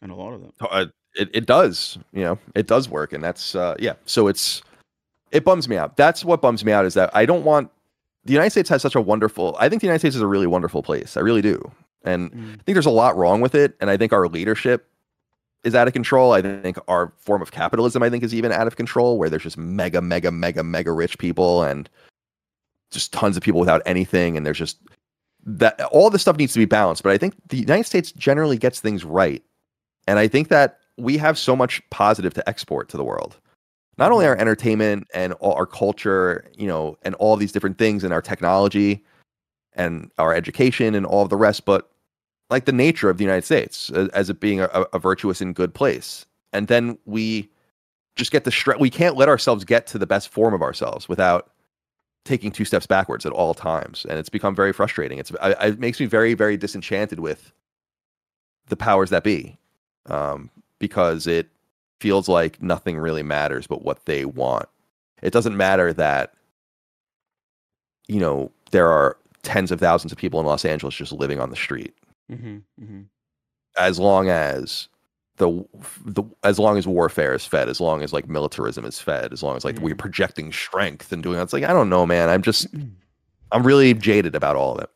And 0.00 0.10
a 0.10 0.14
lot 0.14 0.32
of 0.32 0.40
them. 0.40 0.52
Uh, 0.60 0.86
it 1.14 1.30
it 1.34 1.46
does, 1.46 1.98
you 2.12 2.22
know. 2.22 2.38
It 2.54 2.66
does 2.66 2.88
work 2.88 3.12
and 3.12 3.22
that's 3.22 3.54
uh 3.54 3.74
yeah. 3.78 3.94
So 4.06 4.28
it's 4.28 4.62
it 5.30 5.44
bums 5.44 5.68
me 5.68 5.76
out. 5.76 5.96
That's 5.96 6.24
what 6.24 6.40
bums 6.40 6.64
me 6.64 6.72
out 6.72 6.86
is 6.86 6.94
that 6.94 7.14
I 7.14 7.26
don't 7.26 7.44
want 7.44 7.70
the 8.24 8.32
United 8.32 8.50
States 8.50 8.68
has 8.70 8.82
such 8.82 8.94
a 8.94 9.00
wonderful 9.00 9.56
I 9.58 9.68
think 9.68 9.82
the 9.82 9.86
United 9.86 10.00
States 10.00 10.16
is 10.16 10.22
a 10.22 10.26
really 10.26 10.46
wonderful 10.46 10.82
place. 10.82 11.16
I 11.16 11.20
really 11.20 11.42
do. 11.42 11.70
And 12.04 12.32
mm. 12.32 12.54
I 12.54 12.62
think 12.62 12.74
there's 12.74 12.86
a 12.86 12.90
lot 12.90 13.16
wrong 13.16 13.40
with 13.40 13.54
it 13.54 13.74
and 13.80 13.90
I 13.90 13.96
think 13.96 14.12
our 14.12 14.28
leadership 14.28 14.86
is 15.68 15.76
out 15.76 15.86
of 15.86 15.92
control. 15.92 16.32
I 16.32 16.42
think 16.42 16.78
our 16.88 17.12
form 17.18 17.40
of 17.40 17.52
capitalism, 17.52 18.02
I 18.02 18.10
think, 18.10 18.24
is 18.24 18.34
even 18.34 18.50
out 18.50 18.66
of 18.66 18.74
control, 18.74 19.18
where 19.18 19.30
there's 19.30 19.44
just 19.44 19.56
mega, 19.56 20.02
mega, 20.02 20.32
mega, 20.32 20.64
mega 20.64 20.90
rich 20.90 21.18
people 21.18 21.62
and 21.62 21.88
just 22.90 23.12
tons 23.12 23.36
of 23.36 23.42
people 23.42 23.60
without 23.60 23.82
anything, 23.86 24.36
and 24.36 24.44
there's 24.44 24.58
just 24.58 24.78
that 25.44 25.80
all 25.92 26.10
this 26.10 26.22
stuff 26.22 26.36
needs 26.36 26.52
to 26.54 26.58
be 26.58 26.64
balanced. 26.64 27.02
But 27.02 27.12
I 27.12 27.18
think 27.18 27.34
the 27.48 27.58
United 27.58 27.84
States 27.84 28.10
generally 28.12 28.58
gets 28.58 28.80
things 28.80 29.04
right, 29.04 29.42
and 30.06 30.18
I 30.18 30.26
think 30.26 30.48
that 30.48 30.80
we 30.96 31.16
have 31.18 31.38
so 31.38 31.54
much 31.54 31.80
positive 31.90 32.34
to 32.34 32.48
export 32.48 32.88
to 32.88 32.96
the 32.96 33.04
world. 33.04 33.38
Not 33.98 34.10
only 34.10 34.26
our 34.26 34.36
entertainment 34.36 35.06
and 35.12 35.34
our 35.42 35.66
culture, 35.66 36.44
you 36.56 36.66
know, 36.66 36.96
and 37.02 37.14
all 37.16 37.36
these 37.36 37.52
different 37.52 37.78
things, 37.78 38.04
and 38.04 38.12
our 38.12 38.22
technology, 38.22 39.04
and 39.74 40.10
our 40.18 40.34
education, 40.34 40.94
and 40.94 41.04
all 41.04 41.22
of 41.22 41.30
the 41.30 41.36
rest, 41.36 41.64
but 41.64 41.90
like 42.50 42.64
the 42.64 42.72
nature 42.72 43.10
of 43.10 43.18
the 43.18 43.24
United 43.24 43.44
States 43.44 43.90
as, 43.90 44.08
as 44.08 44.30
it 44.30 44.40
being 44.40 44.60
a, 44.60 44.66
a, 44.66 44.98
virtuous 44.98 45.40
and 45.40 45.54
good 45.54 45.74
place. 45.74 46.24
And 46.52 46.66
then 46.66 46.98
we 47.04 47.50
just 48.16 48.30
get 48.30 48.44
the 48.44 48.50
stress. 48.50 48.78
We 48.78 48.90
can't 48.90 49.16
let 49.16 49.28
ourselves 49.28 49.64
get 49.64 49.86
to 49.88 49.98
the 49.98 50.06
best 50.06 50.28
form 50.28 50.54
of 50.54 50.62
ourselves 50.62 51.08
without 51.08 51.50
taking 52.24 52.50
two 52.50 52.64
steps 52.64 52.86
backwards 52.86 53.26
at 53.26 53.32
all 53.32 53.54
times. 53.54 54.06
And 54.08 54.18
it's 54.18 54.28
become 54.28 54.54
very 54.54 54.72
frustrating. 54.72 55.18
It's 55.18 55.32
I, 55.40 55.52
it 55.68 55.78
makes 55.78 56.00
me 56.00 56.06
very 56.06 56.34
very 56.34 56.56
disenchanted 56.56 57.20
with 57.20 57.52
the 58.68 58.76
powers 58.76 59.10
that 59.10 59.24
be, 59.24 59.58
um, 60.06 60.50
because 60.78 61.26
it 61.26 61.48
feels 62.00 62.28
like 62.28 62.62
nothing 62.62 62.98
really 62.98 63.22
matters 63.22 63.66
but 63.66 63.82
what 63.82 64.04
they 64.06 64.24
want. 64.24 64.68
It 65.22 65.32
doesn't 65.32 65.56
matter 65.56 65.92
that 65.94 66.34
you 68.06 68.20
know 68.20 68.50
there 68.70 68.88
are 68.88 69.18
tens 69.42 69.70
of 69.70 69.80
thousands 69.80 70.12
of 70.12 70.18
people 70.18 70.40
in 70.40 70.46
Los 70.46 70.64
Angeles 70.64 70.94
just 70.94 71.12
living 71.12 71.40
on 71.40 71.50
the 71.50 71.56
street 71.56 71.94
Mm-hmm, 72.31 72.57
mm-hmm. 72.81 73.01
As 73.77 73.99
long 73.99 74.29
as 74.29 74.87
the 75.37 75.65
the 76.05 76.23
as 76.43 76.59
long 76.59 76.77
as 76.77 76.87
warfare 76.87 77.33
is 77.33 77.45
fed, 77.45 77.69
as 77.69 77.81
long 77.81 78.01
as 78.01 78.13
like 78.13 78.27
militarism 78.27 78.85
is 78.85 78.99
fed, 78.99 79.33
as 79.33 79.41
long 79.41 79.55
as 79.55 79.65
like 79.65 79.75
mm-hmm. 79.75 79.85
we're 79.85 79.95
projecting 79.95 80.51
strength 80.51 81.11
and 81.11 81.23
doing 81.23 81.37
that, 81.37 81.43
it's 81.43 81.53
like 81.53 81.63
I 81.63 81.73
don't 81.73 81.89
know, 81.89 82.05
man. 82.05 82.29
I'm 82.29 82.41
just 82.41 82.67
I'm 83.51 83.65
really 83.65 83.93
jaded 83.93 84.35
about 84.35 84.55
all 84.55 84.73
of 84.75 84.83
it. 84.83 84.89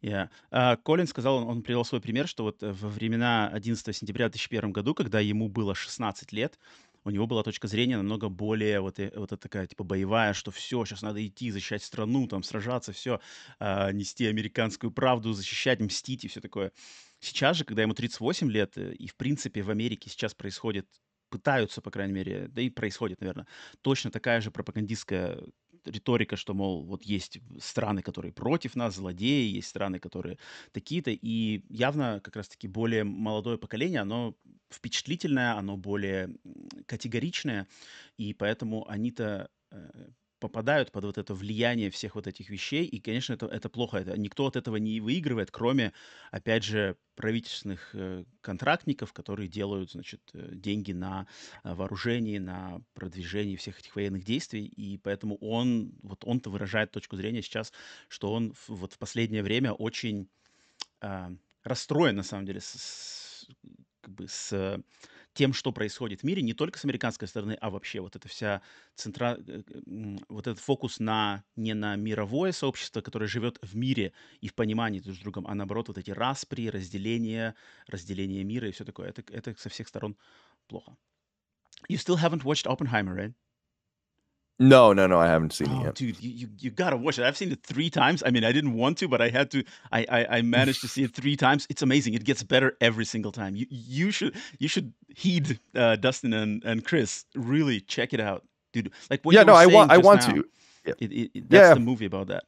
Yeah. 0.00 0.28
Uh, 0.52 0.76
Колин 0.84 1.06
сказал, 1.06 1.36
он, 1.38 1.48
он 1.48 1.62
привел 1.62 1.82
свой 1.82 1.98
пример, 1.98 2.28
что 2.28 2.44
вот 2.44 2.60
во 2.60 2.88
времена 2.88 3.50
11 3.54 3.96
сентября 3.96 4.28
2001 4.28 4.70
году, 4.70 4.94
когда 4.94 5.18
ему 5.18 5.48
было 5.48 5.74
16 5.74 6.30
лет, 6.32 6.58
у 7.03 7.09
него 7.09 7.27
была 7.27 7.43
точка 7.43 7.67
зрения 7.67 7.97
намного 7.97 8.29
более 8.29 8.81
вот, 8.81 8.99
э, 8.99 9.11
вот 9.15 9.31
эта 9.31 9.37
такая 9.37 9.67
типа 9.67 9.83
боевая, 9.83 10.33
что 10.33 10.51
все, 10.51 10.83
сейчас 10.85 11.01
надо 11.01 11.25
идти, 11.25 11.51
защищать 11.51 11.83
страну, 11.83 12.27
там 12.27 12.43
сражаться, 12.43 12.91
все, 12.91 13.19
а, 13.59 13.91
нести 13.91 14.25
американскую 14.25 14.91
правду, 14.91 15.33
защищать, 15.33 15.79
мстить 15.79 16.25
и 16.25 16.27
все 16.27 16.41
такое. 16.41 16.71
Сейчас 17.19 17.57
же, 17.57 17.65
когда 17.65 17.81
ему 17.81 17.93
38 17.93 18.51
лет, 18.51 18.77
э, 18.77 18.93
и 18.93 19.07
в 19.07 19.15
принципе 19.15 19.61
в 19.61 19.69
Америке 19.69 20.09
сейчас 20.09 20.33
происходит, 20.33 20.87
пытаются, 21.29 21.81
по 21.81 21.91
крайней 21.91 22.13
мере, 22.13 22.47
да 22.47 22.61
и 22.61 22.69
происходит, 22.69 23.21
наверное, 23.21 23.47
точно 23.81 24.11
такая 24.11 24.41
же 24.41 24.51
пропагандистская 24.51 25.39
риторика, 25.85 26.35
что, 26.35 26.53
мол, 26.53 26.83
вот 26.83 27.03
есть 27.03 27.39
страны, 27.59 28.01
которые 28.01 28.31
против 28.31 28.75
нас, 28.75 28.95
злодеи, 28.95 29.55
есть 29.57 29.69
страны, 29.69 29.99
которые 29.99 30.37
такие-то, 30.71 31.11
и 31.11 31.63
явно 31.69 32.19
как 32.23 32.35
раз-таки 32.35 32.67
более 32.67 33.03
молодое 33.03 33.57
поколение, 33.57 34.01
оно 34.01 34.35
впечатлительное, 34.71 35.55
оно 35.55 35.77
более 35.77 36.35
категоричное, 36.85 37.67
и 38.17 38.33
поэтому 38.33 38.87
они-то 38.89 39.49
э, 39.71 40.09
попадают 40.39 40.91
под 40.91 41.05
вот 41.05 41.17
это 41.17 41.33
влияние 41.33 41.89
всех 41.89 42.15
вот 42.15 42.27
этих 42.27 42.49
вещей, 42.49 42.85
и, 42.85 42.99
конечно, 42.99 43.33
это, 43.33 43.45
это 43.45 43.69
плохо. 43.69 43.97
Это, 43.97 44.17
никто 44.17 44.45
от 44.47 44.55
этого 44.55 44.77
не 44.77 44.99
выигрывает, 44.99 45.51
кроме, 45.51 45.93
опять 46.31 46.63
же, 46.63 46.95
правительственных 47.15 47.89
э, 47.93 48.23
контрактников, 48.41 49.13
которые 49.13 49.49
делают, 49.49 49.91
значит, 49.91 50.21
э, 50.33 50.49
деньги 50.53 50.93
на 50.93 51.27
э, 51.63 51.73
вооружение, 51.73 52.39
на 52.39 52.81
продвижение 52.93 53.57
всех 53.57 53.79
этих 53.79 53.95
военных 53.95 54.23
действий, 54.23 54.65
и 54.65 54.97
поэтому 54.97 55.35
он, 55.37 55.93
вот 56.01 56.23
он-то 56.25 56.49
выражает 56.49 56.91
точку 56.91 57.17
зрения 57.17 57.41
сейчас, 57.41 57.73
что 58.07 58.31
он 58.31 58.53
в, 58.53 58.69
вот 58.69 58.93
в 58.93 58.97
последнее 58.97 59.43
время 59.43 59.73
очень 59.73 60.29
э, 61.01 61.29
расстроен, 61.63 62.15
на 62.15 62.23
самом 62.23 62.45
деле, 62.45 62.61
с, 62.61 62.67
с, 62.67 63.47
как 64.01 64.13
бы 64.13 64.27
с 64.27 64.81
тем, 65.39 65.53
что 65.53 65.71
происходит 65.71 66.19
в 66.19 66.23
мире, 66.25 66.41
не 66.41 66.51
только 66.51 66.77
с 66.77 66.83
американской 66.83 67.25
стороны, 67.25 67.57
а 67.61 67.69
вообще 67.69 68.01
вот 68.01 68.17
эта 68.17 68.27
вся 68.27 68.61
центра... 68.95 69.37
Э, 69.47 69.61
вот 70.27 70.47
этот 70.47 70.59
фокус 70.59 70.99
на 70.99 71.45
не 71.55 71.73
на 71.73 71.95
мировое 71.95 72.51
сообщество, 72.51 72.99
которое 72.99 73.27
живет 73.27 73.57
в 73.61 73.73
мире 73.73 74.11
и 74.41 74.49
в 74.49 74.53
понимании 74.53 74.99
друг 74.99 75.15
с 75.15 75.19
другом, 75.19 75.47
а 75.47 75.55
наоборот 75.55 75.87
вот 75.87 75.97
эти 75.97 76.11
распри, 76.11 76.67
разделения, 76.67 77.55
разделение 77.87 78.43
мира 78.43 78.67
и 78.67 78.71
все 78.71 78.83
такое. 78.83 79.07
Это, 79.07 79.23
это 79.31 79.55
со 79.57 79.69
всех 79.69 79.87
сторон 79.87 80.17
плохо. 80.67 80.97
You 81.89 81.95
still 81.95 82.17
haven't 82.17 82.43
watched 82.43 82.67
Oppenheimer, 82.67 83.15
right? 83.15 83.33
No, 84.61 84.91
no, 84.91 85.07
no, 85.07 85.19
I 85.19 85.27
haven't 85.27 85.53
seen 85.53 85.69
oh, 85.69 85.79
it 85.79 85.83
yet. 85.85 85.95
Dude, 85.95 86.21
you, 86.21 86.31
you, 86.31 86.47
you 86.59 86.69
gotta 86.69 86.97
watch 86.97 87.17
it. 87.17 87.23
I've 87.23 87.37
seen 87.37 87.51
it 87.51 87.63
three 87.63 87.89
times. 87.89 88.21
I 88.25 88.31
mean, 88.31 88.43
I 88.43 88.51
didn't 88.51 88.73
want 88.73 88.97
to, 88.97 89.07
but 89.07 89.21
I 89.21 89.29
had 89.29 89.49
to. 89.51 89.63
I, 89.93 90.05
I, 90.09 90.37
I 90.37 90.41
managed 90.41 90.81
to 90.81 90.89
see 90.89 91.03
it 91.03 91.13
three 91.15 91.37
times. 91.37 91.65
It's 91.69 91.81
amazing. 91.81 92.13
It 92.13 92.25
gets 92.25 92.43
better 92.43 92.75
every 92.81 93.05
single 93.05 93.31
time. 93.31 93.55
You 93.55 93.65
you 93.69 94.11
should 94.11 94.35
you 94.57 94.67
should 94.67 94.91
heed 95.15 95.59
uh, 95.75 95.95
Dustin 95.95 96.33
and, 96.33 96.61
and 96.65 96.83
Chris. 96.83 97.23
Really 97.35 97.79
check 97.79 98.13
it 98.13 98.19
out, 98.19 98.43
dude. 98.73 98.91
Like 99.09 99.23
what 99.23 99.33
yeah, 99.33 99.43
no, 99.43 99.53
I 99.53 99.65
want 99.65 99.91
I 99.91 99.97
want 99.97 100.27
now, 100.27 100.33
to. 100.33 100.45
Yeah. 100.85 100.93
It, 100.99 101.11
it, 101.11 101.31
it, 101.33 101.49
that's 101.49 101.69
yeah. 101.69 101.73
the 101.73 101.79
movie 101.79 102.05
about 102.05 102.27
that. 102.27 102.43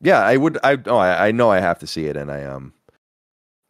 Yeah, 0.00 0.20
I 0.20 0.38
would. 0.38 0.58
I 0.64 0.78
oh, 0.86 0.96
I, 0.96 1.28
I 1.28 1.32
know 1.32 1.50
I 1.50 1.60
have 1.60 1.78
to 1.80 1.86
see 1.86 2.06
it, 2.06 2.16
and 2.16 2.30
I 2.30 2.44
um, 2.44 2.72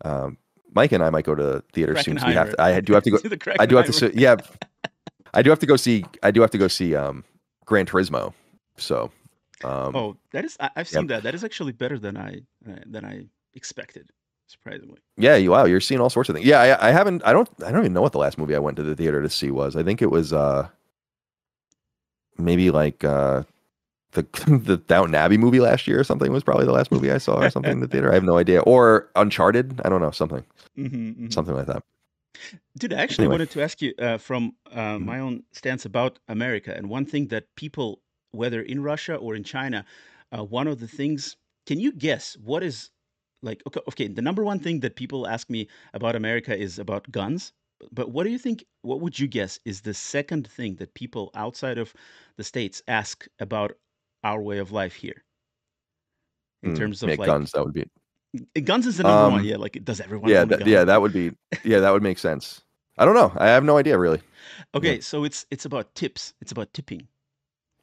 um, 0.04 0.38
Mike 0.74 0.92
and 0.92 1.02
I 1.02 1.10
might 1.10 1.24
go 1.24 1.34
to 1.34 1.42
the 1.42 1.64
theater 1.72 1.96
soon. 2.00 2.18
'cause 2.18 2.26
We 2.26 2.34
have 2.34 2.50
to, 2.50 2.62
I 2.62 2.80
do 2.80 2.92
have 2.94 3.02
to 3.04 3.10
go. 3.10 3.18
the 3.18 3.56
I 3.58 3.66
do 3.66 3.76
have 3.76 3.86
to. 3.86 3.92
See, 3.92 4.10
yeah, 4.14 4.36
I 5.36 5.42
do 5.42 5.50
have 5.50 5.58
to 5.60 5.66
go 5.66 5.76
see. 5.76 6.04
I 6.22 6.30
do 6.30 6.40
have 6.40 6.50
to 6.50 6.58
go 6.58 6.68
see 6.68 6.94
um, 6.96 7.22
Gran 7.64 7.86
Turismo. 7.86 8.32
So, 8.76 9.10
um, 9.64 9.94
Oh, 9.94 10.16
that 10.32 10.44
is. 10.44 10.56
I, 10.58 10.70
I've 10.76 10.90
Yep. 10.90 11.00
seen 11.00 11.06
that. 11.08 11.22
That 11.22 11.34
is 11.34 11.44
actually 11.44 11.72
better 11.72 11.98
than 11.98 12.16
I 12.16 12.40
uh, 12.68 12.80
than 12.86 13.04
I 13.04 13.26
expected. 13.54 14.10
Surprisingly. 14.48 14.98
yeah, 15.16 15.34
you 15.36 15.50
wow, 15.50 15.64
you're 15.64 15.80
seeing 15.80 16.00
all 16.00 16.08
sorts 16.10 16.28
of 16.28 16.36
things. 16.36 16.46
Yeah, 16.46 16.60
I, 16.60 16.88
I 16.88 16.90
haven't. 16.92 17.22
I 17.24 17.32
don't. 17.32 17.48
I 17.64 17.70
don't 17.72 17.80
even 17.80 17.92
know 17.92 18.02
what 18.02 18.12
the 18.12 18.18
last 18.18 18.38
movie 18.38 18.54
I 18.54 18.60
went 18.60 18.76
to 18.76 18.82
the 18.84 18.94
theater 18.94 19.20
to 19.22 19.28
see 19.28 19.50
was. 19.50 19.74
I 19.76 19.82
think 19.82 20.00
it 20.02 20.10
was 20.10 20.32
uh, 20.32 20.68
maybe 22.38 22.70
like 22.70 23.02
uh, 23.04 23.42
the 24.12 24.22
the 24.64 24.76
Downton 24.76 25.14
Abbey 25.16 25.36
movie 25.36 25.60
last 25.60 25.86
year 25.86 25.98
or 26.00 26.04
something 26.04 26.32
was 26.32 26.44
probably 26.44 26.64
the 26.64 26.72
last 26.72 26.92
movie 26.92 27.10
I 27.10 27.18
saw 27.18 27.34
or 27.42 27.50
something 27.50 27.72
in 27.72 27.80
the 27.80 27.88
theater. 27.88 28.10
I 28.10 28.14
have 28.14 28.24
no 28.24 28.38
idea. 28.38 28.60
Or 28.60 29.10
Uncharted. 29.16 29.80
I 29.84 29.88
don't 29.88 30.00
know 30.00 30.10
something 30.12 30.44
hmm 30.76 31.28
something 31.30 31.54
like 31.54 31.66
that. 31.66 31.82
Dude, 32.78 32.92
I 32.92 32.98
actually 33.00 33.26
Anyway. 33.26 33.28
wanted 33.28 33.50
to 33.50 33.62
ask 33.62 33.80
you 33.80 33.94
uh, 33.98 34.18
from 34.18 34.56
uh, 34.70 34.98
Mhm. 34.98 35.12
my 35.12 35.18
own 35.18 35.44
stance 35.52 35.84
about 35.84 36.18
America, 36.28 36.74
and 36.76 36.88
one 36.88 37.06
thing 37.06 37.28
that 37.28 37.54
people, 37.56 38.02
whether 38.32 38.60
in 38.62 38.82
Russia 38.82 39.16
or 39.16 39.34
in 39.34 39.44
China, 39.44 39.84
uh, 40.36 40.44
one 40.44 40.66
of 40.68 40.80
the 40.80 40.88
things. 40.88 41.36
Can 41.66 41.80
you 41.80 41.90
guess 41.92 42.36
what 42.36 42.62
is 42.62 42.90
like? 43.42 43.62
Okay, 43.66 43.80
okay. 43.88 44.08
The 44.08 44.22
number 44.22 44.44
one 44.44 44.60
thing 44.60 44.80
that 44.80 44.94
people 44.96 45.26
ask 45.26 45.50
me 45.50 45.68
about 45.94 46.14
America 46.14 46.56
is 46.56 46.78
about 46.78 47.10
guns. 47.10 47.52
But 47.92 48.10
what 48.12 48.24
do 48.24 48.30
you 48.30 48.38
think? 48.38 48.64
What 48.82 49.00
would 49.00 49.18
you 49.18 49.26
guess 49.26 49.58
is 49.64 49.80
the 49.82 49.94
second 49.94 50.46
thing 50.46 50.76
that 50.76 50.94
people 50.94 51.30
outside 51.34 51.78
of 51.78 51.92
the 52.36 52.44
states 52.44 52.82
ask 52.88 53.26
about 53.40 53.78
our 54.22 54.40
way 54.42 54.58
of 54.58 54.70
life 54.72 54.94
here? 54.94 55.24
In 56.62 56.70
Mm, 56.70 56.90
terms 56.90 57.02
of 57.02 57.18
like 57.18 57.22
guns, 57.22 57.52
that 57.52 57.64
would 57.64 57.72
be 57.74 57.84
guns 58.64 58.86
is 58.86 58.96
the 58.98 59.04
number 59.04 59.30
one. 59.30 59.40
Um, 59.40 59.46
Yeah, 59.46 59.56
like 59.56 59.78
does 59.84 60.00
everyone 60.00 60.30
yeah, 60.30 60.44
that, 60.44 60.66
yeah, 60.66 60.84
that 60.84 61.00
would 61.00 61.12
be 61.12 61.32
yeah, 61.64 61.80
that 61.80 61.92
would 61.92 62.02
make 62.02 62.18
sense. 62.18 62.62
I 62.98 63.04
don't 63.04 63.14
know. 63.14 63.32
I 63.36 63.48
have 63.48 63.64
no 63.64 63.76
idea 63.76 63.98
really. 63.98 64.20
Okay, 64.74 65.00
so 65.00 65.24
it's 65.24 65.46
it's 65.50 65.64
about 65.64 65.94
tips. 65.94 66.34
It's 66.40 66.52
about 66.52 66.72
tipping. 66.72 67.08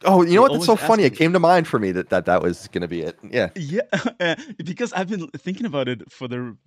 Oh, 0.06 0.22
you 0.22 0.30
They 0.30 0.36
know 0.36 0.41
what? 0.43 0.54
That's 0.54 0.66
so 0.66 0.76
funny. 0.76 1.04
It 1.04 1.16
came 1.16 1.34
to 1.34 1.39
mind 1.39 1.68
for 1.68 1.80
me 1.80 1.91
that 1.91 2.10
that, 2.10 2.26
that 2.26 2.41
was 2.41 2.68
going 2.70 2.82
to 2.82 2.88
be 2.88 3.01
it. 3.01 3.18
Yeah. 3.30 3.49
Yeah, 3.56 3.82
uh, 4.20 4.36
because 4.64 4.91
I've 4.93 5.08
been 5.08 5.28
thinking 5.30 5.66
about 5.66 5.88
it 5.88 6.12
for 6.12 6.28
the 6.28 6.58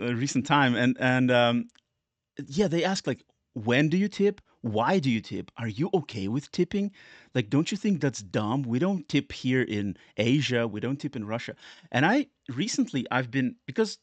uh, 0.00 0.14
recent 0.14 0.46
time, 0.46 0.74
and 0.74 0.96
and 1.00 1.30
um, 1.30 1.68
yeah, 2.46 2.68
they 2.68 2.84
ask 2.84 3.06
like, 3.06 3.24
when 3.54 3.88
do 3.88 3.96
you 3.96 4.08
tip? 4.08 4.40
Why 4.62 4.98
do 4.98 5.10
you 5.10 5.20
tip? 5.20 5.50
Are 5.56 5.68
you 5.68 5.90
okay 5.94 6.28
with 6.28 6.50
tipping? 6.52 6.92
Like, 7.34 7.48
don't 7.48 7.70
you 7.70 7.78
think 7.78 8.00
that's 8.00 8.20
dumb? 8.22 8.62
We 8.62 8.78
don't 8.78 9.08
tip 9.08 9.32
here 9.32 9.62
in 9.62 9.96
Asia. 10.16 10.68
We 10.68 10.80
don't 10.80 10.98
tip 10.98 11.16
in 11.16 11.26
Russia. 11.26 11.54
And 11.90 12.04
I 12.04 12.26
recently 12.48 13.06
I've 13.10 13.30
been 13.30 13.56
because 13.66 13.98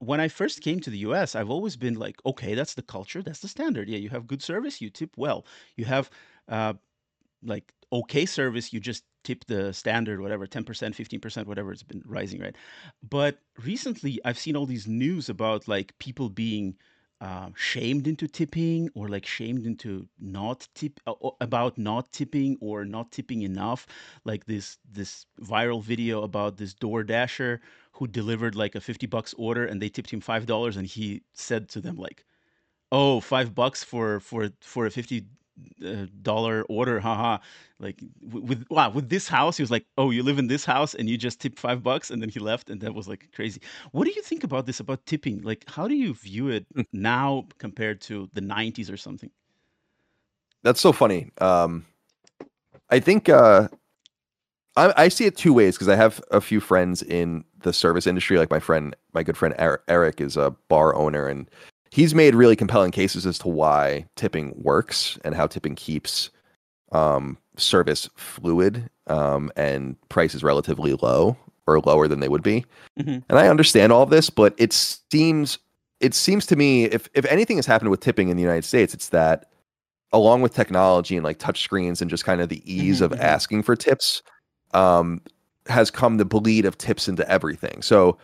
when 0.00 0.20
I 0.20 0.28
first 0.28 0.60
came 0.60 0.80
to 0.80 0.90
the 0.90 0.98
US, 0.98 1.34
I've 1.34 1.50
always 1.50 1.76
been 1.76 1.94
like, 1.94 2.16
okay, 2.26 2.54
that's 2.54 2.74
the 2.74 2.82
culture, 2.82 3.22
that's 3.22 3.40
the 3.40 3.48
standard. 3.48 3.88
Yeah, 3.88 3.98
you 3.98 4.10
have 4.10 4.26
good 4.26 4.42
service, 4.42 4.80
you 4.80 4.90
tip 4.90 5.14
well. 5.16 5.46
You 5.76 5.86
have 5.86 6.10
uh, 6.48 6.74
like 7.42 7.72
okay 7.92 8.26
service, 8.26 8.72
you 8.72 8.80
just 8.80 9.04
tip 9.22 9.46
the 9.46 9.72
standard, 9.72 10.20
whatever, 10.20 10.46
10%, 10.46 10.64
15%, 10.64 11.46
whatever, 11.46 11.72
it's 11.72 11.82
been 11.82 12.02
rising, 12.04 12.40
right? 12.42 12.56
But 13.08 13.38
recently, 13.62 14.20
I've 14.24 14.38
seen 14.38 14.56
all 14.56 14.66
these 14.66 14.86
news 14.86 15.30
about 15.30 15.66
like 15.66 15.98
people 15.98 16.28
being 16.28 16.76
uh, 17.24 17.48
shamed 17.56 18.06
into 18.06 18.28
tipping 18.28 18.90
or 18.94 19.08
like 19.08 19.24
shamed 19.24 19.64
into 19.64 20.06
not 20.20 20.68
tip 20.74 21.00
uh, 21.06 21.14
about 21.40 21.78
not 21.78 22.12
tipping 22.12 22.58
or 22.60 22.84
not 22.84 23.10
tipping 23.10 23.40
enough. 23.42 23.86
Like 24.24 24.44
this 24.44 24.78
this 24.92 25.24
viral 25.40 25.82
video 25.82 26.22
about 26.22 26.58
this 26.58 26.74
door 26.74 27.02
dasher 27.02 27.62
who 27.92 28.06
delivered 28.06 28.54
like 28.54 28.74
a 28.74 28.80
50 28.80 29.06
bucks 29.06 29.34
order 29.38 29.64
and 29.64 29.80
they 29.80 29.88
tipped 29.88 30.10
him 30.10 30.20
five 30.20 30.44
dollars 30.44 30.76
and 30.76 30.86
he 30.86 31.22
said 31.32 31.70
to 31.70 31.80
them 31.80 31.96
like 31.96 32.26
oh 32.92 33.20
five 33.20 33.54
bucks 33.54 33.82
for 33.82 34.20
for 34.20 34.50
for 34.60 34.84
a 34.84 34.90
50 34.90 35.18
uh, 35.18 35.20
dollar 36.22 36.62
order 36.68 37.00
haha 37.00 37.38
like 37.78 38.02
with 38.22 38.64
wow 38.70 38.90
with 38.90 39.08
this 39.08 39.28
house 39.28 39.56
he 39.56 39.62
was 39.62 39.70
like 39.70 39.86
oh 39.98 40.10
you 40.10 40.22
live 40.22 40.38
in 40.38 40.46
this 40.48 40.64
house 40.64 40.94
and 40.94 41.08
you 41.08 41.16
just 41.16 41.40
tip 41.40 41.58
five 41.58 41.82
bucks 41.82 42.10
and 42.10 42.22
then 42.22 42.28
he 42.28 42.40
left 42.40 42.70
and 42.70 42.80
that 42.80 42.94
was 42.94 43.08
like 43.08 43.28
crazy 43.34 43.60
what 43.92 44.04
do 44.04 44.12
you 44.12 44.22
think 44.22 44.44
about 44.44 44.66
this 44.66 44.80
about 44.80 45.04
tipping 45.06 45.40
like 45.42 45.64
how 45.68 45.88
do 45.88 45.94
you 45.94 46.14
view 46.14 46.48
it 46.48 46.66
Hmm. 46.74 46.82
now 46.92 47.46
compared 47.58 48.00
to 48.00 48.28
the 48.34 48.40
90s 48.42 48.90
or 48.92 48.96
something 48.96 49.30
That's 50.62 50.80
so 50.80 50.92
funny. 50.92 51.30
Um, 51.40 51.86
I 52.90 53.00
think 53.00 53.28
uh, 53.28 53.68
I, 54.76 54.94
I 54.96 55.08
see 55.08 55.26
it 55.26 55.36
two 55.36 55.52
ways 55.52 55.76
because 55.76 55.88
I 55.88 55.96
have 55.96 56.22
a 56.30 56.40
few 56.40 56.60
friends 56.60 57.02
in 57.02 57.44
the 57.60 57.72
service 57.72 58.06
industry. 58.06 58.38
Like 58.38 58.50
my 58.50 58.60
friend, 58.60 58.96
my 59.14 59.22
good 59.22 59.36
friend 59.36 59.54
Er- 59.60 59.82
Eric 59.88 60.20
is 60.20 60.36
a 60.36 60.52
bar 60.68 60.94
owner, 60.94 61.28
and 61.28 61.48
he's 61.94 62.12
made 62.12 62.34
really 62.34 62.56
compelling 62.56 62.90
cases 62.90 63.24
as 63.24 63.38
to 63.38 63.46
why 63.46 64.04
tipping 64.16 64.52
works 64.56 65.16
and 65.24 65.32
how 65.32 65.46
tipping 65.46 65.76
keeps 65.76 66.28
um, 66.90 67.38
service 67.56 68.10
fluid 68.16 68.90
um, 69.06 69.48
and 69.54 69.94
prices 70.08 70.42
relatively 70.42 70.94
low 70.94 71.36
or 71.68 71.78
lower 71.78 72.08
than 72.08 72.18
they 72.18 72.28
would 72.28 72.42
be. 72.42 72.66
Mhm. 72.98 73.22
And 73.28 73.38
I 73.38 73.46
understand 73.46 73.92
all 73.92 74.02
of 74.02 74.10
this, 74.10 74.28
but 74.28 74.54
it 74.58 74.72
seems 74.72 75.58
it 76.00 76.14
seems 76.14 76.46
to 76.46 76.56
me 76.56 76.86
if 76.86 77.08
if 77.14 77.24
anything 77.26 77.58
has 77.58 77.66
happened 77.66 77.90
with 77.92 78.00
tipping 78.00 78.28
in 78.28 78.36
the 78.36 78.42
United 78.42 78.64
States, 78.64 78.92
it's 78.92 79.10
that 79.10 79.46
along 80.12 80.42
with 80.42 80.52
technology 80.52 81.16
and 81.16 81.22
like 81.24 81.38
touch 81.38 81.62
screens 81.62 82.02
and 82.02 82.10
just 82.10 82.24
kind 82.24 82.40
of 82.40 82.48
the 82.48 82.60
ease 82.70 83.00
Mhm, 83.00 83.04
of 83.04 83.10
mhm. 83.12 83.20
asking 83.20 83.62
for 83.62 83.76
tips, 83.76 84.20
um, 84.72 85.20
has 85.68 85.92
come 85.92 86.16
the 86.16 86.24
bleed 86.24 86.64
of 86.64 86.76
tips 86.76 87.06
into 87.06 87.28
everything. 87.30 87.82
So 87.82 88.18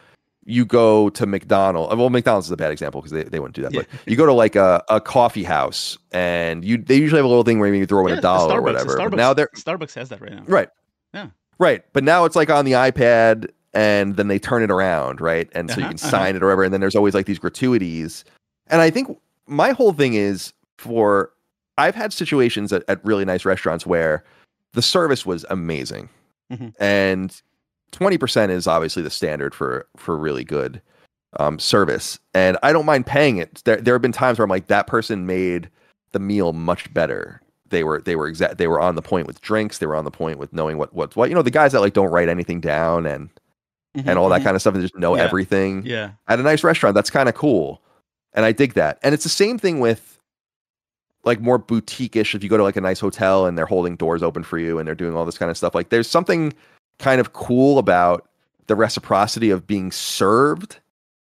you 0.47 0.65
go 0.65 1.11
to 1.11 1.27
McDonald's. 1.27 1.95
Well, 1.95 2.11
McDonald's 2.11 2.47
is 2.49 2.51
a 2.53 2.57
bad 2.57 2.73
example 2.73 3.01
because 3.03 3.13
they, 3.13 3.25
they 3.25 3.39
wouldn't 3.41 3.55
do 3.57 3.63
that. 3.63 3.73
Yeah. 3.75 3.83
But 3.91 4.01
you 4.11 4.17
go 4.17 4.27
to 4.27 4.33
like 4.33 4.57
a, 4.57 4.83
a 4.89 5.01
coffee 5.01 5.45
house 5.45 5.99
and 6.13 6.65
you 6.65 6.79
they 6.79 6.97
usually 6.97 7.19
have 7.19 7.25
a 7.27 7.29
little 7.29 7.45
thing 7.45 7.59
where 7.61 7.73
you 7.75 7.87
throw 7.87 8.07
in 8.07 8.15
Yeah, 8.15 8.19
a 8.19 8.23
dollar 8.23 8.55
or 8.55 8.61
Starbucks- 8.61 8.65
whatever. 8.65 8.97
Starbucks, 8.99 9.17
now 9.17 9.35
they're 9.35 9.49
starbucks 9.55 9.95
has 9.95 10.09
that 10.09 10.21
right 10.21 10.33
now 10.33 10.43
right. 10.47 10.69
Yeah. 11.15 11.29
Right. 11.59 11.85
But 11.93 12.05
now 12.05 12.25
it's 12.25 12.37
like 12.37 12.49
on 12.51 12.65
the 12.65 12.73
iPad 12.73 13.51
and 13.75 14.17
then 14.17 14.29
they 14.29 14.39
turn 14.39 14.63
it 14.63 14.71
around, 14.71 15.21
right? 15.21 15.49
And 15.55 15.71
so 15.71 15.77
you 15.77 15.83
Uh-huh, 15.83 15.91
can 15.93 15.99
uh-huh. 16.01 16.11
sign 16.11 16.37
it 16.37 16.43
or 16.43 16.47
whatever. 16.47 16.65
And 16.65 16.73
then 16.73 16.81
there's 16.81 16.97
always 16.97 17.15
like 17.15 17.27
these 17.27 17.39
gratuities. 17.39 18.25
And 18.69 18.81
I 18.81 18.89
think 18.91 19.17
my 19.47 19.71
whole 19.73 19.93
thing 19.93 20.15
is 20.15 20.53
for 20.79 21.31
I've 21.79 21.95
had 21.95 22.13
situations 22.13 22.73
at, 22.73 22.83
at 22.89 23.05
really 23.05 23.25
nice 23.25 23.45
restaurants 23.45 23.87
where 23.87 24.25
the 24.73 24.83
service 24.83 25.25
was 25.27 25.45
amazing. 25.51 26.09
Mhm. 26.51 26.73
And 26.81 27.43
20% 27.93 28.51
is 28.51 28.67
obviously 28.67 29.03
the 29.03 29.11
standard 29.11 29.55
for 29.55 29.87
for 29.97 30.17
really 30.17 30.45
good 30.45 30.81
um, 31.39 31.59
service. 31.59 32.19
And 32.35 32.57
I 32.63 32.73
don't 32.73 32.87
mind 32.87 33.07
paying 33.07 33.39
it. 33.39 33.63
There 33.65 33.77
there 33.77 33.95
have 33.95 34.03
been 34.03 34.13
times 34.13 34.39
where 34.39 34.45
I'm 34.45 34.51
like, 34.51 34.67
that 34.69 34.87
person 34.87 35.27
made 35.27 35.69
the 36.13 36.19
meal 36.19 36.53
much 36.53 36.93
better. 36.93 37.41
They 37.69 37.85
were 37.85 38.01
they 38.01 38.17
were 38.17 38.27
exact 38.27 38.59
they 38.59 38.67
were 38.67 38.81
on 38.81 38.97
the 38.97 39.03
point 39.03 39.27
with 39.27 39.41
drinks. 39.41 39.79
They 39.79 39.87
were 39.87 39.95
on 39.97 40.05
the 40.05 40.11
point 40.11 40.39
with 40.39 40.53
knowing 40.53 40.77
what 40.79 40.93
what's 40.93 41.15
what. 41.17 41.29
You 41.29 41.35
know, 41.35 41.43
the 41.43 41.51
guys 41.51 41.73
that 41.73 41.81
like 41.81 41.93
don't 41.93 42.11
write 42.11 42.29
anything 42.29 42.61
down 42.61 43.07
and 43.07 43.31
and 43.95 44.19
all 44.19 44.29
that 44.29 44.41
Mhm, 44.41 44.45
kind 44.45 44.57
of 44.57 44.61
stuff 44.61 44.75
and 44.75 44.83
just 44.83 44.97
know 44.97 45.17
Yeah. 45.17 45.23
everything 45.25 45.85
yeah 45.85 46.13
at 46.29 46.39
a 46.39 46.43
nice 46.43 46.63
restaurant. 46.65 46.95
That's 46.95 47.11
kind 47.11 47.29
of 47.29 47.35
cool. 47.35 47.81
And 48.35 48.45
I 48.45 48.53
dig 48.53 48.75
that. 48.75 48.99
And 49.03 49.13
it's 49.15 49.25
the 49.25 49.29
same 49.29 49.59
thing 49.59 49.81
with 49.81 50.19
like 51.25 51.41
more 51.41 51.59
boutique-ish. 51.59 52.35
If 52.35 52.43
you 52.43 52.49
go 52.49 52.57
to 52.57 52.63
like 52.63 52.77
a 52.77 52.81
nice 52.81 53.01
hotel 53.01 53.47
and 53.47 53.59
they're 53.59 53.67
holding 53.67 53.97
doors 53.97 54.23
open 54.23 54.43
for 54.43 54.59
you 54.59 54.79
and 54.79 54.87
they're 54.89 54.95
doing 54.95 55.15
all 55.15 55.27
this 55.27 55.37
kind 55.39 55.51
of 55.51 55.57
stuff, 55.57 55.75
like 55.75 55.91
there's 55.91 56.09
something 56.09 56.53
kind 57.01 57.21
of 57.21 57.33
cool 57.33 57.79
about 57.79 58.29
the 58.69 58.77
reciprocity 58.77 59.51
of 59.51 59.67
being 59.67 59.91
served 59.91 60.79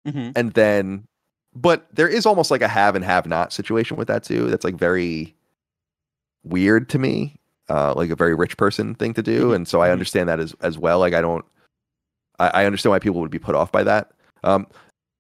Mhm. 0.07 0.33
and 0.37 0.53
then 0.53 1.07
but 1.55 1.87
there 1.93 2.09
is 2.09 2.27
almost 2.27 2.51
like 2.51 2.63
a 2.63 2.69
have 2.69 2.95
and 2.95 3.05
have 3.05 3.27
not 3.27 3.53
situation 3.53 3.97
with 3.97 4.07
that 4.09 4.23
too. 4.23 4.49
That's 4.51 4.65
like 4.65 4.77
very 4.77 5.35
weird 6.45 6.89
to 6.91 6.99
me. 6.99 7.37
Uh, 7.69 7.93
like 7.97 8.11
a 8.11 8.17
very 8.17 8.35
rich 8.35 8.57
person 8.57 8.95
thing 8.97 9.15
to 9.15 9.23
do. 9.23 9.49
Mhm, 9.51 9.55
And 9.57 9.69
so 9.69 9.81
I 9.81 9.89
mhm. 9.89 9.93
understand 9.93 10.29
that 10.29 10.41
as 10.41 10.55
as 10.61 10.77
well. 10.79 10.99
Like 10.99 11.15
I 11.15 11.21
don't 11.21 11.45
I, 12.39 12.49
I 12.49 12.65
understand 12.67 12.91
why 12.91 12.99
people 12.99 13.21
would 13.21 13.31
be 13.31 13.39
put 13.39 13.55
off 13.55 13.71
by 13.73 13.83
that. 13.85 14.11
Um 14.45 14.67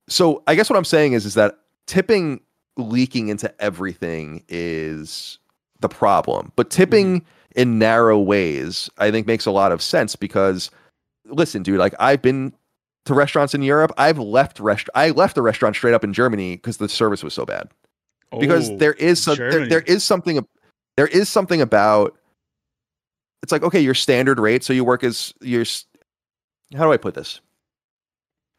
so 0.08 0.42
I 0.46 0.54
guess 0.56 0.68
what 0.70 0.76
I'm 0.76 0.84
saying 0.84 1.12
is 1.14 1.24
is 1.26 1.34
that 1.34 1.58
tipping 1.86 2.40
leaking 2.76 3.28
into 3.28 3.52
everything 3.62 4.44
is 4.48 5.38
the 5.80 5.88
problem. 5.88 6.52
But 6.56 6.70
tipping 6.70 7.24
in 7.56 7.78
narrow 7.78 8.18
ways, 8.18 8.88
I 8.98 9.10
think 9.10 9.26
makes 9.26 9.46
a 9.46 9.50
lot 9.50 9.72
of 9.72 9.82
sense 9.82 10.16
because 10.16 10.70
listen, 11.26 11.62
dude, 11.62 11.78
like 11.78 11.94
I've 11.98 12.22
been 12.22 12.52
to 13.06 13.14
restaurants 13.14 13.54
in 13.54 13.62
Europe. 13.62 13.92
I've 13.98 14.18
left 14.18 14.60
rest 14.60 14.88
I 14.94 15.10
left 15.10 15.34
the 15.34 15.42
restaurant 15.42 15.76
straight 15.76 15.94
up 15.94 16.04
in 16.04 16.12
Germany 16.12 16.56
because 16.56 16.76
the 16.76 16.88
service 16.88 17.22
was 17.22 17.34
so 17.34 17.44
bad. 17.44 17.68
Because 18.38 18.70
Oh, 18.70 18.76
there 18.76 18.92
is 18.94 19.22
some, 19.22 19.36
there, 19.36 19.66
there 19.66 19.80
Germany. 19.80 19.98
something 19.98 20.46
there 20.96 21.06
is 21.08 21.28
something 21.28 21.60
about 21.60 22.16
it's 23.42 23.52
like 23.52 23.62
okay, 23.62 23.80
your 23.80 23.94
standard 23.94 24.38
rate, 24.38 24.62
so 24.62 24.72
you 24.72 24.84
work 24.84 25.02
as 25.02 25.34
your 25.40 25.64
how 26.76 26.84
do 26.84 26.92
I 26.92 26.96
put 26.96 27.14
this? 27.14 27.40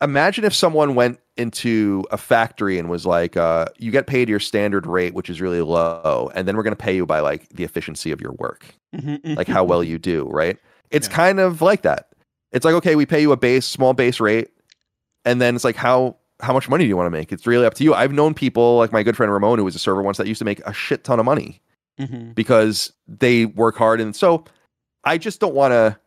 Imagine 0.01 0.43
if 0.45 0.53
someone 0.53 0.95
went 0.95 1.19
into 1.37 2.03
a 2.09 2.17
factory 2.17 2.79
and 2.79 2.89
was 2.89 3.05
like, 3.05 3.37
uh, 3.37 3.67
you 3.77 3.91
get 3.91 4.07
paid 4.07 4.27
your 4.27 4.39
standard 4.39 4.87
rate, 4.87 5.13
which 5.13 5.29
is 5.29 5.39
really 5.39 5.61
low, 5.61 6.31
and 6.33 6.47
then 6.47 6.57
we're 6.57 6.63
gonna 6.63 6.75
pay 6.75 6.95
you 6.95 7.05
by 7.05 7.19
like 7.19 7.47
the 7.49 7.63
efficiency 7.63 8.11
of 8.11 8.19
your 8.19 8.33
work 8.33 8.73
Mhm, 8.95 9.37
like 9.37 9.47
how 9.47 9.63
well 9.63 9.83
you 9.83 9.97
do, 9.97 10.27
right? 10.29 10.57
It's 10.89 11.07
Yeah. 11.07 11.13
kind 11.13 11.39
of 11.39 11.61
like 11.61 11.83
that. 11.83 12.09
It's 12.51 12.65
like 12.65 12.75
okay, 12.75 12.95
we 12.95 13.05
pay 13.05 13.21
you 13.21 13.31
a 13.31 13.37
base, 13.37 13.65
small 13.65 13.93
base 13.93 14.19
rate, 14.19 14.49
and 15.25 15.41
then 15.41 15.55
it's 15.55 15.63
like 15.63 15.75
how 15.75 16.17
how 16.41 16.53
much 16.53 16.67
money 16.67 16.83
do 16.83 16.87
you 16.87 16.97
want 16.97 17.07
to 17.07 17.11
make? 17.11 17.31
It's 17.31 17.45
really 17.45 17.65
up 17.65 17.75
to 17.75 17.83
you. 17.83 17.93
I've 17.93 18.11
known 18.11 18.33
people 18.33 18.77
like 18.77 18.91
my 18.91 19.03
good 19.03 19.15
friend 19.15 19.31
Ramon, 19.31 19.59
who 19.59 19.65
was 19.65 19.75
a 19.75 19.79
server 19.79 20.01
once, 20.01 20.17
that 20.17 20.27
used 20.27 20.39
to 20.39 20.45
make 20.45 20.59
a 20.65 20.73
shit 20.73 21.03
ton 21.03 21.19
of 21.19 21.25
money 21.25 21.61
mm-hmm. 21.99 22.31
because 22.31 22.93
they 23.07 23.45
work 23.45 23.75
hard. 23.75 24.01
And 24.01 24.15
so 24.15 24.45
I 25.03 25.17
just 25.17 25.39
don't 25.39 25.53
want 25.53 25.71
to 25.71 25.97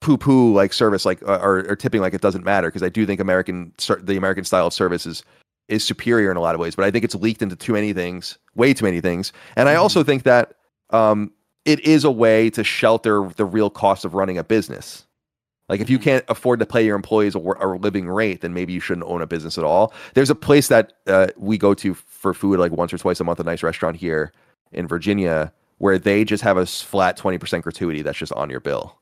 poo 0.00 0.16
poo 0.16 0.52
like 0.52 0.72
service 0.72 1.04
like 1.04 1.22
uh, 1.22 1.38
or, 1.40 1.58
or, 1.68 1.76
tipping 1.76 2.00
like 2.00 2.12
it 2.12 2.20
doesn't 2.20 2.44
matter 2.44 2.66
because 2.66 2.82
I 2.82 2.88
do 2.88 3.06
think 3.06 3.20
American 3.20 3.72
the 4.00 4.16
American 4.16 4.44
style 4.44 4.66
of 4.66 4.72
service 4.72 5.06
is 5.06 5.22
is 5.68 5.84
superior 5.84 6.30
in 6.30 6.36
a 6.36 6.40
lot 6.40 6.56
of 6.56 6.60
ways, 6.60 6.74
but 6.74 6.84
I 6.84 6.90
think 6.90 7.04
it's 7.04 7.14
leaked 7.14 7.40
into 7.40 7.54
too 7.54 7.72
many 7.72 7.92
things, 7.92 8.36
way 8.56 8.74
too 8.74 8.84
many 8.84 9.00
things. 9.00 9.32
And 9.56 9.68
I 9.68 9.76
also 9.76 10.00
mm-hmm. 10.00 10.06
think 10.08 10.22
that 10.24 10.54
um, 10.90 11.30
it 11.64 11.80
is 11.80 12.04
a 12.04 12.10
way 12.10 12.50
to 12.50 12.64
shelter 12.64 13.28
the 13.36 13.44
real 13.44 13.70
cost 13.70 14.04
of 14.04 14.14
running 14.14 14.38
a 14.38 14.44
business. 14.44 15.06
Like 15.68 15.80
if 15.80 15.88
you 15.88 15.98
mm-hmm. 15.98 16.04
can't 16.04 16.24
afford 16.28 16.60
to 16.60 16.66
pay 16.66 16.84
your 16.84 16.96
employees 16.96 17.34
a, 17.34 17.38
a, 17.38 17.78
living 17.78 18.08
rate, 18.08 18.40
then 18.40 18.52
maybe 18.52 18.72
you 18.72 18.80
shouldn't 18.80 19.06
own 19.06 19.22
a 19.22 19.26
business 19.26 19.56
at 19.56 19.64
all. 19.64 19.94
There's 20.14 20.30
a 20.30 20.34
place 20.34 20.68
that 20.68 20.94
uh, 21.06 21.28
we 21.36 21.56
go 21.56 21.72
to 21.74 21.94
for 21.94 22.34
food 22.34 22.58
like 22.58 22.72
once 22.72 22.92
or 22.92 22.98
twice 22.98 23.20
a 23.20 23.24
month, 23.24 23.40
a 23.40 23.44
nice 23.44 23.62
restaurant 23.62 23.96
here 23.96 24.32
in 24.72 24.86
Virginia, 24.86 25.52
where 25.78 25.98
they 25.98 26.24
just 26.24 26.42
have 26.42 26.56
a 26.56 26.66
flat 26.66 27.16
20% 27.16 27.62
gratuity 27.62 28.02
that's 28.02 28.18
just 28.18 28.32
on 28.32 28.50
your 28.50 28.60
bill. 28.60 28.98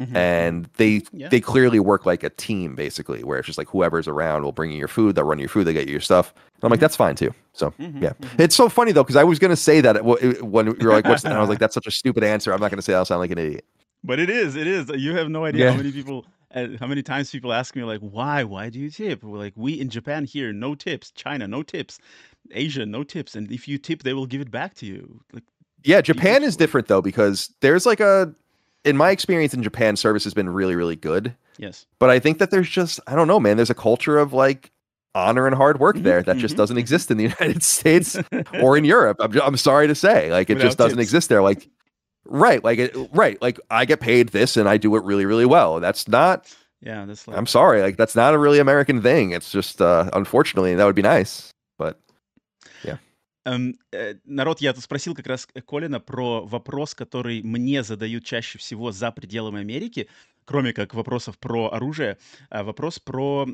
Mm-hmm. 0.00 0.16
And 0.16 0.68
they 0.76 1.02
yeah. 1.12 1.28
they 1.28 1.40
clearly 1.40 1.78
work 1.78 2.04
like 2.04 2.24
a 2.24 2.30
team 2.30 2.74
basically, 2.74 3.22
where 3.22 3.38
it's 3.38 3.46
just 3.46 3.58
like 3.58 3.68
whoever's 3.68 4.08
around 4.08 4.42
will 4.42 4.52
bring 4.52 4.72
you 4.72 4.78
your 4.78 4.88
food, 4.88 5.14
they'll 5.14 5.24
run 5.24 5.38
your 5.38 5.48
food, 5.48 5.64
they 5.64 5.72
get 5.72 5.86
you 5.86 5.92
your 5.92 6.00
stuff. 6.00 6.34
I'm 6.34 6.40
mm-hmm. 6.40 6.72
like, 6.72 6.80
that's 6.80 6.96
fine 6.96 7.14
too. 7.14 7.32
So 7.52 7.70
mm-hmm. 7.72 8.02
yeah, 8.02 8.10
mm-hmm. 8.10 8.42
it's 8.42 8.56
so 8.56 8.68
funny 8.68 8.90
though 8.90 9.04
because 9.04 9.16
I 9.16 9.22
was 9.22 9.38
gonna 9.38 9.54
say 9.54 9.80
that 9.82 10.04
when 10.04 10.76
you're 10.80 10.92
like, 10.92 11.04
what's? 11.04 11.24
and 11.24 11.32
I 11.32 11.40
was 11.40 11.48
like, 11.48 11.60
that's 11.60 11.74
such 11.74 11.86
a 11.86 11.92
stupid 11.92 12.24
answer. 12.24 12.52
I'm 12.52 12.60
not 12.60 12.70
gonna 12.70 12.82
say 12.82 12.94
I'll 12.94 13.04
sound 13.04 13.20
like 13.20 13.30
an 13.30 13.38
idiot. 13.38 13.64
But 14.02 14.18
it 14.18 14.28
is, 14.28 14.56
it 14.56 14.66
is. 14.66 14.90
You 14.90 15.16
have 15.16 15.30
no 15.30 15.44
idea 15.44 15.66
yeah. 15.66 15.70
how 15.70 15.76
many 15.76 15.92
people 15.92 16.26
uh, 16.54 16.68
how 16.78 16.86
many 16.86 17.02
times 17.02 17.30
people 17.30 17.52
ask 17.52 17.74
me 17.74 17.82
like 17.82 18.00
why 18.00 18.44
why 18.44 18.70
do 18.70 18.78
you 18.78 18.88
tip 18.90 19.22
we're 19.22 19.38
like 19.38 19.52
we 19.56 19.72
in 19.72 19.88
japan 19.88 20.24
here 20.24 20.52
no 20.52 20.74
tips 20.74 21.10
china 21.10 21.48
no 21.48 21.62
tips 21.62 21.98
asia 22.52 22.86
no 22.86 23.02
tips 23.02 23.34
and 23.34 23.50
if 23.50 23.66
you 23.66 23.76
tip 23.76 24.02
they 24.02 24.12
will 24.12 24.26
give 24.26 24.40
it 24.40 24.50
back 24.50 24.74
to 24.74 24.86
you 24.86 25.20
like 25.32 25.42
yeah 25.82 26.00
japan 26.00 26.44
is 26.44 26.56
different 26.56 26.86
though 26.86 27.02
because 27.02 27.52
there's 27.60 27.86
like 27.86 28.00
a 28.00 28.32
in 28.84 28.96
my 28.96 29.10
experience 29.10 29.54
in 29.54 29.62
Japan, 29.62 29.96
service 29.96 30.24
has 30.24 30.34
been 30.34 30.48
really, 30.48 30.74
really 30.74 30.96
good. 30.96 31.34
Yes. 31.58 31.86
But 31.98 32.10
I 32.10 32.18
think 32.18 32.38
that 32.38 32.50
there's 32.50 32.68
just, 32.68 33.00
I 33.06 33.14
don't 33.14 33.28
know, 33.28 33.40
man, 33.40 33.56
there's 33.56 33.70
a 33.70 33.74
culture 33.74 34.18
of 34.18 34.32
like 34.32 34.70
honor 35.14 35.46
and 35.46 35.54
hard 35.54 35.80
work 35.80 35.96
mm-hmm, 35.96 36.04
there 36.04 36.22
that 36.22 36.36
just 36.36 36.52
mm-hmm. 36.52 36.58
doesn't 36.58 36.78
exist 36.78 37.10
in 37.10 37.16
the 37.16 37.22
United 37.40 37.62
States 37.62 38.18
or 38.60 38.76
in 38.76 38.84
Europe. 38.84 39.18
I'm, 39.20 39.40
I'm 39.40 39.56
sorry 39.56 39.86
to 39.86 39.94
say, 39.94 40.30
like, 40.30 40.50
it 40.50 40.54
Without 40.54 40.66
just 40.66 40.78
doesn't 40.78 40.98
tips. 40.98 41.08
exist 41.08 41.28
there. 41.28 41.42
Like, 41.42 41.68
right. 42.24 42.62
Like, 42.62 42.78
it, 42.78 42.96
right. 43.12 43.40
Like, 43.40 43.58
I 43.70 43.84
get 43.84 44.00
paid 44.00 44.30
this 44.30 44.56
and 44.56 44.68
I 44.68 44.76
do 44.76 44.94
it 44.96 45.04
really, 45.04 45.24
really 45.24 45.46
well. 45.46 45.80
That's 45.80 46.08
not, 46.08 46.54
yeah, 46.80 47.04
that's 47.04 47.26
like... 47.26 47.36
I'm 47.36 47.46
sorry. 47.46 47.80
Like, 47.80 47.96
that's 47.96 48.16
not 48.16 48.34
a 48.34 48.38
really 48.38 48.58
American 48.58 49.00
thing. 49.00 49.30
It's 49.30 49.50
just, 49.50 49.80
uh, 49.80 50.10
unfortunately, 50.12 50.74
that 50.74 50.84
would 50.84 50.96
be 50.96 51.02
nice. 51.02 51.50
But. 51.78 51.98
Эм, 53.46 53.74
э, 53.92 54.14
народ, 54.24 54.60
я 54.60 54.72
тут 54.72 54.82
спросил 54.84 55.14
как 55.14 55.26
раз 55.26 55.46
Колина 55.66 56.00
про 56.00 56.44
вопрос, 56.44 56.94
который 56.94 57.42
мне 57.42 57.82
задают 57.82 58.24
чаще 58.24 58.58
всего 58.58 58.90
за 58.90 59.10
пределами 59.12 59.60
Америки 59.60 60.08
кроме 60.44 60.72
как 60.72 60.94
вопросов 60.94 61.38
про 61.38 61.72
оружие, 61.72 62.18
а, 62.50 62.64
вопрос 62.64 62.98
про 62.98 63.46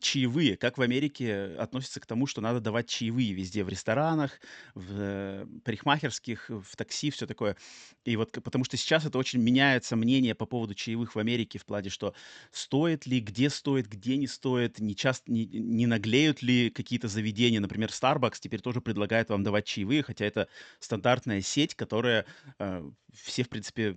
чаевые. 0.00 0.56
Как 0.56 0.76
в 0.76 0.82
Америке 0.82 1.56
относятся 1.58 2.00
к 2.00 2.06
тому, 2.06 2.26
что 2.26 2.40
надо 2.40 2.60
давать 2.60 2.88
чаевые 2.88 3.32
везде, 3.32 3.64
в 3.64 3.68
ресторанах, 3.68 4.40
в 4.74 4.86
э, 4.90 5.46
парикмахерских, 5.64 6.50
в 6.50 6.76
такси, 6.76 7.10
все 7.10 7.26
такое. 7.26 7.56
И 8.04 8.16
вот 8.16 8.30
потому 8.32 8.64
что 8.64 8.76
сейчас 8.76 9.06
это 9.06 9.16
очень 9.16 9.40
меняется 9.40 9.96
мнение 9.96 10.34
по 10.34 10.44
поводу 10.44 10.74
чаевых 10.74 11.14
в 11.14 11.18
Америке 11.18 11.58
в 11.58 11.64
плане, 11.64 11.88
что 11.88 12.14
стоит 12.50 13.06
ли, 13.06 13.20
где 13.20 13.48
стоит, 13.48 13.88
где 13.88 14.16
не 14.16 14.26
стоит, 14.26 14.80
не 14.80 14.94
часто 14.94 15.32
не, 15.32 15.46
не 15.46 15.86
наглеют 15.86 16.42
ли 16.42 16.68
какие-то 16.68 17.08
заведения, 17.08 17.60
например, 17.60 17.88
Starbucks 17.88 18.38
теперь 18.40 18.60
тоже 18.60 18.82
предлагает 18.82 19.30
вам 19.30 19.42
давать 19.42 19.64
чаевые, 19.64 20.02
хотя 20.02 20.26
это 20.26 20.48
стандартная 20.78 21.40
сеть, 21.40 21.74
которая 21.74 22.26
э, 22.58 22.90
все, 23.14 23.44
в 23.44 23.48
принципе, 23.48 23.96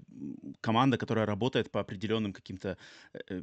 команда, 0.61 0.97
которая 0.97 1.25
работает 1.25 1.71
по 1.71 1.81
определенным 1.81 2.31
каким-то 2.31 2.77
э, 3.13 3.41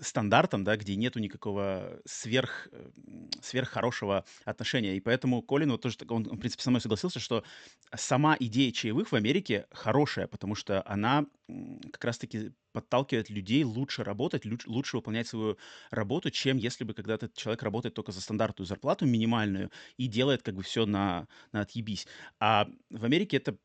стандартам, 0.00 0.64
да, 0.64 0.76
где 0.76 0.96
нету 0.96 1.18
никакого 1.18 2.00
сверх, 2.04 2.68
э, 2.72 2.90
сверх 3.42 3.68
хорошего 3.68 4.24
отношения. 4.44 4.96
И 4.96 5.00
поэтому 5.00 5.42
Колин 5.42 5.70
вот 5.70 5.82
тоже, 5.82 5.96
он, 6.08 6.24
в 6.24 6.38
принципе, 6.38 6.62
со 6.62 6.70
мной 6.70 6.80
согласился, 6.80 7.20
что 7.20 7.44
сама 7.94 8.36
идея 8.38 8.72
чаевых 8.72 9.12
в 9.12 9.14
Америке 9.14 9.66
хорошая, 9.70 10.26
потому 10.26 10.54
что 10.54 10.82
она 10.86 11.26
как 11.92 12.04
раз-таки 12.04 12.52
подталкивает 12.72 13.30
людей 13.30 13.64
лучше 13.64 14.04
работать, 14.04 14.42
лучше 14.66 14.96
выполнять 14.96 15.28
свою 15.28 15.56
работу, 15.90 16.30
чем 16.30 16.56
если 16.58 16.84
бы 16.84 16.92
когда-то 16.92 17.30
человек 17.34 17.62
работает 17.62 17.94
только 17.94 18.12
за 18.12 18.20
стандартную 18.20 18.66
зарплату 18.66 19.06
минимальную 19.06 19.70
и 19.96 20.08
делает 20.08 20.42
как 20.42 20.54
бы 20.54 20.62
все 20.62 20.84
на, 20.86 21.28
на 21.52 21.60
отъебись. 21.62 22.06
А 22.40 22.66
в 22.90 23.04
Америке 23.04 23.38
это 23.38 23.56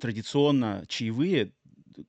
традиционно 0.00 0.84
чаевые 0.88 1.52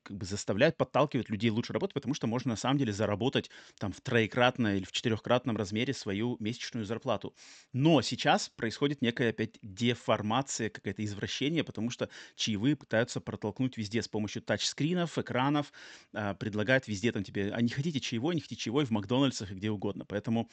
как 0.04 0.18
бы 0.18 0.26
заставляют, 0.26 0.78
подталкивают 0.78 1.30
людей 1.30 1.50
лучше 1.50 1.74
работать, 1.74 1.94
потому 1.94 2.14
что 2.14 2.28
можно 2.28 2.52
на 2.52 2.56
самом 2.56 2.78
деле 2.78 2.94
заработать 2.94 3.50
там 3.80 3.92
в 3.92 4.02
троекратном 4.02 4.74
или 4.74 4.86
в 4.86 4.92
четырехкратном 4.92 5.58
размере 5.58 5.94
свою 5.94 6.38
месячную 6.40 6.86
зарплату. 6.86 7.36
Но 7.74 8.02
сейчас 8.02 8.50
происходит 8.50 9.02
некая 9.02 9.30
опять 9.30 9.58
деформация, 9.62 10.70
какое-то 10.70 11.04
извращение, 11.04 11.64
потому 11.64 11.90
что 11.90 12.10
чаевые 12.36 12.76
пытаются 12.76 13.22
протолкнуть 13.22 13.78
везде 13.78 14.02
с 14.02 14.08
помощью 14.08 14.42
тачскринов, 14.42 15.18
экранов, 15.18 15.72
а, 16.14 16.34
предлагают 16.36 16.88
везде 16.88 17.12
там 17.12 17.24
тебе, 17.24 17.52
а 17.54 17.62
не 17.62 17.70
хотите 17.70 18.00
чаевой, 18.00 18.36
не 18.36 18.42
хотите 18.42 18.62
чаевой 18.62 18.86
в 18.86 18.92
Макдональдсах 18.92 19.52
и 19.52 19.56
где 19.56 19.72
угодно. 19.72 20.06
Поэтому, 20.06 20.50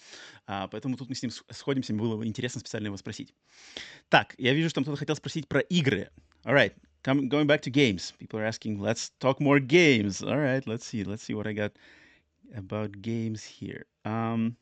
а, 0.46 0.68
поэтому 0.68 0.96
тут 0.96 1.08
мы 1.08 1.14
с 1.14 1.22
ним 1.22 1.30
сходимся, 1.50 1.94
было 1.94 2.16
бы 2.16 2.26
интересно 2.26 2.60
специально 2.60 2.86
его 2.86 2.96
спросить. 2.96 3.34
Так, 4.08 4.34
я 4.38 4.54
вижу, 4.54 4.70
что 4.70 4.82
кто-то 4.82 4.96
хотел 4.96 5.16
спросить 5.16 5.48
про 5.48 5.60
игры. 5.60 6.10
Alright, 6.44 6.74
Come, 7.04 7.28
going 7.28 7.46
back 7.46 7.60
to 7.62 7.70
games. 7.70 8.14
People 8.18 8.40
are 8.40 8.44
asking, 8.44 8.80
let's 8.80 9.10
talk 9.20 9.40
more 9.40 9.60
games. 9.60 10.22
All 10.22 10.38
right, 10.38 10.66
let's 10.66 10.86
see. 10.86 11.04
Let's 11.04 11.22
see 11.22 11.34
what 11.34 11.46
I 11.46 11.52
got 11.52 11.72
about 12.56 13.02
games 13.02 13.44
here. 13.44 13.84
Um, 14.06 14.56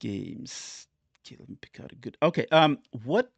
games. 0.00 0.88
Okay, 1.24 1.36
let 1.38 1.48
me 1.48 1.56
pick 1.60 1.80
out 1.80 1.92
a 1.92 1.94
good. 1.94 2.16
Okay. 2.22 2.46
Um, 2.50 2.78
what 3.04 3.30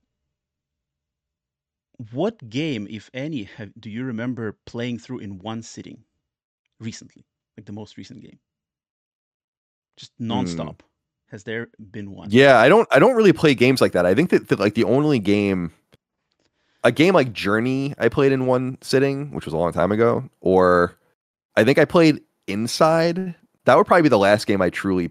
what 2.12 2.48
game, 2.48 2.86
if 2.90 3.10
any, 3.12 3.44
have 3.44 3.70
do 3.78 3.90
you 3.90 4.04
remember 4.04 4.56
playing 4.64 4.98
through 4.98 5.20
in 5.20 5.38
one 5.38 5.62
sitting 5.62 6.02
recently? 6.80 7.24
Like 7.56 7.66
the 7.66 7.72
most 7.72 7.96
recent 7.96 8.20
game, 8.20 8.38
just 9.96 10.12
nonstop. 10.20 10.76
Mm. 10.76 10.80
Has 11.30 11.44
there 11.44 11.68
been 11.90 12.10
one? 12.12 12.28
Yeah, 12.30 12.58
I 12.58 12.68
don't. 12.68 12.88
I 12.90 12.98
don't 12.98 13.16
really 13.16 13.32
play 13.32 13.54
games 13.54 13.80
like 13.80 13.92
that. 13.92 14.06
I 14.06 14.14
think 14.14 14.30
that, 14.30 14.48
that 14.48 14.58
like 14.58 14.74
the 14.74 14.84
only 14.84 15.18
game 15.18 15.72
a 16.86 16.92
game 16.92 17.14
like 17.14 17.32
Journey 17.32 17.94
I 17.98 18.08
played 18.08 18.30
in 18.30 18.46
one 18.46 18.78
sitting, 18.80 19.32
which 19.32 19.44
was 19.44 19.52
a 19.52 19.56
long 19.56 19.72
time 19.72 19.90
ago, 19.90 20.24
or 20.40 20.96
I 21.56 21.64
think 21.64 21.78
I 21.78 21.84
played 21.84 22.20
Inside. 22.46 23.34
That 23.64 23.76
would 23.76 23.88
probably 23.88 24.02
be 24.02 24.08
the 24.08 24.18
last 24.18 24.46
game 24.46 24.62
I 24.62 24.70
truly. 24.70 25.10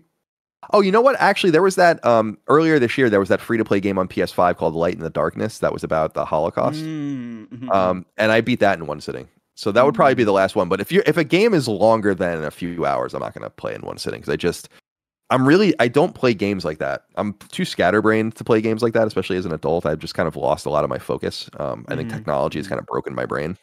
Oh, 0.71 0.79
you 0.79 0.89
know 0.89 1.01
what? 1.01 1.17
Actually, 1.19 1.51
there 1.51 1.61
was 1.61 1.75
that 1.75 2.03
um, 2.05 2.37
earlier 2.47 2.79
this 2.79 2.97
year. 2.97 3.09
There 3.09 3.19
was 3.19 3.27
that 3.27 3.41
free 3.41 3.57
to 3.57 3.65
play 3.65 3.81
game 3.81 3.97
on 3.97 4.07
PS5 4.07 4.55
called 4.55 4.73
Light 4.73 4.93
in 4.93 5.01
the 5.01 5.09
Darkness 5.09 5.59
that 5.59 5.73
was 5.73 5.83
about 5.83 6.13
the 6.13 6.23
Holocaust, 6.23 6.81
mm-hmm. 6.81 7.69
um, 7.69 8.05
and 8.15 8.31
I 8.31 8.39
beat 8.39 8.61
that 8.61 8.79
in 8.79 8.87
one 8.87 9.01
sitting. 9.01 9.27
So 9.55 9.73
that 9.73 9.85
would 9.85 9.95
probably 9.95 10.15
be 10.15 10.23
the 10.23 10.31
last 10.31 10.55
one. 10.55 10.69
But 10.69 10.79
if 10.79 10.93
you 10.93 11.03
if 11.05 11.17
a 11.17 11.25
game 11.25 11.53
is 11.53 11.67
longer 11.67 12.15
than 12.15 12.45
a 12.45 12.51
few 12.51 12.85
hours, 12.85 13.13
I'm 13.13 13.21
not 13.21 13.33
going 13.33 13.43
to 13.43 13.49
play 13.49 13.75
in 13.75 13.81
one 13.81 13.97
sitting 13.97 14.21
because 14.21 14.31
I 14.31 14.37
just 14.37 14.69
I'm 15.29 15.47
really 15.47 15.73
I 15.79 15.87
don't 15.87 16.13
play 16.13 16.33
games 16.33 16.65
like 16.65 16.77
that. 16.79 17.03
I'm 17.15 17.33
too 17.49 17.65
scatterbrained 17.65 18.35
to 18.35 18.43
play 18.43 18.61
games 18.61 18.83
like 18.83 18.93
that, 18.93 19.07
especially 19.07 19.37
as 19.37 19.45
an 19.45 19.53
adult. 19.53 19.85
I've 19.85 19.99
just 19.99 20.13
kind 20.13 20.27
of 20.27 20.35
lost 20.35 20.65
a 20.65 20.69
lot 20.69 20.83
of 20.83 20.89
my 20.89 20.99
focus. 20.99 21.49
Um, 21.59 21.81
mm-hmm. 21.81 21.91
I 21.91 21.95
think 21.95 22.09
mm-hmm. 22.09 22.17
technology 22.17 22.59
has 22.59 22.67
kind 22.67 22.79
of 22.79 22.85
broken 22.85 23.15
my 23.15 23.25
brain. 23.25 23.57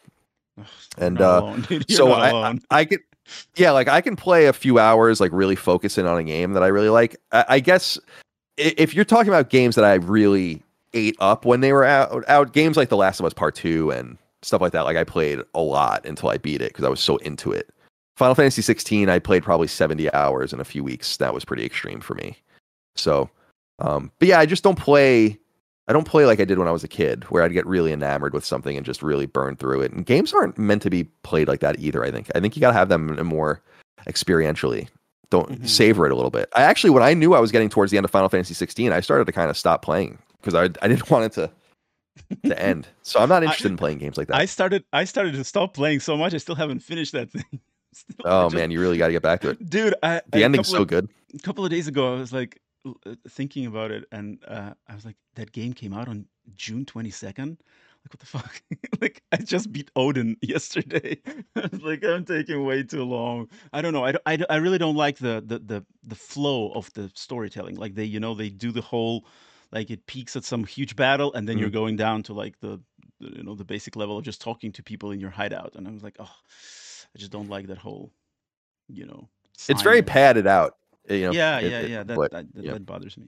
and 0.99 1.21
uh, 1.21 1.57
so 1.89 2.13
I, 2.13 2.51
I, 2.51 2.59
I 2.71 2.85
get 2.85 3.01
yeah, 3.57 3.71
like 3.71 3.89
I 3.89 4.01
can 4.01 4.17
play 4.17 4.47
a 4.47 4.53
few 4.53 4.79
hours, 4.79 5.21
like 5.21 5.33
really 5.33 5.57
focusing 5.57 6.07
on 6.07 6.19
a 6.19 6.25
game 6.25 6.53
that 6.53 6.63
I 6.63 6.69
really 6.69 6.89
like. 6.89 7.17
I, 7.31 7.45
I 7.49 7.61
guess 7.61 7.99
if 8.57 8.95
you're 8.95 9.05
talking 9.05 9.29
about 9.29 9.51
games 9.51 9.77
that 9.77 9.85
I 9.85 9.95
really 9.95 10.63
ate 10.95 11.17
up 11.21 11.45
when 11.45 11.61
they 11.61 11.73
were 11.73 11.85
out, 11.85 12.25
out 12.29 12.53
games 12.53 12.77
like 12.77 12.89
The 12.89 12.97
Last 12.97 13.21
of 13.21 13.27
Us 13.27 13.33
Part 13.33 13.55
Two 13.55 13.91
and 13.91 14.19
stuff 14.43 14.61
like 14.61 14.73
that, 14.73 14.83
like 14.83 14.97
I 14.97 15.05
played 15.05 15.41
a 15.55 15.61
lot 15.61 16.05
until 16.05 16.29
I 16.29 16.39
beat 16.39 16.61
it 16.61 16.71
because 16.71 16.85
I 16.85 16.89
was 16.89 17.01
so 17.01 17.17
into 17.19 17.53
it. 17.53 17.71
Final 18.17 18.35
Fantasy 18.35 18.63
16, 18.63 19.09
I 19.09 19.19
played 19.19 19.43
probably 19.43 19.67
70 19.67 20.13
hours 20.13 20.53
in 20.53 20.61
a 20.61 20.65
few 20.65 20.85
weeks. 20.85 21.17
That 21.17 21.35
was 21.35 21.45
pretty 21.45 21.65
extreme 21.65 22.01
for 22.01 22.15
me. 22.15 22.37
So, 22.95 23.31
um, 23.79 24.13
but 24.19 24.29
yeah, 24.29 24.39
I 24.39 24.47
just 24.47 24.63
don't 24.63 24.79
play. 24.79 25.39
I 25.89 25.93
don't 25.93 26.07
play 26.07 26.27
like 26.27 26.39
I 26.39 26.45
did 26.45 26.59
when 26.59 26.69
I 26.69 26.73
was 26.73 26.85
a 26.85 26.89
kid, 26.89 27.25
where 27.25 27.43
I'd 27.43 27.53
get 27.53 27.67
really 27.67 27.93
enamored 27.93 28.35
with 28.35 28.45
something 28.45 28.77
and 28.77 28.87
just 28.87 29.03
really 29.03 29.27
burn 29.27 29.57
through 29.57 29.83
it. 29.83 29.93
And 29.93 30.07
games 30.07 30.33
aren't 30.33 30.57
meant 30.57 30.83
to 30.83 30.91
be 30.91 31.05
played 31.23 31.49
like 31.49 31.61
that 31.61 31.79
either. 31.81 32.05
I 32.05 32.11
think. 32.11 32.31
I 32.35 32.41
think 32.41 32.55
you 32.55 32.61
gotta 32.61 32.75
have 32.75 32.89
them 32.89 33.17
more 33.27 33.61
experientially. 34.07 34.89
Don't 35.31 35.51
mm-hmm. 35.51 35.65
savor 35.65 36.07
it 36.07 36.13
a 36.13 36.15
little 36.15 36.31
bit. 36.31 36.51
I 36.55 36.63
actually, 36.63 36.91
when 36.91 37.03
I 37.03 37.15
knew 37.15 37.35
I 37.35 37.41
was 37.41 37.51
getting 37.51 37.71
towards 37.71 37.91
the 37.91 37.97
end 37.97 38.05
of 38.05 38.11
Final 38.11 38.29
Fantasy 38.29 38.55
16, 38.55 38.93
I 38.93 39.01
started 39.01 39.25
to 39.25 39.33
kind 39.33 39.51
of 39.51 39.57
stop 39.57 39.83
playing 39.83 40.19
because 40.41 40.55
I 40.55 40.65
I 40.85 40.89
didn't 40.89 41.11
want 41.11 41.25
it 41.25 41.33
to 41.33 41.51
to 42.45 42.63
end. 42.63 42.87
So 43.03 43.19
I'm 43.19 43.29
not 43.29 43.43
interested 43.43 43.69
I, 43.69 43.73
in 43.73 43.77
playing 43.77 43.99
games 43.99 44.17
like 44.17 44.29
that. 44.29 44.37
I 44.37 44.45
started 44.45 44.85
I 44.93 45.05
started 45.05 45.33
to 45.35 45.45
stop 45.45 45.75
playing 45.75 46.01
so 46.01 46.17
much. 46.17 46.35
I 46.35 46.39
still 46.39 46.55
haven't 46.55 46.81
finished 46.81 47.13
that 47.13 47.31
thing. 47.31 47.61
Still, 47.93 48.25
Oh 48.25 48.49
just, 48.49 48.55
man, 48.57 48.71
you 48.71 48.81
really 48.81 48.99
got 48.99 49.07
to 49.09 49.13
get 49.13 49.23
back 49.23 49.41
to 49.43 49.51
it. 49.51 49.59
dude, 49.69 49.95
I, 50.03 50.23
The 50.33 50.45
a 50.45 50.45
ending's 50.45 50.69
so 50.69 50.85
of 50.85 50.89
good. 50.89 51.09
a 51.35 51.39
couple 51.39 51.65
of 51.65 51.71
days 51.71 51.89
ago, 51.89 52.15
I 52.15 52.19
was 52.19 52.33
like 52.33 52.61
uh, 52.87 53.15
thinking 53.29 53.67
about 53.67 53.91
it, 53.91 54.07
and 54.13 54.39
uh, 54.47 54.75
I 54.89 54.95
was 54.95 55.05
like, 55.05 55.17
that 55.35 55.53
game 55.53 55.73
came 55.73 55.93
out 55.93 56.09
on 56.09 56.27
June 56.57 56.85
22nd. 56.85 57.59
Like, 58.05 58.13
what 58.13 58.21
the 58.21 58.27
fuck? 58.27 58.63
like, 59.01 59.23
I 59.33 59.37
just 59.39 59.73
beat 59.73 59.91
Odin 59.97 60.37
yesterday. 60.43 61.19
Like, 61.81 62.05
I'm 62.05 62.25
taking 62.25 62.65
way 62.65 62.83
too 62.83 63.05
long. 63.05 63.49
I 63.73 63.83
don't 63.83 63.93
know. 63.93 64.05
I, 64.05 64.15
I, 64.27 64.39
I 64.51 64.57
really 64.57 64.79
don't 64.79 64.97
like 64.97 65.19
the, 65.19 65.43
the 65.45 65.59
the 65.59 65.85
the 66.03 66.15
flow 66.15 66.71
of 66.73 66.93
the 66.95 67.11
storytelling. 67.15 67.77
Like 67.77 67.95
they, 67.95 68.05
you 68.05 68.21
know, 68.21 68.35
they 68.35 68.51
do 68.51 68.73
the 68.73 68.83
whole 68.83 69.27
like 69.73 69.91
it 69.91 70.07
peaks 70.07 70.37
at 70.37 70.45
some 70.45 70.65
huge 70.65 70.97
battle, 70.97 71.33
and 71.35 71.49
then 71.49 71.59
you're 71.59 71.71
Mhm. 71.71 71.73
going 71.73 71.97
down 71.97 72.23
to 72.25 72.35
like 72.35 72.61
the, 72.61 72.81
the 73.21 73.37
you 73.37 73.43
know 73.43 73.55
the 73.55 73.65
basic 73.65 73.97
level 73.97 74.19
of 74.19 74.25
just 74.25 74.41
talking 74.41 74.73
to 74.73 74.83
people 74.83 75.11
in 75.13 75.21
your 75.21 75.31
hideout. 75.31 75.75
And 75.77 75.89
I 75.89 75.93
was 75.93 76.03
like, 76.03 76.17
oh, 76.19 76.31
I 77.15 77.19
just 77.19 77.31
don't 77.31 77.49
like 77.49 77.67
that 77.67 77.79
whole, 77.79 78.13
you 78.89 79.07
know, 79.07 79.29
It's 79.69 79.83
very 79.83 80.03
padded 80.03 80.47
out. 80.47 80.77
You 81.09 81.27
know, 81.27 81.33
Yeah, 81.33 81.59
it, 81.59 81.71
yeah, 81.71 81.81
yeah, 81.81 82.03
that, 82.05 82.17
but 82.17 82.31
that, 82.33 82.55
that, 82.55 82.65
yeah. 82.65 82.73
that 82.73 82.87
bothers 82.87 83.17
me. 83.19 83.27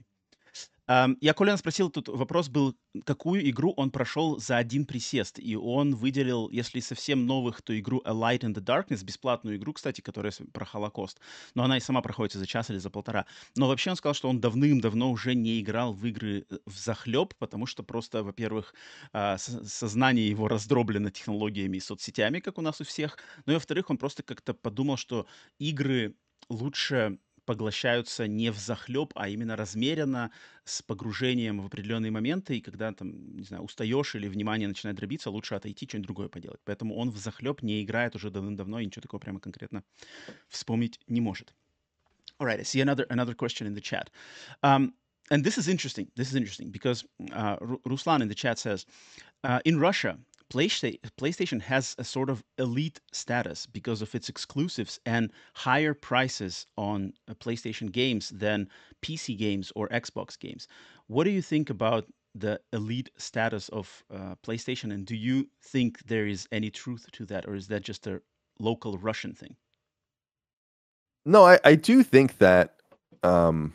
Я 0.87 1.33
Коляна 1.33 1.57
спросил, 1.57 1.89
тут 1.89 2.09
вопрос 2.09 2.47
был, 2.47 2.77
какую 3.05 3.49
игру 3.49 3.73
он 3.75 3.89
прошел 3.89 4.37
за 4.39 4.57
один 4.57 4.85
присест, 4.85 5.39
и 5.39 5.55
он 5.55 5.95
выделил, 5.95 6.47
если 6.51 6.79
совсем 6.79 7.25
новых, 7.25 7.63
то 7.63 7.77
игру 7.79 8.01
A 8.05 8.11
Light 8.11 8.41
in 8.41 8.53
the 8.53 8.61
Darkness, 8.63 9.03
бесплатную 9.03 9.57
игру, 9.57 9.73
кстати, 9.73 10.01
которая 10.01 10.31
про 10.53 10.63
Холокост, 10.63 11.19
но 11.55 11.63
она 11.63 11.77
и 11.77 11.79
сама 11.79 12.01
проходится 12.01 12.37
за 12.37 12.45
час 12.45 12.69
или 12.69 12.77
за 12.77 12.91
полтора. 12.91 13.25
Но 13.55 13.67
вообще 13.67 13.89
он 13.89 13.95
сказал, 13.95 14.13
что 14.13 14.29
он 14.29 14.39
давным-давно 14.39 15.09
уже 15.09 15.33
не 15.33 15.59
играл 15.59 15.91
в 15.91 16.05
игры 16.05 16.45
в 16.67 16.77
захлеб, 16.77 17.33
потому 17.39 17.65
что 17.65 17.81
просто, 17.81 18.21
во-первых, 18.23 18.75
а, 19.11 19.39
со- 19.39 19.65
сознание 19.67 20.29
его 20.29 20.47
раздроблено 20.47 21.09
технологиями 21.09 21.77
и 21.77 21.79
соцсетями, 21.79 22.39
как 22.39 22.59
у 22.59 22.61
нас 22.61 22.79
у 22.79 22.83
всех, 22.83 23.17
ну 23.47 23.53
и 23.53 23.55
во-вторых, 23.55 23.89
он 23.89 23.97
просто 23.97 24.21
как-то 24.21 24.53
подумал, 24.53 24.97
что 24.97 25.25
игры 25.57 26.15
лучше 26.47 27.17
поглощаются 27.45 28.27
не 28.27 28.51
в 28.51 28.57
захлеб, 28.57 29.11
а 29.15 29.29
именно 29.29 29.55
размеренно, 29.55 30.31
с 30.63 30.81
погружением 30.81 31.61
в 31.61 31.67
определенные 31.67 32.11
моменты, 32.11 32.57
и 32.57 32.61
когда 32.61 32.91
там, 32.91 33.37
не 33.37 33.43
знаю, 33.43 33.63
устаешь 33.63 34.15
или 34.15 34.27
внимание 34.27 34.67
начинает 34.67 34.97
дробиться, 34.97 35.29
лучше 35.29 35.55
отойти, 35.55 35.87
что-нибудь 35.87 36.07
другое 36.07 36.27
поделать. 36.27 36.59
Поэтому 36.65 36.95
он 36.95 37.11
в 37.11 37.17
захлеб 37.17 37.61
не 37.61 37.83
играет 37.83 38.15
уже 38.15 38.31
давным-давно 38.31 38.79
и 38.79 38.85
ничего 38.85 39.01
такого 39.01 39.19
прямо 39.19 39.39
конкретно 39.39 39.83
вспомнить 40.49 40.99
не 41.07 41.21
может. 41.21 41.53
All 42.39 42.47
right, 42.47 42.59
I 42.59 42.63
see 42.63 42.81
another 42.81 43.05
another 43.09 43.33
question 43.33 43.65
in 43.65 43.75
the 43.75 43.81
chat. 43.81 44.09
Um, 44.61 44.93
and 45.31 45.43
this 45.43 45.57
is 45.57 45.69
interesting. 45.69 46.07
This 46.15 46.29
is 46.29 46.35
interesting 46.35 46.69
because 46.69 47.05
uh, 47.31 47.55
Ru- 47.61 47.79
Ruslan 47.85 48.21
in 48.21 48.27
the 48.27 48.35
chat 48.35 48.59
says, 48.59 48.85
uh, 49.43 49.59
in 49.63 49.79
Russia, 49.79 50.17
PlayStation, 50.51 50.99
PlayStation 51.17 51.61
has 51.61 51.95
a 51.97 52.03
sort 52.03 52.29
of 52.29 52.43
elite 52.57 52.99
status 53.11 53.65
because 53.65 54.01
of 54.01 54.13
its 54.13 54.29
exclusives 54.29 54.99
and 55.05 55.31
higher 55.53 55.93
prices 55.93 56.67
on 56.77 57.13
uh, 57.27 57.33
PlayStation 57.33 57.91
games 57.91 58.29
than 58.29 58.69
PC 59.01 59.37
games 59.37 59.71
or 59.75 59.87
Xbox 59.89 60.37
games. 60.39 60.67
What 61.07 61.23
do 61.23 61.31
you 61.31 61.41
think 61.41 61.69
about 61.69 62.05
the 62.35 62.59
elite 62.73 63.09
status 63.17 63.69
of 63.69 64.03
uh, 64.13 64.35
PlayStation, 64.45 64.93
and 64.93 65.05
do 65.05 65.15
you 65.15 65.47
think 65.61 66.05
there 66.05 66.27
is 66.27 66.47
any 66.51 66.69
truth 66.69 67.07
to 67.13 67.25
that, 67.25 67.47
or 67.47 67.55
is 67.55 67.67
that 67.69 67.81
just 67.81 68.05
a 68.07 68.21
local 68.59 68.97
Russian 68.97 69.33
thing? 69.33 69.55
No, 71.25 71.45
I, 71.45 71.59
I 71.63 71.75
do 71.75 72.03
think 72.03 72.37
that 72.37 72.75
um, 73.23 73.73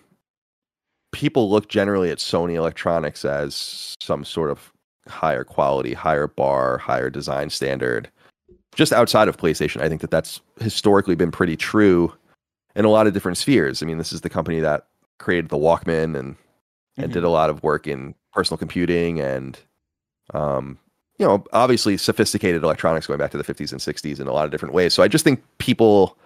people 1.10 1.50
look 1.50 1.68
generally 1.68 2.10
at 2.10 2.18
Sony 2.18 2.54
Electronics 2.54 3.24
as 3.24 3.96
some 4.00 4.24
sort 4.24 4.50
of 4.50 4.72
higher 5.08 5.44
quality, 5.44 5.94
higher 5.94 6.26
bar, 6.26 6.78
higher 6.78 7.10
design 7.10 7.50
standard. 7.50 8.10
Just 8.74 8.92
outside 8.92 9.28
of 9.28 9.36
PlayStation, 9.36 9.80
I 9.80 9.88
think 9.88 10.00
that 10.00 10.10
that's 10.10 10.40
historically 10.60 11.14
been 11.16 11.30
pretty 11.32 11.56
true 11.56 12.12
in 12.76 12.84
a 12.84 12.90
lot 12.90 13.06
of 13.06 13.12
different 13.14 13.36
spheres. 13.38 13.82
I 13.82 13.86
mean, 13.86 13.98
this 13.98 14.12
is 14.12 14.20
the 14.20 14.30
company 14.30 14.60
that 14.60 14.86
created 15.18 15.48
the 15.50 15.56
Walkman 15.56 16.16
and 16.18 16.36
and 16.96 17.10
Mhm. 17.10 17.14
did 17.14 17.24
a 17.24 17.28
lot 17.30 17.50
of 17.50 17.62
work 17.62 17.86
in 17.86 18.14
personal 18.32 18.58
computing 18.58 19.20
and 19.20 19.58
um, 20.34 20.78
you 21.18 21.26
know 21.26 21.44
obviously 21.52 21.96
sophisticated 21.96 22.62
electronics 22.62 23.06
going 23.06 23.18
back 23.18 23.30
to 23.30 23.38
the 23.38 23.44
50s 23.44 23.72
and 23.72 23.80
60s 23.80 24.20
in 24.20 24.26
a 24.26 24.32
lot 24.32 24.44
of 24.44 24.50
different 24.50 24.74
ways 24.74 24.92
so 24.94 25.02
i 25.02 25.08
just 25.08 25.24
think 25.24 25.42
people 25.58 26.16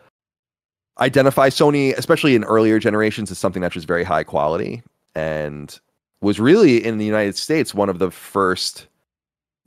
identify 1.00 1.48
sony 1.48 1.96
especially 1.96 2.34
in 2.34 2.44
earlier 2.44 2.78
generations 2.78 3.30
as 3.30 3.38
something 3.38 3.62
that's 3.62 3.74
just 3.74 3.86
very 3.86 4.04
high 4.04 4.24
quality 4.24 4.82
and 5.14 5.80
was 6.24 6.40
really 6.40 6.84
in 6.84 6.98
the 6.98 7.04
united 7.04 7.36
states 7.36 7.74
one 7.74 7.88
of 7.88 7.98
the 7.98 8.10
first 8.10 8.86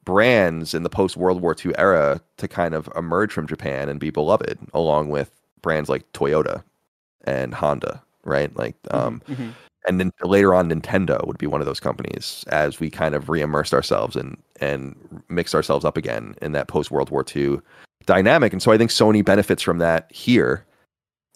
brands 0.03 0.73
in 0.73 0.83
the 0.83 0.89
post 0.89 1.17
world 1.17 1.41
war 1.41 1.55
ii 1.65 1.71
era 1.77 2.19
to 2.37 2.47
kind 2.47 2.73
of 2.73 2.89
emerge 2.95 3.31
from 3.31 3.47
japan 3.47 3.89
and 3.89 3.99
be 3.99 4.09
beloved 4.09 4.57
along 4.73 5.09
with 5.09 5.31
brands 5.61 5.89
like 5.89 6.09
toyota 6.13 6.63
and 7.25 7.53
honda 7.53 8.01
right 8.23 8.55
like 8.57 8.75
um, 8.91 9.21
Mhm, 9.27 9.35
mhm. 9.35 9.53
and 9.87 9.99
then 9.99 10.11
later 10.23 10.53
on 10.53 10.69
Nintendo 10.69 11.25
would 11.27 11.37
be 11.37 11.47
one 11.47 11.61
of 11.61 11.67
those 11.67 11.79
companies 11.79 12.43
as 12.49 12.79
we 12.79 12.89
kind 12.89 13.15
of 13.15 13.29
re-immersed 13.29 13.73
ourselves 13.73 14.15
and 14.15 14.37
and 14.59 14.95
mixed 15.29 15.55
ourselves 15.55 15.85
up 15.85 15.97
again 15.97 16.35
in 16.41 16.51
that 16.53 16.67
post 16.67 16.91
World 16.91 17.09
War 17.09 17.23
II 17.35 17.59
dynamic. 18.05 18.51
And 18.53 18.61
so 18.61 18.71
I 18.71 18.77
think 18.77 18.91
Sony 18.91 19.23
benefits 19.23 19.61
from 19.61 19.77
that 19.79 20.11
here 20.11 20.65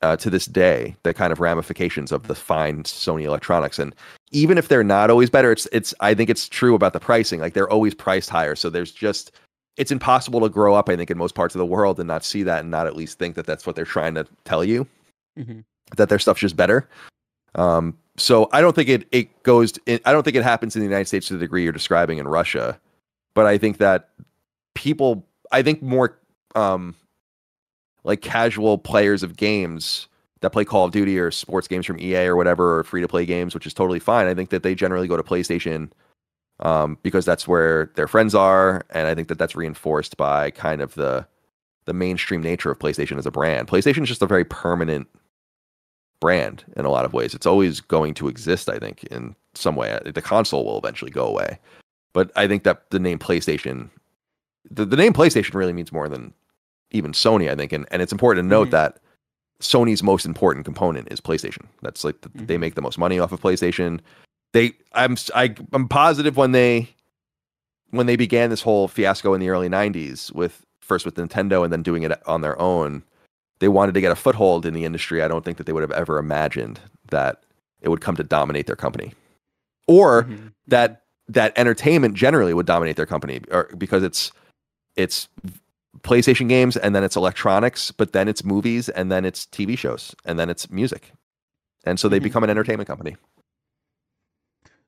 uh, 0.01 0.15
to 0.17 0.29
this 0.29 0.45
day. 0.45 0.95
The 1.03 1.13
kind 1.13 1.31
of 1.31 1.39
ramifications 1.39 2.11
of 2.11 2.27
the 2.27 2.35
fine 2.35 2.83
Sony 2.83 3.23
electronics, 3.23 3.79
and 3.79 3.95
even 4.31 4.57
if 4.57 4.67
they're 4.67 4.83
not 4.83 5.09
always 5.09 5.29
better, 5.29 5.51
it's 5.51 5.67
it's 5.71 5.93
I 5.99 6.13
think 6.13 6.29
it's 6.29 6.47
true 6.49 6.75
about 6.75 6.93
the 6.93 6.99
pricing. 6.99 7.39
Like 7.39 7.53
they're 7.53 7.69
always 7.69 7.93
priced 7.93 8.29
higher, 8.29 8.55
so 8.55 8.69
there's 8.69 8.91
just 8.91 9.31
it's 9.77 9.91
impossible 9.91 10.41
to 10.41 10.49
grow 10.49 10.73
up. 10.75 10.89
I 10.89 10.95
think 10.95 11.09
in 11.11 11.17
most 11.17 11.35
parts 11.35 11.55
of 11.55 11.59
the 11.59 11.65
world 11.65 11.99
and 11.99 12.07
not 12.07 12.25
see 12.25 12.43
that 12.43 12.61
and 12.61 12.71
not 12.71 12.87
at 12.87 12.95
least 12.95 13.17
think 13.19 13.35
that 13.35 13.45
that's 13.45 13.65
what 13.65 13.75
they're 13.75 13.85
trying 13.85 14.15
to 14.15 14.27
tell 14.45 14.63
you 14.63 14.85
Mhm. 15.39 15.63
that 15.97 16.09
their 16.09 16.19
stuff's 16.19 16.41
just 16.41 16.57
better. 16.57 16.89
Um, 17.55 17.97
so 18.17 18.49
I 18.51 18.61
don't 18.61 18.75
think 18.75 18.89
it 18.89 19.07
it 19.11 19.43
goes. 19.43 19.73
It, 19.85 20.01
I 20.05 20.11
don't 20.11 20.23
think 20.23 20.35
it 20.35 20.43
happens 20.43 20.75
in 20.75 20.81
the 20.81 20.87
United 20.87 21.07
States 21.07 21.27
to 21.27 21.33
the 21.33 21.39
degree 21.39 21.63
you're 21.63 21.71
describing 21.71 22.17
in 22.17 22.27
Russia, 22.27 22.79
but 23.33 23.45
I 23.45 23.57
think 23.57 23.77
that 23.77 24.09
people, 24.75 25.25
I 25.51 25.61
think 25.61 25.81
more 25.81 26.17
um, 26.55 26.95
like 28.03 28.21
casual 28.21 28.77
players 28.77 29.23
of 29.23 29.37
games 29.37 30.07
that 30.41 30.51
play 30.51 30.65
Call 30.65 30.85
of 30.85 30.91
Duty 30.91 31.19
or 31.19 31.29
sports 31.31 31.67
games 31.67 31.85
from 31.85 31.99
EA 31.99 32.25
or 32.25 32.35
whatever, 32.35 32.79
or 32.79 32.83
free 32.83 33.01
to 33.01 33.07
play 33.07 33.25
games, 33.25 33.53
which 33.53 33.67
is 33.67 33.73
totally 33.73 33.99
fine. 33.99 34.27
I 34.27 34.33
think 34.33 34.49
that 34.49 34.63
they 34.63 34.73
generally 34.73 35.07
go 35.07 35.17
to 35.17 35.23
PlayStation 35.23 35.91
um, 36.59 36.97
because 37.03 37.25
that's 37.25 37.47
where 37.47 37.91
their 37.95 38.07
friends 38.07 38.33
are, 38.33 38.83
and 38.89 39.07
I 39.07 39.15
think 39.15 39.27
that 39.27 39.37
that's 39.37 39.55
reinforced 39.55 40.17
by 40.17 40.51
kind 40.51 40.81
of 40.81 40.95
the 40.95 41.27
the 41.85 41.93
mainstream 41.93 42.41
nature 42.41 42.69
of 42.69 42.77
PlayStation 42.77 43.17
as 43.17 43.25
a 43.25 43.31
brand. 43.31 43.67
PlayStation 43.67 44.03
is 44.03 44.09
just 44.09 44.21
a 44.21 44.27
very 44.27 44.45
permanent 44.45 45.07
brand 46.19 46.63
in 46.75 46.85
a 46.85 46.91
lot 46.91 47.05
of 47.05 47.13
ways. 47.13 47.33
It's 47.33 47.47
always 47.47 47.81
going 47.81 48.13
to 48.15 48.27
exist, 48.27 48.69
I 48.69 48.77
think, 48.77 49.03
in 49.05 49.35
some 49.55 49.75
way. 49.75 49.99
The 50.05 50.21
console 50.21 50.63
will 50.63 50.77
eventually 50.77 51.09
go 51.09 51.25
away. 51.25 51.57
But 52.13 52.31
I 52.35 52.47
think 52.47 52.63
that 52.63 52.91
the 52.91 52.99
name 52.99 53.17
PlayStation 53.17 53.89
the, 54.69 54.85
the 54.85 54.95
name 54.95 55.13
PlayStation 55.13 55.53
really 55.53 55.73
means 55.73 55.91
more 55.91 56.07
than 56.07 56.33
even 56.91 57.11
Sony, 57.13 57.49
I 57.51 57.55
think. 57.55 57.73
And 57.73 57.87
and 57.91 58.01
it's 58.01 58.11
important 58.11 58.45
to 58.45 58.49
note 58.49 58.67
Mhm. 58.69 58.71
that 58.71 58.99
Sony's 59.59 60.01
most 60.03 60.25
important 60.25 60.65
component 60.65 61.11
is 61.11 61.21
PlayStation. 61.21 61.65
That's 61.81 62.03
like 62.03 62.21
the, 62.21 62.29
they 62.33 62.55
Mhm. 62.57 62.59
make 62.61 62.75
the 62.75 62.81
most 62.81 62.97
money 62.97 63.19
off 63.19 63.31
of 63.31 63.41
PlayStation. 63.41 63.99
They 64.53 64.73
I'm 64.93 65.15
I 65.35 65.55
I'm 65.73 65.87
positive 65.87 66.37
when 66.37 66.51
they 66.51 66.89
when 67.91 68.05
they 68.05 68.15
began 68.15 68.49
this 68.49 68.61
whole 68.61 68.87
fiasco 68.87 69.33
in 69.33 69.39
the 69.41 69.49
early 69.49 69.67
90s 69.69 70.31
with 70.33 70.65
first 70.81 71.05
with 71.05 71.15
Nintendo 71.15 71.63
and 71.63 71.71
then 71.71 71.83
doing 71.83 72.03
it 72.03 72.25
on 72.27 72.41
their 72.41 72.59
own, 72.59 73.03
they 73.59 73.67
wanted 73.67 73.93
to 73.93 74.01
get 74.01 74.11
a 74.11 74.15
foothold 74.15 74.65
in 74.65 74.73
the 74.73 74.85
industry. 74.85 75.21
I 75.21 75.27
don't 75.27 75.43
think 75.45 75.57
that 75.57 75.65
they 75.65 75.73
would 75.73 75.83
have 75.83 75.91
ever 75.91 76.17
imagined 76.17 76.79
that 77.09 77.43
it 77.81 77.89
would 77.89 78.01
come 78.01 78.15
to 78.15 78.23
dominate 78.23 78.65
their 78.67 78.75
company. 78.75 79.13
Or 79.87 80.23
Mhm. 80.23 80.53
that 80.67 81.03
that 81.27 81.53
entertainment 81.57 82.13
generally 82.15 82.53
would 82.53 82.65
dominate 82.65 82.95
their 82.97 83.05
company 83.05 83.41
or 83.51 83.69
because 83.77 84.03
it's 84.03 84.31
it's 84.97 85.29
PlayStation 86.02 86.48
games 86.48 86.76
and 86.76 86.94
then 86.94 87.04
it's 87.04 87.16
electronics, 87.16 87.90
but 87.90 88.12
then 88.12 88.28
it's 88.28 88.44
movies 88.44 88.88
and 88.88 89.10
then 89.10 89.24
it's 89.24 89.46
TV 89.46 89.76
shows 89.76 90.14
and 90.24 90.38
then 90.38 90.50
it's 90.50 90.70
music. 90.70 91.12
And 91.84 91.98
so 91.98 92.08
they 92.08 92.18
Mhm. 92.18 92.24
become 92.24 92.44
an 92.44 92.50
entertainment 92.50 92.86
company. 92.86 93.16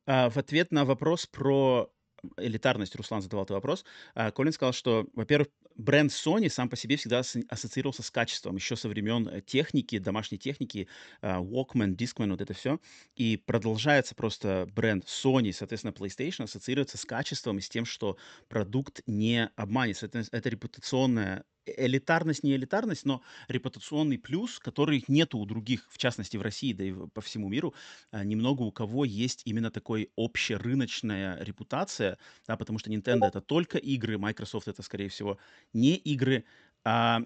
А, 0.07 0.29
в 0.31 0.37
ответ 0.39 0.73
на 0.73 0.85
вопрос 0.85 1.27
про 1.27 1.91
элитарность, 2.38 2.96
Руслан 2.96 3.22
задавал 3.22 3.44
этот 3.46 3.56
вопрос, 3.56 3.86
а, 4.16 4.32
Колин 4.32 4.54
сказал, 4.54 4.74
что, 4.74 5.08
во-первых, 5.14 5.50
бренд 5.76 6.12
Sony 6.12 6.50
сам 6.50 6.70
по 6.70 6.76
себе 6.76 6.98
всегда 6.98 7.20
ас- 7.20 7.36
ассоциировался 7.50 8.04
с 8.04 8.12
качеством, 8.12 8.56
еще 8.56 8.76
со 8.76 8.88
времен 8.90 9.28
э, 9.28 9.42
техники, 9.42 9.98
домашней 9.98 10.38
техники, 10.38 10.88
а, 11.22 11.42
Walkman, 11.42 11.96
Discman, 11.96 12.30
вот 12.32 12.42
это 12.42 12.54
все. 12.54 12.80
И 13.16 13.38
продолжается 13.38 14.16
просто 14.16 14.68
бренд 14.74 15.06
Sony, 15.06 15.52
соответственно, 15.52 15.92
PlayStation 15.92 16.44
ассоциируется 16.44 16.98
с 16.98 17.06
качеством 17.06 17.58
и 17.58 17.62
с 17.62 17.70
тем, 17.70 17.86
что 17.86 18.18
продукт 18.48 19.02
не 19.08 19.48
обманет. 19.56 19.98
Соответственно, 19.98 20.40
Это 20.40 20.50
репутационная 20.50 21.46
элитарность, 21.66 22.44
не 22.44 22.56
элитарность, 22.56 23.06
но 23.06 23.22
репутационный 23.48 24.18
плюс, 24.18 24.60
который 24.60 25.04
нету 25.08 25.38
у 25.38 25.46
других, 25.46 25.88
в 25.90 25.98
частности 25.98 26.38
в 26.38 26.42
России, 26.42 26.74
да 26.74 26.84
и 26.84 26.94
по 27.14 27.22
всему 27.22 27.50
миру, 27.50 27.74
а, 28.12 28.24
немного 28.24 28.62
у 28.64 28.72
кого 28.72 29.06
есть 29.06 29.42
именно 29.46 29.72
такой 29.72 30.12
общерыночная 30.16 31.44
репутация, 31.44 32.18
да, 32.48 32.58
потому 32.58 32.80
что 32.80 32.90
Nintendo 32.90 33.26
это 33.28 33.42
только 33.42 33.78
игры, 33.78 34.18
Microsoft 34.18 34.68
это, 34.68 34.82
скорее 34.84 35.10
всего, 35.10 35.38
не 35.74 35.96
игры. 35.96 36.46
А, 36.84 37.22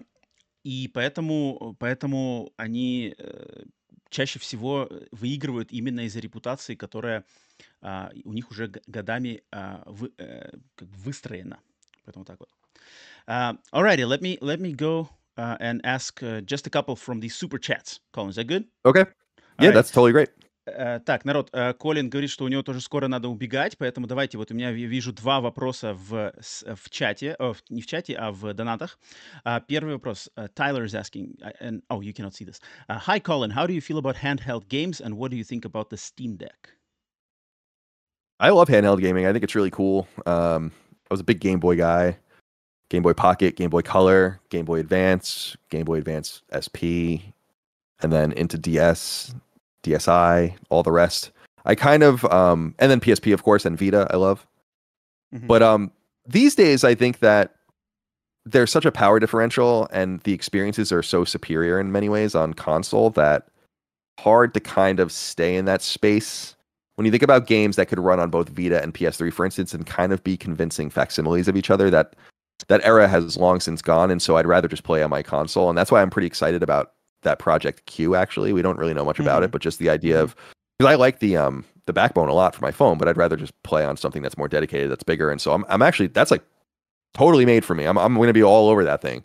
и 0.64 0.88
поэтому, 0.92 1.76
поэтому 1.78 2.52
они 2.56 3.14
э, 3.16 3.64
чаще 4.10 4.38
всего 4.38 4.88
выигрывают 5.12 5.72
именно 5.72 6.00
из-за 6.00 6.20
репутации, 6.20 6.74
которая 6.74 7.24
а, 7.80 8.10
у 8.24 8.32
них 8.32 8.50
уже 8.50 8.68
годами 8.86 9.42
а, 9.50 9.82
вы, 9.86 10.12
э, 10.18 10.50
как 10.74 10.88
выстроена. 10.88 11.60
Поэтому 12.04 12.24
так 12.24 12.40
вот. 12.40 12.57
Uh, 13.27 13.53
alrighty, 13.73 14.07
let 14.07 14.21
me 14.21 14.37
let 14.41 14.59
me 14.59 14.73
go 14.73 15.09
uh, 15.37 15.57
and 15.59 15.81
ask 15.85 16.21
uh, 16.23 16.41
just 16.41 16.67
a 16.67 16.69
couple 16.69 16.95
from 16.95 17.19
the 17.19 17.29
super 17.29 17.57
chats. 17.57 17.99
Colin, 18.11 18.29
is 18.29 18.35
that 18.35 18.47
good? 18.47 18.65
Okay. 18.85 19.05
Yeah, 19.59 19.67
right. 19.67 19.73
that's 19.73 19.91
totally 19.91 20.11
great. 20.11 20.29
Uh, 20.65 20.99
так, 20.99 21.25
народ, 21.25 21.49
uh, 21.53 21.73
Колин 21.73 22.09
говорит, 22.09 22.29
что 22.29 22.45
у 22.45 22.47
него 22.47 22.63
тоже 22.63 22.79
скоро 22.79 23.09
надо 23.09 23.27
убегать, 23.27 23.77
поэтому 23.77 24.07
давайте, 24.07 24.37
вот 24.37 24.49
у 24.49 24.53
меня 24.53 24.71
вижу 24.71 25.11
два 25.11 25.41
вопроса 25.41 25.93
в, 25.93 26.33
в 26.39 26.89
чате, 26.89 27.35
oh, 27.37 27.57
не 27.69 27.81
в 27.81 27.85
чате, 27.85 28.15
а 28.15 28.31
в 28.31 28.53
донатах. 28.53 28.97
Uh, 29.45 29.61
первый 29.67 29.95
вопрос. 29.95 30.29
Uh, 30.37 30.47
Tyler 30.55 30.85
is 30.85 30.95
asking, 30.95 31.35
and 31.59 31.81
oh, 31.89 31.99
you 31.99 32.13
cannot 32.13 32.33
see 32.33 32.45
this. 32.45 32.61
Uh, 32.87 32.97
Hi, 32.97 33.19
Colin, 33.19 33.51
how 33.51 33.67
do 33.67 33.73
you 33.73 33.81
feel 33.81 33.97
about 33.97 34.15
handheld 34.15 34.69
games, 34.69 35.01
and 35.01 35.17
what 35.17 35.31
do 35.31 35.37
you 35.37 35.43
think 35.43 35.65
about 35.65 35.89
the 35.89 35.97
Steam 35.97 36.37
Deck? 36.37 36.69
I 38.39 38.49
love 38.49 38.69
handheld 38.69 39.01
gaming. 39.01 39.25
I 39.25 39.33
think 39.33 39.43
it's 39.43 39.55
really 39.55 39.71
cool. 39.71 40.07
Um, 40.25 40.71
I 41.11 41.13
was 41.13 41.19
a 41.19 41.25
big 41.25 41.41
Game 41.41 41.59
Boy 41.59 41.75
guy. 41.75 42.17
Game 42.90 43.02
Boy 43.02 43.12
Pocket, 43.12 43.56
Game 43.56 43.70
Boy 43.70 43.82
Color, 43.82 44.40
Game 44.50 44.64
Boy 44.64 44.80
Advance, 44.80 45.56
Game 45.70 45.84
Boy 45.84 45.98
Advance 45.98 46.42
SP, 46.52 47.20
and 48.00 48.12
then 48.12 48.32
into 48.32 48.56
DS, 48.56 49.34
DSi, 49.82 50.54
all 50.70 50.82
the 50.82 50.92
rest. 50.92 51.30
I 51.64 51.74
kind 51.74 52.02
of 52.02 52.24
um 52.26 52.74
and 52.78 52.90
then 52.90 53.00
PSP 53.00 53.32
of 53.32 53.44
course 53.44 53.64
and 53.64 53.78
Vita 53.78 54.08
I 54.10 54.16
love. 54.16 54.46
Mm-hmm. 55.34 55.46
But 55.46 55.62
um 55.62 55.92
these 56.26 56.54
days 56.54 56.82
I 56.84 56.94
think 56.94 57.20
that 57.20 57.54
there's 58.44 58.70
such 58.70 58.86
a 58.86 58.92
power 58.92 59.20
differential 59.20 59.88
and 59.92 60.20
the 60.20 60.32
experiences 60.32 60.90
are 60.90 61.02
so 61.02 61.24
superior 61.24 61.78
in 61.78 61.92
many 61.92 62.08
ways 62.08 62.34
on 62.34 62.54
console 62.54 63.10
that 63.10 63.48
hard 64.18 64.54
to 64.54 64.60
kind 64.60 64.98
of 64.98 65.12
stay 65.12 65.56
in 65.56 65.66
that 65.66 65.82
space. 65.82 66.56
When 66.96 67.04
you 67.04 67.10
think 67.10 67.22
about 67.22 67.46
games 67.46 67.76
that 67.76 67.86
could 67.86 68.00
run 68.00 68.18
on 68.18 68.30
both 68.30 68.48
Vita 68.48 68.82
and 68.82 68.94
PS3 68.94 69.32
for 69.32 69.44
instance 69.44 69.74
and 69.74 69.86
kind 69.86 70.12
of 70.12 70.24
be 70.24 70.36
convincing 70.36 70.88
facsimiles 70.88 71.48
of 71.48 71.56
each 71.56 71.70
other 71.70 71.90
that 71.90 72.16
that 72.66 72.84
era 72.84 73.08
has 73.08 73.36
long 73.36 73.60
since 73.60 73.80
gone, 73.80 74.10
and 74.10 74.20
so 74.20 74.36
I'd 74.36 74.46
rather 74.46 74.68
just 74.68 74.82
play 74.82 75.02
on 75.02 75.10
my 75.10 75.22
console, 75.22 75.68
and 75.68 75.78
that's 75.78 75.92
why 75.92 76.02
I'm 76.02 76.10
pretty 76.10 76.26
excited 76.26 76.62
about 76.62 76.92
that 77.22 77.38
Project 77.38 77.86
Q. 77.86 78.14
Actually, 78.14 78.52
we 78.52 78.62
don't 78.62 78.78
really 78.78 78.94
know 78.94 79.04
much 79.04 79.16
mm-hmm. 79.16 79.22
about 79.22 79.42
it, 79.42 79.46
mm-hmm. 79.46 79.52
but 79.52 79.62
just 79.62 79.78
the 79.78 79.88
idea 79.88 80.16
mm-hmm. 80.16 80.24
of 80.24 80.36
because 80.78 80.92
I 80.92 80.96
like 80.96 81.20
the 81.20 81.36
um 81.36 81.64
the 81.86 81.92
backbone 81.92 82.28
a 82.28 82.34
lot 82.34 82.54
for 82.54 82.62
my 82.62 82.70
phone, 82.70 82.98
but 82.98 83.08
I'd 83.08 83.16
rather 83.16 83.36
just 83.36 83.60
play 83.62 83.84
on 83.84 83.96
something 83.96 84.22
that's 84.22 84.36
more 84.36 84.48
dedicated, 84.48 84.90
that's 84.90 85.04
bigger, 85.04 85.30
and 85.30 85.40
so 85.40 85.52
I'm 85.52 85.64
I'm 85.68 85.82
actually 85.82 86.08
that's 86.08 86.30
like 86.30 86.44
totally 87.14 87.46
made 87.46 87.64
for 87.64 87.74
me. 87.74 87.84
I'm 87.84 87.96
I'm 87.96 88.14
going 88.14 88.28
to 88.28 88.34
be 88.34 88.42
all 88.42 88.68
over 88.68 88.84
that 88.84 89.00
thing. 89.00 89.24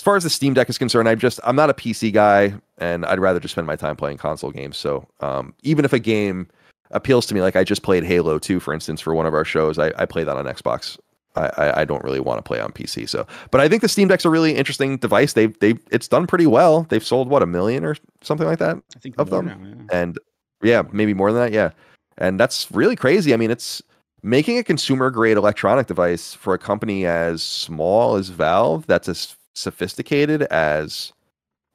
As 0.00 0.04
far 0.04 0.16
as 0.16 0.24
the 0.24 0.30
Steam 0.30 0.54
Deck 0.54 0.68
is 0.68 0.78
concerned, 0.78 1.08
I'm 1.08 1.18
just 1.18 1.40
I'm 1.44 1.56
not 1.56 1.70
a 1.70 1.74
PC 1.74 2.12
guy, 2.12 2.54
and 2.78 3.06
I'd 3.06 3.20
rather 3.20 3.40
just 3.40 3.52
spend 3.52 3.66
my 3.66 3.76
time 3.76 3.96
playing 3.96 4.18
console 4.18 4.50
games. 4.50 4.76
So 4.76 5.08
um, 5.20 5.54
even 5.62 5.84
if 5.84 5.92
a 5.92 5.98
game 5.98 6.48
appeals 6.90 7.26
to 7.26 7.34
me, 7.34 7.40
like 7.40 7.56
I 7.56 7.64
just 7.64 7.82
played 7.82 8.04
Halo 8.04 8.38
2, 8.38 8.60
for 8.60 8.74
instance, 8.74 9.00
for 9.00 9.14
one 9.14 9.26
of 9.26 9.34
our 9.34 9.44
shows, 9.44 9.78
I, 9.78 9.92
I 9.96 10.04
play 10.04 10.22
that 10.24 10.36
on 10.36 10.44
Xbox 10.44 10.98
I, 11.36 11.80
I 11.80 11.84
don't 11.84 12.04
really 12.04 12.20
want 12.20 12.38
to 12.38 12.42
play 12.42 12.60
on 12.60 12.70
PC. 12.72 13.08
So, 13.08 13.26
but 13.50 13.60
I 13.60 13.68
think 13.68 13.82
the 13.82 13.88
Steam 13.88 14.08
Deck's 14.08 14.24
a 14.24 14.30
really 14.30 14.54
interesting 14.54 14.98
device. 14.98 15.32
They've 15.32 15.58
they 15.58 15.74
it's 15.90 16.08
done 16.08 16.26
pretty 16.26 16.46
well. 16.46 16.82
They've 16.88 17.04
sold 17.04 17.28
what 17.28 17.42
a 17.42 17.46
million 17.46 17.84
or 17.84 17.96
something 18.22 18.46
like 18.46 18.58
that. 18.60 18.76
I 18.96 18.98
think 19.00 19.16
of 19.18 19.30
them, 19.30 19.46
now, 19.46 19.58
yeah. 19.60 20.00
and 20.00 20.18
yeah, 20.62 20.82
maybe 20.92 21.14
more 21.14 21.32
than 21.32 21.42
that. 21.42 21.52
Yeah, 21.52 21.70
and 22.18 22.38
that's 22.38 22.70
really 22.70 22.96
crazy. 22.96 23.34
I 23.34 23.36
mean, 23.36 23.50
it's 23.50 23.82
making 24.22 24.58
a 24.58 24.64
consumer 24.64 25.10
grade 25.10 25.36
electronic 25.36 25.86
device 25.86 26.34
for 26.34 26.54
a 26.54 26.58
company 26.58 27.04
as 27.04 27.42
small 27.42 28.16
as 28.16 28.28
Valve 28.28 28.86
that's 28.86 29.08
as 29.08 29.36
sophisticated 29.54 30.42
as 30.44 31.12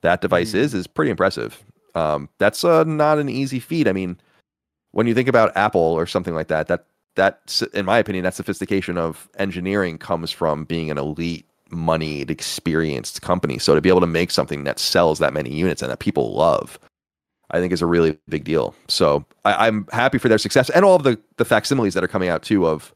that 0.02 0.22
device 0.22 0.54
mm. 0.54 0.56
is 0.56 0.74
is 0.74 0.88
pretty 0.88 1.12
impressive. 1.12 1.64
Um, 1.96 2.30
that's 2.38 2.64
uh, 2.64 2.84
not 2.86 3.20
an 3.20 3.30
easy 3.30 3.60
feat. 3.60 3.88
I 3.88 3.94
mean, 3.94 4.18
when 4.92 5.08
you 5.08 5.14
think 5.14 5.28
about 5.28 5.56
Apple 5.58 5.82
or 5.82 6.06
something 6.06 6.34
like 6.34 6.48
that, 6.48 6.68
that 6.68 6.86
that 7.20 7.62
in 7.74 7.86
my 7.86 8.00
opinion 8.00 8.24
that 8.24 8.34
sophistication 8.34 8.98
of 8.98 9.30
engineering 9.38 9.98
comes 9.98 10.32
from 10.32 10.64
being 10.64 10.90
an 10.90 10.98
elite 10.98 11.46
moneyed 11.70 12.32
experienced 12.32 13.22
company. 13.22 13.60
So 13.60 13.76
to 13.76 13.82
be 13.82 13.90
able 13.90 14.00
to 14.00 14.08
make 14.08 14.32
something 14.32 14.64
that 14.64 14.80
sells 14.80 15.20
that 15.20 15.34
many 15.34 15.54
units 15.54 15.82
and 15.82 15.92
that 15.92 16.00
people 16.00 16.34
love 16.34 16.80
i 17.52 17.60
think 17.60 17.74
is 17.74 17.82
a 17.82 17.86
really 17.86 18.18
big 18.28 18.44
deal. 18.44 18.76
So 18.88 19.26
I, 19.44 19.68
am 19.68 19.88
happy 19.92 20.18
for 20.18 20.30
their 20.30 20.38
success 20.38 20.70
and 20.70 20.86
all 20.86 20.96
of 20.96 21.04
the 21.04 21.20
the 21.38 21.46
facsimiles 21.46 21.94
that 21.94 22.04
are 22.04 22.08
coming 22.08 22.30
out 22.30 22.42
too 22.42 22.66
of 22.68 22.94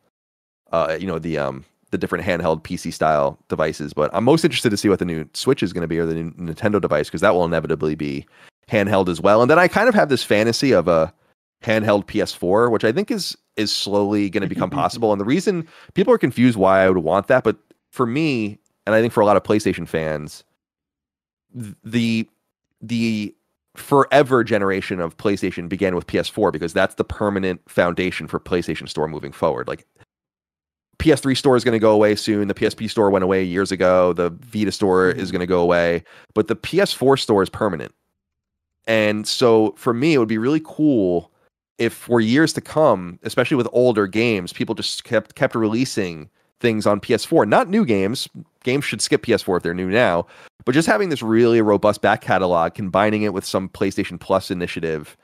uh 0.71 0.97
you 0.99 1.07
know 1.07 1.19
the 1.19 1.37
um 1.37 1.65
the 1.91 1.97
different 1.97 2.25
handheld 2.25 2.63
pc 2.63 2.93
style 2.93 3.37
devices. 3.49 3.93
But 3.93 4.09
i'm 4.13 4.23
most 4.23 4.45
interested 4.45 4.69
to 4.69 4.77
see 4.77 4.89
what 4.89 4.99
the 4.99 5.05
new 5.05 5.27
switch 5.33 5.61
is 5.63 5.73
going 5.73 5.81
to 5.81 5.87
be 5.87 5.99
or 5.99 6.05
the 6.05 6.15
new 6.15 6.31
nintendo 6.31 6.79
device 6.79 7.07
because 7.07 7.21
that 7.21 7.33
will 7.33 7.45
inevitably 7.45 7.95
be 7.95 8.25
handheld 8.69 9.09
as 9.09 9.19
well. 9.19 9.41
And 9.41 9.51
then 9.51 9.59
i 9.59 9.67
kind 9.67 9.89
of 9.89 9.95
have 9.95 10.09
this 10.09 10.23
fantasy 10.23 10.71
of 10.71 10.87
a 10.87 11.13
handheld 11.63 12.05
ps4 12.05 12.71
which 12.71 12.83
i 12.83 12.91
think 12.91 13.09
is 13.09 13.35
is 13.55 13.71
slowly 13.71 14.29
going 14.29 14.41
to 14.41 14.47
become 14.47 14.69
possible. 14.81 15.11
And 15.11 15.19
the 15.19 15.25
reason 15.25 15.67
people 15.93 16.13
are 16.13 16.17
confused 16.17 16.57
why 16.57 16.81
I 16.81 16.89
would 16.89 16.99
want 16.99 17.27
that, 17.27 17.43
but 17.43 17.57
for 17.91 18.05
me, 18.05 18.59
and 18.85 18.95
I 18.95 19.01
think 19.01 19.13
for 19.13 19.21
a 19.21 19.25
lot 19.25 19.37
of 19.37 19.43
PlayStation 19.43 19.87
fans, 19.87 20.43
the 21.83 22.27
the 22.81 23.33
forever 23.75 24.43
generation 24.43 24.99
of 24.99 25.17
PlayStation 25.17 25.67
began 25.67 25.95
with 25.95 26.05
PS4 26.05 26.51
because 26.51 26.73
that's 26.73 26.95
the 26.95 27.03
permanent 27.03 27.61
foundation 27.67 28.27
for 28.27 28.39
PlayStation 28.39 28.87
Store 28.89 29.07
moving 29.07 29.31
forward. 29.31 29.67
Like 29.67 29.87
PS3 30.99 31.35
store 31.35 31.55
is 31.55 31.63
going 31.63 31.73
to 31.73 31.79
go 31.79 31.91
away 31.91 32.15
soon. 32.15 32.47
The 32.47 32.53
PSP 32.53 32.89
store 32.89 33.09
went 33.09 33.23
away 33.23 33.43
years 33.43 33.71
ago. 33.71 34.13
The 34.13 34.29
Vita 34.29 34.71
store 34.71 35.09
is 35.09 35.15
mm-hmm. 35.15 35.31
going 35.31 35.39
to 35.39 35.47
go 35.47 35.61
away, 35.61 36.03
but 36.33 36.47
the 36.47 36.55
PS4 36.55 37.19
store 37.19 37.41
is 37.41 37.49
permanent. 37.49 37.93
And 38.85 39.27
so 39.27 39.73
for 39.77 39.93
me, 39.93 40.13
it 40.13 40.17
would 40.17 40.27
be 40.27 40.37
really 40.37 40.61
cool 40.63 41.32
if 41.77 41.93
for 41.93 42.21
years 42.21 42.53
to 42.53 42.61
come, 42.61 43.19
especially 43.23 43.57
with 43.57 43.67
older 43.71 44.07
games, 44.07 44.53
people 44.53 44.75
just 44.75 45.03
kept 45.03 45.35
kept 45.35 45.55
releasing 45.55 46.29
things 46.59 46.85
on 46.85 46.99
PS4, 46.99 47.47
not 47.47 47.69
new 47.69 47.85
games. 47.85 48.27
Games 48.63 48.85
should 48.85 49.01
skip 49.01 49.23
PS4 49.23 49.57
if 49.57 49.63
they're 49.63 49.73
new 49.73 49.89
now, 49.89 50.25
but 50.65 50.73
just 50.73 50.87
having 50.87 51.09
this 51.09 51.21
really 51.21 51.61
robust 51.61 52.01
back 52.01 52.21
catalog, 52.21 52.73
combining 52.73 53.23
it 53.23 53.33
with 53.33 53.45
some 53.45 53.67
PlayStation 53.67 54.19
Plus 54.19 54.49
initiative 54.49 55.17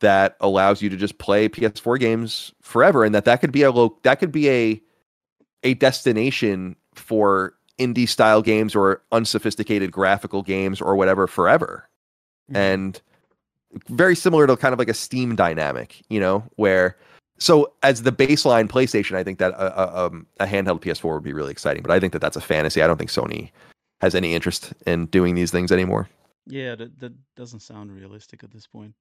that 0.00 0.36
allows 0.40 0.82
you 0.82 0.88
to 0.90 0.96
just 0.96 1.18
play 1.18 1.48
PS4 1.48 1.98
games 1.98 2.52
forever, 2.62 3.04
and 3.04 3.14
that 3.14 3.24
that 3.24 3.40
could 3.40 3.52
be 3.52 3.62
a 3.62 3.72
low, 3.72 3.98
that 4.02 4.16
could 4.16 4.32
be 4.32 4.48
a 4.48 4.80
a 5.62 5.74
destination 5.74 6.76
for 6.94 7.54
indie 7.78 8.08
style 8.08 8.42
games 8.42 8.74
or 8.74 9.02
unsophisticated 9.10 9.90
graphical 9.90 10.42
games 10.42 10.80
or 10.80 10.94
whatever 10.94 11.26
forever. 11.26 11.88
Mm-hmm. 12.50 12.56
And 12.56 13.02
very 13.88 14.16
similar 14.16 14.46
to 14.46 14.56
kind 14.56 14.72
of 14.72 14.78
like 14.78 14.88
a 14.88 14.94
Steam 14.94 15.36
dynamic, 15.36 16.02
you 16.08 16.20
know, 16.20 16.44
where 16.56 16.96
so 17.38 17.72
as 17.82 18.02
the 18.02 18.12
baseline 18.12 18.68
PlayStation, 18.68 19.16
I 19.16 19.24
think 19.24 19.38
that 19.38 19.52
a, 19.52 19.82
a, 19.82 20.06
um, 20.06 20.26
a, 20.38 20.46
handheld 20.46 20.80
PS4 20.80 21.14
would 21.14 21.22
be 21.22 21.32
really 21.32 21.50
exciting. 21.50 21.82
But 21.82 21.90
I 21.90 21.98
think 21.98 22.12
that 22.12 22.20
that's 22.20 22.36
a 22.36 22.40
fantasy. 22.40 22.80
I 22.80 22.86
don't 22.86 22.96
think 22.96 23.10
Sony 23.10 23.50
has 24.00 24.14
any 24.14 24.34
interest 24.34 24.72
in 24.86 25.06
doing 25.06 25.34
these 25.34 25.50
things 25.50 25.72
anymore. 25.72 26.08
Yeah, 26.46 26.74
that, 26.76 26.98
that 27.00 27.12
doesn't 27.36 27.60
sound 27.60 27.90
realistic 27.90 28.44
at 28.44 28.50
this 28.50 28.66
point. 28.66 28.94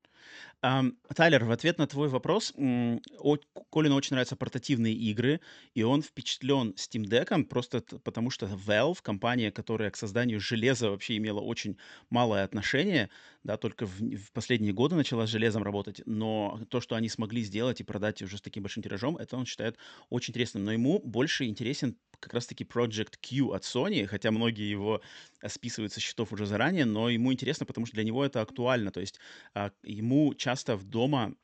Um, 0.61 0.97
Тайлер, 1.13 1.43
в 1.43 1.51
ответ 1.51 1.77
на 1.77 1.87
твой 1.87 2.07
вопрос, 2.07 2.53
Колину 2.53 3.95
очень 3.95 4.13
нравятся 4.13 4.37
портативные 4.37 4.93
игры, 4.93 5.41
и 5.73 5.83
он 5.83 6.01
впечатлен 6.01 6.73
Steam 6.77 7.03
Deck 7.03 7.43
просто 7.45 7.81
потому, 7.81 8.29
что 8.29 8.45
Valve, 8.45 8.99
компания, 9.01 9.51
которая 9.51 9.91
к 9.91 9.97
созданию 9.97 10.39
железа 10.39 10.89
вообще 10.89 11.17
имела 11.17 11.41
очень 11.41 11.77
малое 12.09 12.45
отношение, 12.45 13.09
да, 13.43 13.57
только 13.57 13.85
в, 13.85 13.99
в 13.99 14.31
последние 14.31 14.71
годы 14.71 14.95
начала 14.95 15.27
с 15.27 15.29
железом 15.29 15.63
работать, 15.63 16.01
но 16.05 16.61
то, 16.69 16.79
что 16.79 16.95
они 16.95 17.09
смогли 17.09 17.43
сделать 17.43 17.81
и 17.81 17.83
продать 17.83 18.21
уже 18.21 18.37
с 18.37 18.41
таким 18.41 18.63
большим 18.63 18.83
тиражом, 18.83 19.17
это 19.17 19.35
он 19.35 19.45
считает 19.45 19.77
очень 20.09 20.31
интересным. 20.31 20.63
Но 20.63 20.71
ему 20.71 20.99
больше 20.99 21.43
интересен 21.45 21.97
как 22.21 22.33
раз-таки 22.33 22.63
Project 22.63 23.15
Q 23.21 23.51
от 23.51 23.63
Sony, 23.63 24.05
хотя 24.05 24.31
многие 24.31 24.69
его 24.69 25.01
э, 25.41 25.49
списывают 25.49 25.91
со 25.91 25.99
счетов 25.99 26.31
уже 26.31 26.45
заранее, 26.45 26.85
но 26.85 27.09
ему 27.09 27.32
интересно, 27.33 27.65
потому 27.65 27.85
что 27.85 27.95
для 27.95 28.03
него 28.03 28.23
это 28.25 28.41
актуально. 28.41 28.91
То 28.91 28.99
есть 28.99 29.19
а, 29.53 29.71
ему 29.83 30.33
часто 30.35 30.75
в 30.75 30.83
дома 30.83 31.35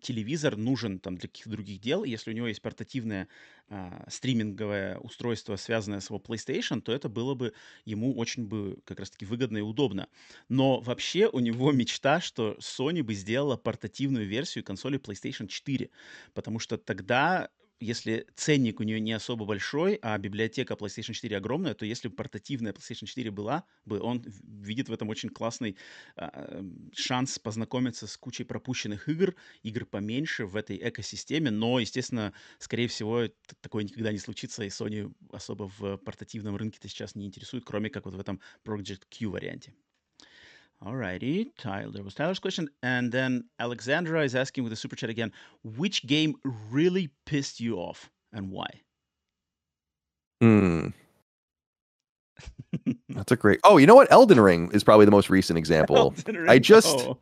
телевизор 0.00 0.56
нужен 0.56 0.98
там 0.98 1.16
для 1.16 1.28
каких-то 1.28 1.50
других 1.50 1.80
дел. 1.80 2.04
Если 2.04 2.30
у 2.30 2.34
него 2.34 2.46
есть 2.46 2.62
портативное 2.62 3.28
а, 3.68 4.04
стриминговое 4.08 4.98
устройство, 4.98 5.56
связанное 5.56 6.00
с 6.00 6.10
его 6.10 6.18
PlayStation, 6.18 6.80
то 6.80 6.92
это 6.92 7.08
было 7.08 7.34
бы 7.34 7.52
ему 7.84 8.16
очень 8.16 8.46
бы 8.46 8.78
как 8.84 9.00
раз-таки 9.00 9.24
выгодно 9.24 9.58
и 9.58 9.62
удобно. 9.62 10.08
Но 10.48 10.80
вообще 10.80 11.28
у 11.28 11.40
него 11.40 11.72
мечта, 11.72 12.20
что 12.20 12.56
Sony 12.60 13.02
бы 13.02 13.14
сделала 13.14 13.56
портативную 13.56 14.26
версию 14.26 14.64
консоли 14.64 14.98
PlayStation 14.98 15.48
4, 15.48 15.90
потому 16.34 16.58
что 16.58 16.76
тогда 16.76 17.48
если 17.82 18.26
ценник 18.36 18.80
у 18.80 18.84
нее 18.84 19.00
не 19.00 19.12
особо 19.12 19.44
большой, 19.44 19.98
а 20.02 20.16
библиотека 20.16 20.74
PlayStation 20.74 21.12
4 21.12 21.36
огромная, 21.36 21.74
то 21.74 21.84
если 21.84 22.08
бы 22.08 22.14
портативная 22.14 22.72
PlayStation 22.72 23.06
4 23.06 23.30
была 23.30 23.64
бы, 23.84 24.00
он 24.00 24.24
видит 24.44 24.88
в 24.88 24.92
этом 24.92 25.08
очень 25.08 25.28
классный 25.28 25.76
а, 26.16 26.64
шанс 26.94 27.38
познакомиться 27.38 28.06
с 28.06 28.16
кучей 28.16 28.44
пропущенных 28.44 29.08
игр, 29.08 29.34
игр 29.62 29.84
поменьше 29.84 30.46
в 30.46 30.56
этой 30.56 30.76
экосистеме, 30.76 31.50
но, 31.50 31.80
естественно, 31.80 32.32
скорее 32.58 32.86
всего, 32.86 33.28
такое 33.60 33.84
никогда 33.84 34.12
не 34.12 34.18
случится, 34.18 34.62
и 34.62 34.68
Sony 34.68 35.12
особо 35.32 35.68
в 35.78 35.96
портативном 35.98 36.56
рынке-то 36.56 36.88
сейчас 36.88 37.14
не 37.14 37.26
интересует, 37.26 37.64
кроме 37.64 37.90
как 37.90 38.04
вот 38.04 38.14
в 38.14 38.20
этом 38.20 38.40
Project 38.64 39.02
Q 39.10 39.30
варианте. 39.30 39.74
Alrighty, 40.84 41.46
Tyler 41.58 42.02
was 42.02 42.14
Tyler's 42.14 42.40
question, 42.40 42.68
and 42.82 43.12
then 43.12 43.44
Alexandra 43.60 44.24
is 44.24 44.34
asking 44.34 44.64
with 44.64 44.72
the 44.72 44.76
super 44.76 44.96
chat 44.96 45.10
again. 45.10 45.30
Which 45.62 46.04
game 46.06 46.34
really 46.70 47.10
pissed 47.24 47.60
you 47.60 47.76
off 47.76 48.10
and 48.32 48.50
why? 48.50 48.68
Hmm. 50.40 50.88
That's 53.10 53.30
a 53.30 53.36
great. 53.36 53.60
Oh, 53.62 53.76
you 53.76 53.86
know 53.86 53.94
what? 53.94 54.10
Elden 54.10 54.40
Ring 54.40 54.70
is 54.72 54.82
probably 54.82 55.04
the 55.04 55.12
most 55.12 55.30
recent 55.30 55.56
example. 55.56 56.14
I 56.48 56.58
just, 56.58 56.98
oh. 56.98 57.18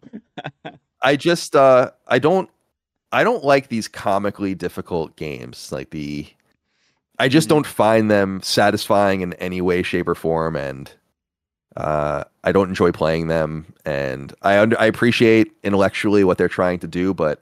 I 1.03 1.17
just, 1.17 1.55
uh, 1.55 1.91
I 2.07 2.19
don't, 2.19 2.49
I 3.13 3.25
don't 3.25 3.45
like 3.45 3.69
these 3.69 3.89
comically 3.89 4.55
difficult 4.55 5.17
games. 5.17 5.71
Like 5.71 5.91
the, 5.91 6.27
I 7.19 7.29
just 7.29 7.49
mm-hmm. 7.49 7.57
don't 7.57 7.67
find 7.67 8.11
them 8.11 8.41
satisfying 8.43 9.21
in 9.21 9.35
any 9.35 9.61
way, 9.61 9.83
shape, 9.83 10.09
or 10.09 10.15
form, 10.15 10.57
and 10.57 10.91
uh, 11.77 12.25
I 12.45 12.53
don't 12.53 12.69
enjoy 12.69 12.93
playing 12.93 13.29
them, 13.29 13.73
and 13.85 14.35
I 14.43 14.59
under, 14.59 14.79
I 14.81 14.87
appreciate 14.87 15.53
intellectually 15.63 16.25
what 16.25 16.39
they're 16.39 16.49
trying 16.49 16.79
to 16.81 16.89
do, 16.89 17.15
but 17.15 17.41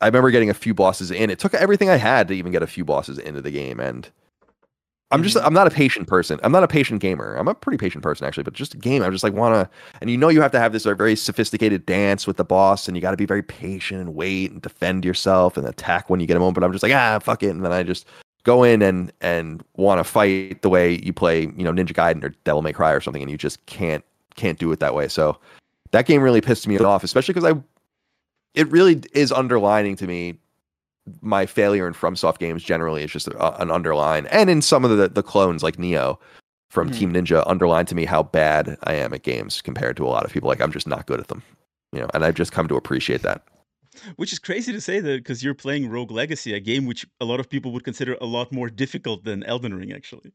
I 0.00 0.06
remember 0.06 0.30
getting 0.30 0.50
a 0.50 0.54
few 0.54 0.74
bosses 0.74 1.10
in. 1.10 1.30
It 1.30 1.38
took 1.38 1.54
everything 1.54 1.90
I 1.90 1.96
had 1.96 2.28
to 2.28 2.34
even 2.34 2.52
get 2.52 2.62
a 2.62 2.66
few 2.66 2.84
bosses 2.84 3.18
into 3.18 3.42
the 3.42 3.50
game, 3.50 3.80
and 3.80 4.08
I'm 5.10 5.22
just 5.22 5.36
mm-hmm. 5.36 5.46
I'm 5.46 5.54
not 5.54 5.66
a 5.66 5.70
patient 5.70 6.08
person. 6.08 6.40
I'm 6.42 6.52
not 6.52 6.64
a 6.64 6.68
patient 6.68 7.00
gamer. 7.00 7.36
I'm 7.36 7.48
a 7.48 7.54
pretty 7.54 7.78
patient 7.78 8.02
person 8.02 8.26
actually, 8.26 8.42
but 8.42 8.54
just 8.54 8.74
a 8.74 8.78
game. 8.78 9.02
I'm 9.02 9.12
just 9.12 9.22
like 9.22 9.34
want 9.34 9.54
to, 9.54 9.70
and 10.00 10.10
you 10.10 10.16
know 10.16 10.28
you 10.28 10.40
have 10.42 10.52
to 10.52 10.58
have 10.58 10.72
this 10.72 10.84
very 10.84 11.14
sophisticated 11.14 11.86
dance 11.86 12.26
with 12.26 12.38
the 12.38 12.44
boss, 12.44 12.88
and 12.88 12.96
you 12.96 13.00
got 13.00 13.12
to 13.12 13.16
be 13.16 13.26
very 13.26 13.42
patient 13.42 14.00
and 14.00 14.14
wait 14.14 14.50
and 14.50 14.62
defend 14.62 15.04
yourself 15.04 15.56
and 15.56 15.66
attack 15.66 16.10
when 16.10 16.20
you 16.20 16.26
get 16.26 16.36
a 16.36 16.40
moment. 16.40 16.56
But 16.56 16.64
I'm 16.64 16.72
just 16.72 16.82
like 16.82 16.94
ah 16.94 17.18
fuck 17.20 17.42
it, 17.42 17.50
and 17.50 17.64
then 17.64 17.72
I 17.72 17.82
just 17.82 18.06
go 18.46 18.62
in 18.62 18.80
and 18.80 19.12
and 19.20 19.62
want 19.74 19.98
to 19.98 20.04
fight 20.04 20.62
the 20.62 20.70
way 20.70 21.02
you 21.02 21.12
play, 21.12 21.42
you 21.42 21.64
know, 21.64 21.72
Ninja 21.72 21.92
Gaiden 21.92 22.22
or 22.22 22.30
Devil 22.44 22.62
May 22.62 22.72
Cry 22.72 22.92
or 22.92 23.00
something, 23.00 23.20
and 23.20 23.30
you 23.30 23.36
just 23.36 23.64
can't 23.66 24.04
can't 24.36 24.58
do 24.58 24.70
it 24.72 24.78
that 24.80 24.94
way. 24.94 25.08
So 25.08 25.38
that 25.90 26.06
game 26.06 26.22
really 26.22 26.40
pissed 26.40 26.66
me 26.68 26.78
off, 26.78 27.04
especially 27.04 27.34
because 27.34 27.52
I 27.52 27.60
it 28.54 28.70
really 28.70 29.02
is 29.12 29.32
underlining 29.32 29.96
to 29.96 30.06
me 30.06 30.38
my 31.20 31.46
failure 31.46 31.86
in 31.86 31.94
FromSoft 31.94 32.38
games 32.38 32.62
generally 32.62 33.02
is 33.04 33.10
just 33.10 33.28
a, 33.28 33.60
an 33.60 33.70
underline, 33.70 34.26
and 34.26 34.48
in 34.48 34.62
some 34.62 34.84
of 34.84 34.96
the 34.96 35.08
the 35.08 35.22
clones 35.24 35.62
like 35.62 35.76
Nioh 35.76 36.16
from 36.70 36.88
mm-hmm. 36.88 36.98
Team 36.98 37.12
Ninja 37.12 37.42
underline 37.46 37.86
to 37.86 37.96
me 37.96 38.04
how 38.04 38.22
bad 38.22 38.78
I 38.84 38.94
am 38.94 39.12
at 39.12 39.24
games 39.24 39.60
compared 39.60 39.96
to 39.96 40.06
a 40.06 40.08
lot 40.08 40.24
of 40.24 40.32
people. 40.32 40.48
Like 40.48 40.60
I'm 40.60 40.72
just 40.72 40.86
not 40.86 41.06
good 41.06 41.18
at 41.18 41.28
them, 41.28 41.42
you 41.92 42.00
know, 42.00 42.08
and 42.14 42.24
I've 42.24 42.34
just 42.36 42.52
come 42.52 42.68
to 42.68 42.76
appreciate 42.76 43.22
that. 43.22 43.42
Which 44.16 44.32
is 44.32 44.38
crazy 44.38 44.72
to 44.72 44.80
say 44.80 45.00
that 45.00 45.18
because 45.18 45.42
you're 45.42 45.54
playing 45.54 45.88
Rogue 45.88 46.10
Legacy, 46.10 46.54
a 46.54 46.60
game 46.60 46.86
which 46.86 47.06
a 47.20 47.24
lot 47.24 47.40
of 47.40 47.48
people 47.48 47.72
would 47.72 47.84
consider 47.84 48.16
a 48.20 48.26
lot 48.26 48.52
more 48.52 48.68
difficult 48.68 49.24
than 49.24 49.42
Elden 49.44 49.74
Ring, 49.74 49.92
actually. 49.92 50.32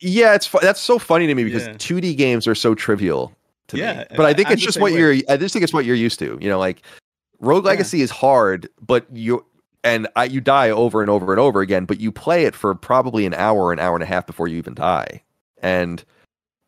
Yeah, 0.00 0.34
it's 0.34 0.46
fu- 0.46 0.58
that's 0.60 0.80
so 0.80 0.98
funny 0.98 1.26
to 1.26 1.34
me 1.34 1.44
because 1.44 1.66
yeah. 1.66 1.74
2D 1.74 2.16
games 2.16 2.46
are 2.46 2.54
so 2.54 2.74
trivial 2.74 3.32
to 3.68 3.76
yeah, 3.76 3.98
me. 3.98 4.04
But 4.16 4.26
I 4.26 4.34
think 4.34 4.48
I, 4.48 4.52
it's 4.52 4.62
just 4.62 4.80
what 4.80 4.92
way. 4.92 4.98
you're. 4.98 5.12
I 5.28 5.36
just 5.36 5.52
think 5.52 5.62
it's 5.62 5.72
what 5.72 5.84
you're 5.84 5.96
used 5.96 6.18
to. 6.20 6.38
You 6.40 6.48
know, 6.48 6.58
like 6.58 6.82
Rogue 7.40 7.64
Legacy 7.64 7.98
yeah. 7.98 8.04
is 8.04 8.10
hard, 8.10 8.68
but 8.84 9.06
you 9.12 9.44
and 9.84 10.08
I, 10.16 10.24
you 10.24 10.40
die 10.40 10.70
over 10.70 11.00
and 11.00 11.10
over 11.10 11.32
and 11.32 11.40
over 11.40 11.60
again. 11.60 11.84
But 11.84 12.00
you 12.00 12.10
play 12.10 12.44
it 12.44 12.54
for 12.54 12.74
probably 12.74 13.24
an 13.24 13.34
hour, 13.34 13.72
an 13.72 13.78
hour 13.78 13.94
and 13.94 14.02
a 14.02 14.06
half 14.06 14.26
before 14.26 14.48
you 14.48 14.56
even 14.58 14.74
die, 14.74 15.22
and 15.62 16.04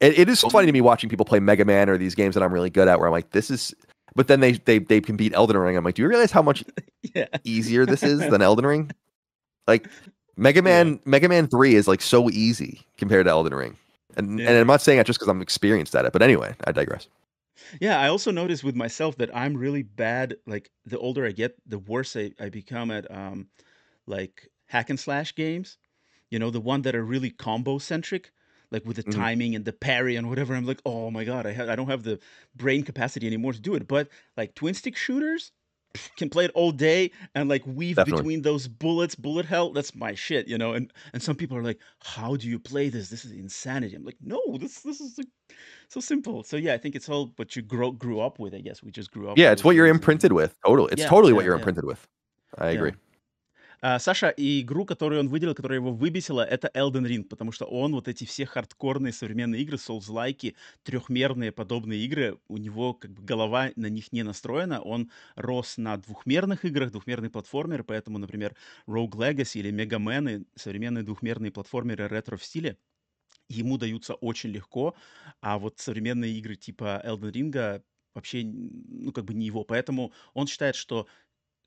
it, 0.00 0.18
it 0.18 0.28
is 0.28 0.40
funny 0.40 0.66
to 0.66 0.72
me 0.72 0.80
watching 0.80 1.10
people 1.10 1.26
play 1.26 1.40
Mega 1.40 1.64
Man 1.64 1.90
or 1.90 1.98
these 1.98 2.14
games 2.14 2.34
that 2.34 2.42
I'm 2.42 2.52
really 2.52 2.70
good 2.70 2.88
at, 2.88 2.98
where 2.98 3.08
I'm 3.08 3.12
like, 3.12 3.30
this 3.30 3.50
is 3.50 3.74
but 4.14 4.28
then 4.28 4.40
they 4.40 4.52
they 4.52 4.78
they 4.78 5.00
can 5.00 5.16
beat 5.16 5.34
Elden 5.34 5.56
Ring. 5.56 5.76
I'm 5.76 5.84
like, 5.84 5.94
do 5.94 6.02
you 6.02 6.08
realize 6.08 6.30
how 6.30 6.42
much 6.42 6.64
yeah. 7.14 7.26
easier 7.44 7.86
this 7.86 8.02
is 8.02 8.20
than 8.20 8.42
Elden 8.42 8.66
Ring? 8.66 8.90
Like 9.66 9.88
Mega 10.36 10.62
Man 10.62 10.92
yeah. 10.92 10.98
Mega 11.04 11.28
Man 11.28 11.46
Three 11.46 11.74
is 11.74 11.88
like 11.88 12.02
so 12.02 12.30
easy 12.30 12.86
compared 12.96 13.26
to 13.26 13.30
Elden 13.30 13.54
Ring, 13.54 13.76
and 14.16 14.38
yeah. 14.38 14.48
and 14.48 14.58
I'm 14.58 14.66
not 14.66 14.82
saying 14.82 14.98
that 14.98 15.06
just 15.06 15.18
because 15.18 15.28
I'm 15.28 15.42
experienced 15.42 15.94
at 15.94 16.04
it. 16.04 16.12
But 16.12 16.22
anyway, 16.22 16.54
I 16.64 16.72
digress. 16.72 17.08
Yeah, 17.80 18.00
I 18.00 18.08
also 18.08 18.30
noticed 18.30 18.64
with 18.64 18.74
myself 18.74 19.16
that 19.18 19.34
I'm 19.36 19.56
really 19.56 19.82
bad. 19.82 20.36
Like 20.46 20.70
the 20.86 20.98
older 20.98 21.26
I 21.26 21.32
get, 21.32 21.56
the 21.66 21.78
worse 21.78 22.16
I, 22.16 22.32
I 22.40 22.48
become 22.48 22.90
at 22.90 23.10
um, 23.10 23.48
like 24.06 24.48
hack 24.66 24.90
and 24.90 24.98
slash 24.98 25.34
games. 25.34 25.76
You 26.30 26.38
know, 26.38 26.50
the 26.50 26.60
one 26.60 26.82
that 26.82 26.94
are 26.94 27.04
really 27.04 27.30
combo 27.30 27.78
centric 27.78 28.32
like 28.70 28.84
with 28.84 28.96
the 28.96 29.02
mm-hmm. 29.02 29.20
timing 29.20 29.54
and 29.54 29.64
the 29.64 29.72
parry 29.72 30.16
and 30.16 30.28
whatever. 30.28 30.54
I'm 30.54 30.66
like, 30.66 30.80
oh 30.84 31.10
my 31.10 31.24
god, 31.24 31.46
I 31.46 31.52
ha- 31.52 31.70
I 31.70 31.76
don't 31.76 31.88
have 31.88 32.02
the 32.02 32.18
brain 32.56 32.82
capacity 32.82 33.26
anymore 33.26 33.52
to 33.52 33.60
do 33.60 33.74
it. 33.74 33.88
But 33.88 34.08
like 34.36 34.54
twin 34.54 34.74
stick 34.74 34.96
shooters, 34.96 35.52
can 36.16 36.30
play 36.30 36.44
it 36.44 36.50
all 36.54 36.70
day 36.70 37.10
and 37.34 37.48
like 37.48 37.66
weave 37.66 37.96
Definitely. 37.96 38.22
between 38.22 38.42
those 38.42 38.68
bullets, 38.68 39.14
bullet 39.14 39.46
hell. 39.46 39.72
That's 39.72 39.94
my 39.94 40.14
shit, 40.14 40.46
you 40.48 40.58
know. 40.58 40.72
And 40.72 40.92
and 41.12 41.22
some 41.22 41.36
people 41.36 41.56
are 41.56 41.62
like, 41.62 41.78
how 42.02 42.36
do 42.36 42.48
you 42.48 42.58
play 42.58 42.88
this? 42.88 43.08
This 43.08 43.24
is 43.24 43.32
insanity. 43.32 43.96
I'm 43.96 44.04
like, 44.04 44.16
no, 44.20 44.40
this 44.58 44.80
this 44.80 45.00
is 45.00 45.18
like, 45.18 45.28
so 45.88 46.00
simple. 46.00 46.44
So 46.44 46.56
yeah, 46.56 46.74
I 46.74 46.78
think 46.78 46.94
it's 46.94 47.08
all 47.08 47.32
what 47.36 47.56
you 47.56 47.62
grow 47.62 47.90
grew 47.90 48.20
up 48.20 48.38
with. 48.38 48.54
I 48.54 48.60
guess 48.60 48.82
we 48.82 48.90
just 48.90 49.10
grew 49.10 49.28
up. 49.28 49.38
Yeah, 49.38 49.52
it's 49.52 49.64
what 49.64 49.74
you're 49.74 49.88
imprinted 49.88 50.32
with. 50.32 50.54
Totally, 50.64 50.92
it's 50.92 51.02
yeah, 51.02 51.08
totally 51.08 51.32
yeah, 51.32 51.36
what 51.36 51.44
you're 51.44 51.54
yeah. 51.54 51.60
imprinted 51.60 51.84
with. 51.84 52.06
I 52.58 52.70
agree. 52.70 52.92
А, 53.82 53.98
Саша, 53.98 54.28
и 54.28 54.60
игру, 54.60 54.84
которую 54.84 55.20
он 55.20 55.28
выделил, 55.28 55.54
которая 55.54 55.78
его 55.78 55.92
выбесила, 55.92 56.44
это 56.44 56.70
Elden 56.74 57.06
Ring, 57.06 57.24
потому 57.24 57.50
что 57.52 57.64
он 57.64 57.92
вот 57.92 58.08
эти 58.08 58.24
все 58.24 58.44
хардкорные 58.44 59.12
современные 59.12 59.62
игры, 59.62 59.76
Souls-лайки, 59.78 60.54
трехмерные 60.82 61.50
подобные 61.50 62.00
игры, 62.04 62.38
у 62.48 62.58
него 62.58 62.92
как 62.94 63.12
бы 63.12 63.22
голова 63.22 63.70
на 63.76 63.86
них 63.86 64.12
не 64.12 64.22
настроена, 64.22 64.80
он 64.82 65.10
рос 65.34 65.78
на 65.78 65.96
двухмерных 65.96 66.64
играх, 66.66 66.90
двухмерный 66.92 67.30
платформер, 67.30 67.84
поэтому, 67.84 68.18
например, 68.18 68.54
Rogue 68.86 69.12
Legacy 69.12 69.60
или 69.60 69.72
Mega 69.72 69.98
Man, 69.98 70.44
современные 70.56 71.02
двухмерные 71.04 71.50
платформеры 71.50 72.06
ретро 72.08 72.36
в 72.36 72.44
стиле, 72.44 72.76
ему 73.48 73.78
даются 73.78 74.14
очень 74.14 74.50
легко, 74.50 74.94
а 75.40 75.58
вот 75.58 75.78
современные 75.78 76.32
игры 76.38 76.56
типа 76.56 77.02
Elden 77.04 77.32
Ring 77.32 77.82
вообще, 78.14 78.42
ну, 78.44 79.12
как 79.12 79.24
бы 79.24 79.34
не 79.34 79.46
его. 79.46 79.64
Поэтому 79.64 80.12
он 80.34 80.46
считает, 80.46 80.74
что 80.76 81.06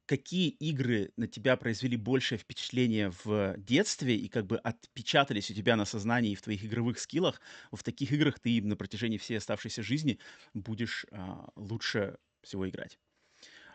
какие 0.05 0.49
игры 0.49 1.11
на 1.17 1.27
тебя 1.27 1.55
произвели 1.55 1.97
большее 1.97 2.37
впечатление 2.37 3.11
в 3.23 3.55
детстве 3.57 4.15
и 4.15 4.27
как 4.27 4.45
бы 4.45 4.57
отпечатались 4.57 5.49
у 5.49 5.53
тебя 5.53 5.75
на 5.75 5.85
сознании 5.85 6.31
и 6.31 6.35
в 6.35 6.41
твоих 6.41 6.63
игровых 6.65 6.99
скиллах, 6.99 7.39
в 7.71 7.83
таких 7.83 8.11
играх 8.11 8.39
ты 8.39 8.61
на 8.61 8.75
протяжении 8.75 9.17
всей 9.17 9.37
оставшейся 9.37 9.83
жизни 9.83 10.19
будешь 10.53 11.05
uh, 11.11 11.49
лучше 11.55 12.17
всего 12.41 12.67
играть. 12.67 12.97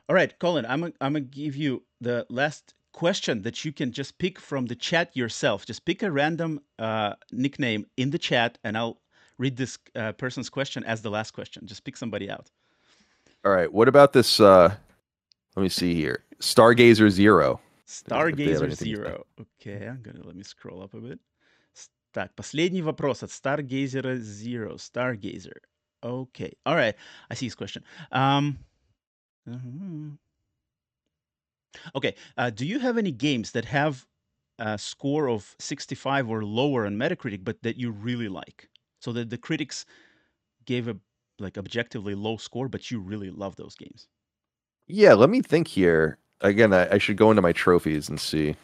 All 0.08 0.14
right, 0.14 0.38
Colin, 0.38 0.64
I'm, 0.64 0.92
I'm 1.00 1.12
going 1.12 1.14
to 1.14 1.20
give 1.20 1.54
you 1.54 1.82
the 2.00 2.26
last 2.30 2.74
question 2.92 3.42
that 3.42 3.64
you 3.64 3.72
can 3.72 3.92
just 3.92 4.16
pick 4.18 4.38
from 4.38 4.66
the 4.66 4.74
chat 4.74 5.14
yourself. 5.14 5.66
Just 5.66 5.84
pick 5.84 6.02
a 6.02 6.10
random 6.10 6.60
uh, 6.78 7.14
nickname 7.30 7.86
in 7.96 8.10
the 8.10 8.18
chat 8.18 8.58
and 8.64 8.76
I'll 8.76 8.98
read 9.38 9.56
this 9.56 9.78
uh, 9.94 10.12
person's 10.12 10.48
question 10.48 10.82
as 10.84 11.02
the 11.02 11.10
last 11.10 11.32
question. 11.32 11.66
Just 11.66 11.84
pick 11.84 11.96
somebody 11.96 12.30
out. 12.30 12.50
All 13.44 13.52
right. 13.52 13.72
What 13.72 13.86
about 13.86 14.12
this? 14.12 14.40
Uh, 14.40 14.74
let 15.57 15.63
me 15.63 15.69
see 15.69 15.93
here. 15.93 16.23
Stargazer 16.39 17.09
Zero. 17.09 17.59
Stargazer 17.87 18.71
Zero. 18.71 19.25
Okay, 19.39 19.87
I'm 19.87 20.01
gonna 20.01 20.25
let 20.25 20.35
me 20.35 20.43
scroll 20.43 20.81
up 20.81 20.93
a 20.93 20.99
bit. 20.99 21.19
Так, 22.13 22.35
последний 22.35 22.81
вопрос 22.81 23.23
от 23.23 23.31
Stargazer 23.31 24.17
Zero. 24.21 24.77
Stargazer. 24.77 25.59
Okay. 26.03 26.51
All 26.65 26.75
right. 26.75 26.95
I 27.29 27.33
see 27.35 27.45
his 27.45 27.55
question. 27.55 27.83
Um, 28.11 28.59
uh-huh. 29.49 30.11
Okay. 31.95 32.15
Uh, 32.37 32.49
do 32.49 32.65
you 32.65 32.79
have 32.79 32.97
any 32.97 33.11
games 33.11 33.51
that 33.51 33.65
have 33.65 34.05
a 34.59 34.77
score 34.77 35.29
of 35.29 35.55
65 35.59 36.29
or 36.29 36.43
lower 36.43 36.85
on 36.85 36.97
Metacritic, 36.97 37.43
but 37.43 37.63
that 37.63 37.77
you 37.77 37.91
really 37.91 38.27
like? 38.27 38.69
So 38.99 39.11
that 39.13 39.29
the 39.29 39.37
critics 39.37 39.85
gave 40.65 40.87
a 40.87 40.97
like 41.39 41.57
objectively 41.57 42.15
low 42.15 42.37
score, 42.37 42.67
but 42.67 42.91
you 42.91 42.99
really 42.99 43.31
love 43.31 43.55
those 43.55 43.75
games. 43.75 44.07
Yeah, 44.88 45.14
let 45.14 45.30
me 45.30 45.42
think 45.42 45.68
here. 45.68 46.18
Again, 46.40 46.72
I, 46.72 46.94
I 46.94 46.98
should 46.98 47.16
go 47.16 47.30
into 47.30 47.42
my 47.42 47.52
trophies 47.52 48.08
and 48.08 48.20
see. 48.20 48.56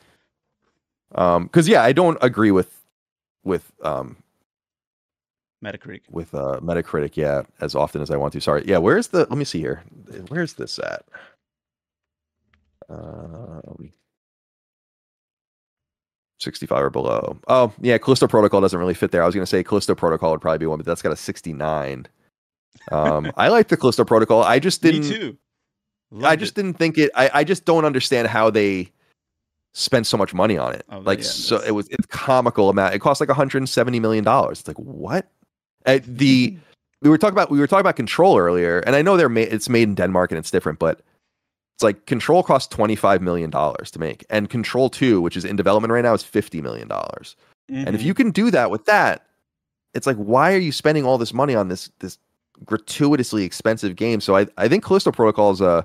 Um, 1.14 1.44
because 1.44 1.68
yeah, 1.68 1.82
I 1.82 1.92
don't 1.92 2.18
agree 2.22 2.50
with 2.50 2.80
with 3.44 3.70
um 3.82 4.16
Metacritic. 5.64 6.02
With 6.10 6.34
uh 6.34 6.60
Metacritic, 6.60 7.16
yeah, 7.16 7.42
as 7.60 7.74
often 7.74 8.02
as 8.02 8.10
I 8.10 8.16
want 8.16 8.32
to. 8.32 8.40
Sorry. 8.40 8.64
Yeah, 8.66 8.78
where's 8.78 9.08
the 9.08 9.20
let 9.20 9.38
me 9.38 9.44
see 9.44 9.60
here. 9.60 9.82
Where's 10.28 10.54
this 10.54 10.78
at? 10.78 11.04
Uh 12.88 13.60
65 16.40 16.84
or 16.84 16.90
below. 16.90 17.38
Oh, 17.48 17.72
yeah, 17.80 17.98
Callisto 17.98 18.28
Protocol 18.28 18.60
doesn't 18.60 18.78
really 18.78 18.94
fit 18.94 19.10
there. 19.10 19.22
I 19.22 19.26
was 19.26 19.34
going 19.34 19.42
to 19.42 19.46
say 19.50 19.64
Callisto 19.64 19.94
Protocol 19.94 20.32
would 20.32 20.40
probably 20.40 20.58
be 20.58 20.66
one, 20.66 20.78
but 20.78 20.86
that's 20.86 21.02
got 21.02 21.12
a 21.12 21.16
69. 21.16 22.06
Um, 22.92 23.32
I 23.36 23.48
like 23.48 23.68
the 23.68 23.76
Callisto 23.76 24.04
Protocol. 24.04 24.42
I 24.42 24.58
just 24.58 24.82
didn't. 24.82 25.08
Me 25.08 25.10
too. 25.10 25.38
Loved 26.14 26.32
I 26.32 26.36
just 26.36 26.52
it. 26.52 26.62
didn't 26.62 26.78
think 26.78 26.96
it. 26.98 27.10
I, 27.14 27.30
I 27.34 27.44
just 27.44 27.64
don't 27.64 27.84
understand 27.84 28.28
how 28.28 28.48
they 28.50 28.88
spent 29.72 30.06
so 30.06 30.16
much 30.16 30.32
money 30.32 30.56
on 30.56 30.72
it. 30.72 30.84
Oh, 30.90 31.00
like 31.00 31.18
yeah, 31.18 31.24
so 31.24 31.60
it 31.62 31.72
was 31.72 31.88
it's 31.88 32.06
comical 32.06 32.70
amount. 32.70 32.94
It 32.94 33.00
cost 33.00 33.20
like 33.20 33.28
170 33.28 34.00
million 34.00 34.24
dollars. 34.24 34.60
It's 34.60 34.68
like 34.68 34.78
what? 34.78 35.28
Uh, 35.86 35.98
the 36.06 36.56
we 37.02 37.10
were 37.10 37.18
talking 37.18 37.34
about 37.34 37.50
we 37.50 37.58
were 37.58 37.66
talking 37.66 37.80
about 37.80 37.96
control 37.96 38.38
earlier, 38.38 38.78
and 38.86 38.94
I 38.96 39.02
know 39.02 39.16
they're 39.16 39.28
made 39.28 39.52
it's 39.52 39.68
made 39.68 39.88
in 39.88 39.94
Denmark 39.96 40.30
and 40.30 40.38
it's 40.38 40.50
different, 40.50 40.78
but 40.78 41.00
it's 41.76 41.82
like 41.82 42.06
control 42.06 42.42
cost 42.44 42.70
25 42.70 43.20
million 43.20 43.50
dollars 43.50 43.90
to 43.90 43.98
make, 43.98 44.24
and 44.30 44.48
control 44.48 44.88
2, 44.88 45.20
which 45.20 45.36
is 45.36 45.44
in 45.44 45.56
development 45.56 45.92
right 45.92 46.02
now, 46.04 46.14
is 46.14 46.22
50 46.22 46.62
million 46.62 46.86
dollars. 46.86 47.34
And 47.68 47.96
if 47.96 48.02
Mhm. 48.02 48.04
you 48.04 48.14
can 48.14 48.30
do 48.30 48.50
that 48.52 48.70
with 48.70 48.84
that, 48.84 49.26
it's 49.94 50.06
like 50.06 50.16
why 50.16 50.54
are 50.54 50.58
you 50.58 50.70
spending 50.70 51.04
all 51.04 51.18
this 51.18 51.34
money 51.34 51.56
on 51.56 51.68
this 51.68 51.90
this 51.98 52.18
gratuitously 52.64 53.42
expensive 53.44 53.96
game? 53.96 54.20
So 54.20 54.36
I 54.36 54.46
I 54.56 54.68
think 54.68 54.84
Callisto 54.84 55.10
Protocol 55.10 55.50
is 55.50 55.60
a 55.60 55.84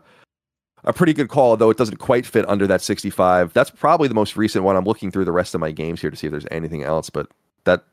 a 0.84 0.94
pretty 0.94 1.14
good 1.14 1.30
call, 1.30 1.58
though 1.58 1.70
it 1.70 1.78
doesn't 1.78 1.98
quite 1.98 2.26
fit 2.26 2.48
under 2.48 2.68
that 2.68 2.82
65. 2.82 3.54
That's 3.54 3.70
probably 3.70 4.08
the 4.08 4.14
most 4.14 4.38
recent 4.38 4.64
one. 4.64 4.76
I'm 4.76 4.86
looking 4.86 5.12
through 5.12 5.26
the 5.26 5.32
rest 5.32 5.54
of 5.54 5.62
my 5.62 5.72
games 5.72 6.02
here 6.02 6.10
to 6.10 6.16
see 6.16 6.28
if 6.28 6.32
there's 6.32 6.48
anything 6.52 6.84
else, 6.84 7.10
but 7.10 7.28
that 7.66 7.84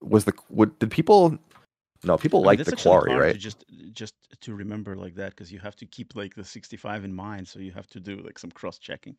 was 0.00 0.24
the 0.24 0.32
what 0.48 0.78
did 0.78 0.90
people 0.90 1.38
no 2.04 2.18
people 2.18 2.40
I 2.40 2.52
mean, 2.52 2.58
like 2.58 2.64
the 2.64 2.76
quarry 2.76 3.14
right 3.14 3.36
just 3.36 3.64
just 3.92 4.14
to 4.42 4.54
remember 4.54 4.94
like 4.94 5.14
that 5.14 5.30
because 5.30 5.50
you 5.50 5.58
have 5.60 5.74
to 5.76 5.86
keep 5.86 6.14
like 6.14 6.34
the 6.34 6.44
65 6.44 7.04
in 7.04 7.14
mind, 7.14 7.48
so 7.48 7.58
you 7.58 7.72
have 7.72 7.86
to 7.88 8.00
do 8.00 8.18
like 8.18 8.38
some 8.38 8.50
cross 8.50 8.78
checking, 8.78 9.16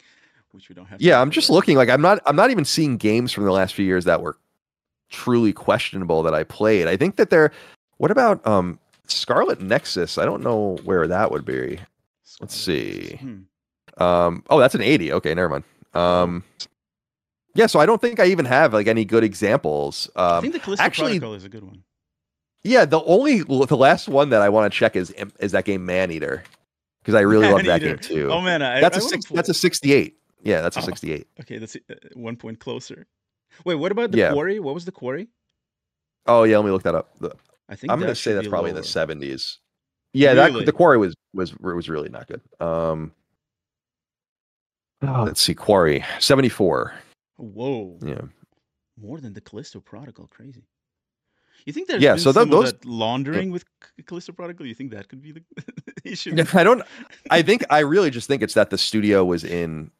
which 0.51 0.69
we 0.69 0.75
don't 0.75 0.85
have. 0.85 1.01
yeah 1.01 1.17
do 1.17 1.21
i'm 1.21 1.31
just 1.31 1.49
looking 1.49 1.75
like 1.75 1.89
i'm 1.89 2.01
not 2.01 2.21
i'm 2.25 2.35
not 2.35 2.51
even 2.51 2.63
seeing 2.63 2.97
games 2.97 3.31
from 3.31 3.43
the 3.43 3.51
last 3.51 3.73
few 3.73 3.85
years 3.85 4.05
that 4.05 4.21
were 4.21 4.37
truly 5.09 5.51
questionable 5.51 6.21
that 6.21 6.33
i 6.33 6.43
played 6.43 6.87
i 6.87 6.95
think 6.95 7.15
that 7.15 7.29
they're 7.29 7.51
what 7.97 8.11
about 8.11 8.45
um 8.45 8.79
scarlet 9.07 9.59
nexus 9.61 10.17
i 10.17 10.25
don't 10.25 10.43
know 10.43 10.77
where 10.83 11.07
that 11.07 11.31
would 11.31 11.45
be 11.45 11.79
let's 12.41 12.55
see. 12.55 13.17
Hmm. 13.17 14.01
um 14.03 14.43
oh 14.49 14.59
that's 14.59 14.75
an 14.75 14.81
80 14.81 15.13
okay 15.13 15.33
never 15.33 15.49
mind 15.49 15.63
um 15.93 16.43
yeah 17.55 17.65
so 17.67 17.79
i 17.79 17.85
don't 17.85 17.99
think 18.01 18.19
i 18.19 18.25
even 18.25 18.45
have 18.45 18.73
like 18.73 18.87
any 18.87 19.05
good 19.05 19.23
examples 19.23 20.09
I 20.15 20.35
um 20.37 20.41
think 20.41 20.53
the 20.53 20.59
Callisto 20.59 20.83
actually- 20.83 21.19
Protocol 21.19 21.33
is 21.35 21.43
a 21.45 21.49
good 21.49 21.63
one. 21.63 21.83
yeah 22.63 22.85
the 22.85 23.01
only 23.03 23.41
the 23.41 23.77
last 23.77 24.07
one 24.07 24.29
that 24.29 24.41
i 24.41 24.49
want 24.49 24.71
to 24.71 24.77
check 24.77 24.95
is 24.95 25.11
is 25.39 25.51
that 25.53 25.65
game 25.65 25.85
Maneater 25.85 26.43
because 27.01 27.15
i 27.15 27.21
really 27.21 27.49
love 27.49 27.63
that 27.65 27.81
game 27.81 27.97
too 27.99 28.29
Oh 28.31 28.41
man, 28.41 28.61
I, 28.61 28.81
that's 28.81 28.97
I 28.97 28.99
a 28.99 29.01
six, 29.03 29.25
that's 29.27 29.49
a 29.49 29.53
68 29.53 30.15
yeah 30.43 30.61
that's 30.61 30.77
a 30.77 30.81
Oh. 30.81 30.83
68 30.83 31.27
Okay, 31.41 31.57
that's 31.57 31.75
uh, 31.75 31.95
one 32.13 32.35
point 32.35 32.59
closer. 32.59 33.07
Wait, 33.65 33.75
what 33.75 33.91
about 33.91 34.11
the 34.11 34.17
Yeah. 34.19 34.33
quarry? 34.33 34.59
What 34.59 34.75
was 34.75 34.85
the 34.85 34.91
quarry? 34.91 35.29
oh 36.27 36.43
yeah 36.43 36.57
let 36.57 36.65
me 36.65 36.71
look 36.71 36.83
that 36.83 36.93
up 36.95 37.17
The- 37.19 37.33
I 37.69 37.75
think 37.75 37.91
I'm 37.91 37.99
gonna 37.99 38.13
say 38.15 38.33
that's 38.33 38.47
probably 38.47 38.69
in 38.69 38.75
the 38.75 38.83
seventies. 38.83 39.57
Yeah, 40.13 40.33
that 40.33 40.65
the 40.65 40.71
quarry 40.71 40.97
was 40.97 41.13
was 41.33 41.55
was 41.57 41.89
really 41.89 42.09
not 42.09 42.27
good. 42.27 42.41
Um, 42.59 43.11
oh, 45.03 45.23
let's 45.23 45.41
see, 45.41 45.53
quarry 45.53 46.03
seventy 46.19 46.49
four. 46.49 46.93
Whoa, 47.37 47.97
Yeah, 48.03 48.21
more 48.99 49.19
than 49.19 49.33
the 49.33 49.41
Callisto 49.41 49.79
Protocol. 49.79 50.27
Crazy. 50.27 50.63
You 51.65 51.73
think 51.73 51.87
there's 51.87 52.01
Yeah, 52.01 52.15
so 52.15 52.31
some 52.31 52.49
those- 52.49 52.71
that 52.71 52.85
laundering 52.85 53.51
with 53.51 53.65
Callisto 54.07 54.31
Protocol? 54.31 54.65
You 54.65 54.73
think 54.73 54.91
that 54.91 55.07
could 55.09 55.21
be 55.21 55.33
the 55.33 55.43
issue? 56.03 56.35
I 56.53 56.63
don't. 56.63 56.81
I 57.29 57.41
think 57.41 57.63
I 57.69 57.79
really 57.79 58.09
just 58.09 58.27
think 58.27 58.41
it's 58.41 58.53
that 58.55 58.69
the 58.69 58.77
studio 58.77 59.23
was 59.25 59.43
in 59.43 59.91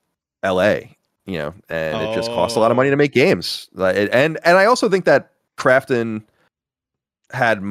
L.A. 0.43 0.95
You 1.25 1.37
know, 1.39 1.53
and 1.69 2.01
it 2.01 2.15
just 2.15 2.29
cost 2.29 2.55
a 2.55 2.59
lot 2.59 2.71
of 2.71 2.77
money 2.77 2.87
Oh. 2.87 2.91
to 2.91 2.97
make 2.97 3.11
games. 3.11 3.69
And 3.77 4.39
and 4.43 4.57
I 4.57 4.65
also 4.65 4.87
think 4.89 5.05
that 5.05 5.31
Krafton 5.57 6.23
had. 7.31 7.61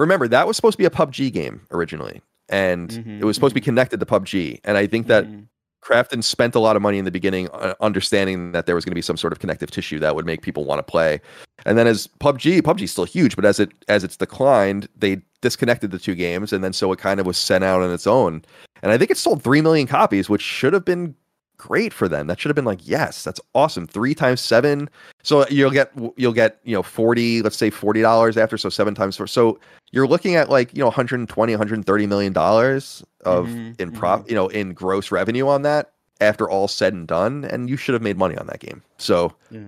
Remember 0.00 0.26
that 0.28 0.46
was 0.46 0.56
supposed 0.56 0.74
to 0.74 0.78
be 0.78 0.86
a 0.86 0.90
PUBG 0.90 1.30
game 1.30 1.60
originally, 1.70 2.22
and 2.48 2.88
Mhm, 2.88 3.20
it 3.20 3.24
was 3.24 3.36
supposed 3.36 3.52
to 3.52 3.60
be 3.60 3.60
connected 3.60 4.00
to 4.00 4.06
PUBG. 4.06 4.58
And 4.64 4.78
I 4.78 4.86
think 4.86 5.08
that 5.08 5.26
Mhm. 5.26 5.44
Krafton 5.84 6.24
spent 6.24 6.54
a 6.54 6.60
lot 6.60 6.74
of 6.74 6.80
money 6.82 6.98
in 6.98 7.04
the 7.04 7.10
beginning, 7.10 7.48
uh, 7.50 7.74
understanding 7.80 8.52
that 8.52 8.64
there 8.64 8.74
was 8.74 8.84
going 8.84 8.92
to 8.92 8.96
be 8.96 9.02
some 9.02 9.16
sort 9.18 9.32
of 9.32 9.40
connective 9.40 9.70
tissue 9.70 9.98
that 9.98 10.14
would 10.14 10.24
make 10.26 10.40
people 10.40 10.64
want 10.64 10.78
to 10.78 10.82
play. 10.82 11.20
And 11.66 11.76
then 11.76 11.86
as 11.86 12.06
PUBG, 12.18 12.62
PUBG 12.62 12.82
is 12.84 12.90
still 12.90 13.04
huge, 13.04 13.36
but 13.36 13.44
as 13.44 13.60
it 13.60 13.72
as 13.88 14.04
it's 14.04 14.16
declined, 14.16 14.88
they 14.96 15.20
disconnected 15.42 15.90
the 15.90 15.98
two 15.98 16.14
games, 16.14 16.52
and 16.52 16.64
then 16.64 16.72
so 16.72 16.92
it 16.92 16.98
kind 16.98 17.20
of 17.20 17.26
was 17.26 17.36
sent 17.36 17.62
out 17.62 17.82
on 17.82 17.92
its 17.92 18.06
own. 18.06 18.42
And 18.82 18.92
I 18.92 18.96
think 18.96 19.10
it 19.10 19.18
sold 19.18 19.42
three 19.42 19.60
million 19.60 19.86
copies, 19.86 20.30
which 20.30 20.42
should 20.42 20.72
have 20.72 20.84
been 20.86 21.14
great 21.60 21.92
for 21.92 22.08
them. 22.08 22.26
That 22.26 22.40
should 22.40 22.48
have 22.48 22.56
been 22.56 22.64
like, 22.64 22.80
yes, 22.88 23.22
that's 23.22 23.40
awesome. 23.54 23.86
Three 23.86 24.14
times 24.14 24.40
seven, 24.40 24.88
so 25.22 25.46
you'll 25.48 25.70
get 25.70 25.92
you'll 26.16 26.32
get 26.32 26.58
you 26.64 26.74
know 26.74 26.82
forty, 26.82 27.42
let's 27.42 27.56
say 27.56 27.68
forty 27.70 28.00
dollars 28.00 28.36
after, 28.36 28.56
so 28.56 28.68
seven 28.70 28.94
times 28.94 29.16
four. 29.16 29.26
So 29.26 29.60
you're 29.92 30.06
looking 30.08 30.36
at 30.36 30.48
like 30.48 30.72
you 30.74 30.80
know 30.80 30.86
120, 30.86 31.52
130 31.52 32.06
million 32.06 32.32
dollars 32.32 33.04
of 33.24 33.48
Mhm, 33.48 33.78
in 33.80 33.92
prop, 33.92 34.28
you 34.28 34.34
know, 34.34 34.48
in 34.48 34.72
gross 34.72 35.10
revenue 35.12 35.46
on 35.48 35.62
that 35.62 35.92
after 36.20 36.48
all 36.48 36.66
said 36.68 36.92
and 36.94 37.06
done, 37.06 37.44
and 37.44 37.68
you 37.68 37.76
should 37.76 37.92
have 37.92 38.02
made 38.02 38.16
money 38.16 38.36
on 38.38 38.46
that 38.46 38.60
game. 38.60 38.82
So 38.98 39.32
Yeah. 39.50 39.60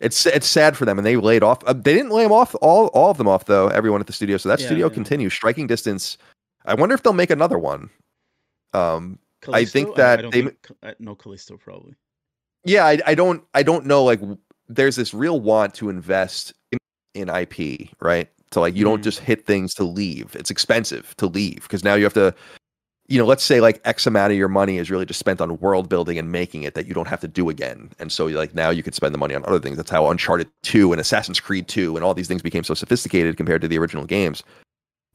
it's 0.00 0.24
it's 0.26 0.46
sad 0.46 0.76
for 0.76 0.84
them, 0.84 0.98
and 0.98 1.06
they 1.06 1.16
laid 1.16 1.42
off. 1.42 1.58
Uh, 1.66 1.72
they 1.72 1.94
didn't 1.94 2.10
lay 2.12 2.22
them 2.22 2.32
off 2.32 2.54
all 2.62 2.86
all 2.88 3.10
of 3.10 3.16
them 3.18 3.26
off 3.28 3.46
though. 3.46 3.68
Everyone 3.68 4.00
at 4.00 4.06
the 4.06 4.12
studio, 4.12 4.36
so 4.36 4.48
that 4.48 4.60
Yeah, 4.60 4.66
studio 4.66 4.86
yeah. 4.88 4.94
continues. 4.94 5.32
Striking 5.34 5.66
Distance. 5.66 6.16
I 6.64 6.74
wonder 6.74 6.94
if 6.94 7.02
they'll 7.02 7.12
make 7.12 7.30
another 7.30 7.58
one. 7.58 7.90
Um, 8.72 9.18
I 9.52 9.64
think 9.64 9.94
that 9.96 10.22
don't 10.22 10.32
they- 10.32 10.42
think, 10.42 10.66
uh, 10.82 10.92
no 10.98 11.14
Callisto 11.14 11.56
probably. 11.56 11.94
yeah, 12.64 12.84
I, 12.86 12.98
I 13.06 13.14
don't 13.14 13.42
I 13.54 13.62
don't 13.62 13.86
know. 13.86 14.04
Like, 14.04 14.20
there's 14.68 14.96
this 14.96 15.12
real 15.14 15.40
want 15.40 15.74
to 15.74 15.88
invest 15.88 16.52
in, 16.72 16.78
in 17.14 17.28
IP, 17.28 17.88
right? 18.00 18.28
So 18.52 18.60
like, 18.60 18.74
you 18.76 18.84
don't 18.84 19.00
Mhm. 19.00 19.04
just 19.04 19.20
hit 19.20 19.46
things 19.46 19.74
to 19.74 19.84
leave. 19.84 20.34
It's 20.36 20.50
expensive 20.50 21.14
to 21.18 21.26
leave 21.26 21.62
because 21.62 21.84
now 21.84 21.94
you 21.94 22.04
have 22.04 22.14
to. 22.14 22.34
You 23.08 23.18
know, 23.18 23.26
let's 23.26 23.42
say 23.42 23.60
like 23.60 23.80
X 23.84 24.06
amount 24.06 24.30
of 24.30 24.38
your 24.38 24.46
money 24.48 24.78
is 24.78 24.88
really 24.88 25.04
just 25.04 25.18
spent 25.18 25.40
on 25.40 25.58
world 25.58 25.88
building 25.88 26.16
and 26.16 26.30
making 26.30 26.62
it 26.62 26.74
that 26.74 26.86
you 26.86 26.94
don't 26.94 27.08
have 27.08 27.18
to 27.22 27.26
do 27.26 27.48
again. 27.48 27.90
And 27.98 28.12
so 28.12 28.26
like 28.26 28.54
now 28.54 28.70
you 28.70 28.84
could 28.84 28.94
spend 28.94 29.12
the 29.12 29.18
money 29.18 29.34
on 29.34 29.44
other 29.46 29.58
things. 29.58 29.76
That's 29.76 29.90
how 29.90 30.08
Uncharted 30.08 30.48
2 30.62 30.92
and 30.92 31.00
Assassin's 31.00 31.40
Creed 31.40 31.66
2 31.66 31.96
and 31.96 32.04
all 32.04 32.14
these 32.14 32.28
things 32.28 32.40
became 32.40 32.62
so 32.62 32.72
sophisticated 32.72 33.36
compared 33.36 33.62
to 33.62 33.68
the 33.68 33.78
original 33.78 34.04
games. 34.04 34.44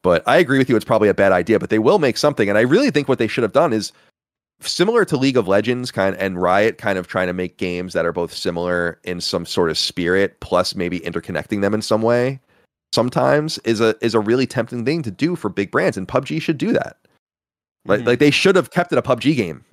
But 0.03 0.23
I 0.27 0.35
agree 0.39 0.57
with 0.57 0.67
you, 0.69 0.75
it's 0.75 0.83
probably 0.83 1.07
a 1.07 1.13
bad 1.13 1.31
idea, 1.31 1.57
but 1.57 1.69
they 1.69 1.79
will 1.79 1.97
make 1.99 2.17
something. 2.17 2.49
And 2.49 2.57
I 2.57 2.61
really 2.61 2.91
think 2.91 3.07
what 3.07 3.17
they 3.17 3.27
should 3.27 3.43
have 3.43 3.53
done 3.53 3.71
is 3.71 3.93
similar 4.61 5.05
to 5.05 5.17
League 5.17 5.37
of 5.37 5.47
Legends 5.47 5.91
kind 5.91 6.15
and 6.17 6.41
Riot 6.41 6.77
kind 6.77 6.97
of 6.97 7.07
trying 7.07 7.27
to 7.27 7.33
make 7.33 7.57
games 7.57 7.93
that 7.93 8.05
are 8.05 8.11
both 8.13 8.33
similar 8.33 8.99
in 9.03 9.21
some 9.21 9.45
sort 9.45 9.69
of 9.69 9.77
spirit, 9.77 10.39
plus 10.39 10.75
maybe 10.75 10.99
interconnecting 11.01 11.61
them 11.61 11.73
in 11.73 11.81
some 11.81 12.01
way. 12.01 12.39
Sometimes 12.93 13.57
is 13.59 13.81
a 13.81 13.95
is 14.01 14.13
a 14.13 14.19
really 14.19 14.47
tempting 14.47 14.85
thing 14.85 15.01
to 15.03 15.11
do 15.11 15.35
for 15.35 15.49
big 15.49 15.71
brands, 15.71 15.97
and 15.97 16.07
PUBG 16.07 16.41
should 16.41 16.57
do 16.57 16.71
that. 16.73 16.97
Like 17.85 18.01
Mhm. 18.01 18.05
like 18.07 18.19
they 18.19 18.31
should 18.31 18.55
have 18.55 18.71
kept 18.71 18.91
it 18.91 18.97
a 18.97 19.01
PUBG 19.01 19.35
game, 19.35 19.65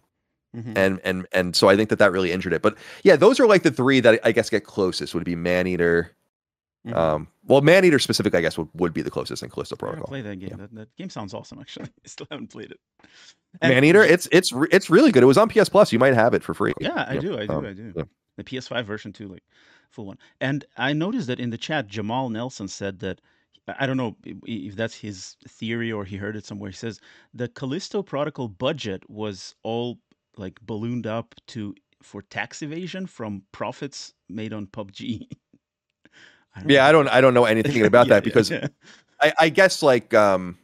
Mhm. 0.56 0.72
and 0.76 1.00
and 1.04 1.26
and 1.32 1.54
so 1.56 1.68
I 1.68 1.76
think 1.76 1.88
that 1.90 1.98
that 2.00 2.10
really 2.12 2.32
injured 2.32 2.52
it. 2.52 2.62
But 2.62 2.76
yeah, 3.04 3.16
those 3.16 3.38
are 3.38 3.46
like 3.46 3.62
the 3.62 3.70
three 3.70 4.00
that 4.00 4.20
I 4.24 4.32
guess 4.32 4.50
get 4.50 4.64
closest. 4.64 5.14
Would 5.14 5.24
be 5.24 5.36
Maneater. 5.36 6.10
Mhm. 6.86 6.96
Um, 6.96 7.28
well, 7.44 7.60
Maneater 7.60 8.00
specifically, 8.00 8.38
I 8.38 8.42
guess 8.42 8.58
would, 8.58 8.68
would 8.74 8.92
be 8.92 9.02
the 9.02 9.10
closest, 9.10 9.42
and 9.42 9.52
Callisto 9.52 9.76
Protocol. 9.76 10.06
play 10.08 10.20
that 10.22 10.36
game. 10.40 10.48
Yeah. 10.50 10.56
That, 10.56 10.74
that 10.74 10.96
game 10.96 11.10
sounds 11.10 11.32
awesome. 11.32 11.60
Actually, 11.60 11.86
I 12.04 12.08
still 12.08 12.26
haven't 12.30 12.48
played 12.50 12.72
it. 12.72 12.80
And- 13.60 13.72
Maneater, 13.74 14.02
it's 14.02 14.26
it's 14.32 14.52
it's 14.72 14.90
really 14.90 15.12
good. 15.12 15.22
It 15.22 15.26
was 15.26 15.38
on 15.38 15.48
PS 15.48 15.68
Plus. 15.68 15.92
You 15.92 15.98
might 16.00 16.14
have 16.14 16.34
it 16.34 16.42
for 16.42 16.54
free. 16.54 16.72
Yeah, 16.80 17.04
I 17.08 17.14
Yeah, 17.14 17.20
do. 17.20 17.38
I 17.38 17.46
do. 17.46 17.52
um, 17.52 17.66
I 17.66 17.72
do. 17.72 17.92
yeah. 17.96 18.02
The 18.38 18.44
PS5 18.44 18.84
version 18.84 19.12
too, 19.12 19.28
like 19.28 19.42
full 19.90 20.06
one. 20.06 20.18
And 20.40 20.64
I 20.76 20.92
noticed 20.94 21.26
that 21.28 21.38
in 21.38 21.50
the 21.50 21.58
chat, 21.58 21.86
Jamal 21.86 22.30
Nelson 22.30 22.66
said 22.66 22.98
that 23.00 23.20
I 23.68 23.74
I 23.80 23.86
don't 23.86 23.96
know 23.98 24.16
if 24.24 24.74
that's 24.74 24.96
his 24.96 25.36
theory 25.46 25.92
or 25.92 26.04
he 26.04 26.16
heard 26.16 26.34
it 26.34 26.44
somewhere. 26.46 26.70
He 26.70 26.76
says 26.76 26.98
the 27.32 27.46
Callisto 27.48 28.02
Protocol 28.02 28.48
budget 28.48 29.08
was 29.08 29.54
all 29.62 29.98
like 30.36 30.58
ballooned 30.62 31.06
up 31.06 31.34
to 31.48 31.74
for 32.02 32.22
tax 32.22 32.62
evasion 32.62 33.06
from 33.06 33.42
profits 33.52 34.14
made 34.28 34.52
on 34.52 34.66
PUBG. 34.66 35.28
I 36.54 36.62
Yeah, 36.66 36.86
I 36.86 36.92
don't 36.92 37.08
I 37.08 37.20
don't 37.20 37.34
know 37.34 37.44
anything 37.44 37.84
about 37.84 38.06
Yeah, 38.08 38.14
that 38.14 38.24
because 38.24 38.50
yeah. 38.50 38.66
I, 39.20 39.32
I 39.38 39.48
guess 39.48 39.82
like 39.82 40.12
um 40.14 40.58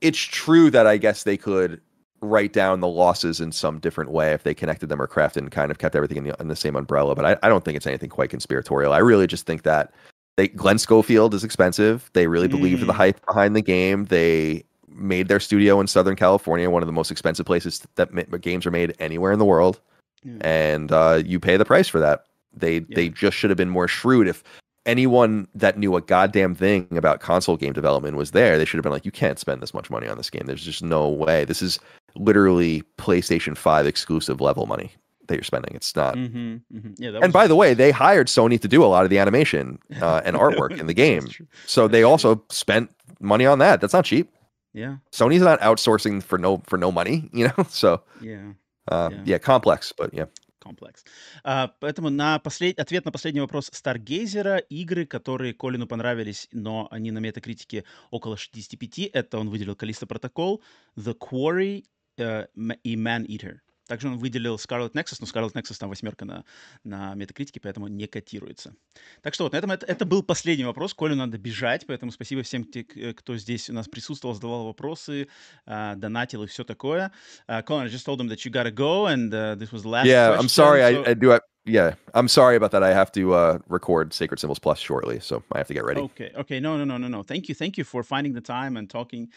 it's 0.00 0.18
true 0.18 0.70
that 0.70 0.86
I 0.86 0.96
guess 0.96 1.24
they 1.24 1.36
could 1.36 1.80
write 2.20 2.52
down 2.52 2.80
the 2.80 2.88
losses 2.88 3.40
in 3.40 3.52
some 3.52 3.78
different 3.78 4.10
way 4.10 4.32
if 4.32 4.42
they 4.42 4.54
connected 4.54 4.88
them 4.88 5.00
or 5.00 5.06
Krafton 5.06 5.38
and 5.38 5.50
kind 5.50 5.70
of 5.70 5.78
kept 5.78 5.94
everything 5.94 6.18
in 6.18 6.24
the, 6.24 6.36
in 6.40 6.48
the 6.48 6.56
same 6.56 6.74
umbrella. 6.76 7.14
But 7.14 7.24
I, 7.24 7.36
I 7.44 7.48
don't 7.48 7.64
think 7.64 7.76
it's 7.76 7.86
anything 7.86 8.08
quite 8.10 8.30
conspiratorial. 8.30 8.92
I 8.92 8.98
really 8.98 9.26
just 9.28 9.46
think 9.46 9.62
that 9.62 9.92
they 10.36 10.48
Glenn 10.48 10.78
Schofield 10.78 11.34
is 11.34 11.44
expensive. 11.44 12.10
They 12.14 12.26
really 12.26 12.48
believed 12.48 12.82
the 12.82 12.92
Mm. 12.92 12.96
hype 12.96 13.24
behind 13.26 13.54
the 13.56 13.62
game. 13.62 14.04
They 14.06 14.64
made 14.88 15.28
their 15.28 15.40
studio 15.40 15.80
in 15.80 15.86
Southern 15.86 16.16
California, 16.16 16.68
one 16.70 16.82
of 16.82 16.86
the 16.88 16.92
most 16.92 17.10
expensive 17.10 17.46
places 17.46 17.82
that 17.96 18.40
games 18.40 18.66
are 18.66 18.70
made 18.72 18.94
anywhere 18.98 19.30
in 19.32 19.38
the 19.38 19.44
world 19.44 19.80
Yeah. 20.24 20.32
and 20.40 20.90
uh, 20.90 21.22
you 21.24 21.38
pay 21.38 21.56
the 21.56 21.64
price 21.64 21.86
for 21.88 22.00
that. 22.00 22.24
They 22.58 22.80
they 22.80 23.08
just 23.08 23.36
should 23.36 23.50
have 23.50 23.56
been 23.56 23.70
more 23.70 23.88
shrewd. 23.88 24.28
If 24.28 24.42
anyone 24.86 25.46
that 25.54 25.76
knew 25.78 25.96
a 25.96 26.00
goddamn 26.00 26.54
thing 26.54 26.86
about 26.96 27.20
console 27.20 27.56
game 27.56 27.72
development 27.72 28.16
was 28.16 28.30
there, 28.30 28.58
they 28.58 28.64
should 28.64 28.78
have 28.78 28.82
been 28.84 28.92
like, 28.92 29.04
"You 29.04 29.10
can't 29.12 29.38
spend 29.38 29.60
this 29.62 29.74
much 29.74 29.90
money 29.90 30.08
on 30.08 30.16
this 30.16 30.30
game. 30.30 30.42
There's 30.46 30.64
just 30.64 30.82
no 30.82 31.08
way. 31.08 31.44
This 31.44 31.60
is 31.62 31.78
literally 32.16 32.82
PlayStation 32.96 33.56
Five 33.56 33.86
exclusive 33.86 34.40
level 34.40 34.66
money 34.66 34.92
that 35.26 35.34
you're 35.34 35.42
spending. 35.44 35.74
It's 35.74 35.94
not." 35.94 36.14
Mhm, 36.16 36.62
mhm. 36.72 36.94
Yeah, 36.98 37.10
that 37.10 37.16
And 37.22 37.26
was- 37.26 37.32
by 37.32 37.46
the 37.46 37.56
way, 37.56 37.74
they 37.74 37.90
hired 37.90 38.28
Sony 38.28 38.60
to 38.60 38.68
do 38.68 38.82
a 38.84 38.86
lot 38.86 39.04
of 39.04 39.10
the 39.10 39.18
animation 39.18 39.78
uh, 40.00 40.22
and 40.24 40.36
artwork 40.36 40.78
in 40.78 40.86
the 40.86 40.94
game, 40.94 41.28
so 41.66 41.86
they 41.88 42.00
true. 42.00 42.08
also 42.08 42.42
spent 42.50 42.90
money 43.20 43.44
on 43.46 43.58
that. 43.58 43.80
That's 43.80 43.92
not 43.92 44.04
cheap. 44.04 44.30
Yeah, 44.74 44.96
Sony's 45.12 45.42
not 45.42 45.60
outsourcing 45.60 46.22
for 46.22 46.38
no 46.38 46.62
for 46.66 46.78
no 46.78 46.90
money, 46.92 47.28
you 47.32 47.46
know. 47.48 47.64
So 47.68 48.02
yeah. 48.20 48.52
um, 48.90 49.12
Yeah. 49.12 49.20
yeah, 49.24 49.38
complex, 49.38 49.92
but 49.96 50.14
yeah. 50.14 50.26
Complex. 50.68 51.04
Uh, 51.44 51.70
поэтому 51.80 52.10
на 52.10 52.38
послед... 52.38 52.78
ответ 52.78 53.04
на 53.04 53.12
последний 53.12 53.40
вопрос 53.40 53.70
Старгейзера, 53.72 54.58
игры, 54.58 55.06
которые 55.06 55.54
Колину 55.54 55.86
понравились, 55.86 56.48
но 56.52 56.88
они 56.90 57.10
на 57.10 57.18
метакритике 57.18 57.84
около 58.10 58.36
65, 58.36 59.10
это 59.12 59.38
он 59.38 59.48
выделил 59.50 59.74
Callisto 59.74 60.06
Protocol, 60.06 60.60
The 60.96 61.16
Quarry 61.16 61.84
uh, 62.18 62.46
и 62.84 62.96
Man 62.96 63.26
Eater. 63.26 63.60
Также 63.88 64.08
он 64.08 64.18
выделил 64.18 64.56
Scarlet 64.56 64.92
Nexus, 64.92 65.16
но 65.20 65.26
Scarlet 65.26 65.54
Nexus 65.54 65.76
там 65.78 65.88
восьмерка 65.88 66.24
на, 66.24 66.44
на 66.84 67.14
метакритике, 67.14 67.58
поэтому 67.58 67.88
не 67.88 68.06
котируется. 68.06 68.74
Так 69.22 69.34
что 69.34 69.44
вот, 69.44 69.52
на 69.54 69.56
этом 69.56 69.72
это, 69.72 69.86
это 69.86 70.04
был 70.04 70.22
последний 70.22 70.64
вопрос. 70.64 70.94
Колю 70.94 71.16
надо 71.16 71.38
бежать, 71.38 71.86
поэтому 71.86 72.12
спасибо 72.12 72.42
всем, 72.42 72.66
э, 72.74 73.12
кто 73.14 73.36
здесь 73.36 73.70
у 73.70 73.72
нас 73.72 73.88
присутствовал, 73.88 74.34
задавал 74.34 74.66
вопросы, 74.66 75.28
uh, 75.66 75.96
донатил 75.96 76.44
и 76.44 76.46
все 76.46 76.64
такое. 76.64 77.10
Uh, 77.48 77.64
Colin, 77.64 77.86
I 77.86 77.88
just 77.88 78.04
told 78.04 78.20
him 78.20 78.28
that 78.28 78.44
you 78.44 78.50
gotta 78.52 78.70
go, 78.70 79.06
and 79.06 79.32
uh, 79.32 79.54
this 79.56 79.72
was 79.72 79.82
the 79.82 79.88
last 79.88 80.06
Yeah, 80.06 80.28
question, 80.28 80.44
I'm 80.44 80.48
sorry. 80.48 80.80
so... 80.80 81.02
I, 81.02 81.10
I 81.10 81.14
do. 81.14 81.32
I, 81.32 81.40
yeah, 81.64 81.94
I'm 82.14 82.28
sorry 82.28 82.56
about 82.56 82.70
that. 82.72 82.82
I 82.82 82.92
have 82.92 83.12
to 83.12 83.34
uh, 83.34 83.58
record 83.68 84.14
Sacred 84.14 84.40
Symbols 84.40 84.58
Plus 84.58 84.78
shortly, 84.78 85.20
so 85.20 85.42
I 85.52 85.58
have 85.58 85.68
to 85.68 85.74
get 85.74 85.84
ready. 85.84 86.00
Okay, 86.00 86.32
okay. 86.36 86.60
No, 86.60 86.78
no, 86.78 86.84
no, 86.84 86.96
no, 86.96 87.08
no. 87.08 87.22
Thank 87.22 87.48
you. 87.48 87.54
Thank 87.54 87.76
you 87.76 87.84
for 87.84 88.02
finding 88.02 88.32
the 88.32 88.40
time 88.40 88.76
and 88.76 88.88
talking 88.88 89.28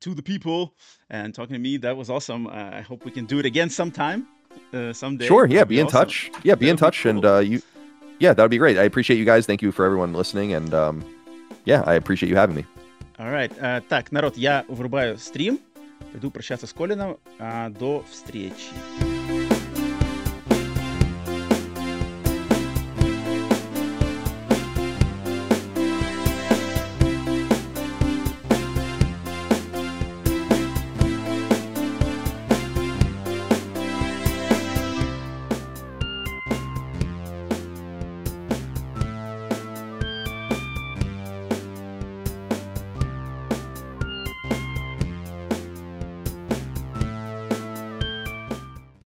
to 0.00 0.14
the 0.14 0.22
people 0.22 0.74
and 1.10 1.34
talking 1.34 1.54
to 1.54 1.58
me. 1.60 1.76
That 1.78 1.96
was 1.96 2.10
awesome. 2.10 2.46
Uh, 2.46 2.50
I 2.78 2.82
hope 2.82 3.04
we 3.04 3.10
can 3.10 3.26
do 3.26 3.38
it 3.38 3.46
again 3.46 3.70
sometime. 3.70 4.26
uh, 4.72 4.92
someday. 4.92 5.26
Sure. 5.26 5.46
Yeah. 5.46 5.58
That'd 5.64 5.68
Be 5.68 5.80
in 5.80 5.86
awesome. 5.86 5.98
touch. 6.06 6.30
Yeah. 6.44 6.54
Be 6.56 6.66
That 6.66 6.70
in 6.70 6.74
would 6.74 6.76
be 6.76 6.80
touch, 6.80 7.06
and 7.06 7.22
cool. 7.22 7.30
uh, 7.32 7.40
you. 7.40 7.60
Yeah, 8.20 8.32
that 8.34 8.42
would 8.42 8.50
be 8.50 8.58
great. 8.58 8.78
I 8.78 8.84
appreciate 8.84 9.18
you 9.18 9.24
guys. 9.24 9.46
Thank 9.46 9.62
you 9.62 9.72
for 9.72 9.84
everyone 9.84 10.12
listening, 10.14 10.52
and 10.54 10.72
um, 10.72 11.04
yeah, 11.64 11.82
I 11.86 11.94
appreciate 11.94 12.28
you 12.28 12.36
having 12.36 12.54
me. 12.56 12.64
Alright. 13.18 13.52
Uh, 13.60 13.80
так, 13.88 14.12
народ, 14.12 14.36
я 14.36 14.64
вырубаю 14.68 15.18
стрим. 15.18 15.58
Пойду 16.12 16.30
прощаться 16.30 16.66
с 16.66 16.72
Колином. 16.72 17.18
А, 17.38 17.70
до 17.70 18.04
встречи. 18.10 19.07